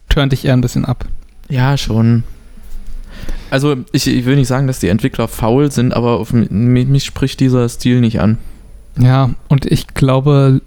turnt 0.08 0.32
dich 0.32 0.44
eher 0.44 0.52
ein 0.52 0.60
bisschen 0.60 0.84
ab. 0.84 1.06
Ja, 1.48 1.76
schon. 1.76 2.24
Also, 3.50 3.76
ich, 3.92 4.06
ich 4.06 4.24
will 4.24 4.36
nicht 4.36 4.48
sagen, 4.48 4.66
dass 4.66 4.80
die 4.80 4.88
Entwickler 4.88 5.28
faul 5.28 5.70
sind, 5.70 5.94
aber 5.94 6.18
auf 6.18 6.32
mich, 6.32 6.50
mich 6.50 7.04
spricht 7.04 7.40
dieser 7.40 7.68
Stil 7.68 8.00
nicht 8.00 8.20
an. 8.20 8.38
Ja, 8.98 9.30
und 9.48 9.66
ich 9.66 9.88
glaube, 9.88 10.60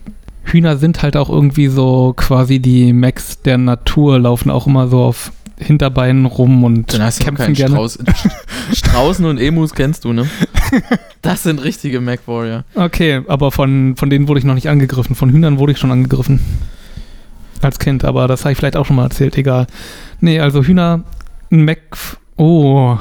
Hühner 0.43 0.77
sind 0.77 1.01
halt 1.01 1.17
auch 1.17 1.29
irgendwie 1.29 1.67
so 1.67 2.13
quasi 2.15 2.59
die 2.59 2.93
Max 2.93 3.41
der 3.41 3.57
Natur, 3.57 4.19
laufen 4.19 4.49
auch 4.49 4.67
immer 4.67 4.87
so 4.87 5.01
auf 5.01 5.31
Hinterbeinen 5.59 6.25
rum 6.25 6.63
und 6.63 6.93
Dann 6.93 7.01
hast 7.01 7.19
kämpfen 7.19 7.53
gerne. 7.53 7.75
Strauß. 7.75 7.99
Straußen 8.73 9.25
und 9.25 9.39
Emus 9.39 9.73
kennst 9.73 10.05
du, 10.05 10.13
ne? 10.13 10.29
Das 11.21 11.43
sind 11.43 11.63
richtige 11.63 11.99
Mac 11.99 12.21
Warrior. 12.27 12.63
Okay, 12.75 13.21
aber 13.27 13.51
von, 13.51 13.95
von 13.97 14.09
denen 14.09 14.27
wurde 14.27 14.39
ich 14.39 14.45
noch 14.45 14.53
nicht 14.53 14.69
angegriffen. 14.69 15.15
Von 15.15 15.31
Hühnern 15.31 15.57
wurde 15.57 15.71
ich 15.71 15.79
schon 15.79 15.91
angegriffen. 15.91 16.39
Als 17.61 17.79
Kind, 17.79 18.05
aber 18.05 18.27
das 18.27 18.45
habe 18.45 18.51
ich 18.51 18.57
vielleicht 18.57 18.77
auch 18.77 18.85
schon 18.85 18.95
mal 18.97 19.03
erzählt, 19.03 19.35
egal. 19.37 19.65
Nee, 20.21 20.39
also 20.39 20.63
Hühner, 20.63 21.03
ein 21.51 21.65
Mac. 21.65 21.79
Oh. 22.35 22.97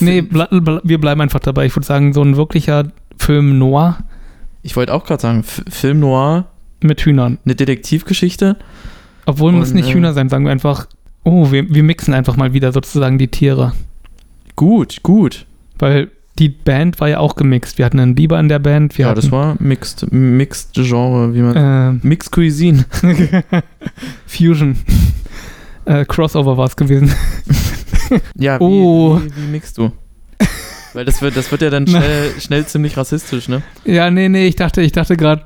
Nee, 0.00 0.22
ble 0.22 0.48
ble 0.50 0.80
wir 0.82 0.98
bleiben 0.98 1.20
einfach 1.20 1.40
dabei. 1.40 1.66
Ich 1.66 1.76
würde 1.76 1.86
sagen, 1.86 2.12
so 2.14 2.22
ein 2.22 2.36
wirklicher 2.36 2.90
Film 3.18 3.58
Noir 3.58 3.98
Ich 4.62 4.76
wollte 4.76 4.94
auch 4.94 5.04
gerade 5.04 5.20
sagen, 5.20 5.40
F 5.40 5.62
Film 5.68 6.00
Noir, 6.00 6.46
mit 6.82 7.02
Hühnern. 7.02 7.38
eine 7.44 7.54
Detektivgeschichte. 7.54 8.56
Obwohl 9.26 9.52
muss 9.52 9.70
Und, 9.70 9.74
nicht 9.74 9.90
äh, 9.90 9.94
Hühner 9.94 10.14
sein, 10.14 10.28
sagen 10.28 10.44
wir 10.44 10.52
einfach, 10.52 10.86
oh, 11.24 11.50
wir, 11.52 11.68
wir 11.72 11.82
mixen 11.82 12.14
einfach 12.14 12.36
mal 12.36 12.52
wieder 12.52 12.72
sozusagen 12.72 13.18
die 13.18 13.28
Tiere. 13.28 13.72
Gut, 14.56 15.02
gut. 15.02 15.46
Weil 15.78 16.10
die 16.38 16.48
Band 16.48 17.00
war 17.00 17.08
ja 17.08 17.18
auch 17.18 17.36
gemixt. 17.36 17.78
Wir 17.78 17.84
hatten 17.84 18.00
einen 18.00 18.14
Biber 18.14 18.38
in 18.40 18.48
der 18.48 18.58
Band. 18.58 18.96
Wir 18.96 19.06
ja, 19.06 19.14
das 19.14 19.30
war 19.30 19.56
mixed, 19.58 20.10
mixed 20.12 20.74
Genre, 20.74 21.34
wie 21.34 21.40
man. 21.40 21.54
ähm, 21.56 22.00
Mixed 22.02 22.32
Cuisine. 22.32 22.84
Fusion. 24.26 24.76
äh, 25.84 26.04
Crossover 26.04 26.56
war 26.56 26.66
es 26.66 26.76
gewesen. 26.76 27.12
Ja, 28.34 28.58
wie, 28.58 28.64
Oh. 28.64 29.20
wie, 29.20 29.36
wie 29.36 29.50
mixst 29.52 29.78
du? 29.78 29.92
Weil 30.94 31.04
das 31.04 31.22
wird, 31.22 31.36
das 31.36 31.48
wird 31.52 31.62
ja 31.62 31.70
dann 31.70 31.86
schnell, 31.86 32.32
schnell 32.40 32.66
ziemlich 32.66 32.96
rassistisch, 32.96 33.48
ne? 33.48 33.62
Ja, 33.84 34.10
nee, 34.10 34.28
nee, 34.28 34.48
ich 34.48 34.56
dachte, 34.56 34.82
ich 34.82 34.90
dachte 34.90 35.16
gerade 35.16 35.44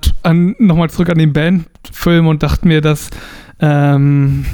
nochmal 0.59 0.89
zurück 0.89 1.11
an 1.11 1.19
den 1.19 1.35
Bandfilm 1.35 2.27
und 2.27 2.43
dachte 2.43 2.67
mir, 2.67 2.81
dass 2.81 3.11
ähm, 3.61 4.47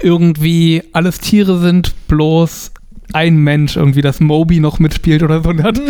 irgendwie 0.00 0.82
alles 0.92 1.18
Tiere 1.18 1.58
sind, 1.58 1.94
bloß 2.08 2.72
ein 3.12 3.36
Mensch 3.36 3.76
irgendwie, 3.76 4.00
dass 4.00 4.20
Moby 4.20 4.60
noch 4.60 4.78
mitspielt 4.78 5.22
oder 5.22 5.42
so. 5.42 5.50
Und 5.50 5.62
hat, 5.62 5.80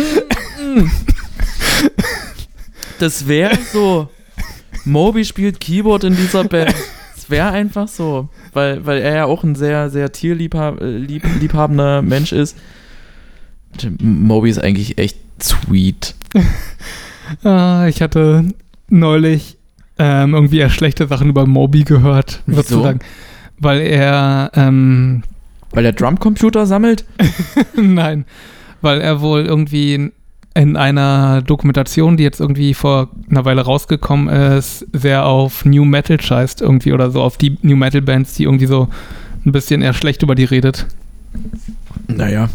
Das 2.99 3.27
wäre 3.27 3.57
so. 3.71 4.09
Moby 4.85 5.25
spielt 5.25 5.59
Keyboard 5.59 6.03
in 6.03 6.15
dieser 6.15 6.43
Band. 6.43 6.73
Das 7.15 7.29
wäre 7.29 7.49
einfach 7.51 7.87
so. 7.87 8.29
Weil, 8.53 8.85
weil 8.85 9.01
er 9.01 9.15
ja 9.15 9.25
auch 9.25 9.43
ein 9.43 9.55
sehr, 9.55 9.89
sehr 9.89 10.11
tierliebhabender 10.11 10.87
lieb, 10.87 11.23
liebhabender 11.39 12.01
Mensch 12.01 12.31
ist. 12.31 12.57
Moby 13.99 14.49
ist 14.49 14.59
eigentlich 14.59 14.97
echt 14.97 15.17
sweet. 15.41 16.15
ah, 17.43 17.87
ich 17.87 18.01
hatte 18.01 18.45
neulich 18.89 19.57
ähm, 19.97 20.33
irgendwie 20.33 20.59
eher 20.59 20.69
schlechte 20.69 21.07
Sachen 21.07 21.29
über 21.29 21.45
Moby 21.45 21.83
gehört, 21.83 22.41
Wieso? 22.45 22.61
sozusagen. 22.61 22.99
Weil 23.63 23.81
er, 23.81 24.51
ähm, 24.55 25.23
Weil 25.71 25.85
er 25.85 25.93
Drumcomputer 25.93 26.65
sammelt? 26.65 27.05
Nein, 27.75 28.25
weil 28.81 29.01
er 29.01 29.21
wohl 29.21 29.45
irgendwie 29.45 30.11
in 30.55 30.75
einer 30.77 31.41
Dokumentation, 31.41 32.17
die 32.17 32.23
jetzt 32.23 32.39
irgendwie 32.39 32.73
vor 32.73 33.09
einer 33.29 33.45
Weile 33.45 33.61
rausgekommen 33.61 34.29
ist, 34.29 34.85
sehr 34.93 35.25
auf 35.25 35.65
New 35.65 35.85
Metal 35.85 36.21
scheißt 36.21 36.61
irgendwie 36.61 36.93
oder 36.93 37.09
so, 37.09 37.21
auf 37.21 37.37
die 37.37 37.57
New 37.63 37.75
Metal 37.75 38.01
Bands, 38.01 38.35
die 38.35 38.43
irgendwie 38.43 38.67
so 38.67 38.87
ein 39.45 39.51
bisschen 39.51 39.81
eher 39.81 39.93
schlecht 39.93 40.21
über 40.21 40.35
die 40.35 40.43
redet. 40.43 40.85
Naja. 42.07 42.49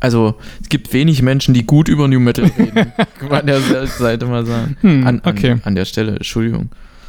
Also, 0.00 0.36
es 0.62 0.68
gibt 0.68 0.92
wenig 0.92 1.22
Menschen, 1.22 1.54
die 1.54 1.66
gut 1.66 1.88
über 1.88 2.06
New 2.06 2.20
Metal 2.20 2.44
reden. 2.44 2.92
Kann 3.18 3.28
man 3.28 3.40
an 3.40 3.46
der 3.46 3.86
Seite 3.88 4.26
mal 4.26 4.46
sagen. 4.46 4.76
Hm, 4.82 5.06
An, 5.06 5.20
an, 5.20 5.22
okay. 5.24 5.56
an 5.64 5.74
der 5.74 5.84
Stelle, 5.84 6.12
Entschuldigung. 6.12 6.68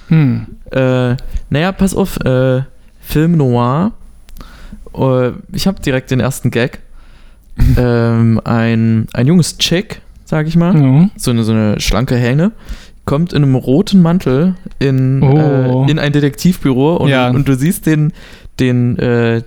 Hm. 0.10 0.45
Äh, 0.72 1.16
naja, 1.49 1.72
pass 1.72 1.95
auf, 1.95 2.18
äh, 2.26 2.62
Film 2.99 3.38
Noir. 3.38 3.93
Äh, 4.95 5.32
ich 5.53 5.66
habe 5.68 5.82
direkt 5.82 6.12
den 6.12 6.20
ersten 6.20 6.51
Gag. 6.51 6.80
ähm, 7.78 8.39
ein, 8.45 9.07
ein 9.14 9.28
junges 9.28 9.57
Chick, 9.57 10.01
sag 10.26 10.47
ich 10.47 10.55
mal, 10.55 10.76
Ja. 10.80 11.10
so 11.18 11.32
eine, 11.32 11.43
so 11.43 11.51
eine 11.51 11.80
schlanke 11.82 12.16
Hänge, 12.16 12.51
kommt 13.05 13.34
in 13.34 13.43
einem 13.43 13.55
roten 13.55 14.01
Mantel 14.01 14.55
in, 14.80 15.22
Oh. 15.24 15.86
äh, 15.88 15.91
in 15.91 15.99
ein 15.99 16.14
Detektivbüro 16.14 16.95
und, 16.97 17.10
Ja. 17.10 17.30
und 17.30 17.47
du 17.49 17.55
siehst 17.55 17.86
den, 17.86 18.14
den 18.60 18.97
äh, 18.99 19.41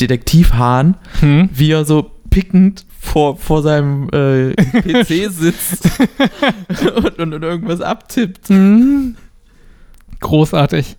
Detektivhahn, 0.00 0.96
Hm. 1.20 1.48
wie 1.54 1.70
er 1.72 1.84
so 1.84 2.10
pickend 2.30 2.84
vor, 3.00 3.36
vor 3.38 3.62
seinem 3.62 4.08
äh, 4.12 4.52
PC 4.82 5.30
sitzt 5.32 5.88
und, 6.96 7.18
und, 7.18 7.34
und 7.34 7.42
irgendwas 7.42 7.80
abtippt. 7.80 8.48
Hm. 8.50 9.16
Großartig. 10.20 10.96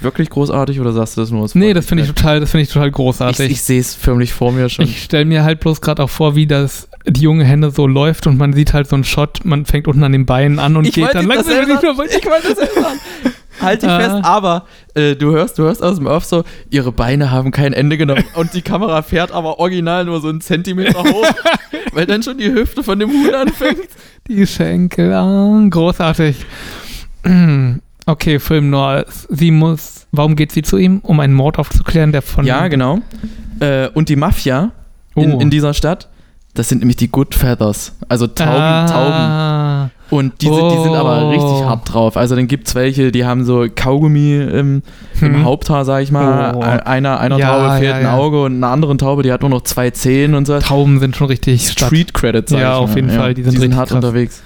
Wirklich 0.00 0.30
großartig 0.30 0.80
oder 0.80 0.92
sagst 0.92 1.16
du 1.16 1.20
das 1.20 1.30
nur 1.30 1.42
aus 1.42 1.54
Nee, 1.54 1.74
das 1.74 1.86
finde 1.86 2.02
ich 2.02 2.08
total, 2.08 2.40
das 2.40 2.50
finde 2.50 2.62
ich 2.64 2.68
total 2.70 2.88
Ich, 2.88 2.94
großartig. 2.94 3.50
ich 3.52 3.62
sehe 3.62 3.78
es 3.80 3.94
förmlich 3.94 4.32
vor 4.32 4.50
mir 4.50 4.68
schon. 4.68 4.84
Ich 4.84 5.02
stelle 5.04 5.24
mir 5.24 5.44
halt 5.44 5.60
bloß 5.60 5.80
gerade 5.80 6.02
auch 6.02 6.10
vor, 6.10 6.34
wie 6.34 6.46
das 6.48 6.88
die 7.06 7.20
junge 7.20 7.44
Henne 7.44 7.70
so 7.70 7.86
läuft 7.86 8.26
und 8.26 8.36
man 8.36 8.52
sieht 8.52 8.72
halt 8.72 8.88
so 8.88 8.96
einen 8.96 9.04
Shot, 9.04 9.44
man 9.44 9.64
fängt 9.64 9.86
unten 9.86 10.02
an 10.02 10.10
den 10.12 10.26
Beinen 10.26 10.58
an 10.58 10.76
und 10.76 10.86
Ich 10.86 10.94
geht 10.94 11.14
dann 11.14 11.26
langsam 11.26 11.52
wieder 11.66 11.96
weiter. 11.96 12.18
ich 12.18 12.26
wollte 12.26 12.48
das 12.54 12.74
sagen. 12.74 12.98
Halt 13.60 13.82
dich 13.82 13.88
Ah. 13.90 14.00
fest, 14.00 14.24
aber 14.24 14.66
äh, 14.94 15.14
du 15.14 15.30
hörst, 15.30 15.58
du 15.58 15.62
hörst 15.64 15.82
aus 15.84 15.96
dem 15.98 16.06
Off 16.08 16.24
so, 16.24 16.42
ihre 16.70 16.90
Beine 16.90 17.30
haben 17.30 17.52
kein 17.52 17.72
Ende 17.72 17.96
genommen 17.96 18.24
und 18.34 18.54
die 18.54 18.62
Kamera 18.62 19.02
fährt 19.02 19.30
aber 19.30 19.60
original 19.60 20.04
nur 20.04 20.20
so 20.20 20.28
einen 20.30 20.40
Zentimeter 20.40 20.98
hoch, 21.04 21.26
weil 21.92 22.06
dann 22.06 22.24
schon 22.24 22.38
die 22.38 22.50
Hüfte 22.50 22.82
von 22.82 22.98
dem 22.98 23.10
Huhn 23.10 23.32
anfängt. 23.34 23.88
Die 24.26 24.46
Schenkel, 24.48 25.12
ah, 25.12 25.64
großartig. 25.70 26.36
Okay, 28.06 28.38
Film 28.40 28.70
Noir. 28.70 29.04
Sie 29.28 29.50
muss, 29.50 30.06
warum 30.12 30.34
geht 30.36 30.52
sie 30.52 30.62
zu 30.62 30.76
ihm? 30.76 31.00
Um 31.04 31.20
einen 31.20 31.34
Mord 31.34 31.58
aufzuklären, 31.58 32.12
der 32.12 32.22
von. 32.22 32.44
Ja, 32.44 32.66
genau. 32.68 32.98
Äh, 33.60 33.88
und 33.94 34.08
die 34.08 34.16
Mafia 34.16 34.70
in, 35.14 35.34
Oh. 35.34 35.38
in 35.40 35.50
dieser 35.50 35.72
Stadt, 35.72 36.08
das 36.54 36.68
sind 36.68 36.78
nämlich 36.80 36.96
die 36.96 37.08
Good 37.08 37.34
Feathers, 37.34 37.94
also 38.08 38.26
Tauben, 38.26 38.86
Tauben. 38.86 39.12
ah, 39.12 39.90
Und 40.10 40.42
die, 40.42 40.46
sind- 40.46 40.70
die 40.72 40.82
sind 40.82 40.94
aber 40.94 41.22
Oh. 41.26 41.30
richtig 41.30 41.64
hart 41.66 41.90
drauf. 41.94 42.16
Also 42.18 42.34
dann 42.36 42.46
gibt 42.48 42.66
es 42.68 42.74
welche, 42.74 43.12
die 43.12 43.24
haben 43.24 43.44
so 43.44 43.64
Kaugummi 43.74 44.34
im, 44.34 44.82
im 45.20 45.34
Hm. 45.36 45.44
Haupthaar, 45.44 45.84
sag 45.86 46.02
ich 46.02 46.10
mal. 46.10 46.54
Oh. 46.56 46.60
Ein- 46.60 46.80
Einer, 46.80 47.20
einer 47.20 47.38
Ja, 47.38 47.56
Taube 47.56 47.78
fehlt 47.78 47.90
ja, 47.90 47.96
ein 47.96 48.02
ja. 48.02 48.16
Auge 48.16 48.42
und 48.42 48.56
einer 48.56 48.68
anderen 48.68 48.98
Taube, 48.98 49.22
die 49.22 49.32
hat 49.32 49.40
nur 49.42 49.48
noch 49.50 49.62
zwei 49.62 49.88
Zehen 49.90 50.34
und 50.34 50.46
so. 50.46 50.58
Tauben 50.58 50.98
sind 50.98 51.14
schon 51.16 51.28
richtig. 51.28 51.68
Street 51.70 52.12
Credits, 52.12 52.50
sag 52.50 52.60
Ja, 52.60 52.74
ich 52.76 52.82
auf 52.82 52.96
jeden 52.96 53.10
Fall, 53.10 53.32
die 53.32 53.42
sind 53.44 53.52
richtig 53.58 53.74
hart 53.74 53.88
krass. 53.88 53.96
unterwegs. 53.96 54.42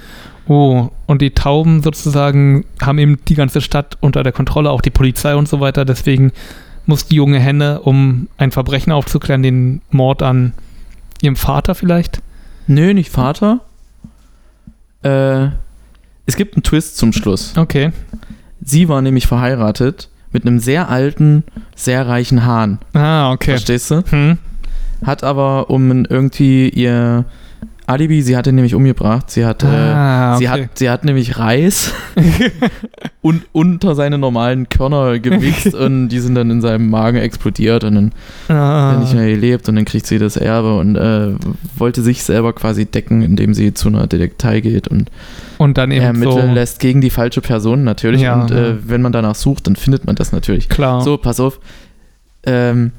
Oh, 0.48 0.90
und 1.06 1.22
die 1.22 1.30
Tauben 1.30 1.82
sozusagen 1.82 2.64
haben 2.80 2.98
eben 2.98 3.18
die 3.26 3.34
ganze 3.34 3.60
Stadt 3.60 3.98
unter 4.00 4.22
der 4.22 4.32
Kontrolle, 4.32 4.70
auch 4.70 4.80
die 4.80 4.90
Polizei 4.90 5.34
und 5.34 5.48
so 5.48 5.60
weiter. 5.60 5.84
Deswegen 5.84 6.32
muss 6.86 7.06
die 7.06 7.16
junge 7.16 7.40
Henne, 7.40 7.80
um 7.80 8.28
ein 8.38 8.52
Verbrechen 8.52 8.92
aufzuklären, 8.92 9.42
den 9.42 9.82
Mord 9.90 10.22
an 10.22 10.52
ihrem 11.20 11.36
Vater 11.36 11.74
vielleicht. 11.74 12.22
Nö, 12.68 12.94
nicht 12.94 13.10
Vater. 13.10 13.60
Äh, 15.02 15.48
es 16.26 16.36
gibt 16.36 16.54
einen 16.54 16.62
Twist 16.62 16.96
zum 16.96 17.12
Schluss. 17.12 17.54
Okay. 17.56 17.92
Sie 18.62 18.88
war 18.88 19.02
nämlich 19.02 19.26
verheiratet 19.26 20.10
mit 20.32 20.46
einem 20.46 20.58
sehr 20.58 20.88
alten, 20.88 21.44
sehr 21.74 22.06
reichen 22.06 22.44
Hahn. 22.44 22.78
Ah, 22.92 23.32
okay. 23.32 23.52
Verstehst 23.52 23.90
du? 23.90 24.02
Hm. 24.10 24.38
Hat 25.04 25.24
aber 25.24 25.70
um 25.70 26.04
irgendwie 26.04 26.68
ihr 26.68 27.24
Alibi, 27.88 28.20
sie 28.22 28.36
hat 28.36 28.46
ihn 28.48 28.56
nämlich 28.56 28.74
umgebracht. 28.74 29.30
Sie 29.30 29.46
hat, 29.46 29.62
Ah, 29.64 30.34
äh, 30.34 30.38
sie 30.38 30.48
okay. 30.48 30.62
hat, 30.64 30.78
sie 30.78 30.90
hat 30.90 31.04
nämlich 31.04 31.38
Reis 31.38 31.92
und 33.22 33.42
unter 33.52 33.94
seine 33.94 34.18
normalen 34.18 34.68
Körner 34.68 35.18
gewichst 35.20 35.72
und 35.74 36.08
die 36.08 36.18
sind 36.18 36.34
dann 36.34 36.50
in 36.50 36.60
seinem 36.60 36.90
Magen 36.90 37.18
explodiert 37.18 37.84
und 37.84 37.94
dann 37.94 38.12
Ah, 38.48 38.98
nicht 39.00 39.14
mehr 39.14 39.28
gelebt 39.30 39.68
und 39.68 39.76
dann 39.76 39.84
kriegt 39.84 40.06
sie 40.06 40.18
das 40.18 40.36
Erbe 40.36 40.76
und 40.78 40.96
äh, 40.96 41.34
wollte 41.76 42.02
sich 42.02 42.24
selber 42.24 42.52
quasi 42.52 42.86
decken, 42.86 43.22
indem 43.22 43.54
sie 43.54 43.72
zu 43.72 43.88
einer 43.88 44.06
Detektei 44.08 44.60
geht 44.60 44.88
und 44.88 45.10
und 45.58 45.78
dann 45.78 45.90
eben 45.92 46.04
ermitteln 46.04 46.48
so. 46.48 46.54
lässt 46.54 46.80
gegen 46.80 47.00
die 47.00 47.10
falsche 47.10 47.40
Person 47.40 47.84
natürlich. 47.84 48.20
Ja, 48.22 48.42
und 48.42 48.50
äh, 48.50 48.70
ja. 48.70 48.76
wenn 48.84 49.00
man 49.00 49.12
danach 49.12 49.36
sucht, 49.36 49.66
dann 49.66 49.76
findet 49.76 50.04
man 50.06 50.16
das 50.16 50.32
natürlich. 50.32 50.68
Klar. 50.68 51.02
So, 51.02 51.16
pass 51.16 51.40
auf. 51.40 51.60
Ähm, 52.44 52.92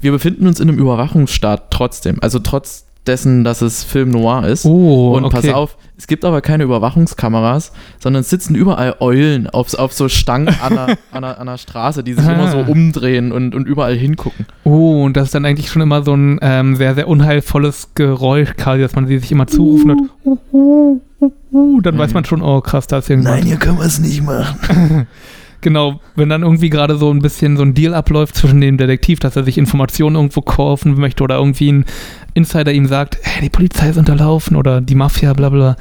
wir 0.00 0.12
befinden 0.12 0.46
uns 0.46 0.60
in 0.60 0.68
einem 0.68 0.78
Überwachungsstaat 0.78 1.70
trotzdem. 1.70 2.18
Also 2.20 2.38
trotz 2.38 2.83
dessen, 3.06 3.44
dass 3.44 3.60
es 3.62 3.84
Film 3.84 4.10
Noir 4.10 4.46
ist. 4.46 4.64
oh, 4.64 5.14
und 5.16 5.24
okay. 5.24 5.36
pass 5.42 5.48
auf, 5.54 5.76
es 5.96 6.06
gibt 6.06 6.24
aber 6.24 6.40
keine 6.40 6.64
Überwachungskameras, 6.64 7.72
sondern 8.00 8.22
es 8.22 8.30
sitzen 8.30 8.54
überall 8.54 8.96
Eulen 9.00 9.48
auf, 9.48 9.74
auf 9.74 9.92
so 9.92 10.08
Stangen 10.08 10.48
an 10.60 10.74
der, 10.74 10.98
an, 11.12 11.22
der, 11.22 11.40
an 11.40 11.46
der 11.46 11.58
Straße, 11.58 12.02
die 12.02 12.14
sich 12.14 12.24
Ah. 12.26 12.32
immer 12.32 12.50
so 12.50 12.58
umdrehen 12.58 13.30
und, 13.32 13.54
und 13.54 13.66
überall 13.68 13.94
hingucken. 13.94 14.46
Oh, 14.64 15.02
und 15.04 15.16
das 15.16 15.24
ist 15.26 15.34
dann 15.34 15.44
eigentlich 15.44 15.70
schon 15.70 15.82
immer 15.82 16.02
so 16.02 16.14
ein 16.14 16.38
ähm, 16.42 16.76
sehr, 16.76 16.94
sehr 16.94 17.06
unheilvolles 17.08 17.90
Geräusch, 17.94 18.54
quasi, 18.56 18.80
dass 18.82 18.94
man 18.94 19.06
sie 19.06 19.18
sich 19.18 19.30
immer 19.30 19.46
zurufen 19.46 19.90
hat. 19.92 19.98
Uh, 20.24 20.38
uh, 20.52 21.00
uh, 21.20 21.32
uh, 21.52 21.80
dann 21.82 21.98
weiß 21.98 22.10
Mhm. 22.10 22.14
man 22.14 22.24
schon, 22.24 22.42
oh 22.42 22.60
krass, 22.60 22.86
da 22.86 22.98
ist 22.98 23.10
irgendwas. 23.10 23.40
hier 23.44 23.56
können 23.56 23.78
wir 23.78 23.84
es 23.84 23.98
nicht 24.00 24.22
machen. 24.22 25.06
Genau, 25.64 25.98
wenn 26.14 26.28
dann 26.28 26.42
irgendwie 26.42 26.68
gerade 26.68 26.98
so 26.98 27.10
ein 27.10 27.20
bisschen 27.20 27.56
so 27.56 27.62
ein 27.62 27.72
Deal 27.72 27.94
abläuft 27.94 28.36
zwischen 28.36 28.60
dem 28.60 28.76
Detektiv, 28.76 29.18
dass 29.18 29.34
er 29.34 29.44
sich 29.44 29.56
Informationen 29.56 30.14
irgendwo 30.14 30.42
kaufen 30.42 31.00
möchte 31.00 31.24
oder 31.24 31.36
irgendwie 31.36 31.72
ein 31.72 31.86
Insider 32.34 32.70
ihm 32.70 32.84
sagt, 32.84 33.16
hey, 33.22 33.40
die 33.40 33.48
Polizei 33.48 33.88
ist 33.88 33.96
unterlaufen 33.96 34.58
oder 34.58 34.82
die 34.82 34.94
Mafia, 34.94 35.32
bla 35.32 35.48
bla. 35.48 35.76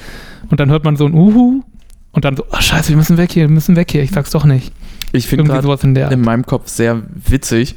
Und 0.50 0.62
dann 0.62 0.70
hört 0.70 0.86
man 0.86 0.96
so 0.96 1.06
ein 1.06 1.14
Uhu 1.14 1.64
und 2.14 2.24
dann 2.24 2.38
so, 2.38 2.46
ach 2.50 2.62
scheiße, 2.62 2.92
wir 2.92 2.96
müssen 2.96 3.18
weg 3.18 3.34
hier, 3.34 3.50
wir 3.50 3.54
müssen 3.54 3.76
weg 3.76 3.92
hier, 3.92 4.04
ich 4.04 4.12
sag's 4.12 4.32
doch 4.32 4.46
nicht. 4.46 4.72
Ich 5.12 5.28
finde 5.28 5.62
sowas 5.62 5.84
in 5.84 5.96
der 5.96 6.10
in 6.14 6.22
meinem 6.22 6.46
Kopf 6.46 6.70
sehr 6.70 7.02
witzig, 7.28 7.76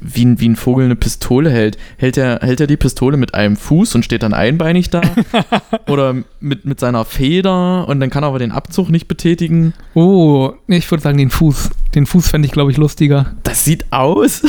wie 0.00 0.24
ein, 0.24 0.40
wie 0.40 0.48
ein 0.48 0.56
Vogel 0.56 0.84
eine 0.84 0.96
Pistole 0.96 1.50
hält. 1.50 1.78
Hält 1.96 2.16
er, 2.16 2.40
hält 2.42 2.60
er 2.60 2.66
die 2.66 2.76
Pistole 2.76 3.16
mit 3.16 3.34
einem 3.34 3.56
Fuß 3.56 3.94
und 3.94 4.04
steht 4.04 4.22
dann 4.22 4.34
einbeinig 4.34 4.90
da? 4.90 5.00
Oder 5.88 6.16
mit, 6.40 6.64
mit 6.64 6.80
seiner 6.80 7.04
Feder 7.04 7.88
und 7.88 8.00
dann 8.00 8.10
kann 8.10 8.24
er 8.24 8.28
aber 8.28 8.38
den 8.38 8.52
Abzug 8.52 8.90
nicht 8.90 9.08
betätigen? 9.08 9.72
Oh, 9.94 10.52
ich 10.66 10.90
würde 10.90 11.02
sagen 11.02 11.18
den 11.18 11.30
Fuß. 11.30 11.70
Den 11.94 12.06
Fuß 12.06 12.28
fände 12.28 12.46
ich, 12.46 12.52
glaube 12.52 12.70
ich, 12.70 12.76
lustiger. 12.76 13.34
Das 13.42 13.64
sieht 13.64 13.86
aus. 13.92 14.42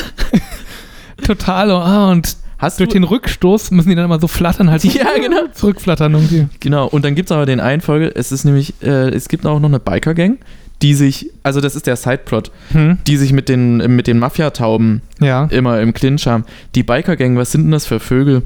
Total, 1.25 1.71
oh, 1.71 2.11
und 2.11 2.37
Hast 2.57 2.79
durch 2.79 2.89
du, 2.89 2.93
den 2.93 3.03
Rückstoß 3.03 3.71
müssen 3.71 3.89
die 3.89 3.95
dann 3.95 4.05
immer 4.05 4.19
so 4.19 4.27
flattern, 4.27 4.69
halt 4.71 4.81
so 4.83 4.87
Ja, 4.87 5.07
genau. 5.17 5.47
zurückflattern 5.53 6.13
irgendwie. 6.13 6.47
Genau, 6.59 6.87
und 6.87 7.03
dann 7.03 7.15
gibt 7.15 7.29
es 7.29 7.31
aber 7.35 7.45
den 7.45 7.59
einen 7.59 7.81
Folge, 7.81 8.11
es 8.15 8.31
ist 8.31 8.45
nämlich, 8.45 8.73
äh, 8.81 9.09
es 9.09 9.27
gibt 9.27 9.45
auch 9.45 9.59
noch 9.59 9.69
eine 9.69 9.79
Biker-Gang, 9.79 10.37
die 10.81 10.93
sich, 10.93 11.31
also 11.43 11.61
das 11.61 11.75
ist 11.75 11.87
der 11.87 11.95
Sideplot, 11.95 12.51
Hm, 12.71 12.97
die 13.07 13.17
sich 13.17 13.33
mit 13.33 13.49
den, 13.49 13.77
mit 13.95 14.07
den 14.07 14.19
Mafia-Tauben 14.19 15.01
ja. 15.19 15.45
immer 15.45 15.79
im 15.81 15.93
Clinch 15.93 16.27
haben. 16.27 16.45
Die 16.75 16.83
Biker-Gang, 16.83 17.37
was 17.37 17.51
sind 17.51 17.63
denn 17.63 17.71
das 17.71 17.85
für 17.85 17.99
Vögel? 17.99 18.43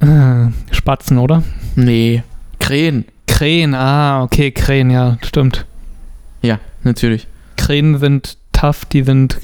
Äh, 0.00 0.48
Spatzen, 0.70 1.18
oder? 1.18 1.42
Nee, 1.74 2.22
Krähen. 2.60 3.06
Krähen, 3.26 3.74
ah, 3.74 4.22
okay, 4.22 4.50
Krähen, 4.50 4.90
ja, 4.90 5.18
stimmt. 5.22 5.66
Ja, 6.42 6.58
natürlich. 6.84 7.26
Krähen 7.56 7.98
sind 7.98 8.38
tough, 8.52 8.84
die 8.84 9.02
sind 9.02 9.38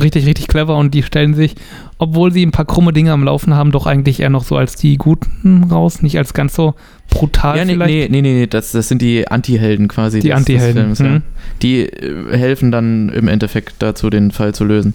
richtig, 0.00 0.26
richtig 0.26 0.48
clever 0.48 0.76
und 0.76 0.94
die 0.94 1.02
stellen 1.02 1.34
sich, 1.34 1.54
obwohl 1.98 2.32
sie 2.32 2.44
ein 2.44 2.50
paar 2.52 2.64
krumme 2.64 2.92
Dinge 2.92 3.12
am 3.12 3.24
Laufen 3.24 3.54
haben, 3.54 3.72
doch 3.72 3.86
eigentlich 3.86 4.20
eher 4.20 4.30
noch 4.30 4.44
so 4.44 4.56
als 4.56 4.76
die 4.76 4.96
Guten 4.96 5.64
raus, 5.64 6.02
nicht 6.02 6.18
als 6.18 6.34
ganz 6.34 6.54
so 6.54 6.74
brutal 7.10 7.56
ja, 7.56 7.64
nee, 7.64 7.72
vielleicht. 7.72 8.10
nee, 8.10 8.22
nee, 8.22 8.34
nee, 8.34 8.46
das, 8.46 8.72
das 8.72 8.88
sind 8.88 9.02
die 9.02 9.26
Anti-Helden 9.28 9.88
quasi. 9.88 10.20
Die 10.20 10.32
Anti-Helden, 10.32 10.94
Films, 10.94 10.98
ja. 10.98 11.06
hm. 11.06 11.22
Die 11.62 11.80
äh, 11.82 12.36
helfen 12.36 12.70
dann 12.70 13.08
im 13.08 13.28
Endeffekt 13.28 13.76
dazu, 13.80 14.10
den 14.10 14.30
Fall 14.30 14.54
zu 14.54 14.64
lösen. 14.64 14.94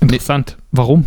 Interessant. 0.00 0.56
Warum? 0.72 1.04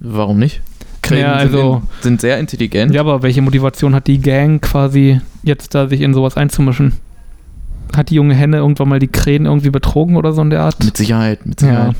Warum 0.00 0.38
nicht? 0.38 0.60
Krähen 1.02 1.22
Ja, 1.22 1.32
also- 1.34 1.72
sind, 1.74 1.82
in, 1.82 2.02
sind 2.02 2.20
sehr 2.20 2.38
intelligent. 2.38 2.94
Ja, 2.94 3.00
aber 3.00 3.22
welche 3.22 3.42
Motivation 3.42 3.94
hat 3.94 4.06
die 4.06 4.20
Gang 4.20 4.62
quasi 4.62 5.20
jetzt 5.42 5.74
da, 5.74 5.88
sich 5.88 6.00
in 6.00 6.14
sowas 6.14 6.36
einzumischen? 6.36 6.92
Hat 7.96 8.10
die 8.10 8.16
junge 8.16 8.34
Henne 8.34 8.58
irgendwann 8.58 8.88
mal 8.88 8.98
die 8.98 9.08
Krähen 9.08 9.46
irgendwie 9.46 9.70
betrogen 9.70 10.16
oder 10.16 10.32
so 10.32 10.42
in 10.42 10.50
der 10.50 10.60
Art? 10.60 10.84
Mit 10.84 10.96
Sicherheit, 10.96 11.46
mit 11.46 11.62
ja. 11.62 11.94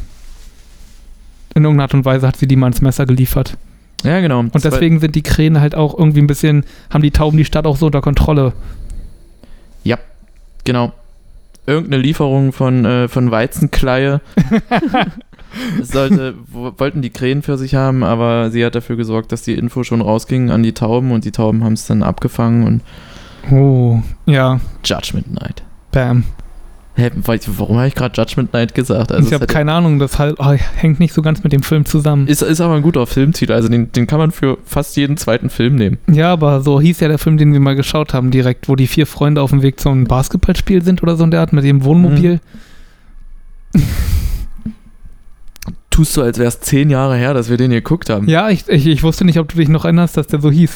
In 1.55 1.65
irgendeiner 1.65 1.85
Art 1.85 1.95
und 1.95 2.05
Weise 2.05 2.27
hat 2.27 2.37
sie 2.37 2.47
die 2.47 2.57
mal 2.57 2.69
ins 2.69 2.81
Messer 2.83 3.07
geliefert. 3.07 3.57
Ja, 4.05 4.21
genau. 4.21 4.41
Und 4.41 4.65
deswegen 4.65 5.01
sind 5.01 5.15
die 5.17 5.23
Krähen 5.23 5.61
halt 5.61 5.75
auch 5.75 5.99
irgendwie 5.99 6.21
ein 6.21 6.27
bisschen, 6.29 6.65
haben 6.91 7.03
die 7.03 7.11
Tauben 7.11 7.37
die 7.37 7.45
Stadt 7.45 7.67
auch 7.67 7.77
so 7.77 7.87
unter 7.87 8.01
Kontrolle. 8.01 8.53
Genau. 10.65 10.93
Irgendeine 11.67 12.03
Lieferung 12.03 12.53
von, 12.53 12.85
äh, 12.85 13.09
von 13.09 13.31
Weizenkleie 13.31 14.21
sollte, 15.83 16.35
wo, 16.47 16.73
wollten 16.77 17.01
die 17.01 17.09
Krähen 17.09 17.41
für 17.41 17.57
sich 17.57 17.75
haben, 17.75 18.05
aber 18.05 18.51
sie 18.51 18.63
hat 18.65 18.75
dafür 18.75 18.97
gesorgt, 18.97 19.33
dass 19.33 19.41
die 19.43 19.55
Info 19.55 19.83
schon 19.83 20.03
rausging 20.03 20.51
an 20.51 20.63
die 20.63 20.75
Tauben 20.75 21.11
und 21.13 21.25
die 21.25 21.31
Tauben 21.31 21.65
haben 21.65 21.73
es 21.73 21.87
dann 21.87 22.03
abgefangen 22.03 22.67
und 22.67 22.83
Oh, 23.51 24.03
ja, 24.27 24.61
Judgment 24.85 25.33
Night. 25.33 25.63
bam. 25.91 26.25
Hä, 26.99 27.13
warum 27.47 27.77
habe 27.77 27.87
ich 27.87 27.95
gerade 27.95 28.21
Judgment 28.21 28.53
Night 28.53 28.75
gesagt? 28.75 29.13
Also 29.13 29.25
ich 29.25 29.33
habe 29.33 29.47
keine 29.47 29.73
Ahnung, 29.73 30.01
das 30.01 30.19
halt, 30.19 30.35
oh, 30.41 30.51
hängt 30.51 30.99
nicht 30.99 31.15
so 31.15 31.23
ganz 31.23 31.45
mit 31.45 31.53
dem 31.53 31.63
Film 31.63 31.85
zusammen. 31.85 32.27
ist, 32.27 32.43
ist 32.43 32.61
aber 32.61 32.75
ein 32.75 32.83
guter 32.83 33.07
Filmtitel, 33.07 33.53
also 33.53 33.69
den, 33.69 33.93
den 33.93 34.09
kann 34.09 34.19
man 34.19 34.33
für 34.33 34.59
fast 34.65 34.97
jeden 34.97 35.17
zweiten 35.17 35.49
Film 35.49 35.77
nehmen. 35.77 35.99
Ja, 36.11 36.33
aber 36.33 36.61
so 36.61 36.81
hieß 36.81 36.99
ja 36.99 37.07
der 37.07 37.19
Film, 37.19 37.37
den 37.37 37.53
wir 37.53 37.61
mal 37.61 37.77
geschaut 37.77 38.15
haben, 38.15 38.33
direkt, 38.33 38.69
wo 38.69 38.75
die 38.75 38.89
vier 38.89 39.07
Freunde 39.07 39.43
auf 39.43 39.51
dem 39.51 39.63
Weg 39.63 39.79
zum 39.79 40.07
Basketballspiel 40.07 40.83
sind 40.83 41.01
oder 41.01 41.15
so 41.15 41.23
in 41.23 41.31
der 41.31 41.39
Art 41.39 41.53
mit 41.53 41.63
dem 41.63 41.85
Wohnmobil. 41.85 42.41
Tust 45.91 46.17
du, 46.17 46.23
als 46.23 46.37
wäre 46.39 46.49
es 46.49 46.59
zehn 46.59 46.91
Jahre 46.91 47.17
her, 47.17 47.33
dass 47.33 47.49
wir 47.49 47.59
den 47.59 47.71
geguckt 47.71 48.11
haben. 48.11 48.29
Ja, 48.29 48.51
ich, 48.51 48.69
ich, 48.69 48.89
ich 48.89 49.05
wusste 49.05 49.25
nicht, 49.25 49.39
ob 49.39 49.47
du 49.47 49.57
dich 49.57 49.69
noch 49.69 49.85
erinnerst, 49.85 50.17
dass 50.17 50.27
der 50.27 50.41
so 50.41 50.51
hieß. 50.51 50.73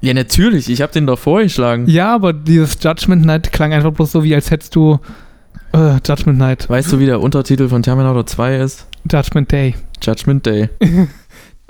Ja, 0.00 0.14
natürlich, 0.14 0.68
ich 0.68 0.82
habe 0.82 0.92
den 0.92 1.06
doch 1.06 1.18
vorgeschlagen. 1.18 1.86
Ja, 1.86 2.12
aber 2.12 2.32
dieses 2.32 2.78
Judgment 2.82 3.24
Night 3.24 3.52
klang 3.52 3.72
einfach 3.72 3.92
bloß 3.92 4.10
so, 4.10 4.24
wie 4.24 4.34
als 4.34 4.50
hättest 4.50 4.74
du 4.74 4.98
äh, 5.72 5.96
Judgment 6.04 6.38
Night, 6.38 6.68
Weißt 6.68 6.92
du, 6.92 6.98
wie 6.98 7.06
der 7.06 7.20
Untertitel 7.20 7.68
von 7.68 7.82
Terminator 7.82 8.26
2 8.26 8.56
ist? 8.56 8.86
Judgment 9.10 9.50
Day, 9.52 9.74
Judgment 10.02 10.46
Day. 10.46 10.68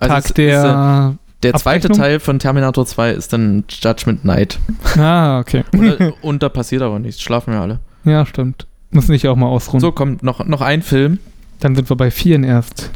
Also 0.01 0.15
Tag 0.15 0.25
es, 0.27 0.31
äh, 0.31 0.35
der. 0.35 1.15
der 1.43 1.55
zweite 1.55 1.87
Abrechnung? 1.87 1.99
Teil 1.99 2.21
von 2.21 2.39
Terminator 2.39 2.87
2 2.87 3.11
ist 3.11 3.33
dann 3.33 3.65
Judgment 3.69 4.25
Night. 4.25 4.61
ah, 4.97 5.41
okay. 5.41 5.65
Und, 5.73 6.01
da- 6.01 6.13
und 6.23 6.43
da 6.45 6.49
passiert 6.49 6.83
aber 6.83 7.01
nichts, 7.01 7.21
schlafen 7.21 7.53
wir 7.53 7.61
alle. 7.61 7.81
Ja, 8.05 8.25
stimmt. 8.25 8.69
Müssen 8.93 9.09
sich 9.09 9.27
auch 9.27 9.35
mal 9.35 9.47
ausruhen. 9.49 9.81
So, 9.81 9.91
kommt 9.91 10.23
noch, 10.23 10.47
noch 10.47 10.61
ein 10.61 10.83
Film. 10.83 11.19
Dann 11.59 11.75
sind 11.75 11.91
wir 11.91 11.97
bei 11.97 12.13
vieren 12.13 12.45
erst. 12.45 12.91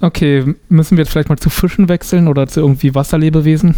Okay, 0.00 0.54
müssen 0.68 0.96
wir 0.96 1.04
jetzt 1.04 1.12
vielleicht 1.12 1.28
mal 1.28 1.38
zu 1.38 1.48
Fischen 1.48 1.88
wechseln 1.88 2.26
oder 2.26 2.48
zu 2.48 2.58
irgendwie 2.60 2.92
Wasserlebewesen? 2.94 3.76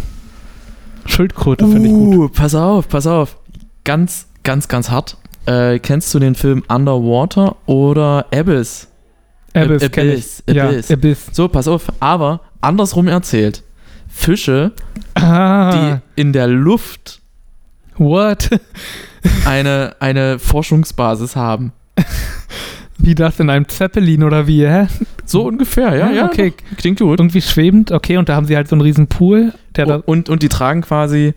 Schildkröte 1.05 1.67
finde 1.67 1.87
ich 1.87 1.93
gut. 1.93 2.15
Uh, 2.17 2.29
pass 2.29 2.55
auf, 2.55 2.89
pass 2.89 3.07
auf. 3.07 3.37
Ganz, 3.83 4.27
ganz, 4.43 4.67
ganz 4.67 4.89
hart. 4.89 5.17
Äh, 5.45 5.79
kennst 5.79 6.13
du 6.13 6.19
den 6.19 6.35
Film 6.35 6.63
Underwater 6.67 7.55
oder 7.65 8.25
Abyss? 8.33 8.87
Abyss, 9.53 9.83
Ab- 9.83 9.97
Abyss, 9.97 10.43
ich. 10.45 10.55
Ja, 10.55 10.65
Abyss. 10.67 10.91
Abyss. 10.91 11.25
So, 11.31 11.47
pass 11.47 11.67
auf, 11.67 11.87
aber 11.99 12.41
andersrum 12.61 13.07
erzählt. 13.07 13.63
Fische, 14.07 14.71
Ah, 15.15 15.99
die 16.15 16.21
in 16.21 16.33
der 16.33 16.47
Luft 16.47 17.21
what? 17.97 18.49
eine, 19.45 19.95
eine 19.99 20.39
Forschungsbasis 20.39 21.35
haben. 21.35 21.73
Wie 22.97 23.15
das 23.15 23.39
in 23.39 23.49
einem 23.49 23.67
Zeppelin 23.69 24.23
oder 24.23 24.45
wie, 24.45 24.67
hä? 24.67 24.87
So 25.25 25.43
ungefähr, 25.47 25.95
ja, 25.95 26.07
Ah, 26.07 26.11
ja. 26.11 26.25
okay. 26.25 26.51
doch, 26.71 26.77
Klingt 26.77 26.99
gut. 26.99 27.19
Irgendwie 27.19 27.41
schwebend, 27.41 27.91
okay, 27.93 28.17
und 28.17 28.27
da 28.27 28.35
haben 28.35 28.45
sie 28.45 28.55
halt 28.57 28.67
so 28.67 28.75
einen 28.75 28.81
riesen 28.81 29.07
Pool, 29.07 29.53
der 29.77 29.85
da. 29.85 29.95
Und, 30.05 30.27
und 30.29 30.43
die 30.43 30.49
tragen 30.49 30.81
quasi 30.81 31.33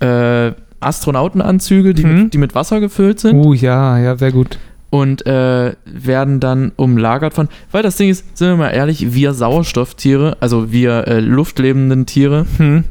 äh, 0.00 0.52
Astronautenanzüge, 0.82 1.94
die, 1.94 2.04
Mhm. 2.04 2.22
mit, 2.24 2.34
die 2.34 2.38
mit 2.38 2.54
Wasser 2.54 2.80
gefüllt 2.80 3.20
sind 3.20 3.36
Uh, 3.36 3.52
ja, 3.54 3.98
ja, 3.98 4.16
sehr 4.16 4.32
gut. 4.32 4.58
und 4.90 5.24
äh, 5.26 5.74
werden 5.86 6.38
dann 6.40 6.72
umlagert 6.76 7.34
von. 7.34 7.48
Weil 7.70 7.82
das 7.82 7.96
Ding 7.96 8.10
ist, 8.10 8.36
sind 8.36 8.48
wir 8.48 8.56
mal 8.56 8.68
ehrlich, 8.70 9.14
wir 9.14 9.32
Sauerstofftiere, 9.34 10.36
also 10.40 10.70
wir 10.72 11.06
äh, 11.08 11.20
luftlebenden 11.20 12.04
Tiere, 12.06 12.46
Hm. 12.58 12.84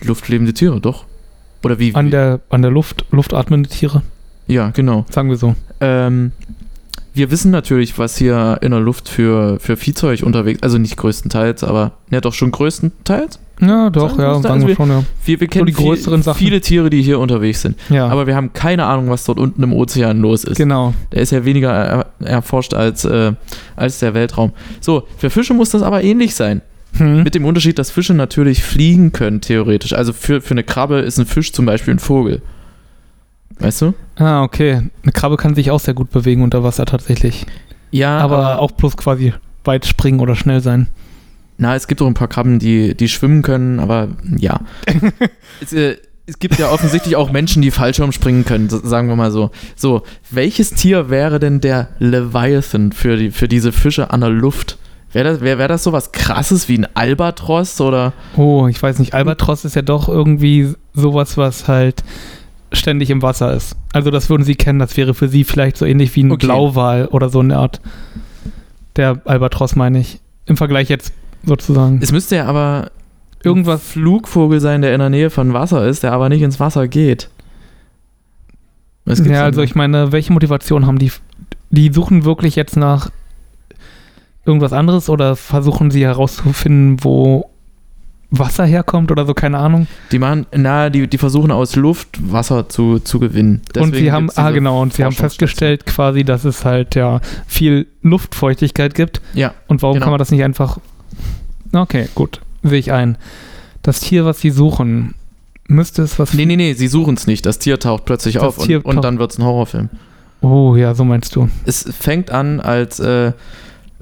luftlebende 0.00 0.52
Tiere, 0.54 0.80
doch. 0.80 1.04
Oder 1.64 1.78
wie? 1.78 1.94
An 1.94 2.10
der, 2.10 2.40
an 2.50 2.62
der 2.62 2.70
Luft, 2.70 3.04
luftatmende 3.10 3.68
Tiere, 3.68 4.02
ja, 4.48 4.70
genau. 4.70 5.06
sagen 5.10 5.28
wir 5.28 5.36
so. 5.36 5.54
Ähm, 5.80 6.32
wir 7.14 7.30
wissen 7.30 7.50
natürlich, 7.50 7.98
was 7.98 8.16
hier 8.16 8.58
in 8.62 8.70
der 8.70 8.80
Luft 8.80 9.08
für, 9.08 9.58
für 9.60 9.76
Viehzeug 9.76 10.22
unterwegs 10.22 10.62
also 10.62 10.78
nicht 10.78 10.96
größtenteils, 10.96 11.62
aber 11.64 11.92
ja 12.10 12.20
doch 12.20 12.32
schon 12.34 12.50
größtenteils. 12.50 13.38
Ja, 13.60 13.90
doch, 13.90 14.18
ja, 14.18 14.34
sagen 14.40 14.54
also 14.54 14.66
wir 14.66 14.74
schon, 14.74 14.88
ja. 14.88 15.04
Wir, 15.24 15.40
wir 15.40 15.46
kennen 15.46 15.66
die 15.66 15.72
viel- 15.72 15.84
größeren 15.84 16.22
Sachen. 16.22 16.38
viele 16.38 16.60
Tiere, 16.60 16.90
die 16.90 17.00
hier 17.02 17.20
unterwegs 17.20 17.62
sind. 17.62 17.76
Ja, 17.90 18.08
Aber 18.08 18.26
wir 18.26 18.34
haben 18.34 18.52
keine 18.52 18.86
Ahnung, 18.86 19.08
was 19.08 19.24
dort 19.24 19.38
unten 19.38 19.62
im 19.62 19.72
Ozean 19.72 20.20
los 20.20 20.42
ist. 20.44 20.56
genau. 20.56 20.94
Der 21.12 21.22
ist 21.22 21.30
ja 21.30 21.44
weniger 21.44 21.70
er, 21.70 22.06
erforscht 22.26 22.74
als, 22.74 23.04
äh, 23.04 23.32
als 23.76 24.00
der 24.00 24.14
Weltraum. 24.14 24.52
So, 24.80 25.04
für 25.18 25.30
Fische 25.30 25.54
muss 25.54 25.70
das 25.70 25.82
aber 25.82 26.02
ähnlich 26.02 26.34
sein. 26.34 26.60
Hm. 26.96 27.22
Mit 27.22 27.34
dem 27.36 27.44
Unterschied, 27.44 27.78
dass 27.78 27.90
Fische 27.90 28.14
natürlich 28.14 28.64
fliegen 28.64 29.12
können, 29.12 29.40
theoretisch. 29.40 29.92
Also 29.92 30.12
für, 30.12 30.40
für 30.40 30.52
eine 30.52 30.64
Krabbe 30.64 30.98
ist 30.98 31.18
ein 31.18 31.26
Fisch 31.26 31.52
zum 31.52 31.64
Beispiel 31.64 31.94
ein 31.94 31.98
Vogel. 32.00 32.42
Weißt 33.58 33.82
du? 33.82 33.94
Ah, 34.16 34.42
okay. 34.42 34.82
Eine 35.02 35.12
Krabbe 35.12 35.36
kann 35.36 35.54
sich 35.54 35.70
auch 35.70 35.80
sehr 35.80 35.94
gut 35.94 36.10
bewegen 36.10 36.42
unter 36.42 36.62
Wasser 36.64 36.84
tatsächlich. 36.84 37.46
Ja, 37.90 38.18
aber 38.18 38.58
auch 38.60 38.70
bloß 38.72 38.96
quasi 38.96 39.32
weit 39.64 39.86
springen 39.86 40.20
oder 40.20 40.34
schnell 40.34 40.60
sein. 40.60 40.88
Na, 41.58 41.74
es 41.76 41.86
gibt 41.86 42.00
auch 42.02 42.06
ein 42.06 42.14
paar 42.14 42.28
Krabben, 42.28 42.58
die, 42.58 42.96
die 42.96 43.08
schwimmen 43.08 43.42
können, 43.42 43.78
aber 43.78 44.08
ja. 44.36 44.60
es, 45.60 45.72
äh, 45.72 45.96
es 46.26 46.38
gibt 46.38 46.58
ja 46.58 46.70
offensichtlich 46.70 47.14
auch 47.16 47.30
Menschen, 47.30 47.62
die 47.62 47.70
Fallschirm 47.70 48.10
springen 48.12 48.44
können, 48.44 48.68
so- 48.70 48.80
sagen 48.84 49.08
wir 49.08 49.16
mal 49.16 49.30
so. 49.30 49.50
So, 49.76 50.02
welches 50.30 50.70
Tier 50.70 51.10
wäre 51.10 51.38
denn 51.38 51.60
der 51.60 51.88
Leviathan 51.98 52.92
für, 52.92 53.16
die, 53.16 53.30
für 53.30 53.48
diese 53.48 53.70
Fische 53.72 54.10
an 54.10 54.20
der 54.22 54.30
Luft? 54.30 54.78
Wäre 55.12 55.28
das, 55.32 55.40
wär, 55.42 55.58
wär 55.58 55.68
das 55.68 55.84
sowas 55.84 56.10
krasses 56.12 56.68
wie 56.70 56.78
ein 56.78 56.88
Albatros 56.94 57.78
oder? 57.82 58.14
Oh, 58.36 58.66
ich 58.66 58.82
weiß 58.82 58.98
nicht. 58.98 59.12
Albatros 59.12 59.64
ist 59.66 59.76
ja 59.76 59.82
doch 59.82 60.08
irgendwie 60.08 60.72
sowas, 60.94 61.36
was 61.36 61.68
halt 61.68 62.02
ständig 62.72 63.10
im 63.10 63.22
Wasser 63.22 63.52
ist. 63.54 63.76
Also 63.92 64.10
das 64.10 64.28
würden 64.30 64.44
sie 64.44 64.54
kennen. 64.54 64.78
Das 64.78 64.96
wäre 64.96 65.14
für 65.14 65.28
sie 65.28 65.44
vielleicht 65.44 65.76
so 65.76 65.84
ähnlich 65.84 66.14
wie 66.16 66.24
ein 66.24 66.32
Okay. 66.32 66.46
Blauwal 66.46 67.06
oder 67.06 67.28
so 67.28 67.40
eine 67.40 67.56
Art. 67.58 67.80
Der 68.96 69.20
Albatros 69.24 69.76
meine 69.76 70.00
ich. 70.00 70.20
Im 70.46 70.56
Vergleich 70.56 70.88
jetzt 70.88 71.12
sozusagen. 71.44 72.00
Es 72.02 72.12
müsste 72.12 72.36
ja 72.36 72.46
aber 72.46 72.90
Irgendwas. 73.44 73.82
Flugvogel 73.82 74.60
sein, 74.60 74.82
der 74.82 74.94
in 74.94 75.00
der 75.00 75.10
Nähe 75.10 75.30
von 75.30 75.52
Wasser 75.52 75.86
ist, 75.86 76.02
der 76.02 76.12
aber 76.12 76.28
nicht 76.28 76.42
ins 76.42 76.60
Wasser 76.60 76.86
geht. 76.88 77.28
Ja, 79.04 79.42
also 79.44 79.62
ich 79.62 79.74
meine, 79.74 80.12
welche 80.12 80.32
Motivation 80.32 80.86
haben 80.86 80.98
die? 80.98 81.10
Die 81.70 81.92
suchen 81.92 82.24
wirklich 82.24 82.54
jetzt 82.54 82.76
nach 82.76 83.10
irgendwas 84.44 84.72
anderes 84.72 85.08
oder 85.08 85.34
versuchen 85.34 85.90
sie 85.90 86.04
herauszufinden, 86.04 87.02
wo 87.02 87.50
Wasser 88.34 88.64
herkommt 88.64 89.12
oder 89.12 89.26
so, 89.26 89.34
keine 89.34 89.58
Ahnung. 89.58 89.86
Die 90.10 90.18
machen, 90.18 90.46
na, 90.56 90.88
die, 90.88 91.06
die 91.06 91.18
versuchen 91.18 91.50
aus 91.50 91.76
Luft 91.76 92.08
Wasser 92.32 92.68
zu, 92.68 92.98
zu 92.98 93.20
gewinnen. 93.20 93.56
und 93.60 93.76
Deswegen 93.76 93.96
sie 93.96 94.10
haben, 94.10 94.30
ah 94.36 94.50
genau, 94.50 94.80
und 94.80 94.94
sie 94.94 95.04
haben 95.04 95.12
festgestellt 95.14 95.84
quasi, 95.86 96.24
dass 96.24 96.44
es 96.44 96.64
halt 96.64 96.94
ja 96.94 97.20
viel 97.46 97.86
Luftfeuchtigkeit 98.02 98.94
gibt. 98.94 99.20
Ja, 99.34 99.52
Und 99.68 99.82
warum 99.82 99.94
Genau. 99.94 100.04
kann 100.06 100.12
man 100.12 100.18
das 100.18 100.30
nicht 100.30 100.42
einfach. 100.42 100.78
Okay, 101.72 102.08
gut, 102.14 102.40
sehe 102.62 102.78
ich 102.78 102.90
ein. 102.92 103.18
Das 103.82 104.00
Tier, 104.00 104.24
was 104.24 104.40
sie 104.40 104.50
suchen, 104.50 105.14
müsste 105.68 106.02
es 106.02 106.18
was. 106.18 106.32
Nee, 106.34 106.46
nee, 106.46 106.56
nee, 106.56 106.72
sie 106.72 106.88
suchen 106.88 107.14
es 107.14 107.26
nicht. 107.26 107.44
Das 107.44 107.58
Tier 107.58 107.78
taucht 107.78 108.04
plötzlich 108.06 108.34
Das 108.34 108.42
auf 108.44 108.58
und, 108.58 108.84
und 108.84 109.02
dann 109.04 109.18
wird 109.18 109.32
es 109.32 109.38
ein 109.38 109.44
Horrorfilm. 109.44 109.90
Oh 110.40 110.74
ja, 110.76 110.94
so 110.94 111.04
meinst 111.04 111.36
du. 111.36 111.48
Es 111.66 111.86
fängt 111.98 112.30
an 112.30 112.60
als 112.60 112.98
äh, 112.98 113.32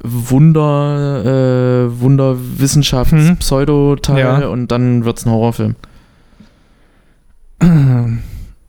Wunder, 0.03 1.86
äh, 1.86 2.01
Wunderwissenschafts-Pseudo-Teil 2.01 4.18
Ja. 4.18 4.48
und 4.48 4.68
dann 4.68 5.05
wird 5.05 5.18
es 5.18 5.26
ein 5.26 5.32
Horrorfilm. 5.32 5.74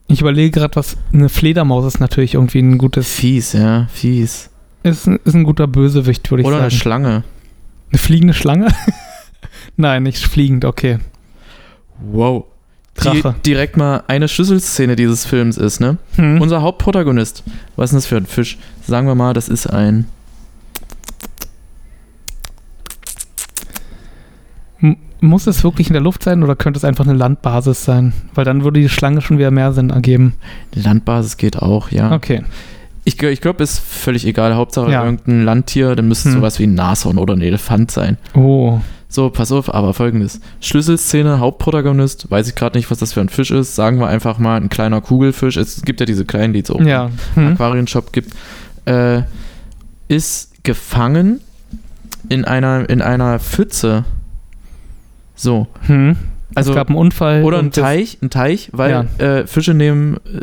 Ich 0.08 0.20
überlege 0.20 0.50
gerade, 0.50 0.76
was. 0.76 0.96
Eine 1.12 1.28
Fledermaus 1.30 1.86
ist 1.86 2.00
natürlich 2.00 2.34
irgendwie 2.34 2.58
ein 2.60 2.76
gutes. 2.78 3.10
Fies, 3.14 3.52
ja, 3.54 3.86
fies. 3.92 4.50
Ist, 4.82 5.06
ein- 5.06 5.18
ist 5.24 5.34
ein 5.34 5.44
guter 5.44 5.66
Bösewicht, 5.66 6.30
würde 6.30 6.42
ich 6.42 6.46
Oder 6.46 6.56
sagen. 6.56 6.70
eine 6.70 6.78
Schlange. 6.78 7.24
Eine 7.90 7.98
fliegende 7.98 8.34
Schlange? 8.34 8.68
Nein, 9.76 10.02
nicht 10.02 10.18
fliegend, 10.18 10.64
okay. 10.66 10.98
Wow. 12.00 12.44
Die, 13.02 13.22
Drache. 13.22 13.34
direkt 13.46 13.78
mal 13.78 14.02
eine 14.06 14.28
Schlüsselszene 14.28 14.96
dieses 14.96 15.24
Films 15.24 15.56
ist, 15.56 15.80
ne? 15.80 15.96
Hm. 16.16 16.42
Unser 16.42 16.60
Hauptprotagonist, 16.60 17.42
was 17.76 17.86
ist 17.86 17.92
denn 17.92 17.96
das 17.98 18.06
für 18.06 18.16
ein 18.18 18.26
Fisch? 18.26 18.58
Sagen 18.86 19.06
wir 19.06 19.14
mal, 19.14 19.32
das 19.32 19.48
ist 19.48 19.66
ein. 19.68 20.06
M- 24.82 24.98
Muss 25.24 25.46
es 25.46 25.62
wirklich 25.62 25.86
in 25.86 25.92
der 25.92 26.02
Luft 26.02 26.24
sein 26.24 26.42
oder 26.42 26.56
könnte 26.56 26.78
es 26.78 26.84
einfach 26.84 27.04
eine 27.06 27.14
Landbasis 27.14 27.84
sein? 27.84 28.12
Weil 28.34 28.44
dann 28.44 28.64
würde 28.64 28.80
die 28.80 28.88
Schlange 28.88 29.20
schon 29.20 29.38
wieder 29.38 29.52
mehr 29.52 29.72
Sinn 29.72 29.90
ergeben. 29.90 30.34
Landbasis 30.74 31.36
geht 31.36 31.56
auch, 31.62 31.90
ja. 31.92 32.12
Okay. 32.12 32.42
Ich, 33.04 33.22
ich 33.22 33.40
glaube, 33.40 33.62
ist 33.62 33.78
völlig 33.78 34.26
egal. 34.26 34.54
Hauptsache 34.56 34.90
Ja. 34.90 35.04
irgendein 35.04 35.44
Landtier, 35.44 35.94
dann 35.94 36.08
müsste 36.08 36.28
es 36.28 36.34
Hm. 36.34 36.40
sowas 36.40 36.58
wie 36.58 36.64
ein 36.66 36.74
Nashorn 36.74 37.18
oder 37.18 37.34
ein 37.34 37.40
Elefant 37.40 37.90
sein. 37.92 38.18
Oh. 38.34 38.80
So, 39.08 39.30
pass 39.30 39.52
auf, 39.52 39.72
aber 39.72 39.94
folgendes. 39.94 40.40
Schlüsselszene, 40.60 41.38
Hauptprotagonist, 41.38 42.30
weiß 42.30 42.48
ich 42.48 42.54
gerade 42.56 42.76
nicht, 42.78 42.90
was 42.90 42.98
das 42.98 43.12
für 43.12 43.20
ein 43.20 43.28
Fisch 43.28 43.50
ist. 43.52 43.76
Sagen 43.76 43.98
wir 44.00 44.08
einfach 44.08 44.38
mal 44.38 44.56
ein 44.60 44.70
kleiner 44.70 45.00
Kugelfisch. 45.00 45.56
Es 45.56 45.82
gibt 45.82 46.00
ja 46.00 46.06
diese 46.06 46.24
kleinen, 46.24 46.52
die 46.52 46.60
es 46.60 46.70
auch 46.70 46.80
Ja. 46.80 47.10
im 47.36 47.46
Hm. 47.46 47.52
Aquarienshop 47.52 48.12
gibt. 48.12 48.32
Äh, 48.86 49.22
ist 50.08 50.64
gefangen 50.64 51.40
in 52.28 52.44
einer, 52.44 52.88
in 52.90 53.02
einer 53.02 53.38
Pfütze. 53.38 54.04
So. 55.42 55.66
Hm. 55.86 56.16
Also, 56.54 56.70
es 56.70 56.76
gab 56.76 56.88
einen 56.88 56.98
Unfall. 56.98 57.42
oder 57.44 57.58
ein 57.58 57.70
Teich, 57.70 58.18
ein 58.22 58.30
Teich, 58.30 58.68
weil 58.72 59.08
äh, 59.18 59.46
Fische 59.46 59.74
nehmen, 59.74 60.16
äh, 60.16 60.40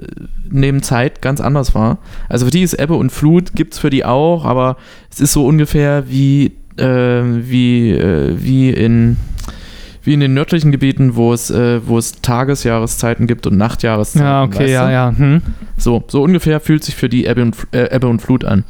nehmen 0.50 0.82
Zeit 0.82 1.22
ganz 1.22 1.40
anders 1.40 1.76
wahr. 1.76 2.00
Also 2.28 2.46
für 2.46 2.52
die 2.52 2.64
ist 2.64 2.74
Ebbe 2.74 2.96
und 2.96 3.12
Flut, 3.12 3.54
gibt 3.54 3.74
es 3.74 3.80
für 3.80 3.90
die 3.92 4.04
auch, 4.06 4.44
aber 4.44 4.78
es 5.12 5.20
ist 5.20 5.34
so 5.34 5.46
ungefähr 5.46 6.10
wie, 6.10 6.54
äh, 6.78 7.22
wie, 7.24 7.92
äh, 7.92 8.36
wie 8.38 8.72
in 8.72 9.18
wie 10.02 10.14
in 10.14 10.22
den 10.22 10.34
nördlichen 10.34 10.72
Gebieten, 10.72 11.16
wo 11.16 11.34
es, 11.34 11.52
äh, 11.52 11.86
wo 11.86 11.98
es 11.98 12.22
Tagesjahreszeiten 12.22 13.28
gibt 13.28 13.46
und 13.46 13.58
Nachtjahreszeiten. 13.58 14.26
Ja, 14.26 14.44
okay, 14.44 14.60
weißt 14.60 14.70
ja, 14.70 14.86
du? 14.88 14.92
ja. 14.94 15.14
Hm. 15.16 15.42
So, 15.78 16.04
so 16.08 16.24
ungefähr 16.24 16.60
fühlt 16.62 16.84
sich 16.86 16.96
für 16.96 17.10
die 17.10 17.26
Ebbe 17.26 17.42
und, 17.44 17.56
äh, 17.74 17.94
Ebbe 17.94 18.08
und 18.08 18.22
Flut 18.22 18.46
an. 18.46 18.64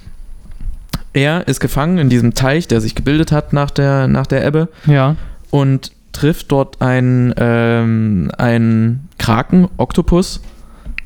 Er 1.14 1.48
ist 1.48 1.60
gefangen 1.60 1.98
in 2.00 2.10
diesem 2.10 2.34
Teich, 2.34 2.68
der 2.68 2.82
sich 2.82 2.96
gebildet 2.96 3.32
hat 3.32 3.54
nach 3.54 3.72
der, 3.72 4.08
nach 4.08 4.28
der 4.28 4.46
Ebbe 4.46 4.70
Ja. 4.86 5.16
und 5.50 5.92
trifft 6.12 6.52
dort 6.52 6.82
einen, 6.82 7.34
ähm, 7.38 8.32
einen 8.38 9.08
Kraken, 9.18 9.68
Oktopus. 9.78 10.42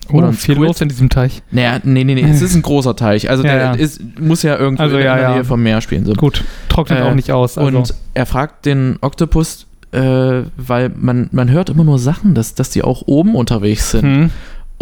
Oh, 0.09 0.17
Oder 0.17 0.27
ein 0.27 0.33
viel 0.33 0.55
Squid. 0.55 0.67
los 0.67 0.81
in 0.81 0.89
diesem 0.89 1.09
Teich. 1.09 1.41
Naja, 1.51 1.79
nee, 1.83 2.03
nee, 2.03 2.13
nee, 2.13 2.23
es 2.29 2.41
ist 2.41 2.55
ein 2.55 2.61
großer 2.63 2.95
Teich. 2.95 3.29
Also 3.29 3.43
Ja, 3.43 3.53
der 3.53 3.61
ja. 3.63 3.73
Ist, 3.73 4.01
muss 4.19 4.43
ja 4.43 4.57
irgendwo 4.57 4.83
Also, 4.83 4.97
in 4.97 5.03
der 5.03 5.17
ja. 5.21 5.33
Nähe 5.35 5.43
vom 5.45 5.63
Meer 5.63 5.79
spielen. 5.81 6.05
So. 6.05 6.13
Gut, 6.13 6.43
trocknet 6.67 6.99
Äh, 6.99 7.03
auch 7.03 7.15
nicht 7.15 7.31
aus. 7.31 7.57
Also. 7.57 7.77
Und 7.77 7.93
er 8.13 8.25
fragt 8.25 8.65
den 8.65 8.97
Oktopus, 8.99 9.65
äh, 9.91 10.41
weil 10.57 10.89
man, 10.95 11.29
man 11.31 11.49
hört 11.49 11.69
immer 11.69 11.85
nur 11.85 11.99
Sachen, 11.99 12.35
dass, 12.35 12.53
dass 12.53 12.69
die 12.69 12.81
auch 12.83 13.03
oben 13.05 13.33
unterwegs 13.35 13.91
sind. 13.91 14.03
hm. 14.03 14.29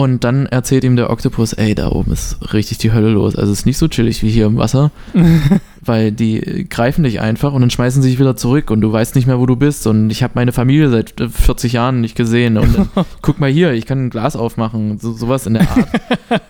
Und 0.01 0.23
dann 0.23 0.45
erzählt 0.47 0.83
ihm 0.83 0.95
der 0.95 1.09
Oktopus, 1.11 1.53
ey, 1.53 1.75
da 1.75 1.89
oben 1.89 2.11
ist 2.11 2.37
richtig 2.53 2.79
die 2.79 2.91
Hölle 2.91 3.09
los. 3.09 3.35
Also 3.35 3.51
es 3.51 3.59
ist 3.59 3.65
nicht 3.65 3.77
so 3.77 3.87
chillig 3.87 4.23
wie 4.23 4.29
hier 4.29 4.47
im 4.47 4.57
Wasser, 4.57 4.89
weil 5.81 6.11
die 6.11 6.37
äh, 6.37 6.63
greifen 6.63 7.03
dich 7.03 7.19
einfach 7.21 7.53
und 7.53 7.61
dann 7.61 7.69
schmeißen 7.69 8.01
sie 8.01 8.09
dich 8.09 8.19
wieder 8.19 8.35
zurück 8.35 8.71
und 8.71 8.81
du 8.81 8.91
weißt 8.91 9.15
nicht 9.15 9.27
mehr, 9.27 9.37
wo 9.39 9.45
du 9.45 9.55
bist. 9.55 9.85
Und 9.87 10.09
ich 10.09 10.23
habe 10.23 10.33
meine 10.35 10.51
Familie 10.53 10.89
seit 10.89 11.19
äh, 11.21 11.29
40 11.29 11.73
Jahren 11.73 12.01
nicht 12.01 12.15
gesehen. 12.15 12.57
Und 12.57 12.75
dann, 12.77 12.89
guck 13.21 13.39
mal 13.39 13.49
hier, 13.51 13.73
ich 13.73 13.85
kann 13.85 14.05
ein 14.05 14.09
Glas 14.09 14.35
aufmachen. 14.35 14.97
So, 14.99 15.13
sowas 15.13 15.45
in 15.45 15.53
der 15.53 15.69
Art. 15.69 15.87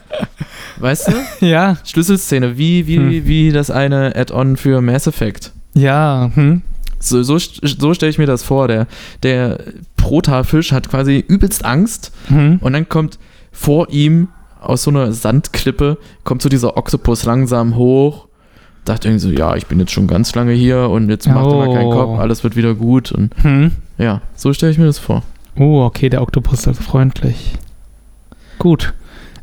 weißt 0.80 1.10
du? 1.10 1.46
ja, 1.46 1.78
Schlüsselszene, 1.84 2.58
wie, 2.58 2.88
wie, 2.88 2.98
Hm. 2.98 3.28
wie 3.28 3.52
das 3.52 3.70
eine 3.72 4.16
Add-on 4.16 4.58
für 4.58 4.82
Mass 4.82 5.08
Effect. 5.08 5.52
ja. 5.74 6.32
Hm. 6.34 6.62
So, 7.04 7.24
so, 7.24 7.40
so 7.40 7.94
stelle 7.96 8.12
ich 8.12 8.20
mir 8.20 8.28
das 8.28 8.44
vor. 8.44 8.68
Der, 8.68 8.86
der 9.24 9.58
Protafisch 9.98 10.72
hat 10.72 10.88
quasi 10.88 11.18
übelst 11.28 11.66
Angst 11.66 12.12
Hm. 12.28 12.60
und 12.62 12.74
dann 12.74 12.88
kommt 12.90 13.18
vor 13.52 13.90
ihm 13.90 14.30
aus 14.60 14.84
so 14.84 14.92
einer 14.92 15.12
Sandklippe, 15.12 15.98
kommt 16.24 16.42
so 16.42 16.50
dieser 16.50 16.78
Oktopus 16.78 17.26
langsam 17.26 17.76
hoch. 17.76 18.28
Dachte 18.86 19.08
irgendwie 19.10 19.28
so, 19.28 19.30
ja, 19.30 19.56
ich 19.56 19.68
bin 19.68 19.80
jetzt 19.80 19.92
schon 19.92 20.08
ganz 20.08 20.34
lange 20.36 20.54
hier 20.54 20.90
und 20.90 21.10
jetzt 21.10 21.28
macht 21.28 21.46
er 21.48 21.56
mal 21.56 21.74
keinen 21.74 21.88
Oh. 21.88 21.92
Kopf, 21.92 22.20
alles 22.20 22.44
wird 22.44 22.56
wieder 22.56 22.74
gut. 22.74 23.12
Und 23.12 23.34
Hm. 23.44 23.72
ja, 23.98 24.22
so 24.36 24.54
stelle 24.54 24.72
ich 24.72 24.78
mir 24.78 24.86
das 24.86 25.00
vor. 25.00 25.24
Oh, 25.58 25.82
okay, 25.84 26.10
der 26.10 26.22
Oktopus 26.22 26.66
ist 26.66 26.82
freundlich. 26.82 27.54
Gut. 28.58 28.94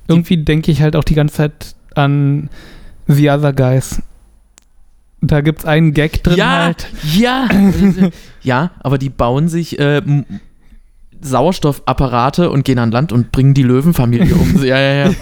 Irgendwie 0.09 0.39
denke 0.39 0.71
ich 0.73 0.81
halt 0.83 0.97
auch 0.97 1.05
die 1.05 1.15
ganze 1.15 1.35
Zeit 1.37 1.75
an 1.95 2.49
The 3.07 3.31
Other 3.31 3.53
Guys. 3.53 4.03
Da 5.21 5.41
gibt 5.41 5.61
es 5.61 5.65
einen 5.67 5.93
Gag 5.95 6.23
drin 6.23 6.37
ja, 6.39 6.65
halt. 6.65 6.89
ja, 7.17 7.49
ja, 8.43 8.71
aber 8.81 8.99
die 8.99 9.11
bauen 9.11 9.49
sich 9.49 9.79
äh, 9.79 10.01
Sauerstoffapparate 11.21 12.51
und 12.51 12.65
gehen 12.65 12.79
an 12.79 12.91
Land 12.91 13.13
und 13.13 13.33
bringen 13.33 13.55
die 13.55 13.63
Löwenfamilie 13.63 14.35
um. 14.35 14.57
ja, 14.65 14.79
ja, 14.79 15.09
ja. 15.09 15.15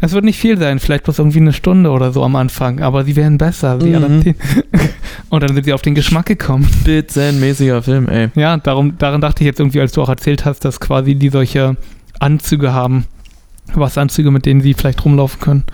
Es 0.00 0.12
wird 0.12 0.24
nicht 0.24 0.38
viel 0.38 0.58
sein, 0.58 0.80
vielleicht 0.80 1.04
bloß 1.04 1.20
irgendwie 1.20 1.38
eine 1.38 1.52
Stunde 1.52 1.90
oder 1.90 2.12
so 2.12 2.24
am 2.24 2.34
Anfang, 2.34 2.80
aber 2.80 3.04
sie 3.04 3.14
werden 3.14 3.38
besser. 3.38 3.80
Sie 3.80 3.90
Mhm. 3.90 4.34
Und 5.28 5.42
dann 5.42 5.54
sind 5.54 5.64
sie 5.64 5.72
auf 5.72 5.82
den 5.82 5.94
Geschmack 5.94 6.26
gekommen. 6.26 6.68
Spitzenmäßiger 6.80 7.82
Film, 7.82 8.08
ey. 8.08 8.28
Ja, 8.34 8.56
darum, 8.56 8.98
daran 8.98 9.20
dachte 9.20 9.42
ich 9.42 9.46
jetzt 9.46 9.60
irgendwie, 9.60 9.80
als 9.80 9.92
du 9.92 10.02
auch 10.02 10.08
erzählt 10.08 10.44
hast, 10.44 10.64
dass 10.64 10.80
quasi 10.80 11.14
die 11.14 11.28
solche 11.28 11.76
Anzüge 12.18 12.72
haben. 12.72 13.06
Was 13.74 13.96
Anzüge, 13.96 14.30
mit 14.30 14.44
denen 14.44 14.60
sie 14.60 14.74
vielleicht 14.74 15.04
rumlaufen 15.04 15.40
können. 15.40 15.64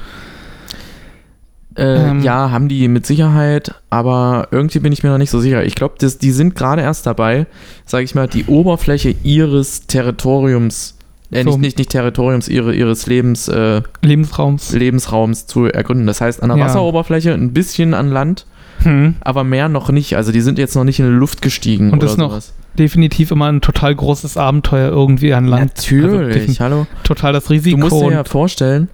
Äh, 1.79 2.11
Ähm. 2.11 2.23
ja, 2.23 2.51
haben 2.51 2.69
die 2.69 2.89
mit 2.89 3.07
Sicherheit, 3.07 3.73
aber 3.89 4.49
irgendwie 4.51 4.81
bin 4.81 4.93
ich 4.93 5.03
mir 5.05 5.11
noch 5.11 5.19
nicht 5.19 5.31
so 5.31 5.39
sicher. 5.41 5.65
Ich 5.65 5.75
glaube, 5.77 5.95
die 6.01 6.31
sind 6.33 6.55
gerade 6.57 6.83
erst 6.83 7.07
dabei, 7.07 7.47
sage 7.87 8.05
ich 8.05 8.15
mal, 8.15 8.27
die 8.27 8.47
Oberfläche 8.47 9.15
ihres 9.23 9.87
Territoriums, 9.87 10.97
äh, 11.31 11.45
So. 11.45 11.51
nicht, 11.51 11.61
nicht, 11.61 11.79
nicht 11.79 11.91
Territoriums, 11.91 12.49
ihre, 12.49 12.75
ihres 12.75 13.07
Lebens, 13.07 13.47
äh, 13.49 13.83
Lebensraums. 14.03 14.73
Lebensraums 14.73 15.47
zu 15.47 15.67
ergründen. 15.67 16.07
Das 16.07 16.21
heißt, 16.21 16.43
an 16.43 16.49
der 16.49 16.59
Ja. 16.59 16.65
Wasseroberfläche 16.65 17.33
ein 17.33 17.53
bisschen 17.53 17.95
an 17.95 18.11
Land, 18.11 18.47
Hm. 18.83 19.17
aber 19.21 19.45
mehr 19.45 19.69
noch 19.69 19.91
nicht. 19.91 20.17
Also 20.17 20.33
die 20.33 20.41
sind 20.41 20.59
jetzt 20.59 20.75
noch 20.77 20.85
nicht 20.85 20.99
in 21.01 21.07
die 21.07 21.13
Luft 21.13 21.43
gestiegen 21.43 21.91
Und 21.93 21.99
oder 21.99 22.07
das 22.09 22.17
noch 22.17 22.31
sowas. 22.31 22.53
Definitiv 22.79 23.31
immer 23.33 23.47
ein 23.51 23.61
total 23.61 23.95
großes 23.95 24.37
Abenteuer 24.37 24.89
irgendwie 24.91 25.35
an 25.35 25.47
Land. 25.47 25.73
Natürlich, 25.77 26.49
Also 26.49 26.61
hallo. 26.61 26.87
total 27.03 27.33
das 27.33 27.45
Du 27.45 27.53
Risiko. 27.55 27.79
musst 27.79 28.01
dir 28.01 28.13
ja 28.13 28.25
vorstellen, 28.25 28.89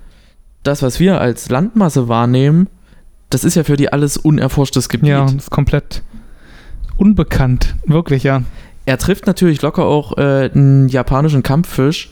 das, 0.62 0.82
was 0.82 1.00
wir 1.00 1.20
als 1.20 1.50
Landmasse 1.50 2.08
wahrnehmen, 2.08 2.68
das 3.34 3.44
ist 3.44 3.54
ja 3.56 3.64
für 3.64 3.76
die 3.76 3.92
alles 3.92 4.16
unerforschtes 4.16 4.88
Gebiet. 4.88 5.10
ja, 5.10 5.22
das 5.24 5.34
ist 5.34 5.50
komplett 5.50 6.02
unbekannt. 6.96 7.74
Wirklich, 7.86 8.22
ja. 8.22 8.42
Er 8.86 8.98
trifft 8.98 9.26
natürlich 9.26 9.62
locker 9.62 9.84
auch 9.84 10.16
äh, 10.18 10.50
einen 10.54 10.88
japanischen 10.88 11.42
Kampffisch, 11.42 12.10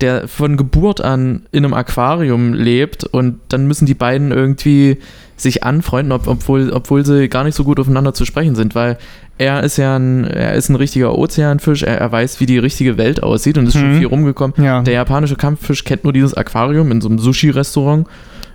der 0.00 0.28
von 0.28 0.56
Geburt 0.56 1.00
an 1.00 1.46
in 1.50 1.64
einem 1.64 1.74
Aquarium 1.74 2.52
lebt 2.54 3.04
und 3.04 3.40
dann 3.48 3.66
müssen 3.66 3.86
die 3.86 3.94
beiden 3.94 4.30
irgendwie 4.30 4.98
sich 5.36 5.64
anfreunden, 5.64 6.12
ob, 6.12 6.26
obwohl, 6.28 6.70
obwohl 6.72 7.04
sie 7.04 7.28
gar 7.28 7.44
nicht 7.44 7.54
so 7.54 7.64
gut 7.64 7.80
aufeinander 7.80 8.12
zu 8.14 8.24
sprechen 8.24 8.54
sind, 8.56 8.74
weil 8.74 8.98
er 9.38 9.62
ist 9.62 9.76
ja 9.76 9.96
ein, 9.96 10.24
er 10.24 10.54
ist 10.54 10.68
ein 10.68 10.74
richtiger 10.76 11.16
Ozeanfisch, 11.16 11.82
er, 11.84 11.98
er 11.98 12.10
weiß, 12.12 12.40
wie 12.40 12.46
die 12.46 12.58
richtige 12.58 12.96
Welt 12.98 13.22
aussieht 13.22 13.56
und 13.58 13.66
ist 13.66 13.74
schon 13.74 13.94
Mhm. 13.94 13.98
viel 13.98 14.06
rumgekommen. 14.08 14.54
Ja. 14.62 14.82
Der 14.82 14.94
japanische 14.94 15.36
Kampffisch 15.36 15.84
kennt 15.84 16.04
nur 16.04 16.12
dieses 16.12 16.34
Aquarium 16.34 16.90
in 16.92 17.00
so 17.00 17.08
einem 17.08 17.18
Sushi-Restaurant, 17.20 18.06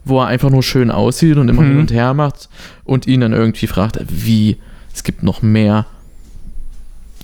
wo 0.05 0.19
er 0.19 0.27
einfach 0.27 0.49
nur 0.49 0.63
schön 0.63 0.91
aussieht 0.91 1.37
und 1.37 1.49
immer 1.49 1.61
Mhm. 1.61 1.67
hin 1.69 1.79
und 1.79 1.91
her 1.91 2.13
macht 2.13 2.49
und 2.83 3.07
ihn 3.07 3.21
dann 3.21 3.33
irgendwie 3.33 3.67
fragt, 3.67 3.99
wie, 4.09 4.57
es 4.93 5.03
gibt 5.03 5.23
noch 5.23 5.41
mehr. 5.41 5.85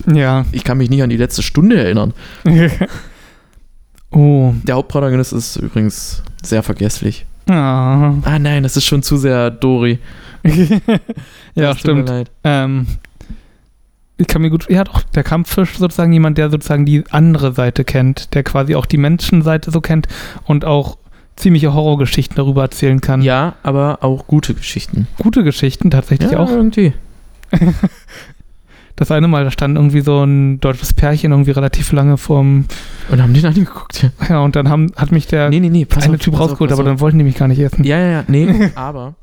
ja. 0.06 0.46
Ich 0.52 0.64
kann 0.64 0.78
mich 0.78 0.90
nicht 0.90 1.04
an 1.04 1.10
die 1.10 1.18
letzte 1.18 1.42
Stunde 1.44 1.78
erinnern. 1.78 2.14
oh. 4.12 4.54
Der 4.64 4.76
Hauptprotagonist 4.76 5.34
ist 5.34 5.58
übrigens 5.58 6.24
sehr 6.44 6.64
vergesslich. 6.64 7.26
Ah. 7.50 8.14
Ah 8.24 8.40
nein, 8.40 8.64
das 8.64 8.78
ist 8.78 8.86
schon 8.86 9.04
zu 9.04 9.18
sehr 9.18 9.50
Dori. 9.52 10.00
ja, 11.56 11.76
stimmt. 11.76 12.08
leid. 12.10 12.32
Ähm, 12.44 12.86
ich 14.18 14.28
kann 14.28 14.42
mir 14.42 14.50
gut, 14.50 14.70
ja 14.70 14.84
doch, 14.84 15.02
der 15.04 15.24
Kampffisch 15.24 15.78
sozusagen 15.78 16.14
jemand, 16.14 16.38
der 16.38 16.50
sozusagen 16.50 16.86
die 16.86 17.04
andere 17.10 17.54
Seite 17.54 17.84
kennt, 17.84 18.34
der 18.34 18.44
quasi 18.44 18.76
auch 18.76 18.86
die 18.86 18.98
Menschenseite 18.98 19.72
so 19.72 19.82
kennt 19.82 20.08
und 20.46 20.66
auch 20.66 20.98
ziemliche 21.40 21.74
Horrorgeschichten 21.74 22.36
darüber 22.36 22.64
erzählen 22.64 23.02
kann. 23.02 23.22
Ja, 23.22 23.56
aber 23.64 24.00
auch 24.02 24.28
gute 24.28 24.54
Geschichten. 24.54 25.08
Gute 25.18 25.44
Geschichten 25.44 25.90
tatsächlich 25.90 26.32
Ja, 26.32 26.40
auch. 26.40 26.50
irgendwie. 26.50 26.94
Das 28.96 29.12
eine 29.12 29.30
Mal, 29.30 29.46
da 29.46 29.52
stand 29.52 29.78
irgendwie 29.78 30.02
so 30.02 30.26
ein 30.26 30.60
deutsches 30.60 30.94
Pärchen 30.94 31.32
irgendwie 31.32 31.52
relativ 31.52 31.94
lange 31.94 32.18
vorm, 32.18 32.66
Und 33.10 33.24
haben 33.24 33.34
die 33.34 33.42
noch 33.42 33.54
nie 33.54 33.64
geguckt. 33.64 34.04
Ja. 34.04 34.10
ja, 34.30 34.40
und 34.42 34.58
dann 34.58 34.68
haben, 34.68 34.92
hat 34.98 35.14
mich 35.14 35.26
der 35.26 35.50
Nee, 35.50 35.62
nee, 35.62 35.70
nee, 35.70 35.88
eine 36.02 36.16
auf, 36.16 36.20
Typ 36.20 36.38
rausgeholt, 36.38 36.74
aber 36.74 36.82
auf. 36.82 36.86
dann 36.86 37.00
wollten 37.00 37.18
die 37.18 37.24
mich 37.24 37.38
gar 37.38 37.48
nicht 37.48 37.60
essen. 37.60 37.86
Ja, 37.86 37.98
ja, 37.98 38.08
ja, 38.10 38.24
nee, 38.28 38.72
aber 38.76 39.16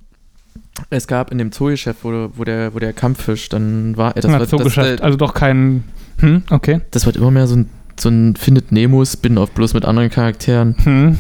es 0.89 1.07
gab 1.07 1.31
in 1.31 1.37
dem 1.37 1.53
Zoogeschäft, 1.53 1.99
wo, 2.05 2.31
wo, 2.35 2.45
der, 2.45 2.75
wo 2.75 2.79
der 2.79 2.95
Kampffisch 2.95 3.51
dann 3.51 3.99
war, 3.99 4.17
äh, 4.17 4.21
das, 4.21 4.31
Na, 4.31 4.39
wird, 4.39 4.49
Zoogeschäft, 4.49 4.93
das, 4.95 5.01
äh, 5.01 5.03
also 5.05 5.19
doch 5.19 5.35
kein, 5.35 5.85
hm, 6.21 6.45
okay. 6.49 6.81
das 6.93 7.05
wird 7.05 7.17
immer 7.17 7.31
mehr 7.31 7.47
so 7.47 7.57
ein, 7.57 7.69
so 8.01 8.09
ein 8.09 8.35
Findet 8.35 8.73
Nemo-Spin-Off, 8.73 9.51
bloß 9.51 9.75
mit 9.75 9.85
anderen 9.85 10.09
Charakteren. 10.09 10.75
Hm. 10.85 11.19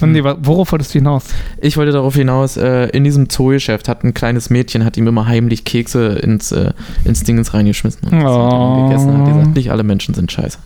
Und 0.00 0.12
nee, 0.12 0.22
worauf 0.24 0.72
wolltest 0.72 0.94
du 0.94 0.98
hinaus? 0.98 1.24
Ich 1.60 1.76
wollte 1.76 1.92
darauf 1.92 2.14
hinaus, 2.14 2.56
äh, 2.56 2.86
in 2.88 3.04
diesem 3.04 3.28
Zoogeschäft 3.28 3.88
hat 3.88 4.04
ein 4.04 4.14
kleines 4.14 4.50
Mädchen, 4.50 4.84
hat 4.84 4.96
ihm 4.96 5.06
immer 5.06 5.26
heimlich 5.26 5.64
Kekse 5.64 6.14
ins, 6.18 6.50
äh, 6.52 6.72
ins 7.04 7.22
Dingens 7.24 7.54
reingeschmissen. 7.54 8.02
Und 8.08 8.22
Oh. 8.24 8.88
gegessen 8.88 9.16
hat 9.18 9.26
gesagt, 9.26 9.54
nicht 9.56 9.70
alle 9.70 9.82
Menschen 9.82 10.14
sind 10.14 10.30
scheiße. 10.32 10.58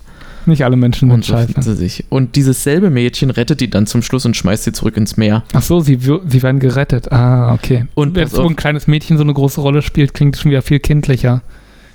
Nicht 0.46 0.64
alle 0.64 0.76
Menschen 0.76 1.08
sind 1.08 1.14
Und 1.14 1.26
scheiße. 1.26 1.60
sie 1.60 1.74
sich. 1.74 2.04
Und 2.08 2.36
dieses 2.36 2.62
selbe 2.62 2.88
Mädchen 2.88 3.30
rettet 3.30 3.60
die 3.60 3.68
dann 3.68 3.86
zum 3.86 4.02
Schluss 4.02 4.24
und 4.26 4.36
schmeißt 4.36 4.62
sie 4.64 4.72
zurück 4.72 4.96
ins 4.96 5.16
Meer. 5.16 5.42
Ach 5.52 5.62
so, 5.62 5.80
sie, 5.80 5.98
sie 5.98 6.42
werden 6.42 6.60
gerettet. 6.60 7.10
Ah, 7.10 7.52
okay. 7.52 7.86
Und 7.94 8.16
jetzt, 8.16 8.36
wo 8.36 8.42
ein 8.48 8.54
kleines 8.54 8.86
Mädchen 8.86 9.16
so 9.16 9.24
eine 9.24 9.34
große 9.34 9.60
Rolle 9.60 9.82
spielt, 9.82 10.14
klingt 10.14 10.36
es 10.36 10.42
schon 10.42 10.50
wieder 10.52 10.62
viel 10.62 10.78
kindlicher, 10.78 11.42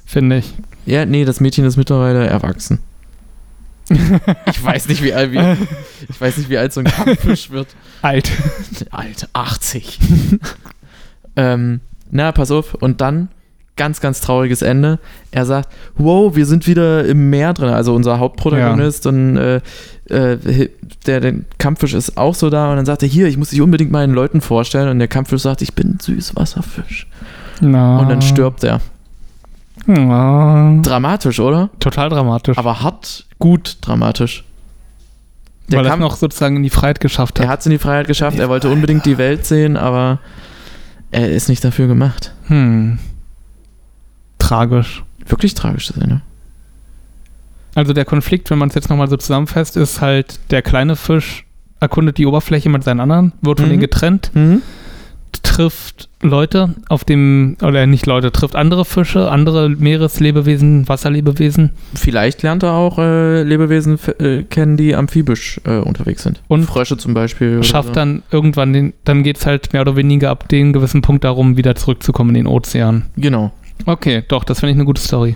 finde 0.06 0.40
ich. 0.40 0.54
Ja, 0.86 1.06
nee, 1.06 1.24
das 1.24 1.40
Mädchen 1.40 1.64
ist 1.64 1.78
mittlerweile 1.78 2.28
erwachsen. 2.28 2.80
Ich 4.48 4.64
weiß 4.64 4.88
nicht, 4.88 5.04
wie 5.04 5.14
alt, 5.14 5.32
wie, 5.32 5.58
ich 6.10 6.20
weiß 6.20 6.38
nicht, 6.38 6.50
wie 6.50 6.58
alt 6.58 6.74
so 6.74 6.82
ein 6.82 6.86
Kampffisch 6.86 7.50
wird. 7.52 7.68
Alt. 8.02 8.32
Alt, 8.92 9.28
80. 9.34 10.00
ähm, 11.36 11.82
na, 12.10 12.32
pass 12.32 12.52
auf. 12.52 12.74
Und 12.76 13.02
dann, 13.02 13.30
ganz, 13.78 14.02
ganz 14.02 14.22
trauriges 14.22 14.62
Ende. 14.62 15.00
Er 15.32 15.46
sagt, 15.46 15.70
wow, 15.96 16.36
wir 16.36 16.46
sind 16.46 16.68
wieder 16.68 17.06
im 17.06 17.30
Meer 17.30 17.54
drin. 17.54 17.70
Also 17.70 17.96
unser 17.96 18.20
Hauptprotagonist 18.20 19.08
und 19.08 19.38
äh, 19.38 19.56
äh, 20.10 20.70
der, 21.08 21.20
der 21.20 21.34
Kampffisch 21.58 21.94
ist 21.94 22.18
auch 22.18 22.36
so 22.36 22.50
da. 22.50 22.70
Und 22.70 22.78
dann 22.78 22.86
sagt 22.86 23.02
er, 23.04 23.10
hier, 23.10 23.28
ich 23.28 23.38
muss 23.38 23.50
dich 23.50 23.62
unbedingt 23.62 23.92
meinen 23.92 24.14
Leuten 24.14 24.42
vorstellen. 24.42 24.90
Und 24.90 25.00
der 25.00 25.08
Kampffisch 25.08 25.42
sagt, 25.42 25.62
ich 25.62 25.74
bin 25.74 25.96
ein 25.96 26.00
Süßwasserfisch. 26.00 27.08
Na. 27.62 28.00
Und 28.00 28.10
dann 28.10 28.22
stirbt 28.22 28.64
er. 28.64 28.82
Na. 29.86 30.80
Dramatisch, 30.82 31.40
oder? 31.40 31.70
Total 31.80 32.10
dramatisch. 32.10 32.58
Aber 32.58 32.82
hart, 32.82 33.26
gut 33.40 33.78
dramatisch. 33.82 34.44
Der 35.70 35.80
weil 35.80 35.86
er 35.88 35.94
es 35.94 36.00
noch 36.00 36.16
sozusagen 36.18 36.58
in 36.58 36.64
die 36.64 36.70
Freiheit 36.70 37.00
geschafft 37.00 37.40
hat. 37.40 37.46
Er 37.46 37.50
hat 37.52 37.62
es 37.62 37.66
in 37.66 37.72
die 37.72 37.78
Freiheit 37.78 38.08
geschafft, 38.08 38.38
er 38.40 38.50
wollte 38.50 38.70
unbedingt 38.70 39.06
die 39.06 39.18
Welt 39.18 39.46
sehen, 39.46 39.78
aber 39.78 40.20
er 41.12 41.30
ist 41.32 41.50
nicht 41.50 41.64
dafür 41.64 41.88
gemacht. 41.88 42.34
Hm. 42.48 43.00
Tragisch. 44.38 45.04
wirklich 45.28 45.54
tragische 45.54 45.94
Szene. 45.94 46.22
Also 47.76 47.94
der 47.94 48.04
Konflikt, 48.06 48.50
wenn 48.50 48.58
man 48.58 48.68
es 48.68 48.76
jetzt 48.76 48.90
nochmal 48.90 49.08
so 49.08 49.16
zusammenfasst, 49.16 49.78
ist 49.78 50.02
halt, 50.02 50.40
der 50.52 50.62
kleine 50.62 50.98
Fisch 50.98 51.46
erkundet 51.80 52.18
die 52.18 52.26
Oberfläche 52.26 52.68
mit 52.68 52.84
seinen 52.84 53.00
anderen, 53.00 53.32
wird 53.42 53.60
von 53.60 53.68
Mhm. 53.68 53.72
denen 53.72 53.82
getrennt, 53.82 54.32
trifft 55.44 56.10
Leute 56.22 56.76
auf 56.88 57.04
dem, 57.04 57.58
oder 57.62 57.86
nicht 57.88 58.06
Leute, 58.06 58.32
trifft 58.32 58.56
andere 58.56 58.86
Fische, 58.86 59.30
andere 59.30 59.70
Meereslebewesen, 59.70 60.88
Wasserlebewesen 60.88 61.72
Vielleicht 61.96 62.44
lernt 62.44 62.64
er 62.64 62.74
auch 62.74 62.98
äh, 63.00 63.44
Lebewesen 63.44 64.00
äh, 64.20 64.44
kennen, 64.44 64.78
die 64.78 64.96
amphibisch 64.96 65.60
äh, 65.66 65.78
unterwegs 65.78 66.24
sind. 66.24 66.42
Und 66.48 66.66
Frösche 66.66 66.98
zum 66.98 67.14
Beispiel. 67.14 67.64
schafft 67.64 67.90
so. 67.90 67.94
dann 67.96 68.24
irgendwann 68.32 68.74
den, 68.74 68.94
dann 69.04 69.24
geht 69.24 69.38
es 69.38 69.46
halt 69.46 69.74
mehr 69.74 69.82
oder 69.82 69.96
weniger 69.96 70.30
ab 70.30 70.48
dem 70.50 70.74
gewissen 70.74 71.02
Punkt 71.02 71.24
darum, 71.24 71.58
wieder 71.58 71.76
zurückzukommen 71.76 72.30
in 72.30 72.46
den 72.46 72.48
Ozean. 72.48 73.06
Genau. 73.18 73.52
Okay, 73.86 74.24
doch, 74.28 74.44
das 74.44 74.60
finde 74.60 74.72
ich 74.72 74.78
eine 74.78 74.86
gute 74.86 75.02
Story. 75.02 75.36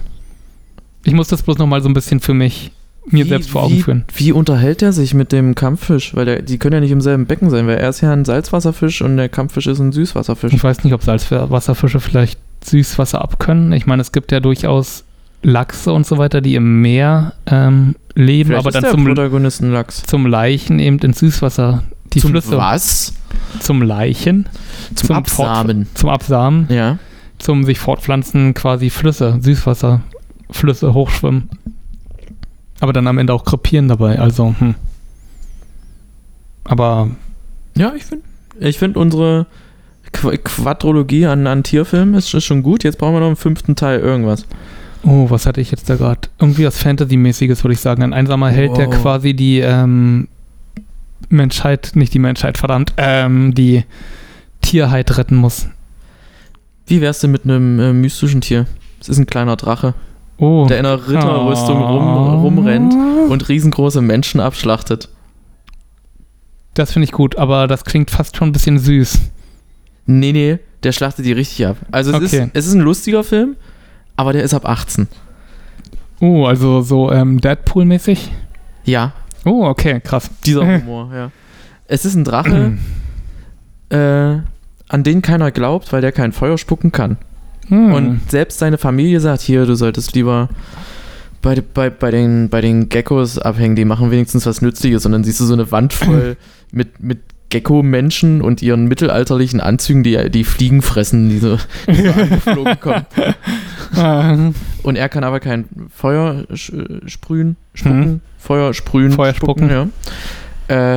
Ich 1.03 1.13
muss 1.13 1.27
das 1.27 1.43
bloß 1.43 1.57
nochmal 1.57 1.81
so 1.81 1.89
ein 1.89 1.93
bisschen 1.93 2.19
für 2.19 2.33
mich, 2.33 2.71
mir 3.07 3.25
Wie- 3.25 3.29
selbst 3.29 3.49
vor 3.49 3.63
Augen 3.63 3.73
wie, 3.75 3.81
führen. 3.81 4.03
Wie 4.15 4.31
unterhält 4.31 4.81
er 4.81 4.91
sich 4.93 5.13
mit 5.13 5.31
dem 5.31 5.53
Kampffisch? 5.55 6.15
Weil 6.15 6.25
der, 6.25 6.41
die 6.41 6.57
können 6.57 6.73
ja 6.73 6.79
nicht 6.79 6.91
im 6.91 7.01
selben 7.01 7.25
Becken 7.27 7.49
sein, 7.49 7.67
weil 7.67 7.77
er 7.77 7.89
ist 7.89 8.01
ja 8.01 8.11
ein 8.11 8.25
Salzwasserfisch 8.25 9.01
und 9.01 9.17
der 9.17 9.29
Kampffisch 9.29 9.67
ist 9.67 9.79
ein 9.79 9.91
Süßwasserfisch. 9.91 10.53
Ich 10.53 10.63
weiß 10.63 10.83
nicht, 10.83 10.93
ob 10.93 11.03
Salzwasserfische 11.03 11.99
vielleicht 11.99 12.39
Süßwasser 12.63 13.21
abkönnen. 13.21 13.73
Ich 13.73 13.85
meine, 13.85 14.01
es 14.01 14.11
gibt 14.11 14.31
ja 14.31 14.39
durchaus 14.39 15.03
Lachse 15.43 15.93
und 15.93 16.07
so 16.07 16.17
weiter, 16.17 16.41
die 16.41 16.55
im 16.55 16.81
Meer 16.81 17.33
ähm, 17.45 17.95
leben, 18.15 18.47
Vielleicht 18.49 18.59
aber 18.61 18.69
ist 18.69 18.73
dann 18.75 18.83
der 18.83 18.91
zum, 18.91 19.05
Protagonistenlachs. 19.05 20.03
zum 20.03 20.25
Leichen 20.25 20.79
eben 20.79 20.97
ins 20.99 21.19
Süßwasser. 21.19 21.83
Die 22.13 22.19
Zum 22.21 22.31
Flüsse. 22.31 22.57
was? 22.57 23.13
Zum 23.59 23.81
Leichen, 23.83 24.47
Zum, 24.95 25.07
Zum 25.07 25.15
Absamen. 25.17 25.87
zum 25.93 26.09
Absamen, 26.09 26.65
Ja. 26.69 26.97
zum 27.37 27.63
sich 27.65 27.77
fortpflanzen 27.77 28.53
quasi 28.55 28.89
Flüsse, 28.89 29.37
Süßwasser, 29.41 30.01
Flüsse 30.49 30.93
hochschwimmen. 30.93 31.49
Aber 32.79 32.93
dann 32.93 33.07
am 33.07 33.17
Ende 33.17 33.33
auch 33.33 33.45
krepieren 33.45 33.87
dabei, 33.87 34.19
also, 34.19 34.53
hm. 34.59 34.75
Aber, 36.63 37.09
Ja, 37.77 37.93
ich 37.95 38.03
finde 38.03 38.25
ich 38.59 38.79
find 38.79 38.95
unsere 38.97 39.45
Qu 40.13 40.31
Quadrologie 40.43 41.25
an, 41.25 41.45
an 41.47 41.63
Tierfilmen 41.63 42.15
ist, 42.15 42.33
ist 42.33 42.45
schon 42.45 42.63
gut. 42.63 42.83
Jetzt 42.83 42.97
brauchen 42.97 43.13
wir 43.13 43.19
noch 43.19 43.27
einen 43.27 43.35
fünften 43.35 43.75
Teil 43.75 43.99
irgendwas. 43.99 44.45
oh, 45.03 45.29
was 45.29 45.45
hatte 45.45 45.61
ich 45.61 45.71
jetzt 45.71 45.89
da 45.89 45.95
gerade? 45.95 46.21
Irgendwie 46.39 46.65
was 46.65 46.77
Fantasy-mäßiges, 46.77 47.63
würde 47.63 47.73
ich 47.73 47.81
sagen. 47.81 48.01
Ein 48.01 48.13
einsamer 48.13 48.49
Held, 48.49 48.77
der 48.77 48.87
Wow. 48.87 49.01
quasi 49.01 49.33
die 49.33 49.59
ähm, 49.59 50.27
Menschheit, 51.29 51.91
nicht 51.95 52.13
die 52.13 52.19
Menschheit, 52.19 52.57
verdammt, 52.57 52.93
ähm, 52.97 53.53
die 53.53 53.83
Tierheit 54.61 55.17
retten 55.17 55.35
muss. 55.35 55.67
Wie 56.87 57.01
wär's 57.01 57.19
denn 57.19 57.31
mit 57.31 57.43
einem 57.43 57.79
äh, 57.79 57.93
mystischen 57.93 58.41
Tier? 58.41 58.67
Es 59.01 59.09
ist 59.09 59.17
ein 59.17 59.25
kleiner 59.27 59.55
Drache, 59.57 59.93
Oh. 60.37 60.65
der 60.67 60.79
in 60.79 60.85
einer 60.85 61.07
Ritterrüstung 61.07 61.81
rum, 61.81 62.41
rumrennt 62.41 62.93
und 63.29 63.47
riesengroße 63.47 64.01
Menschen 64.01 64.41
abschlachtet. 64.41 65.07
Das 66.73 66.91
finde 66.91 67.05
ich 67.05 67.13
gut, 67.13 67.37
aber 67.37 67.67
das 67.67 67.85
klingt 67.85 68.11
fast 68.11 68.35
schon 68.35 68.49
ein 68.49 68.51
bisschen 68.51 68.77
süß. 68.79 69.19
Nee, 70.07 70.33
nee, 70.33 70.59
der 70.83 70.91
schlachtet 70.91 71.25
die 71.25 71.31
richtig 71.31 71.65
ab. 71.65 71.77
Also 71.91 72.11
es, 72.11 72.17
Okay. 72.33 72.43
ist, 72.45 72.49
es 72.53 72.67
ist 72.67 72.73
ein 72.73 72.81
lustiger 72.81 73.23
Film, 73.23 73.55
aber 74.17 74.33
der 74.33 74.43
ist 74.43 74.53
ab 74.53 74.67
18. 74.67 75.07
Oh, 76.19 76.45
also 76.45 76.81
so 76.81 77.11
ähm, 77.11 77.39
Deadpool-mäßig? 77.39 78.29
Ja, 78.83 79.13
Oh, 79.45 79.65
okay, 79.65 80.01
krass. 80.01 80.29
dieser 80.45 80.65
Humor, 80.81 81.11
ja. 81.13 81.31
Es 81.87 82.03
ist 82.03 82.15
ein 82.15 82.23
Drache, 82.25 82.77
äh, 83.89 83.95
an 84.89 85.03
den 85.03 85.21
keiner 85.21 85.51
glaubt, 85.51 85.93
weil 85.93 86.01
der 86.01 86.11
kein 86.11 86.31
Feuer 86.33 86.57
spucken 86.57 86.91
kann. 86.91 87.17
Hm. 87.69 87.93
Und 87.93 88.21
selbst 88.31 88.59
seine 88.59 88.77
Familie 88.77 89.19
sagt, 89.19 89.41
hier, 89.41 89.65
du 89.65 89.75
solltest 89.75 90.13
lieber 90.15 90.49
bei, 91.41 91.61
bei, 91.73 91.89
bei, 91.89 92.11
den, 92.11 92.49
bei 92.49 92.61
den 92.61 92.89
Geckos 92.89 93.37
abhängen, 93.39 93.75
die 93.75 93.85
machen 93.85 94.11
wenigstens 94.11 94.45
was 94.45 94.61
Nützliches. 94.61 95.05
Und 95.05 95.11
dann 95.11 95.23
siehst 95.23 95.39
du 95.39 95.45
so 95.45 95.53
eine 95.53 95.71
Wand 95.71 95.93
voll 95.93 96.37
mit, 96.71 96.99
mit 97.01 97.19
Gecko-Menschen 97.49 98.41
und 98.41 98.61
ihren 98.61 98.85
mittelalterlichen 98.87 99.61
Anzügen, 99.61 100.03
die 100.03 100.29
die 100.31 100.43
Fliegen 100.43 100.81
fressen, 100.81 101.29
die 101.29 101.37
so, 101.37 101.57
die 101.87 101.95
so 101.95 102.11
angeflogen 102.11 102.79
kommen. 102.79 103.05
Ah, 103.95 104.35
Und 104.83 104.97
er 104.97 105.07
kann 105.07 105.23
aber 105.23 105.39
kein 105.39 105.65
Feuer 105.95 106.43
sch- 106.51 107.07
sprühen, 107.07 107.55
spucken, 107.75 107.99
Mhm. 107.99 108.21
Feuer 108.37 108.73
sprühen, 108.73 109.11
Feuer 109.13 109.33
spucken. 109.33 109.69
ja. 109.69 109.87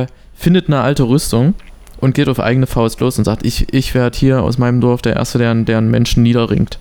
Äh, 0.01 0.07
findet 0.35 0.67
eine 0.67 0.81
alte 0.81 1.03
Rüstung 1.03 1.53
und 1.99 2.15
geht 2.15 2.29
auf 2.29 2.39
eigene 2.39 2.67
Faust 2.67 2.99
los 2.99 3.17
und 3.17 3.25
sagt, 3.25 3.45
ich, 3.45 3.73
ich 3.73 3.93
werde 3.93 4.17
hier 4.17 4.41
aus 4.41 4.57
meinem 4.57 4.81
Dorf 4.81 5.01
der 5.01 5.15
Erste, 5.15 5.37
der, 5.37 5.53
der 5.55 5.77
einen 5.77 5.91
Menschen 5.91 6.23
niederringt. 6.23 6.79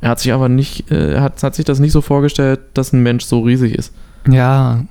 Er 0.00 0.10
hat 0.10 0.20
sich 0.20 0.32
aber 0.32 0.48
nicht, 0.48 0.90
äh, 0.90 1.18
hat, 1.20 1.42
hat 1.42 1.54
sich 1.54 1.64
das 1.64 1.80
nicht 1.80 1.92
so 1.92 2.00
vorgestellt, 2.00 2.60
dass 2.74 2.92
ein 2.92 3.02
Mensch 3.02 3.24
so 3.24 3.40
riesig 3.40 3.74
ist. 3.74 3.92
ja. 4.28 4.84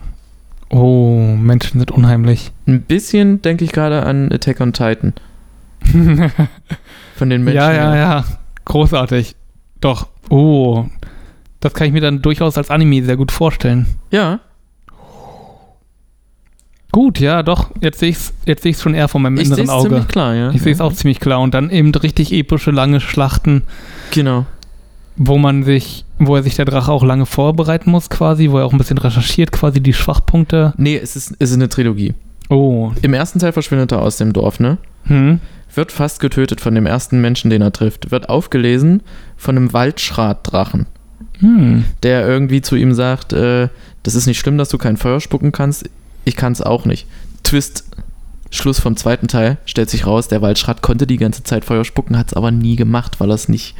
Oh, 0.69 1.36
Menschen 1.38 1.78
sind 1.78 1.91
unheimlich. 1.91 2.51
Ein 2.65 2.82
bisschen 2.82 3.43
denke 3.43 3.63
ich 3.63 3.71
gerade 3.74 4.03
an 4.07 4.32
Attack 4.32 4.59
on 4.59 4.74
Titan. 4.74 5.13
Von 7.15 7.30
den 7.30 7.43
Menschen. 7.43 7.57
ja, 7.57 7.71
ja, 7.71 7.95
ja. 7.95 8.26
Großartig. 8.65 9.36
Doch. 9.82 10.07
Oh. 10.32 10.86
Das 11.59 11.76
kann 11.76 11.86
ich 11.86 11.93
mir 11.93 12.01
dann 12.01 12.24
durchaus 12.24 12.57
als 12.57 12.71
Anime 12.71 13.03
sehr 13.05 13.17
gut 13.17 13.32
vorstellen. 13.32 13.86
Ja, 14.09 14.39
Gut, 16.94 17.20
ja, 17.20 17.41
doch. 17.44 17.72
Jetzt 17.82 18.00
sehe 18.00 18.10
ich 18.10 18.18
es 18.18 18.34
jetzt 18.46 18.82
schon 18.82 18.94
eher 18.94 19.08
von 19.10 19.22
meinem 19.24 19.38
ich 19.38 19.48
inneren 19.48 19.70
Auge. 19.70 19.89
ziemlich 19.89 20.08
klar, 20.08 20.36
ja. 20.36 20.52
Ich 20.52 20.62
sehe 20.62 20.72
es 20.72 20.80
auch 20.80 20.94
ziemlich 20.94 21.20
klar. 21.20 21.41
Und 21.41 21.54
dann 21.54 21.70
eben 21.72 21.94
richtig 21.94 22.32
epische, 22.32 22.70
lange 22.72 23.02
Schlachten, 23.02 23.64
Genau. 24.12 24.46
wo 25.18 25.38
man 25.39 25.64
sich, 25.64 26.06
wo 26.20 26.36
er 26.36 26.44
sich 26.44 26.56
der 26.56 26.66
Drache 26.66 26.91
auch 26.91 27.04
lange 27.04 27.26
vorbereiten 27.26 27.89
muss, 27.89 28.10
quasi, 28.12 28.52
wo 28.52 28.60
er 28.60 28.66
auch 28.66 28.72
ein 28.74 28.78
bisschen 28.78 29.00
recherchiert, 29.00 29.52
quasi 29.52 29.82
die 29.82 29.91
Schwachpunkte. 29.94 30.74
Nee, 30.78 30.96
es 31.02 31.16
ist, 31.16 31.36
es 31.39 31.50
ist 31.50 31.56
eine 31.56 31.68
Trilogie. 31.68 32.14
Oh. 32.50 32.91
Im 33.02 33.14
ersten 33.16 33.39
Teil 33.39 33.54
verschwindet 33.54 33.91
er 33.91 34.02
aus 34.04 34.18
dem 34.18 34.32
Dorf, 34.32 34.60
ne? 34.60 34.78
Hm. 35.06 35.39
Wird 35.74 35.91
fast 35.91 36.20
getötet 36.20 36.62
von 36.62 36.76
dem 36.76 36.86
ersten 36.86 37.20
Menschen, 37.22 37.50
den 37.50 37.64
er 37.64 37.74
trifft. 37.74 38.12
Wird 38.12 38.30
aufgelesen 38.30 39.02
von 39.36 39.58
einem 39.58 39.74
Waldschratdrachen, 39.74 40.86
Hm. 41.39 41.86
der 42.04 42.28
irgendwie 42.28 42.62
zu 42.62 42.76
ihm 42.76 42.94
sagt, 42.94 43.34
äh, 43.34 43.70
das 44.04 44.14
ist 44.14 44.28
nicht 44.28 44.38
schlimm, 44.39 44.60
dass 44.60 44.70
du 44.70 44.78
kein 44.78 44.98
Feuer 44.98 45.20
spucken 45.20 45.52
kannst. 45.52 45.89
Ich 46.26 46.36
kann 46.36 46.53
es 46.53 46.61
auch 46.61 46.86
nicht. 46.86 47.07
Twist, 47.43 47.86
Schluss 48.51 48.80
vom 48.80 48.95
zweiten 48.95 49.28
Teil, 49.28 49.57
stellt 49.65 49.89
sich 49.89 50.05
raus, 50.05 50.28
der 50.28 50.41
Waldschrat 50.41 50.82
konnte 50.82 51.07
die 51.07 51.17
ganze 51.17 51.43
Zeit 51.43 51.65
Feuer 51.65 51.84
spucken, 51.86 52.17
hat 52.17 52.28
es 52.28 52.34
aber 52.34 52.51
nie 52.51 52.76
gemacht, 52.76 53.19
weil 53.19 53.32
er 53.32 53.36
es 53.36 53.49
nicht, 53.49 53.76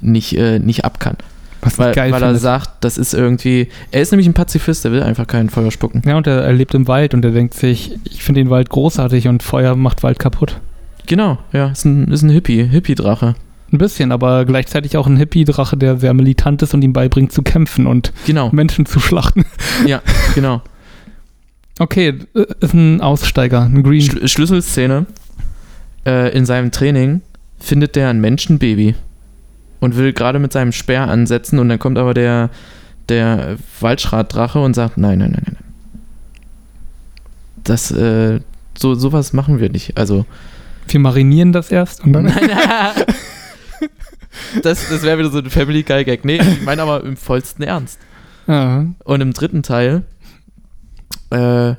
nicht, 0.00 0.36
äh, 0.36 0.58
nicht 0.58 0.84
ab 0.84 1.00
kann. 1.00 1.16
Was 1.62 1.78
Weil, 1.78 1.94
geil 1.94 2.12
weil 2.12 2.22
er 2.22 2.36
sagt, 2.36 2.84
das 2.84 2.98
ist 2.98 3.14
irgendwie. 3.14 3.68
Er 3.90 4.02
ist 4.02 4.12
nämlich 4.12 4.28
ein 4.28 4.34
Pazifist, 4.34 4.84
der 4.84 4.92
will 4.92 5.02
einfach 5.02 5.26
kein 5.26 5.48
Feuer 5.50 5.70
spucken. 5.70 6.02
Ja, 6.06 6.16
und 6.16 6.26
er, 6.26 6.42
er 6.42 6.52
lebt 6.52 6.74
im 6.74 6.86
Wald 6.86 7.14
und 7.14 7.24
er 7.24 7.32
denkt 7.32 7.54
sich, 7.54 7.98
ich 8.04 8.22
finde 8.22 8.42
den 8.42 8.50
Wald 8.50 8.70
großartig 8.70 9.26
und 9.26 9.42
Feuer 9.42 9.74
macht 9.74 10.02
Wald 10.02 10.18
kaputt. 10.18 10.60
Genau, 11.06 11.38
ja, 11.52 11.68
ist 11.68 11.84
ein, 11.84 12.08
ist 12.08 12.22
ein 12.22 12.30
Hippie, 12.30 12.64
Hippie-Drache. 12.64 13.34
Ein 13.72 13.78
bisschen, 13.78 14.12
aber 14.12 14.44
gleichzeitig 14.44 14.96
auch 14.96 15.06
ein 15.06 15.16
Hippie-Drache, 15.16 15.76
der 15.76 15.96
sehr 15.98 16.14
militant 16.14 16.62
ist 16.62 16.74
und 16.74 16.82
ihm 16.82 16.92
beibringt 16.92 17.32
zu 17.32 17.42
kämpfen 17.42 17.86
und 17.86 18.12
Genau, 18.26 18.50
Menschen 18.52 18.86
zu 18.86 19.00
schlachten. 19.00 19.44
genau. 20.34 20.62
Okay, 21.78 22.14
äh, 22.34 22.44
ist 22.60 22.74
ein 22.74 23.00
Aussteiger, 23.00 23.62
ein 23.62 23.82
Green. 23.82 24.02
Schl 24.02 24.26
Schlüsselszene. 24.28 25.06
Äh, 26.04 26.36
in 26.36 26.46
seinem 26.46 26.70
Training 26.70 27.20
findet 27.58 27.96
der 27.96 28.08
ein 28.10 28.20
Menschenbaby 28.20 28.94
und 29.80 29.96
will 29.96 30.12
gerade 30.12 30.38
mit 30.38 30.52
seinem 30.52 30.72
Speer 30.72 31.08
ansetzen 31.08 31.58
und 31.58 31.68
dann 31.68 31.78
kommt 31.78 31.98
aber 31.98 32.14
der, 32.14 32.50
der 33.08 33.56
Waldschratdrache 33.80 34.60
und 34.60 34.74
sagt, 34.74 34.98
nein, 34.98 35.18
nein, 35.18 35.32
nein, 35.32 35.42
nein. 35.46 35.56
Das, 37.64 37.90
äh, 37.90 38.40
so, 38.78 38.94
sowas 38.94 39.32
machen 39.32 39.58
wir 39.58 39.70
nicht. 39.70 39.96
Also, 39.98 40.24
Wir 40.88 41.00
marinieren 41.00 41.52
das 41.52 41.70
erst 41.70 42.04
und 42.04 42.12
dann. 42.12 42.24
nein, 42.24 42.50
das, 44.62 44.88
das 44.88 45.02
wäre 45.02 45.18
wieder 45.18 45.30
so 45.30 45.38
ein 45.38 45.50
Family 45.50 45.82
Guy 45.82 46.04
Gag. 46.04 46.24
Nee, 46.24 46.40
ich 46.40 46.62
meine 46.62 46.82
aber 46.82 47.02
im 47.02 47.16
vollsten 47.16 47.64
Ernst. 47.64 47.98
Ja. 48.46 48.86
Und 49.02 49.20
im 49.20 49.32
dritten 49.32 49.64
Teil 49.64 50.02
äh, 51.30 51.74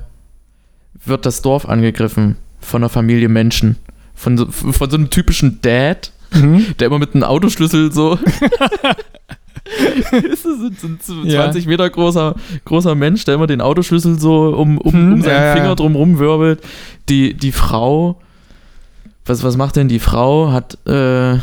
wird 1.06 1.26
das 1.26 1.42
Dorf 1.42 1.68
angegriffen 1.68 2.36
von 2.60 2.82
einer 2.82 2.90
Familie 2.90 3.30
Menschen. 3.30 3.78
Von 4.16 4.38
so, 4.38 4.48
von 4.48 4.90
so 4.90 4.98
einem 4.98 5.10
typischen 5.10 5.60
Dad, 5.62 6.12
Mhm. 6.34 6.76
der 6.80 6.88
immer 6.88 7.00
mit 7.00 7.14
einem 7.14 7.24
Autoschlüssel 7.24 7.92
so. 7.94 8.16
ist 10.12 10.44
so, 10.44 10.56
so, 10.58 10.70
so 11.02 11.14
ein 11.22 11.26
Ja. 11.26 11.44
20 11.44 11.68
Meter 11.68 11.90
großer, 11.90 12.36
großer 12.66 12.96
Mensch, 12.96 13.24
der 13.26 13.36
immer 13.36 13.48
den 13.48 13.62
Autoschlüssel 13.62 14.20
so 14.20 14.50
um, 14.56 14.78
um, 14.78 14.94
Mhm, 15.08 15.14
um 15.14 15.22
seinen 15.22 15.34
ja, 15.36 15.46
ja, 15.46 15.54
Finger 15.54 15.68
ja. 15.70 15.76
drum 15.76 16.20
wirbelt. 16.20 16.62
Die, 17.10 17.34
die 17.34 17.52
Frau. 17.54 18.20
Was, 19.26 19.44
was 19.44 19.56
macht 19.58 19.76
denn 19.78 19.88
die 19.88 20.00
Frau? 20.00 20.52
Hat. 20.52 20.78
Äh, 20.86 21.40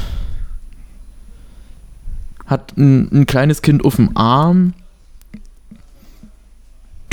hat 2.46 2.76
ein, 2.76 3.10
ein 3.10 3.26
kleines 3.26 3.62
Kind 3.62 3.84
auf 3.84 3.96
dem 3.96 4.16
Arm. 4.16 4.74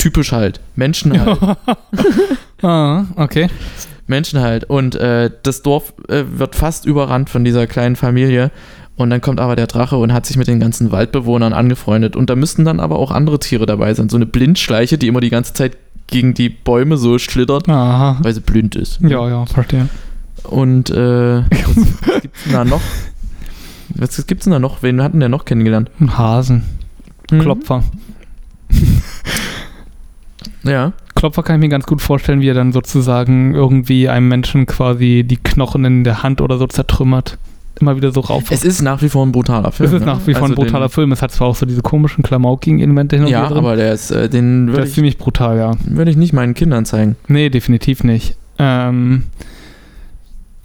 Typisch 0.02 0.32
halt. 0.32 0.58
Menschen 0.74 1.16
halt. 1.20 1.38
ah, 2.62 3.04
okay. 3.14 3.46
Menschen 4.08 4.40
halt. 4.40 4.64
Und 4.64 4.96
äh, 4.96 5.30
das 5.44 5.62
Dorf 5.62 5.94
äh, 6.08 6.24
wird 6.26 6.56
fast 6.56 6.86
überrannt 6.86 7.30
von 7.30 7.44
dieser 7.44 7.68
kleinen 7.68 7.94
Familie. 7.94 8.50
Und 8.96 9.10
dann 9.10 9.20
kommt 9.20 9.38
aber 9.38 9.54
der 9.54 9.68
Drache 9.68 9.96
und 9.96 10.12
hat 10.12 10.26
sich 10.26 10.36
mit 10.36 10.48
den 10.48 10.58
ganzen 10.58 10.90
Waldbewohnern 10.90 11.52
angefreundet. 11.52 12.16
Und 12.16 12.30
da 12.30 12.34
müssten 12.34 12.64
dann 12.64 12.80
aber 12.80 12.98
auch 12.98 13.12
andere 13.12 13.38
Tiere 13.38 13.64
dabei 13.64 13.94
sein. 13.94 14.08
So 14.08 14.16
eine 14.16 14.26
Blindschleiche, 14.26 14.98
die 14.98 15.06
immer 15.06 15.20
die 15.20 15.30
ganze 15.30 15.54
Zeit 15.54 15.76
gegen 16.08 16.34
die 16.34 16.48
Bäume 16.48 16.96
so 16.96 17.20
schlittert, 17.20 17.68
Aha. 17.68 18.18
weil 18.22 18.34
sie 18.34 18.40
blind 18.40 18.74
ist. 18.74 18.98
Ja, 19.02 19.28
ja, 19.28 19.46
verstehe. 19.46 19.88
Und 20.42 20.90
äh, 20.90 21.42
was 21.44 22.22
gibt's 22.22 22.42
denn 22.42 22.52
da 22.54 22.64
noch? 22.64 22.82
Was 23.94 24.26
gibt's 24.26 24.44
denn 24.46 24.52
da 24.52 24.58
noch? 24.58 24.82
Wen 24.82 25.00
hatten 25.00 25.20
der 25.20 25.28
noch 25.28 25.44
kennengelernt? 25.44 25.92
Ein 26.00 26.18
Hasen. 26.18 26.64
Hm? 27.30 27.40
Klopfer. 27.40 27.84
Ja. 30.64 30.92
Klopfer 31.14 31.42
kann 31.42 31.56
ich 31.56 31.60
mir 31.60 31.68
ganz 31.68 31.86
gut 31.86 32.00
vorstellen, 32.02 32.40
wie 32.40 32.48
er 32.48 32.54
dann 32.54 32.72
sozusagen 32.72 33.54
irgendwie 33.54 34.08
einem 34.08 34.28
Menschen 34.28 34.66
quasi 34.66 35.24
die 35.26 35.36
Knochen 35.36 35.84
in 35.84 36.04
der 36.04 36.22
Hand 36.22 36.40
oder 36.40 36.58
so 36.58 36.66
zertrümmert. 36.66 37.38
Immer 37.80 37.96
wieder 37.96 38.12
so 38.12 38.20
rauf. 38.20 38.44
Es 38.50 38.64
ist 38.64 38.82
nach 38.82 39.00
wie 39.02 39.08
vor 39.08 39.24
ein 39.24 39.32
brutaler 39.32 39.72
Film. 39.72 39.88
Es 39.88 39.92
ist 39.94 40.00
ne? 40.00 40.06
nach 40.06 40.26
wie 40.26 40.34
vor 40.34 40.42
Also 40.42 40.54
ein 40.54 40.56
brutaler 40.56 40.88
Film. 40.88 41.10
Es 41.12 41.22
hat 41.22 41.32
zwar 41.32 41.48
auch 41.48 41.56
so 41.56 41.64
diese 41.64 41.80
komischen 41.82 42.22
klamaukigen 42.22 42.80
Elemente 42.80 43.16
hin 43.16 43.24
und 43.24 43.30
Ja, 43.30 43.40
wieder 43.40 43.54
drin. 43.54 43.58
aber 43.58 43.76
der 43.76 43.92
ist, 43.92 44.10
äh, 44.10 44.28
den 44.28 44.66
der 44.66 44.74
würde 44.74 44.82
ist 44.84 44.90
ich, 44.90 44.94
ziemlich 44.96 45.18
brutal, 45.18 45.56
ja. 45.56 45.72
würd 45.84 46.08
ich 46.08 46.16
nicht 46.16 46.32
meinen 46.32 46.54
Kindern 46.54 46.84
zeigen. 46.84 47.16
Nee, 47.28 47.48
definitiv 47.48 48.04
nicht. 48.04 48.36
Ähm, 48.58 49.24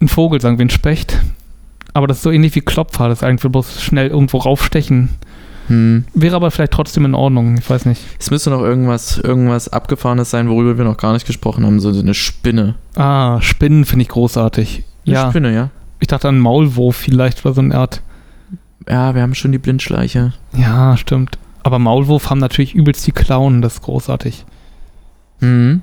ein 0.01 0.07
Vogel, 0.09 0.41
sagen 0.41 0.57
wir, 0.59 0.65
ein 0.65 0.69
Specht. 0.69 1.19
Aber 1.93 2.07
das 2.07 2.17
ist 2.17 2.23
so 2.23 2.31
ähnlich 2.31 2.53
wie 2.55 2.61
Klopfer. 2.61 3.09
Das 3.09 3.23
eigentlich 3.23 3.51
bloß 3.51 3.81
schnell 3.81 4.07
irgendwo 4.09 4.37
raufstechen. 4.37 5.09
Hm. 5.67 6.05
Wäre 6.13 6.35
aber 6.35 6.49
vielleicht 6.51 6.71
trotzdem 6.73 7.05
in 7.05 7.13
Ordnung. 7.15 7.57
Ich 7.57 7.69
weiß 7.69 7.85
nicht. 7.85 8.01
Es 8.19 8.31
müsste 8.31 8.49
noch 8.49 8.61
irgendwas, 8.61 9.17
irgendwas 9.17 9.67
Abgefahrenes 9.69 10.29
sein, 10.29 10.49
worüber 10.49 10.77
wir 10.77 10.85
noch 10.85 10.97
gar 10.97 11.13
nicht 11.13 11.27
gesprochen 11.27 11.65
haben. 11.65 11.79
So 11.79 11.89
eine 11.89 12.13
Spinne. 12.13 12.75
Ah, 12.95 13.41
Spinnen 13.41 13.83
finde 13.85 14.03
ich 14.03 14.09
großartig. 14.09 14.83
Eine 15.05 15.15
Ja, 15.15 15.29
Spinne, 15.29 15.53
ja. 15.53 15.69
ich 15.99 16.07
dachte 16.07 16.29
an 16.29 16.39
Maulwurf 16.39 16.95
vielleicht 16.95 17.45
oder 17.45 17.53
so 17.53 17.61
eine 17.61 17.75
Art. 17.75 18.01
Ja, 18.87 19.13
wir 19.15 19.21
haben 19.21 19.35
schon 19.35 19.51
die 19.51 19.57
Blindschleiche. 19.57 20.31
Ja, 20.53 20.95
stimmt. 20.95 21.37
Aber 21.63 21.79
Maulwurf 21.79 22.29
haben 22.29 22.39
natürlich 22.39 22.73
übelst 22.73 23.05
die 23.05 23.11
Klauen. 23.11 23.61
Das 23.61 23.73
ist 23.75 23.81
großartig. 23.81 24.45
Mhm. 25.41 25.81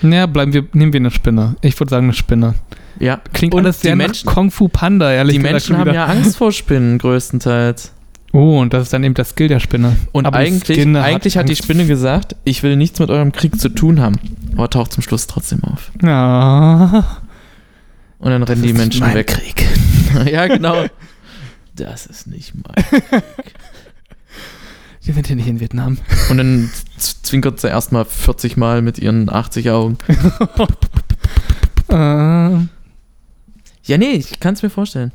Naja, 0.00 0.26
bleiben 0.26 0.52
wir, 0.54 0.64
nehmen 0.72 0.92
wir 0.94 1.00
eine 1.00 1.10
Spinne. 1.10 1.56
Ich 1.60 1.78
würde 1.78 1.90
sagen 1.90 2.06
eine 2.06 2.14
Spinne. 2.14 2.54
Ja. 2.98 3.20
Klingt 3.32 3.54
Und 3.54 3.64
alles 3.64 3.78
die 3.80 3.88
sehr 3.88 3.96
Menschen- 3.96 4.26
Kung 4.28 4.50
Fu 4.50 4.68
Panda, 4.68 5.12
ehrlich 5.12 5.34
Die 5.36 5.38
gesagt. 5.38 5.52
Menschen 5.52 5.78
haben 5.78 5.94
ja 5.94 6.06
Angst 6.06 6.36
vor 6.36 6.52
Spinnen 6.52 6.98
größtenteils. 6.98 7.92
Oh, 8.34 8.60
und 8.60 8.72
das 8.72 8.84
ist 8.84 8.92
dann 8.94 9.04
eben 9.04 9.14
das 9.14 9.30
Skill 9.30 9.48
der 9.48 9.60
Spinne. 9.60 9.96
Und 10.12 10.24
Aber 10.26 10.38
die 10.38 10.46
eigentlich, 10.46 10.78
eigentlich 10.96 11.36
hat 11.36 11.48
die 11.48 11.52
Angst. 11.52 11.64
Spinne 11.64 11.86
gesagt, 11.86 12.34
ich 12.44 12.62
will 12.62 12.76
nichts 12.76 12.98
mit 12.98 13.10
eurem 13.10 13.32
Krieg 13.32 13.60
zu 13.60 13.68
tun 13.68 14.00
haben. 14.00 14.16
Aber 14.56 14.70
taucht 14.70 14.92
zum 14.92 15.02
Schluss 15.02 15.26
trotzdem 15.26 15.62
auf. 15.64 15.90
Ja. 16.02 17.18
Und 18.18 18.30
dann 18.30 18.42
rennen 18.42 18.62
die 18.62 18.72
Menschen 18.72 19.12
weg. 19.14 19.26
Krieg. 19.26 19.66
ja, 20.32 20.46
genau. 20.46 20.86
Das 21.74 22.04
ist 22.04 22.26
nicht 22.26 22.52
mein. 22.54 23.02
Wir 25.02 25.14
sind 25.14 25.26
hier 25.26 25.36
nicht 25.36 25.48
in 25.48 25.58
Vietnam. 25.58 25.96
Und 26.28 26.36
dann 26.36 26.70
zwinkert 26.98 27.58
sie 27.60 27.68
erstmal 27.68 28.04
40 28.04 28.58
Mal 28.58 28.82
mit 28.82 28.98
ihren 28.98 29.30
80 29.30 29.70
Augen. 29.70 29.96
Äh, 31.88 32.56
Ja, 33.92 33.98
nee, 33.98 34.12
ich 34.12 34.40
kann 34.40 34.54
es 34.54 34.62
mir 34.62 34.70
vorstellen. 34.70 35.12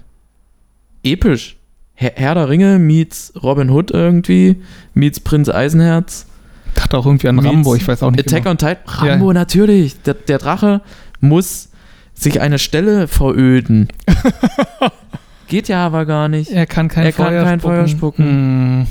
Episch. 1.02 1.58
Herr, 1.96 2.12
Herr 2.16 2.36
der 2.36 2.48
Ringe 2.48 2.78
meets 2.78 3.34
Robin 3.42 3.72
Hood 3.72 3.90
irgendwie, 3.90 4.62
meets 4.94 5.20
Prinz 5.20 5.50
Eisenherz. 5.50 6.28
dachte 6.76 6.96
auch 6.96 7.08
irgendwie 7.08 7.28
an 7.28 7.40
Rambo, 7.40 7.74
ich 7.74 7.88
weiß 7.88 8.04
auch 8.04 8.12
nicht 8.12 8.20
Attack 8.20 8.44
genau. 8.44 8.52
on 8.52 8.58
Titan. 8.60 8.78
Rambo, 8.86 9.34
natürlich. 9.34 10.00
Der, 10.04 10.14
der 10.14 10.38
Drache 10.38 10.82
muss 11.22 11.70
sich 12.14 12.40
eine 12.40 12.60
Stelle 12.60 13.08
veröden. 13.08 13.88
Geht 15.48 15.70
ja 15.70 15.84
aber 15.84 16.06
gar 16.06 16.28
nicht. 16.28 16.52
Er 16.52 16.68
kann 16.68 16.88
kein 16.88 17.06
Er 17.06 17.14
kann 17.14 17.30
Feuer 17.30 17.44
kein 17.46 17.60
spucken. 17.60 17.76
Feuer 17.76 17.88
spucken. 17.88 18.26
Hm. 18.26 18.88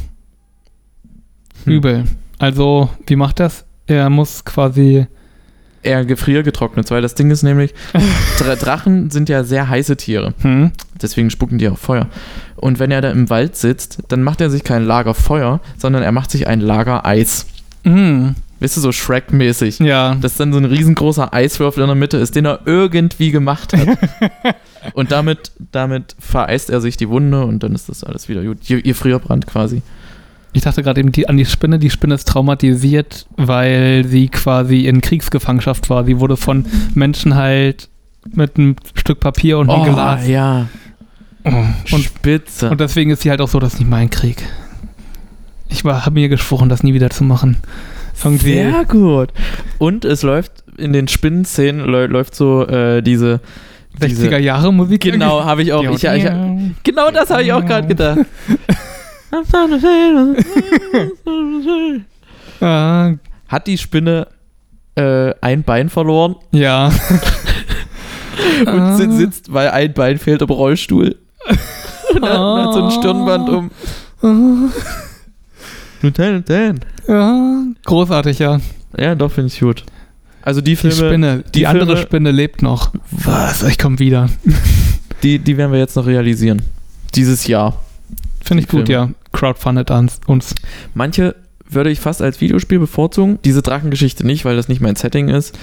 Hm. 1.62 1.72
Übel. 1.72 2.04
Also, 2.40 2.90
wie 3.06 3.14
macht 3.14 3.38
das? 3.38 3.64
Er 3.86 4.10
muss 4.10 4.44
quasi. 4.44 5.06
Er 5.86 6.04
gefriergetrocknet, 6.04 6.90
weil 6.90 7.02
das 7.02 7.14
Ding 7.14 7.30
ist 7.30 7.42
nämlich, 7.42 7.72
Dra- 8.38 8.56
Drachen 8.56 9.10
sind 9.10 9.28
ja 9.28 9.44
sehr 9.44 9.68
heiße 9.68 9.96
Tiere. 9.96 10.34
Hm? 10.42 10.72
Deswegen 11.00 11.30
spucken 11.30 11.58
die 11.58 11.68
auch 11.68 11.78
Feuer. 11.78 12.08
Und 12.56 12.78
wenn 12.78 12.90
er 12.90 13.00
da 13.00 13.10
im 13.10 13.30
Wald 13.30 13.56
sitzt, 13.56 13.98
dann 14.08 14.22
macht 14.22 14.40
er 14.40 14.50
sich 14.50 14.64
kein 14.64 14.84
Lager 14.84 15.14
Feuer, 15.14 15.60
sondern 15.78 16.02
er 16.02 16.12
macht 16.12 16.30
sich 16.30 16.46
ein 16.48 16.60
Lager 16.60 17.04
Eis. 17.06 17.46
Hm. 17.84 18.34
Weißt 18.58 18.76
du, 18.78 18.80
so 18.80 18.88
Shrek-mäßig. 18.90 19.82
Ja. 19.84 20.14
Dass 20.14 20.36
dann 20.36 20.52
so 20.52 20.58
ein 20.58 20.64
riesengroßer 20.64 21.32
Eiswürfel 21.34 21.82
in 21.82 21.88
der 21.88 21.94
Mitte 21.94 22.16
ist, 22.16 22.34
den 22.34 22.46
er 22.46 22.60
irgendwie 22.64 23.30
gemacht 23.30 23.74
hat. 23.74 23.86
und 24.94 25.12
damit, 25.12 25.52
damit 25.72 26.16
vereist 26.18 26.70
er 26.70 26.80
sich 26.80 26.96
die 26.96 27.10
Wunde 27.10 27.44
und 27.44 27.62
dann 27.62 27.74
ist 27.74 27.90
das 27.90 28.02
alles 28.02 28.30
wieder 28.30 28.42
gut. 28.42 28.58
Ihr, 28.70 28.82
ihr 28.84 28.94
Frierbrand 28.94 29.46
quasi. 29.46 29.82
Ich 30.56 30.62
dachte 30.62 30.82
gerade 30.82 31.00
eben 31.00 31.12
die, 31.12 31.28
an 31.28 31.36
die 31.36 31.44
Spinne. 31.44 31.78
Die 31.78 31.90
Spinne 31.90 32.14
ist 32.14 32.26
traumatisiert, 32.28 33.26
weil 33.36 34.04
sie 34.06 34.28
quasi 34.28 34.86
in 34.86 35.02
Kriegsgefangenschaft 35.02 35.90
war. 35.90 36.04
Sie 36.04 36.18
wurde 36.18 36.38
von 36.38 36.64
Menschen 36.94 37.34
halt 37.34 37.90
mit 38.32 38.56
einem 38.56 38.76
Stück 38.94 39.20
Papier 39.20 39.58
und 39.58 39.68
einem 39.68 39.92
Glas. 39.92 40.22
Oh, 40.24 40.30
ja. 40.30 40.68
Und, 41.44 42.02
Spitze. 42.02 42.70
und 42.70 42.80
deswegen 42.80 43.10
ist 43.10 43.20
sie 43.20 43.28
halt 43.30 43.42
auch 43.42 43.48
so, 43.48 43.60
das 43.60 43.74
ist 43.74 43.80
nicht 43.80 43.90
mein 43.90 44.08
Krieg. 44.08 44.42
Ich 45.68 45.84
habe 45.84 46.10
mir 46.12 46.28
geschworen, 46.30 46.70
das 46.70 46.82
nie 46.82 46.94
wieder 46.94 47.10
zu 47.10 47.22
machen. 47.22 47.58
Irgendwie. 48.24 48.54
Sehr 48.54 48.84
gut. 48.86 49.28
Und 49.76 50.06
es 50.06 50.22
läuft 50.22 50.64
in 50.78 50.94
den 50.94 51.06
Spinnenszenen 51.06 51.84
läu- 51.84 52.06
läuft 52.06 52.34
so 52.34 52.66
äh, 52.66 53.02
diese, 53.02 53.40
60er 54.00 54.38
Jahre 54.38 54.72
Musik. 54.72 55.02
Genau, 55.02 55.44
habe 55.44 55.62
ich 55.62 55.72
auch. 55.74 55.82
Ich, 55.84 56.02
ich, 56.04 56.26
genau 56.82 57.10
das 57.10 57.28
habe 57.30 57.42
ich 57.42 57.52
auch 57.52 57.64
gerade 57.64 57.86
gedacht. 57.86 58.20
Ah, 62.60 63.12
Hat 63.48 63.66
die 63.66 63.76
Spinne 63.78 64.28
äh, 64.94 65.34
ein 65.42 65.62
Bein 65.62 65.88
verloren 65.90 66.36
ja. 66.52 66.86
und 68.60 68.68
Ah. 68.68 68.96
si- 68.96 69.10
sitzt, 69.12 69.52
weil 69.52 69.68
ein 69.70 69.92
Bein 69.92 70.18
fehlt 70.18 70.40
im 70.42 70.48
Rollstuhl. 70.48 71.16
und 72.14 72.22
hat, 72.22 72.38
hat 72.38 72.74
so 72.74 72.84
ein 72.84 72.90
Stirnband 72.90 73.48
um. 73.50 73.70
Lieutenant 76.02 76.48
Dan. 76.48 76.80
Ja, 77.06 77.62
großartig, 77.84 78.38
ja. 78.38 78.58
Ja, 78.96 79.14
doch, 79.14 79.30
finde 79.30 79.48
ich 79.52 79.60
gut. 79.60 79.84
Also 80.42 80.60
die 80.60 80.70
Die 80.70 80.76
Filme, 80.76 80.94
Spinne, 80.94 81.44
die, 81.46 81.52
die 81.60 81.66
andere 81.66 81.96
Filme- 81.96 82.02
Spinne 82.02 82.30
lebt 82.30 82.62
noch. 82.62 82.92
Was? 83.10 83.62
Ich 83.64 83.78
komme 83.78 83.98
wieder. 83.98 84.28
die, 85.22 85.38
die 85.40 85.56
werden 85.58 85.72
wir 85.72 85.78
jetzt 85.78 85.96
noch 85.96 86.06
realisieren. 86.06 86.62
Dieses 87.14 87.46
Jahr. 87.46 87.82
Finde 88.46 88.62
ich 88.62 88.68
gut, 88.68 88.86
Filme. 88.86 88.92
ja. 88.92 89.10
Crowdfundet 89.32 89.90
uns. 89.90 90.54
Manche 90.94 91.34
würde 91.68 91.90
ich 91.90 92.00
fast 92.00 92.22
als 92.22 92.40
Videospiel 92.40 92.78
bevorzugen. 92.78 93.38
Diese 93.44 93.60
Drachengeschichte 93.62 94.24
nicht, 94.26 94.44
weil 94.44 94.56
das 94.56 94.68
nicht 94.68 94.80
mein 94.80 94.96
Setting 94.96 95.28
ist. 95.28 95.58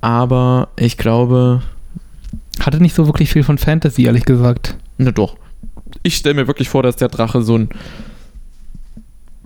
Aber 0.00 0.68
ich 0.76 0.96
glaube, 0.96 1.62
Hatte 2.60 2.80
nicht 2.80 2.94
so 2.94 3.06
wirklich 3.06 3.30
viel 3.32 3.42
von 3.42 3.58
Fantasy, 3.58 4.04
ehrlich 4.04 4.24
gesagt. 4.24 4.76
na 4.98 5.10
doch. 5.10 5.36
Ich 6.02 6.16
stelle 6.16 6.34
mir 6.34 6.46
wirklich 6.46 6.68
vor, 6.68 6.82
dass 6.82 6.96
der 6.96 7.08
Drache 7.08 7.42
so 7.42 7.56
ein 7.58 7.68